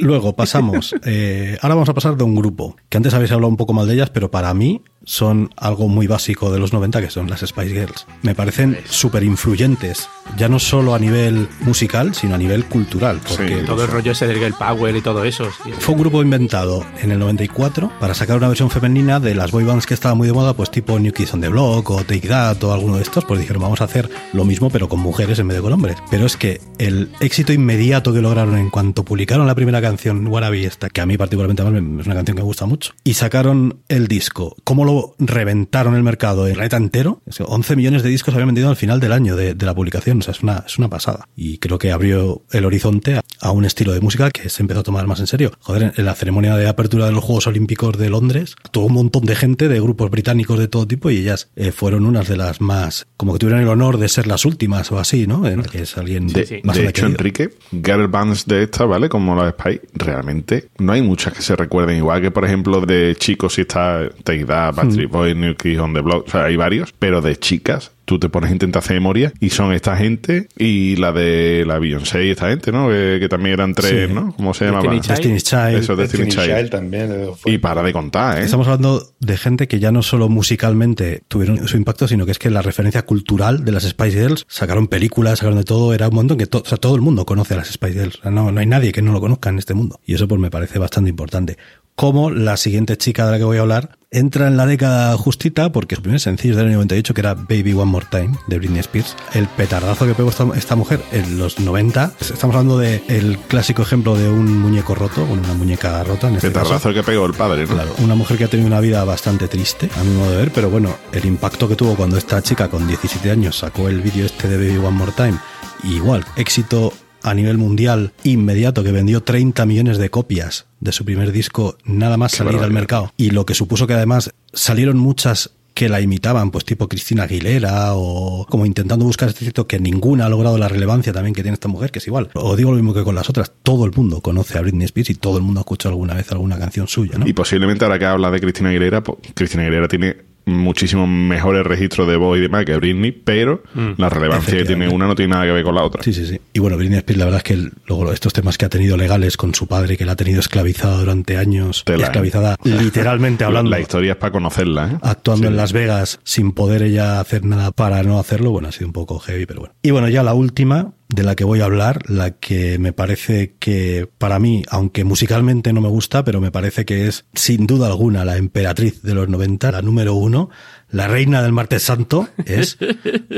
Luego 0.00 0.34
pasamos. 0.34 0.94
eh, 1.04 1.58
ahora 1.60 1.74
vamos 1.74 1.88
a 1.88 1.94
pasar 1.94 2.16
de 2.16 2.24
un 2.24 2.34
grupo 2.34 2.76
que 2.88 2.96
antes 2.96 3.12
habéis 3.14 3.32
hablado 3.32 3.48
un 3.48 3.56
poco 3.56 3.72
mal 3.72 3.86
de 3.86 3.94
ellas, 3.94 4.10
pero 4.10 4.30
para 4.30 4.54
mí 4.54 4.82
son 5.10 5.52
algo 5.56 5.88
muy 5.88 6.06
básico 6.06 6.52
de 6.52 6.60
los 6.60 6.72
90, 6.72 7.00
que 7.00 7.10
son 7.10 7.28
las 7.28 7.40
Spice 7.40 7.70
Girls. 7.70 8.06
Me 8.22 8.36
parecen 8.36 8.78
súper 8.88 9.24
influyentes, 9.24 10.08
ya 10.36 10.48
no 10.48 10.60
solo 10.60 10.94
a 10.94 11.00
nivel 11.00 11.48
musical, 11.62 12.14
sino 12.14 12.36
a 12.36 12.38
nivel 12.38 12.64
cultural. 12.66 13.20
Porque 13.28 13.64
Todo 13.66 13.82
el 13.82 13.90
rollo 13.90 14.12
ese 14.12 14.28
del 14.28 14.38
girl 14.38 14.54
power 14.54 14.94
y 14.94 15.00
todo 15.00 15.24
eso. 15.24 15.50
sí. 15.64 15.72
fue 15.80 15.96
un 15.96 16.00
grupo 16.02 16.22
inventado 16.22 16.86
en 17.02 17.10
el 17.10 17.18
94 17.18 17.90
para 17.98 18.14
sacar 18.14 18.36
una 18.36 18.46
versión 18.46 18.70
femenina 18.70 19.18
de 19.18 19.34
las 19.34 19.50
boy 19.50 19.64
bands 19.64 19.84
que 19.84 19.94
estaban 19.94 20.16
muy 20.16 20.28
de 20.28 20.32
moda, 20.32 20.54
pues 20.54 20.70
tipo 20.70 20.96
New 20.96 21.12
Kids 21.12 21.34
on 21.34 21.40
the 21.40 21.48
Block 21.48 21.90
o 21.90 22.04
Take 22.04 22.28
That 22.28 22.62
o 22.62 22.72
alguno 22.72 22.96
de 22.96 23.02
estos, 23.02 23.24
pues 23.24 23.40
dijeron 23.40 23.62
vamos 23.62 23.80
a 23.80 23.84
hacer 23.84 24.08
lo 24.32 24.44
mismo 24.44 24.70
pero 24.70 24.88
con 24.88 25.00
mujeres 25.00 25.40
en 25.40 25.48
vez 25.48 25.56
de 25.56 25.62
con 25.62 25.72
hombres. 25.72 25.96
Pero 26.08 26.24
es 26.24 26.36
que 26.36 26.60
el 26.78 27.10
éxito 27.18 27.52
inmediato 27.52 28.12
que 28.12 28.20
lograron 28.20 28.56
en 28.56 28.70
cuanto 28.70 29.04
publicaron 29.04 29.48
la 29.48 29.56
primera 29.56 29.82
canción 29.82 30.28
Wannabe 30.28 30.64
esta, 30.64 30.88
que 30.88 31.00
a 31.00 31.06
mí 31.06 31.18
particularmente 31.18 31.62
es 31.62 32.06
una 32.06 32.14
canción 32.14 32.36
que 32.36 32.42
me 32.42 32.46
gusta 32.46 32.66
mucho, 32.66 32.92
y 33.02 33.14
sacaron 33.14 33.80
el 33.88 34.06
disco, 34.06 34.54
cómo 34.62 34.84
lo 34.84 34.99
reventaron 35.18 35.94
el 35.94 36.02
mercado 36.02 36.44
en 36.44 36.50
el 36.50 36.54
planeta 36.56 36.76
entero, 36.76 37.22
Es 37.26 37.38
que 37.38 37.44
11 37.46 37.76
millones 37.76 38.02
de 38.02 38.08
discos 38.08 38.34
habían 38.34 38.48
vendido 38.48 38.68
al 38.68 38.76
final 38.76 39.00
del 39.00 39.12
año 39.12 39.36
de, 39.36 39.54
de 39.54 39.66
la 39.66 39.74
publicación, 39.74 40.18
o 40.18 40.22
sea, 40.22 40.32
es 40.32 40.42
una, 40.42 40.64
es 40.66 40.78
una 40.78 40.88
pasada. 40.88 41.28
Y 41.36 41.58
creo 41.58 41.78
que 41.78 41.92
abrió 41.92 42.42
el 42.50 42.64
horizonte 42.64 43.16
a, 43.16 43.22
a 43.40 43.50
un 43.52 43.64
estilo 43.64 43.92
de 43.92 44.00
música 44.00 44.30
que 44.30 44.48
se 44.48 44.62
empezó 44.62 44.80
a 44.80 44.82
tomar 44.82 45.06
más 45.06 45.20
en 45.20 45.26
serio. 45.26 45.52
Joder, 45.60 45.92
en, 45.96 46.04
la 46.04 46.14
ceremonia 46.14 46.56
de 46.56 46.68
apertura 46.68 47.06
de 47.06 47.12
los 47.12 47.24
Juegos 47.24 47.46
Olímpicos 47.46 47.96
de 47.98 48.10
Londres, 48.10 48.56
tuvo 48.70 48.86
un 48.86 48.94
montón 48.94 49.24
de 49.24 49.34
gente 49.36 49.68
de 49.68 49.80
grupos 49.80 50.10
británicos 50.10 50.58
de 50.58 50.68
todo 50.68 50.86
tipo 50.86 51.10
y 51.10 51.18
ellas 51.18 51.50
eh, 51.56 51.72
fueron 51.72 52.06
unas 52.06 52.28
de 52.28 52.36
las 52.36 52.60
más, 52.60 53.06
como 53.16 53.32
que 53.32 53.38
tuvieron 53.38 53.62
el 53.62 53.68
honor 53.68 53.98
de 53.98 54.08
ser 54.08 54.26
las 54.26 54.44
últimas 54.44 54.90
o 54.92 54.98
así, 54.98 55.26
¿no? 55.26 55.46
Eh, 55.46 55.56
Que 55.70 55.82
es 55.82 55.96
alguien 55.96 56.26
De, 56.28 56.46
sí. 56.46 56.60
de 56.62 56.70
hecho, 56.88 56.92
querido. 56.92 57.06
Enrique, 57.08 57.50
girl 57.70 58.08
bands 58.08 58.46
de 58.46 58.64
estas, 58.64 58.88
¿vale? 58.88 59.08
Como 59.08 59.34
las 59.34 59.52
Spice, 59.54 59.82
realmente 59.94 60.68
no 60.78 60.92
hay 60.92 61.02
muchas 61.02 61.34
que 61.34 61.42
se 61.42 61.56
recuerden. 61.56 61.96
Igual 61.96 62.20
que, 62.22 62.30
por 62.30 62.44
ejemplo, 62.44 62.80
de 62.80 63.14
chicos, 63.18 63.54
si 63.54 63.62
está 63.62 64.08
That, 64.24 64.74
Backstreet 64.90 65.10
Boys, 65.10 65.36
New 65.36 65.54
Kids 65.56 65.78
on 65.80 65.94
the 65.94 66.00
Block, 66.00 66.26
o 66.26 66.30
sea, 66.30 66.44
hay 66.44 66.56
varios, 66.56 66.92
pero 66.98 67.20
de 67.20 67.36
chicas, 67.36 67.92
tú 68.04 68.18
te 68.18 68.28
pones 68.28 68.50
a 68.50 68.52
intentar 68.54 68.82
hacer 68.82 68.94
memoria 68.94 69.32
y 69.38 69.50
son 69.50 69.72
esta 69.72 69.96
gente 69.96 70.48
y 70.58 70.96
la 70.96 71.12
de 71.12 71.64
la 71.66 71.78
Beyoncé 71.78 72.26
y 72.26 72.30
esta 72.30 72.48
gente, 72.48 72.72
¿no? 72.72 72.88
Que, 72.88 73.18
que 73.20 73.28
también 73.28 73.52
eran 73.54 73.72
tres, 73.74 74.08
Sí. 74.08 74.12
¿no? 74.14 74.34
¿Cómo 74.36 74.52
se 74.52 74.64
Destiny 74.64 74.82
llamaba? 74.82 75.00
Child. 75.02 75.16
Destiny's 75.16 75.44
Child. 75.44 75.74
Eso, 75.76 75.96
Destiny, 75.96 76.24
Destiny 76.24 76.44
Child. 76.46 76.56
Child 76.58 76.70
también. 76.70 77.26
Y 77.44 77.58
para 77.58 77.82
de 77.84 77.92
contar, 77.92 78.38
¿eh? 78.40 78.44
Estamos 78.44 78.66
hablando 78.66 79.12
de 79.20 79.36
gente 79.36 79.68
que 79.68 79.78
ya 79.78 79.92
no 79.92 80.02
solo 80.02 80.28
musicalmente 80.28 81.22
tuvieron 81.28 81.66
su 81.68 81.76
impacto, 81.76 82.08
sino 82.08 82.26
que 82.26 82.32
es 82.32 82.38
que 82.38 82.50
la 82.50 82.62
referencia 82.62 83.02
cultural 83.02 83.64
de 83.64 83.72
las 83.72 83.84
Spice 83.84 84.20
Girls 84.20 84.44
sacaron 84.48 84.88
películas, 84.88 85.38
sacaron 85.38 85.58
de 85.58 85.64
todo, 85.64 85.94
era 85.94 86.08
un 86.08 86.14
montón 86.14 86.36
que 86.38 86.46
to- 86.46 86.62
o 86.64 86.68
sea, 86.68 86.78
todo 86.78 86.96
el 86.96 87.00
mundo 87.00 87.24
conoce 87.24 87.54
a 87.54 87.58
las 87.58 87.68
Spice 87.68 87.92
Girls. 87.94 88.18
O 88.18 88.22
sea, 88.22 88.30
no, 88.30 88.50
no 88.50 88.60
hay 88.60 88.66
nadie 88.66 88.90
que 88.92 89.02
no 89.02 89.12
lo 89.12 89.20
conozca 89.20 89.50
en 89.50 89.58
este 89.58 89.74
mundo. 89.74 90.00
Y 90.04 90.14
eso 90.14 90.26
pues 90.26 90.40
me 90.40 90.50
parece 90.50 90.78
bastante 90.78 91.10
importante. 91.10 91.56
Como 91.94 92.30
la 92.30 92.56
siguiente 92.56 92.96
chica 92.96 93.26
de 93.26 93.32
la 93.32 93.38
que 93.38 93.44
voy 93.44 93.58
a 93.58 93.60
hablar 93.60 93.98
entra 94.10 94.48
en 94.48 94.56
la 94.56 94.66
década 94.66 95.16
justita 95.16 95.70
porque 95.70 95.94
su 95.94 96.02
primer 96.02 96.20
sencillo 96.20 96.52
es 96.52 96.56
del 96.56 96.66
año 96.66 96.76
98 96.76 97.14
que 97.14 97.20
era 97.20 97.34
Baby 97.34 97.74
One 97.74 97.84
More 97.84 98.06
Time 98.10 98.36
de 98.48 98.58
Britney 98.58 98.80
Spears. 98.80 99.16
El 99.34 99.46
petardazo 99.46 100.06
que 100.06 100.14
pegó 100.14 100.30
esta, 100.30 100.46
esta 100.56 100.76
mujer 100.76 101.00
en 101.12 101.38
los 101.38 101.60
90. 101.60 102.12
Estamos 102.20 102.56
hablando 102.56 102.78
de 102.78 103.02
el 103.08 103.38
clásico 103.38 103.82
ejemplo 103.82 104.16
de 104.16 104.28
un 104.28 104.58
muñeco 104.58 104.94
roto, 104.94 105.24
una 105.24 105.54
muñeca 105.54 106.02
rota 106.02 106.28
en 106.28 106.36
este 106.36 106.48
caso. 106.52 106.70
Petardazo 106.70 106.94
que 106.94 107.02
pegó 107.02 107.26
el 107.26 107.34
padre, 107.34 107.66
¿no? 107.66 107.74
Claro, 107.74 107.94
una 107.98 108.14
mujer 108.14 108.36
que 108.38 108.44
ha 108.44 108.48
tenido 108.48 108.66
una 108.66 108.80
vida 108.80 109.04
bastante 109.04 109.46
triste, 109.46 109.88
a 109.96 110.02
mi 110.02 110.14
modo 110.14 110.32
de 110.32 110.36
ver, 110.38 110.52
pero 110.52 110.70
bueno, 110.70 110.96
el 111.12 111.24
impacto 111.24 111.68
que 111.68 111.76
tuvo 111.76 111.94
cuando 111.94 112.16
esta 112.16 112.42
chica 112.42 112.68
con 112.68 112.86
17 112.86 113.30
años 113.30 113.58
sacó 113.58 113.88
el 113.88 114.00
vídeo 114.00 114.26
este 114.26 114.48
de 114.48 114.56
Baby 114.56 114.78
One 114.84 114.96
More 114.96 115.12
Time, 115.12 115.38
igual, 115.84 116.24
éxito 116.36 116.92
a 117.22 117.34
nivel 117.34 117.58
mundial 117.58 118.12
inmediato, 118.24 118.82
que 118.82 118.92
vendió 118.92 119.22
30 119.22 119.66
millones 119.66 119.98
de 119.98 120.10
copias 120.10 120.66
de 120.80 120.92
su 120.92 121.04
primer 121.04 121.32
disco 121.32 121.76
nada 121.84 122.16
más 122.16 122.32
Qué 122.32 122.38
salir 122.38 122.60
al 122.60 122.72
mercado. 122.72 123.12
Y 123.16 123.30
lo 123.30 123.46
que 123.46 123.54
supuso 123.54 123.86
que 123.86 123.94
además 123.94 124.32
salieron 124.52 124.98
muchas 124.98 125.50
que 125.74 125.88
la 125.88 126.00
imitaban, 126.00 126.50
pues 126.50 126.64
tipo 126.64 126.88
Cristina 126.88 127.22
Aguilera 127.22 127.94
o 127.94 128.44
como 128.48 128.66
intentando 128.66 129.04
buscar 129.04 129.28
este 129.28 129.44
éxito 129.44 129.66
que 129.66 129.78
ninguna 129.78 130.26
ha 130.26 130.28
logrado 130.28 130.58
la 130.58 130.68
relevancia 130.68 131.12
también 131.12 131.34
que 131.34 131.42
tiene 131.42 131.54
esta 131.54 131.68
mujer, 131.68 131.90
que 131.90 132.00
es 132.00 132.06
igual. 132.06 132.28
O 132.34 132.56
digo 132.56 132.70
lo 132.70 132.76
mismo 132.76 132.92
que 132.92 133.02
con 133.02 133.14
las 133.14 133.30
otras, 133.30 133.52
todo 133.62 133.84
el 133.84 133.92
mundo 133.92 134.20
conoce 134.20 134.58
a 134.58 134.60
Britney 134.60 134.84
Spears 134.84 135.10
y 135.10 135.14
todo 135.14 135.38
el 135.38 135.42
mundo 135.42 135.60
ha 135.60 135.62
escuchado 135.62 135.92
alguna 135.92 136.14
vez 136.14 136.30
alguna 136.32 136.58
canción 136.58 136.88
suya, 136.88 137.18
¿no? 137.18 137.26
Y 137.26 137.32
posiblemente 137.32 137.84
ahora 137.84 137.98
que 137.98 138.06
habla 138.06 138.30
de 138.30 138.40
Cristina 138.40 138.70
Aguilera, 138.70 139.02
pues, 139.02 139.18
Cristina 139.34 139.62
Aguilera 139.62 139.88
tiene 139.88 140.16
muchísimos 140.52 141.08
mejores 141.08 141.64
registros 141.66 142.06
de 142.08 142.16
voz 142.16 142.38
y 142.38 142.40
demás 142.40 142.64
que 142.64 142.76
Britney, 142.76 143.12
pero 143.12 143.62
la 143.96 144.08
relevancia 144.08 144.56
que 144.58 144.64
tiene 144.64 144.88
una 144.88 145.06
no 145.06 145.14
tiene 145.14 145.32
nada 145.32 145.44
que 145.46 145.52
ver 145.52 145.64
con 145.64 145.74
la 145.74 145.82
otra. 145.82 146.02
Sí, 146.02 146.12
sí, 146.12 146.26
sí. 146.26 146.40
Y 146.52 146.58
bueno, 146.58 146.76
Britney 146.76 146.98
Spears, 146.98 147.18
la 147.18 147.24
verdad 147.26 147.38
es 147.38 147.44
que 147.44 147.54
el- 147.54 147.72
luego 147.86 148.12
estos 148.12 148.32
temas 148.32 148.58
que 148.58 148.64
ha 148.66 148.68
tenido 148.68 148.96
legales 148.96 149.36
con 149.36 149.54
su 149.54 149.66
padre, 149.66 149.96
que 149.96 150.04
la 150.04 150.12
ha 150.12 150.16
tenido 150.16 150.40
esclavizada 150.40 150.98
durante 150.98 151.36
años, 151.36 151.84
Tela, 151.84 151.98
¿eh? 151.98 152.04
esclavizada 152.04 152.56
literalmente 152.64 153.44
hablando, 153.44 153.70
La 153.70 153.80
historia 153.80 154.12
es 154.12 154.18
para 154.18 154.32
conocerla, 154.32 154.90
¿eh? 154.92 154.98
actuando 155.02 155.46
Sí. 155.46 155.48
en 155.48 155.56
Las 155.56 155.72
Vegas 155.72 156.20
sin 156.24 156.52
poder 156.52 156.82
ella 156.82 157.20
hacer 157.20 157.44
nada 157.44 157.70
para 157.70 158.02
no 158.02 158.18
hacerlo, 158.18 158.50
bueno, 158.50 158.68
ha 158.68 158.72
sido 158.72 158.86
un 158.86 158.92
poco 158.92 159.18
heavy, 159.18 159.46
pero 159.46 159.60
bueno. 159.60 159.74
Y 159.82 159.90
bueno, 159.90 160.08
ya 160.08 160.22
la 160.22 160.34
última 160.34 160.92
de 161.14 161.22
la 161.24 161.34
que 161.34 161.44
voy 161.44 161.60
a 161.60 161.64
hablar, 161.64 162.08
la 162.08 162.30
que 162.32 162.78
me 162.78 162.92
parece 162.92 163.54
que 163.58 164.08
para 164.18 164.38
mí, 164.38 164.62
aunque 164.68 165.04
musicalmente 165.04 165.72
no 165.72 165.80
me 165.80 165.88
gusta, 165.88 166.24
pero 166.24 166.40
me 166.40 166.52
parece 166.52 166.84
que 166.84 167.08
es 167.08 167.26
sin 167.34 167.66
duda 167.66 167.88
alguna 167.88 168.24
la 168.24 168.36
emperatriz 168.36 169.02
de 169.02 169.14
los 169.14 169.28
90, 169.28 169.72
la 169.72 169.82
número 169.82 170.14
uno, 170.14 170.50
la 170.90 171.08
reina 171.08 171.42
del 171.42 171.52
martes 171.52 171.82
santo, 171.82 172.28
es 172.46 172.78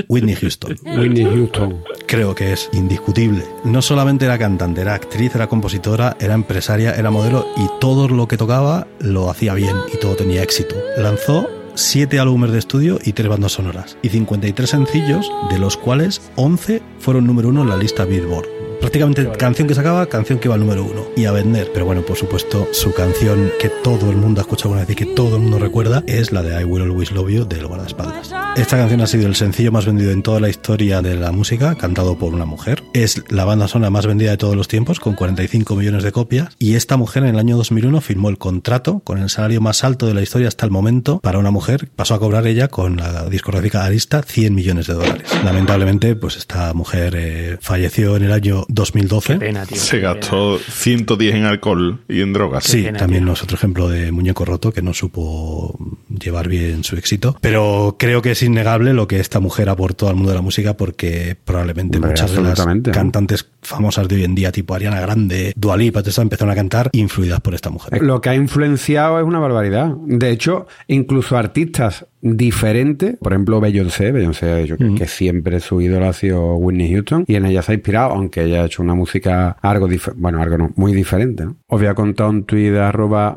Whitney 0.08 0.34
Houston. 0.36 0.76
Whitney 0.84 1.24
Houston. 1.24 1.82
creo 2.06 2.34
que 2.34 2.52
es 2.52 2.68
indiscutible. 2.72 3.44
No 3.64 3.80
solamente 3.80 4.26
era 4.26 4.38
cantante, 4.38 4.82
era 4.82 4.94
actriz, 4.94 5.34
era 5.34 5.48
compositora, 5.48 6.16
era 6.20 6.34
empresaria, 6.34 6.94
era 6.94 7.10
modelo 7.10 7.46
y 7.56 7.66
todo 7.80 8.08
lo 8.08 8.28
que 8.28 8.36
tocaba 8.36 8.86
lo 9.00 9.30
hacía 9.30 9.54
bien 9.54 9.76
y 9.92 9.96
todo 9.98 10.14
tenía 10.14 10.42
éxito. 10.42 10.76
Lanzó 10.98 11.48
siete 11.74 12.18
álbumes 12.18 12.52
de 12.52 12.58
estudio 12.58 12.98
y 13.02 13.12
tres 13.12 13.28
bandas 13.28 13.52
sonoras 13.52 13.96
y 14.02 14.08
53 14.10 14.68
sencillos, 14.68 15.30
de 15.50 15.58
los 15.58 15.76
cuales 15.76 16.30
11 16.36 16.82
fueron 16.98 17.26
número 17.26 17.48
uno 17.48 17.62
en 17.62 17.68
la 17.68 17.76
lista 17.76 18.04
Billboard. 18.04 18.61
Prácticamente 18.82 19.30
canción 19.38 19.68
que 19.68 19.76
sacaba, 19.76 20.06
canción 20.06 20.40
que 20.40 20.48
iba 20.48 20.56
al 20.56 20.60
número 20.60 20.84
uno 20.84 21.06
y 21.16 21.26
a 21.26 21.30
vender. 21.30 21.70
Pero 21.72 21.86
bueno, 21.86 22.02
por 22.02 22.16
supuesto, 22.16 22.66
su 22.72 22.92
canción 22.92 23.52
que 23.60 23.68
todo 23.68 24.10
el 24.10 24.16
mundo 24.16 24.40
ha 24.40 24.42
escuchado 24.42 24.70
una 24.70 24.80
vez 24.80 24.90
y 24.90 24.96
que 24.96 25.06
todo 25.06 25.36
el 25.36 25.42
mundo 25.42 25.60
recuerda 25.60 26.02
es 26.08 26.32
la 26.32 26.42
de 26.42 26.60
I 26.60 26.64
Will 26.64 26.82
Always 26.82 27.12
Love 27.12 27.30
You 27.30 27.44
del 27.44 27.68
guardaespaldas. 27.68 28.32
Esta 28.56 28.76
canción 28.76 29.00
ha 29.00 29.06
sido 29.06 29.28
el 29.28 29.36
sencillo 29.36 29.70
más 29.70 29.86
vendido 29.86 30.10
en 30.10 30.24
toda 30.24 30.40
la 30.40 30.48
historia 30.48 31.00
de 31.00 31.14
la 31.14 31.30
música, 31.30 31.76
cantado 31.76 32.18
por 32.18 32.34
una 32.34 32.44
mujer. 32.44 32.82
Es 32.92 33.22
la 33.30 33.44
banda 33.44 33.68
sonora 33.68 33.90
más 33.90 34.06
vendida 34.06 34.32
de 34.32 34.36
todos 34.36 34.56
los 34.56 34.66
tiempos, 34.66 34.98
con 34.98 35.14
45 35.14 35.76
millones 35.76 36.02
de 36.02 36.10
copias. 36.10 36.48
Y 36.58 36.74
esta 36.74 36.96
mujer 36.96 37.22
en 37.22 37.30
el 37.30 37.38
año 37.38 37.56
2001 37.56 38.00
firmó 38.00 38.30
el 38.30 38.38
contrato 38.38 38.98
con 39.04 39.18
el 39.18 39.30
salario 39.30 39.60
más 39.60 39.84
alto 39.84 40.06
de 40.06 40.14
la 40.14 40.22
historia 40.22 40.48
hasta 40.48 40.66
el 40.66 40.72
momento 40.72 41.20
para 41.20 41.38
una 41.38 41.52
mujer. 41.52 41.88
Pasó 41.94 42.14
a 42.14 42.18
cobrar 42.18 42.48
ella 42.48 42.66
con 42.66 42.96
la 42.96 43.26
discográfica 43.28 43.84
Arista 43.84 44.22
100 44.22 44.54
millones 44.54 44.88
de 44.88 44.94
dólares. 44.94 45.28
Lamentablemente, 45.44 46.16
pues 46.16 46.36
esta 46.36 46.74
mujer 46.74 47.14
eh, 47.16 47.58
falleció 47.60 48.16
en 48.16 48.24
el 48.24 48.32
año 48.32 48.64
2012. 48.74 49.36
Pena, 49.36 49.66
tío. 49.66 49.76
Se 49.76 49.96
qué 49.96 50.02
pena. 50.02 50.14
gastó 50.14 50.58
110 50.58 51.34
en 51.34 51.44
alcohol 51.44 52.00
y 52.08 52.20
en 52.20 52.32
drogas. 52.32 52.64
Sí, 52.64 52.82
pena, 52.82 52.98
también 52.98 53.24
tío. 53.24 53.32
es 53.32 53.42
otro 53.42 53.56
ejemplo 53.56 53.88
de 53.88 54.12
muñeco 54.12 54.44
roto 54.44 54.72
que 54.72 54.82
no 54.82 54.94
supo 54.94 55.78
llevar 56.08 56.48
bien 56.48 56.84
su 56.84 56.96
éxito. 56.96 57.36
Pero 57.40 57.96
creo 57.98 58.22
que 58.22 58.32
es 58.32 58.42
innegable 58.42 58.92
lo 58.94 59.06
que 59.06 59.20
esta 59.20 59.40
mujer 59.40 59.68
aportó 59.68 60.08
al 60.08 60.16
mundo 60.16 60.30
de 60.30 60.36
la 60.36 60.42
música 60.42 60.76
porque 60.76 61.36
probablemente 61.44 61.98
Hombre, 61.98 62.10
muchas 62.10 62.32
de 62.32 62.42
las 62.42 62.64
cantantes 62.92 63.48
famosas 63.62 64.08
de 64.08 64.16
hoy 64.16 64.24
en 64.24 64.34
día, 64.34 64.52
tipo 64.52 64.74
Ariana 64.74 65.00
Grande, 65.00 65.52
Dua 65.56 65.76
Lipa, 65.76 66.00
todas 66.00 66.14
estas, 66.14 66.22
empezaron 66.22 66.52
a 66.52 66.54
cantar 66.54 66.90
influidas 66.92 67.40
por 67.40 67.54
esta 67.54 67.70
mujer. 67.70 68.02
Lo 68.02 68.20
que 68.20 68.30
ha 68.30 68.34
influenciado 68.34 69.18
es 69.20 69.24
una 69.24 69.38
barbaridad. 69.38 69.94
De 70.06 70.30
hecho, 70.30 70.66
incluso 70.88 71.36
artistas 71.36 72.06
diferentes, 72.22 73.16
por 73.16 73.32
ejemplo, 73.32 73.60
Beyoncé, 73.60 74.12
Beyoncé, 74.12 74.66
yo 74.66 74.76
creo 74.76 74.94
que 74.94 75.06
siempre 75.06 75.60
su 75.60 75.80
ídolo 75.80 76.06
ha 76.06 76.12
sido 76.12 76.54
Whitney 76.54 76.92
Houston 76.92 77.24
y 77.26 77.34
en 77.34 77.46
ella 77.46 77.62
se 77.62 77.72
ha 77.72 77.74
inspirado, 77.74 78.12
aunque 78.12 78.44
ella 78.44 78.62
ha 78.62 78.66
hecho 78.66 78.82
una 78.82 78.94
música 78.94 79.56
algo 79.60 79.88
diferente, 79.88 80.22
bueno, 80.22 80.40
algo 80.40 80.56
no, 80.56 80.72
muy 80.76 80.92
diferente, 80.92 81.44
¿no? 81.44 81.56
Os 81.66 81.80
voy 81.80 81.88
a 81.88 81.94
contar 81.94 82.28
un 82.28 82.44
tuit 82.44 82.72
de 82.72 82.80
arroba. 82.80 83.36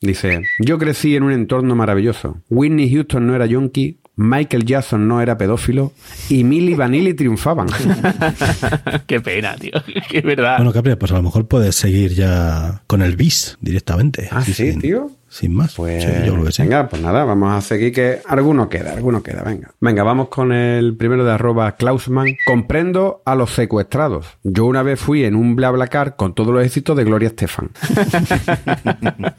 Dice, 0.00 0.42
yo 0.60 0.78
crecí 0.78 1.16
en 1.16 1.22
un 1.24 1.32
entorno 1.32 1.74
maravilloso. 1.74 2.42
Whitney 2.50 2.90
Houston 2.92 3.26
no 3.26 3.34
era 3.34 3.46
yonki, 3.46 4.00
Michael 4.16 4.64
Jackson 4.64 5.08
no 5.08 5.20
era 5.20 5.36
pedófilo 5.36 5.92
y 6.28 6.44
Milli 6.44 6.74
Vanilli 6.74 7.14
triunfaban. 7.14 7.66
qué 9.06 9.20
pena, 9.20 9.56
tío. 9.56 9.72
Que 10.08 10.18
es 10.18 10.24
verdad. 10.24 10.58
Bueno, 10.58 10.72
Capri, 10.72 10.94
pues 10.96 11.10
a 11.12 11.16
lo 11.16 11.22
mejor 11.22 11.48
puedes 11.48 11.74
seguir 11.74 12.12
ya 12.14 12.82
con 12.86 13.02
el 13.02 13.16
bis 13.16 13.56
directamente. 13.60 14.28
Ah, 14.30 14.42
sí, 14.42 14.76
tío. 14.78 15.10
Sin 15.34 15.52
más. 15.52 15.74
Pues 15.74 16.04
Sí, 16.04 16.10
yo 16.24 16.48
sí. 16.52 16.62
venga, 16.62 16.88
pues 16.88 17.02
nada, 17.02 17.24
vamos 17.24 17.52
a 17.52 17.60
seguir 17.60 17.92
que 17.92 18.20
alguno 18.28 18.68
queda, 18.68 18.92
alguno 18.92 19.20
queda, 19.20 19.42
venga. 19.42 19.72
Venga, 19.80 20.04
vamos 20.04 20.28
con 20.28 20.52
el 20.52 20.96
primero 20.96 21.24
de 21.24 21.32
arroba 21.32 21.72
Klausman. 21.72 22.36
Comprendo 22.46 23.20
a 23.24 23.34
los 23.34 23.50
secuestrados. 23.50 24.38
Yo 24.44 24.64
una 24.64 24.84
vez 24.84 25.00
fui 25.00 25.24
en 25.24 25.34
un 25.34 25.56
BlaBlaCar 25.56 26.14
con 26.14 26.36
todos 26.36 26.54
los 26.54 26.64
éxitos 26.64 26.96
de 26.96 27.02
Gloria 27.02 27.26
Estefan. 27.26 27.70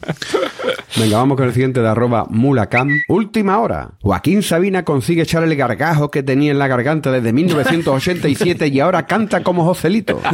venga, 0.98 1.18
vamos 1.18 1.38
con 1.38 1.48
el 1.48 1.54
siguiente 1.54 1.80
de 1.80 1.88
arroba 1.88 2.26
Mulacam. 2.30 2.90
Última 3.08 3.60
hora. 3.60 3.92
Joaquín 4.02 4.44
Sabina 4.44 4.84
consigue 4.84 5.22
echar 5.22 5.46
el 5.46 5.56
gargajo 5.56 6.12
que 6.12 6.24
tenía 6.24 6.52
en 6.52 6.60
la 6.60 6.68
garganta 6.68 7.10
desde 7.10 7.32
1987 7.32 8.68
y 8.68 8.82
ahora 8.82 9.06
canta 9.06 9.44
como 9.44 9.64
Joselito. 9.64 10.20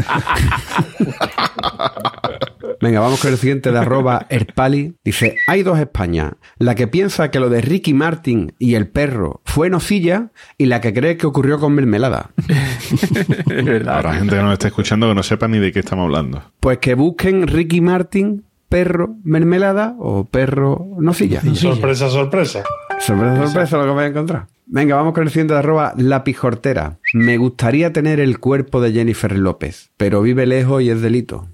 Venga, 2.82 3.00
vamos 3.00 3.22
con 3.22 3.32
el 3.32 3.38
siguiente 3.38 3.72
de 3.72 3.78
arroba 3.78 4.26
Erpali. 4.30 4.96
Dice, 5.06 5.36
hay 5.46 5.62
dos 5.62 5.78
Españas. 5.78 6.34
La 6.58 6.74
que 6.74 6.88
piensa 6.88 7.30
que 7.30 7.40
lo 7.40 7.50
de 7.50 7.62
Ricky 7.62 7.94
Martin 7.94 8.54
y 8.58 8.74
el 8.74 8.88
perro 8.88 9.42
fue 9.46 9.70
nocilla 9.70 10.32
y 10.58 10.66
la 10.66 10.82
que 10.82 10.92
cree 10.92 11.16
que 11.16 11.28
ocurrió 11.28 11.60
con 11.60 11.74
mermelada. 11.76 12.32
es 12.48 13.66
verdad. 13.66 13.98
Habrá 13.98 14.16
gente 14.16 14.36
que 14.36 14.42
nos 14.42 14.54
esté 14.54 14.68
escuchando 14.70 15.08
que 15.08 15.14
no 15.14 15.22
sepa 15.22 15.48
ni 15.48 15.60
de 15.60 15.72
qué 15.72 15.80
estamos 15.80 16.06
hablando. 16.06 16.42
Pues 16.60 16.80
que 16.80 16.96
busquen 16.96 17.48
Ricky 17.48 17.82
Martin, 17.82 18.46
perro, 18.68 19.16
mermelada 19.24 19.96
o 20.00 20.26
perro, 20.26 20.88
nocilla. 20.98 21.42
Sorpresa, 21.54 22.10
sorpresa. 22.10 22.64
Sorpresa, 23.00 23.46
sorpresa 23.46 23.78
lo 23.78 23.84
que 23.84 23.92
voy 23.92 24.04
a 24.06 24.08
encontrar. 24.08 24.48
Venga, 24.66 24.96
vamos 24.96 25.14
con 25.14 25.24
el 25.24 25.30
siguiente 25.30 25.54
de 25.54 25.60
arroba 25.60 25.94
La 25.98 26.24
Pijortera. 26.24 26.98
Me 27.14 27.38
gustaría 27.38 27.94
tener 27.94 28.20
el 28.20 28.40
cuerpo 28.40 28.82
de 28.82 28.94
Jennifer 28.94 29.38
López, 29.38 29.92
pero 29.98 30.22
vive 30.22 30.46
lejos 30.46 30.82
y 30.82 30.90
es 30.90 31.02
delito. 31.02 31.48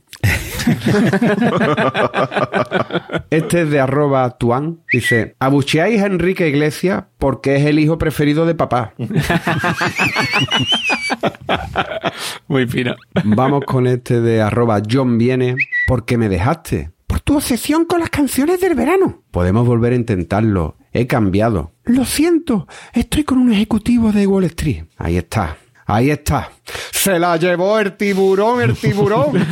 Este 3.30 3.64
es 3.64 3.70
de 3.70 3.80
arroba 3.80 4.38
tuan. 4.38 4.80
Dice, 4.92 5.36
abucheáis 5.40 6.02
a 6.02 6.08
Enrique 6.08 6.48
Iglesias 6.48 7.06
porque 7.18 7.58
es 7.58 7.66
el 7.66 7.80
hijo 7.80 7.98
preferido 7.98 8.46
de 8.46 8.56
papá. 8.56 8.94
Muy 12.48 12.68
fino. 12.68 12.96
Vamos 13.24 13.64
con 13.66 13.88
este 13.88 14.22
de 14.22 14.42
arroba 14.42 14.82
John 14.90 15.18
Viene. 15.18 15.56
Porque 15.88 16.18
me 16.18 16.30
dejaste. 16.30 16.92
Por 17.06 17.20
tu 17.22 17.36
obsesión 17.36 17.86
con 17.86 18.00
las 18.00 18.10
canciones 18.10 18.60
del 18.60 18.76
verano. 18.76 19.24
Podemos 19.32 19.68
volver 19.68 19.94
a 19.94 19.98
intentarlo. 19.98 20.78
He 20.92 21.08
cambiado. 21.08 21.74
Lo 21.86 22.06
siento. 22.06 22.68
Estoy 22.94 23.24
con 23.24 23.38
un 23.38 23.52
ejecutivo 23.52 24.12
de 24.12 24.28
Wall 24.28 24.46
Street. 24.46 24.86
Ahí 24.98 25.18
está. 25.18 25.58
Ahí 25.88 26.12
está. 26.12 26.50
Se 26.92 27.18
la 27.18 27.38
llevó 27.38 27.80
el 27.80 27.94
tiburón, 27.96 28.62
el 28.62 28.76
tiburón. 28.78 29.32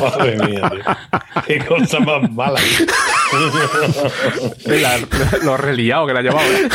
Madre 0.00 0.36
mía, 0.46 0.70
tío. 0.70 0.82
Qué 1.46 1.64
cosa 1.64 2.00
más 2.00 2.30
mala. 2.30 2.60
La- 4.66 4.98
lo 5.44 5.56
reliado 5.56 6.06
que 6.06 6.12
la 6.12 6.20
ha 6.20 6.22
llevado. 6.22 6.46
¿eh? 6.52 6.68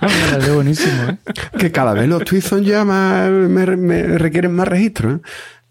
Ah, 0.00 0.08
es 0.38 0.54
buenísimo, 0.54 1.02
¿eh? 1.10 1.16
que 1.58 1.70
cada 1.70 1.92
vez 1.94 2.08
los 2.08 2.24
tweets 2.24 2.46
son 2.48 2.64
ya 2.64 2.84
más, 2.84 3.30
me, 3.30 3.66
me 3.76 4.18
requieren 4.18 4.54
más 4.54 4.66
registro. 4.68 5.12
¿eh? 5.12 5.18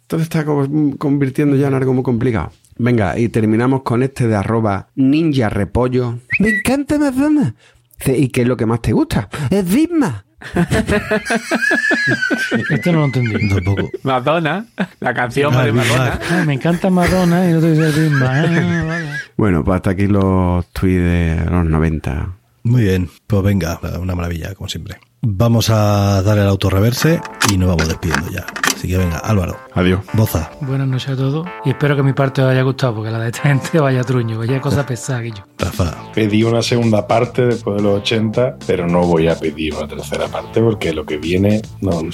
Entonces 0.03 0.25
está 0.27 0.45
convirtiendo 0.45 1.55
ya 1.55 1.67
en 1.67 1.73
algo 1.73 1.93
muy 1.93 2.03
complicado. 2.03 2.51
Venga, 2.77 3.17
y 3.17 3.29
terminamos 3.29 3.83
con 3.83 4.03
este 4.03 4.27
de 4.27 4.35
arroba 4.35 4.89
ninja 4.95 5.49
repollo. 5.49 6.19
Me 6.39 6.49
encanta 6.49 6.97
Madonna. 6.99 7.55
¿Y 8.05 8.27
qué 8.29 8.41
es 8.41 8.47
lo 8.47 8.57
que 8.57 8.65
más 8.65 8.81
te 8.81 8.91
gusta? 8.91 9.29
Es 9.49 9.67
Disma. 9.69 10.25
Este 12.69 12.91
no 12.91 12.99
lo 12.99 13.05
entendí. 13.05 13.49
Tampoco. 13.49 13.89
Madonna, 14.03 14.65
la 14.99 15.13
canción 15.13 15.53
Ah, 15.55 15.63
de 15.65 15.71
Madonna. 15.71 16.19
Ah, 16.29 16.43
me 16.45 16.53
encanta 16.53 16.89
Madonna 16.89 17.49
y 17.49 17.53
no 17.53 17.61
te 17.61 17.71
dice 17.71 17.91
ritmo. 17.91 18.25
Ah, 18.25 18.83
vale. 18.85 19.05
Bueno, 19.37 19.63
pues 19.63 19.75
hasta 19.77 19.91
aquí 19.91 20.07
los 20.07 20.67
tweets 20.71 21.01
de 21.03 21.45
los 21.49 21.65
90. 21.65 22.29
Muy 22.63 22.81
bien, 22.83 23.09
pues 23.27 23.43
venga, 23.43 23.79
una 23.99 24.15
maravilla, 24.15 24.53
como 24.55 24.67
siempre. 24.67 24.97
Vamos 25.21 25.69
a 25.71 26.21
dar 26.21 26.37
el 26.37 26.47
autorreverse 26.47 27.19
y 27.51 27.57
nos 27.57 27.69
vamos 27.69 27.87
despidiendo 27.87 28.29
ya. 28.31 28.45
Así 28.75 28.89
que 28.89 28.97
venga, 28.97 29.17
Álvaro, 29.19 29.57
Adiós. 29.73 30.01
boza. 30.13 30.51
Buenas 30.61 30.87
noches 30.87 31.09
a 31.09 31.15
todos 31.15 31.47
y 31.63 31.69
espero 31.69 31.95
que 31.95 32.03
mi 32.03 32.13
parte 32.13 32.41
os 32.43 32.51
haya 32.51 32.61
gustado 32.61 32.95
porque 32.95 33.09
la 33.09 33.19
de 33.19 33.27
esta 33.27 33.41
gente 33.43 33.79
vaya 33.79 34.03
truño, 34.03 34.37
vaya 34.37 34.61
cosa 34.61 34.85
pesada 34.85 35.21
que 35.23 35.31
yo. 35.31 35.43
Rafa, 35.57 35.95
Pedí 36.13 36.43
una 36.43 36.61
segunda 36.61 37.07
parte 37.07 37.45
después 37.45 37.77
de 37.77 37.83
los 37.83 37.99
80, 38.01 38.57
pero 38.67 38.85
no 38.87 39.01
voy 39.05 39.27
a 39.27 39.35
pedir 39.39 39.73
una 39.73 39.87
tercera 39.87 40.27
parte 40.27 40.61
porque 40.61 40.93
lo 40.93 41.05
que 41.05 41.17
viene 41.17 41.61
no 41.81 42.01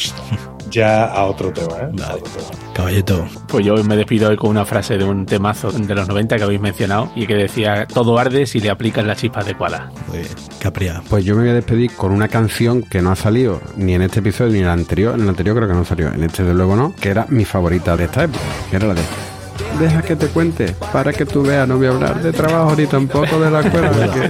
Ya 0.70 1.06
a 1.06 1.26
otro 1.26 1.52
tema, 1.52 1.76
¿eh? 1.82 1.91
A 2.02 2.14
otro 2.14 2.32
tema. 2.32 2.74
caballito. 2.74 3.28
Pues 3.49 3.66
yo 3.66 3.76
me 3.84 3.97
despido 3.97 4.30
hoy 4.30 4.38
con 4.38 4.52
una 4.52 4.64
frase 4.64 4.97
de 4.97 5.04
un 5.04 5.26
temazo 5.26 5.70
de 5.70 5.93
los 5.95 6.08
90 6.08 6.38
que 6.38 6.43
habéis 6.43 6.62
mencionado 6.62 7.12
y 7.14 7.28
que 7.28 7.36
decía: 7.36 7.86
Todo 7.88 8.18
arde 8.18 8.45
si 8.45 8.62
le 8.62 8.70
aplicas 8.70 9.06
la 9.06 9.18
chispa 9.18 9.41
adecuada. 9.41 9.91
Muy 10.08 10.20
bien. 10.20 10.30
Capria. 10.62 11.02
Pues 11.10 11.26
yo 11.26 11.36
me 11.36 11.41
voy 11.41 11.49
a 11.49 11.56
despedir 11.56 11.91
con 11.97 12.14
una 12.14 12.30
canción 12.30 12.84
que 12.92 13.02
no 13.02 13.10
ha 13.10 13.16
salido 13.16 13.62
ni 13.78 13.96
en 13.96 14.02
este 14.02 14.20
episodio 14.20 14.52
ni 14.52 14.60
en 14.60 14.66
el 14.66 14.70
anterior. 14.70 15.16
En 15.16 15.22
el 15.22 15.30
anterior 15.30 15.56
creo 15.56 15.68
que 15.70 15.74
no 15.74 15.86
salió, 15.86 16.14
en 16.14 16.24
este 16.24 16.44
de 16.44 16.54
luego 16.54 16.76
no, 16.76 16.94
que 16.94 17.10
era 17.10 17.26
mi 17.30 17.46
favorita 17.46 17.96
de 17.96 18.04
esta 18.04 18.26
época, 18.26 18.44
que 18.70 18.76
era 18.76 18.88
la 18.88 18.94
de 18.94 19.31
Deja 19.80 20.02
que 20.02 20.16
te 20.16 20.28
cuente, 20.28 20.76
para 20.94 21.12
que 21.12 21.26
tú 21.26 21.42
veas, 21.44 21.68
no 21.68 21.78
voy 21.78 21.88
a 21.88 21.90
hablar 21.92 22.22
de 22.22 22.32
trabajo 22.32 22.76
ni 22.76 22.86
tampoco 22.86 23.40
de 23.40 23.50
la 23.50 23.62
escuela. 23.62 23.92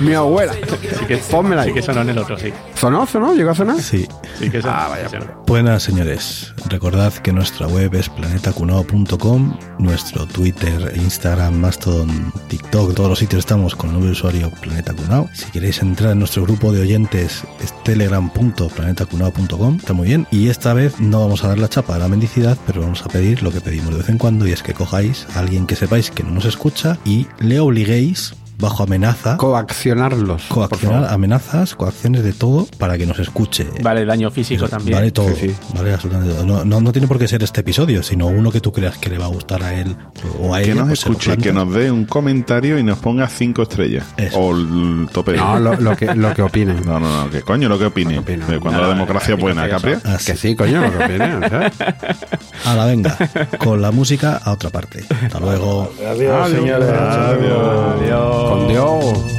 mi 0.00 0.14
abuela. 0.14 0.52
Así 0.52 1.04
que, 1.06 1.16
Pónmela 1.18 1.62
ahí. 1.62 1.68
sí 1.68 1.74
que 1.74 1.82
sonó 1.82 2.00
en 2.02 2.10
el 2.10 2.18
otro, 2.18 2.38
sí. 2.38 2.52
¿Sonó? 2.74 3.06
¿Sonó? 3.06 3.34
¿Llegó 3.34 3.50
a 3.50 3.54
sonar? 3.54 3.80
Sí. 3.80 4.08
Sí 4.38 4.48
que 4.50 4.62
sonó. 4.62 4.74
Ah, 4.74 4.88
vaya. 4.88 5.08
Sí, 5.08 5.16
sonó. 5.18 5.44
Buenas 5.46 5.82
señores, 5.82 6.54
recordad 6.68 7.12
que 7.12 7.32
nuestra 7.32 7.66
web 7.66 7.94
es 7.94 8.08
planetacunao.com, 8.08 9.58
nuestro 9.78 10.26
Twitter, 10.26 10.92
Instagram, 10.96 11.54
Mastodon, 11.54 12.32
TikTok, 12.48 12.94
todos 12.94 13.10
los 13.10 13.18
sitios 13.18 13.40
estamos 13.40 13.74
con 13.74 13.88
el 13.90 13.94
nombre 13.94 14.08
de 14.10 14.12
usuario 14.12 14.50
Planeta 14.62 14.94
Cunao. 14.94 15.28
Si 15.34 15.50
queréis 15.50 15.80
entrar 15.82 16.12
en 16.12 16.20
nuestro 16.20 16.42
grupo 16.44 16.72
de 16.72 16.80
oyentes 16.80 17.42
es 17.62 17.74
telegram.planetacunao.com, 17.84 19.76
está 19.76 19.92
muy 19.92 20.08
bien. 20.08 20.26
Y 20.30 20.48
esta 20.48 20.72
vez 20.74 20.98
no 21.00 21.20
vamos 21.20 21.44
a 21.44 21.48
dar 21.48 21.58
la 21.58 21.68
chapa 21.68 21.96
a 21.96 21.98
la 21.98 22.08
mendicidad, 22.08 22.56
pero 22.66 22.80
vamos 22.82 23.02
a 23.02 23.08
pedir 23.08 23.42
lo 23.42 23.50
que 23.50 23.60
pedimos 23.60 23.87
de 23.90 23.98
vez 23.98 24.08
en 24.08 24.18
cuando 24.18 24.46
y 24.46 24.52
es 24.52 24.62
que 24.62 24.74
cojáis 24.74 25.26
a 25.34 25.40
alguien 25.40 25.66
que 25.66 25.76
sepáis 25.76 26.10
que 26.10 26.22
no 26.22 26.30
nos 26.30 26.44
escucha 26.44 26.98
y 27.04 27.26
le 27.40 27.60
obliguéis 27.60 28.34
bajo 28.58 28.82
amenaza, 28.82 29.36
Coaccionarlos. 29.36 30.44
coaccionar, 30.48 31.12
amenazas, 31.12 31.74
coacciones 31.74 32.24
de 32.24 32.32
todo 32.32 32.66
para 32.78 32.98
que 32.98 33.06
nos 33.06 33.18
escuche. 33.18 33.66
Vale, 33.82 34.04
daño 34.04 34.30
físico 34.30 34.64
Eso, 34.64 34.76
también. 34.76 34.98
Vale 34.98 35.10
todo, 35.12 35.28
Sí, 35.28 35.48
sí. 35.50 35.54
vale 35.74 35.94
absolutamente 35.94 36.34
todo. 36.34 36.44
No, 36.44 36.64
no, 36.64 36.80
no 36.80 36.92
tiene 36.92 37.06
por 37.06 37.18
qué 37.18 37.28
ser 37.28 37.42
este 37.42 37.60
episodio, 37.60 38.02
sino 38.02 38.26
uno 38.26 38.50
que 38.50 38.60
tú 38.60 38.72
creas 38.72 38.98
que 38.98 39.10
le 39.10 39.18
va 39.18 39.26
a 39.26 39.28
gustar 39.28 39.62
a 39.62 39.74
él 39.74 39.96
o 40.40 40.54
a 40.54 40.58
Que 40.58 40.64
ella. 40.72 40.74
nos 40.76 40.88
pues 40.88 41.00
escuche, 41.00 41.36
que 41.36 41.52
nos 41.52 41.72
dé 41.72 41.90
un 41.90 42.04
comentario 42.04 42.78
y 42.78 42.82
nos 42.82 42.98
ponga 42.98 43.28
cinco 43.28 43.62
estrellas. 43.62 44.04
Eso. 44.16 44.38
O 44.38 44.56
el 44.56 45.08
tope. 45.12 45.36
No, 45.36 45.58
lo, 45.60 45.76
lo 45.76 45.96
que, 45.96 46.14
lo 46.14 46.34
que 46.34 46.42
opinen. 46.42 46.84
No, 46.84 46.98
no, 46.98 47.24
no, 47.24 47.30
que 47.30 47.42
coño, 47.42 47.68
lo 47.68 47.78
que 47.78 47.86
opine. 47.86 48.16
Lo 48.16 48.24
que 48.24 48.34
opine. 48.34 48.58
Cuando 48.60 48.80
No, 48.80 48.88
la 48.88 48.94
democracia 48.94 49.34
es 49.34 49.40
buena, 49.40 49.68
Capria. 49.68 50.00
Así. 50.04 50.32
Que 50.32 50.36
sí, 50.36 50.56
coño, 50.56 50.80
lo 50.82 50.98
que. 50.98 51.18
¿sabes? 51.48 51.72
Ahora 52.66 52.86
venga, 52.86 53.16
con 53.58 53.80
la 53.80 53.92
música 53.92 54.36
a 54.42 54.52
otra 54.52 54.70
parte. 54.70 55.04
Hasta 55.24 55.38
luego. 55.38 55.92
Adiós, 56.10 56.50
señores. 56.50 56.88
Adiós. 56.90 58.47
Dios. 58.68 59.38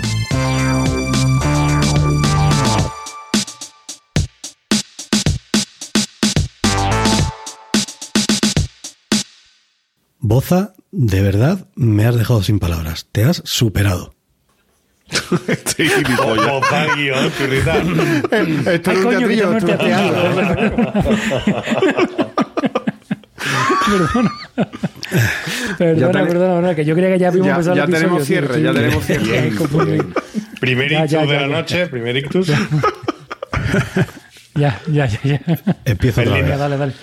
Boza, 10.19 10.73
de 10.91 11.21
verdad 11.21 11.67
me 11.75 12.05
has 12.05 12.15
dejado 12.15 12.43
sin 12.43 12.59
palabras. 12.59 13.07
Te 13.11 13.23
has 13.23 13.41
superado. 13.45 14.13
Churrita. 17.37 17.77
Esto 18.71 18.91
es 18.91 18.97
un 19.05 19.09
teatrillo, 19.09 19.57
Perdona, 23.85 24.31
Ya 25.77 26.11
ten- 26.11 26.27
perdona, 26.27 26.27
perdona, 26.27 26.75
que 26.75 26.85
yo 26.85 26.95
creía 26.95 27.13
que 27.13 27.19
ya 27.19 27.27
habíamos 27.29 27.47
Ya- 27.47 27.53
empezado 27.53 27.75
ya 27.75 27.83
el 27.83 27.89
episodio, 27.89 28.09
tenemos 28.09 28.27
cierre, 28.27 28.61
ya 28.61 28.73
tenemos 28.73 29.05
cierre. 29.05 29.53
Primer 30.59 30.89
Ya, 30.91 30.97
ictus 31.05 31.11
ya, 31.11 31.21
de 31.21 31.27
ya, 31.27 31.33
la 31.33 31.41
ya. 31.41 31.47
noche, 31.47 31.87
primer 31.87 32.17
ictus. 32.17 32.51
Ya, 34.55 34.77
ya, 34.91 35.05
ya, 35.05 35.19
ya. 35.23 35.39
Empiezo 35.85 36.19
otra 36.21 36.33
vez. 36.33 36.57
Dale, 36.59 36.75
dale. 36.77 36.93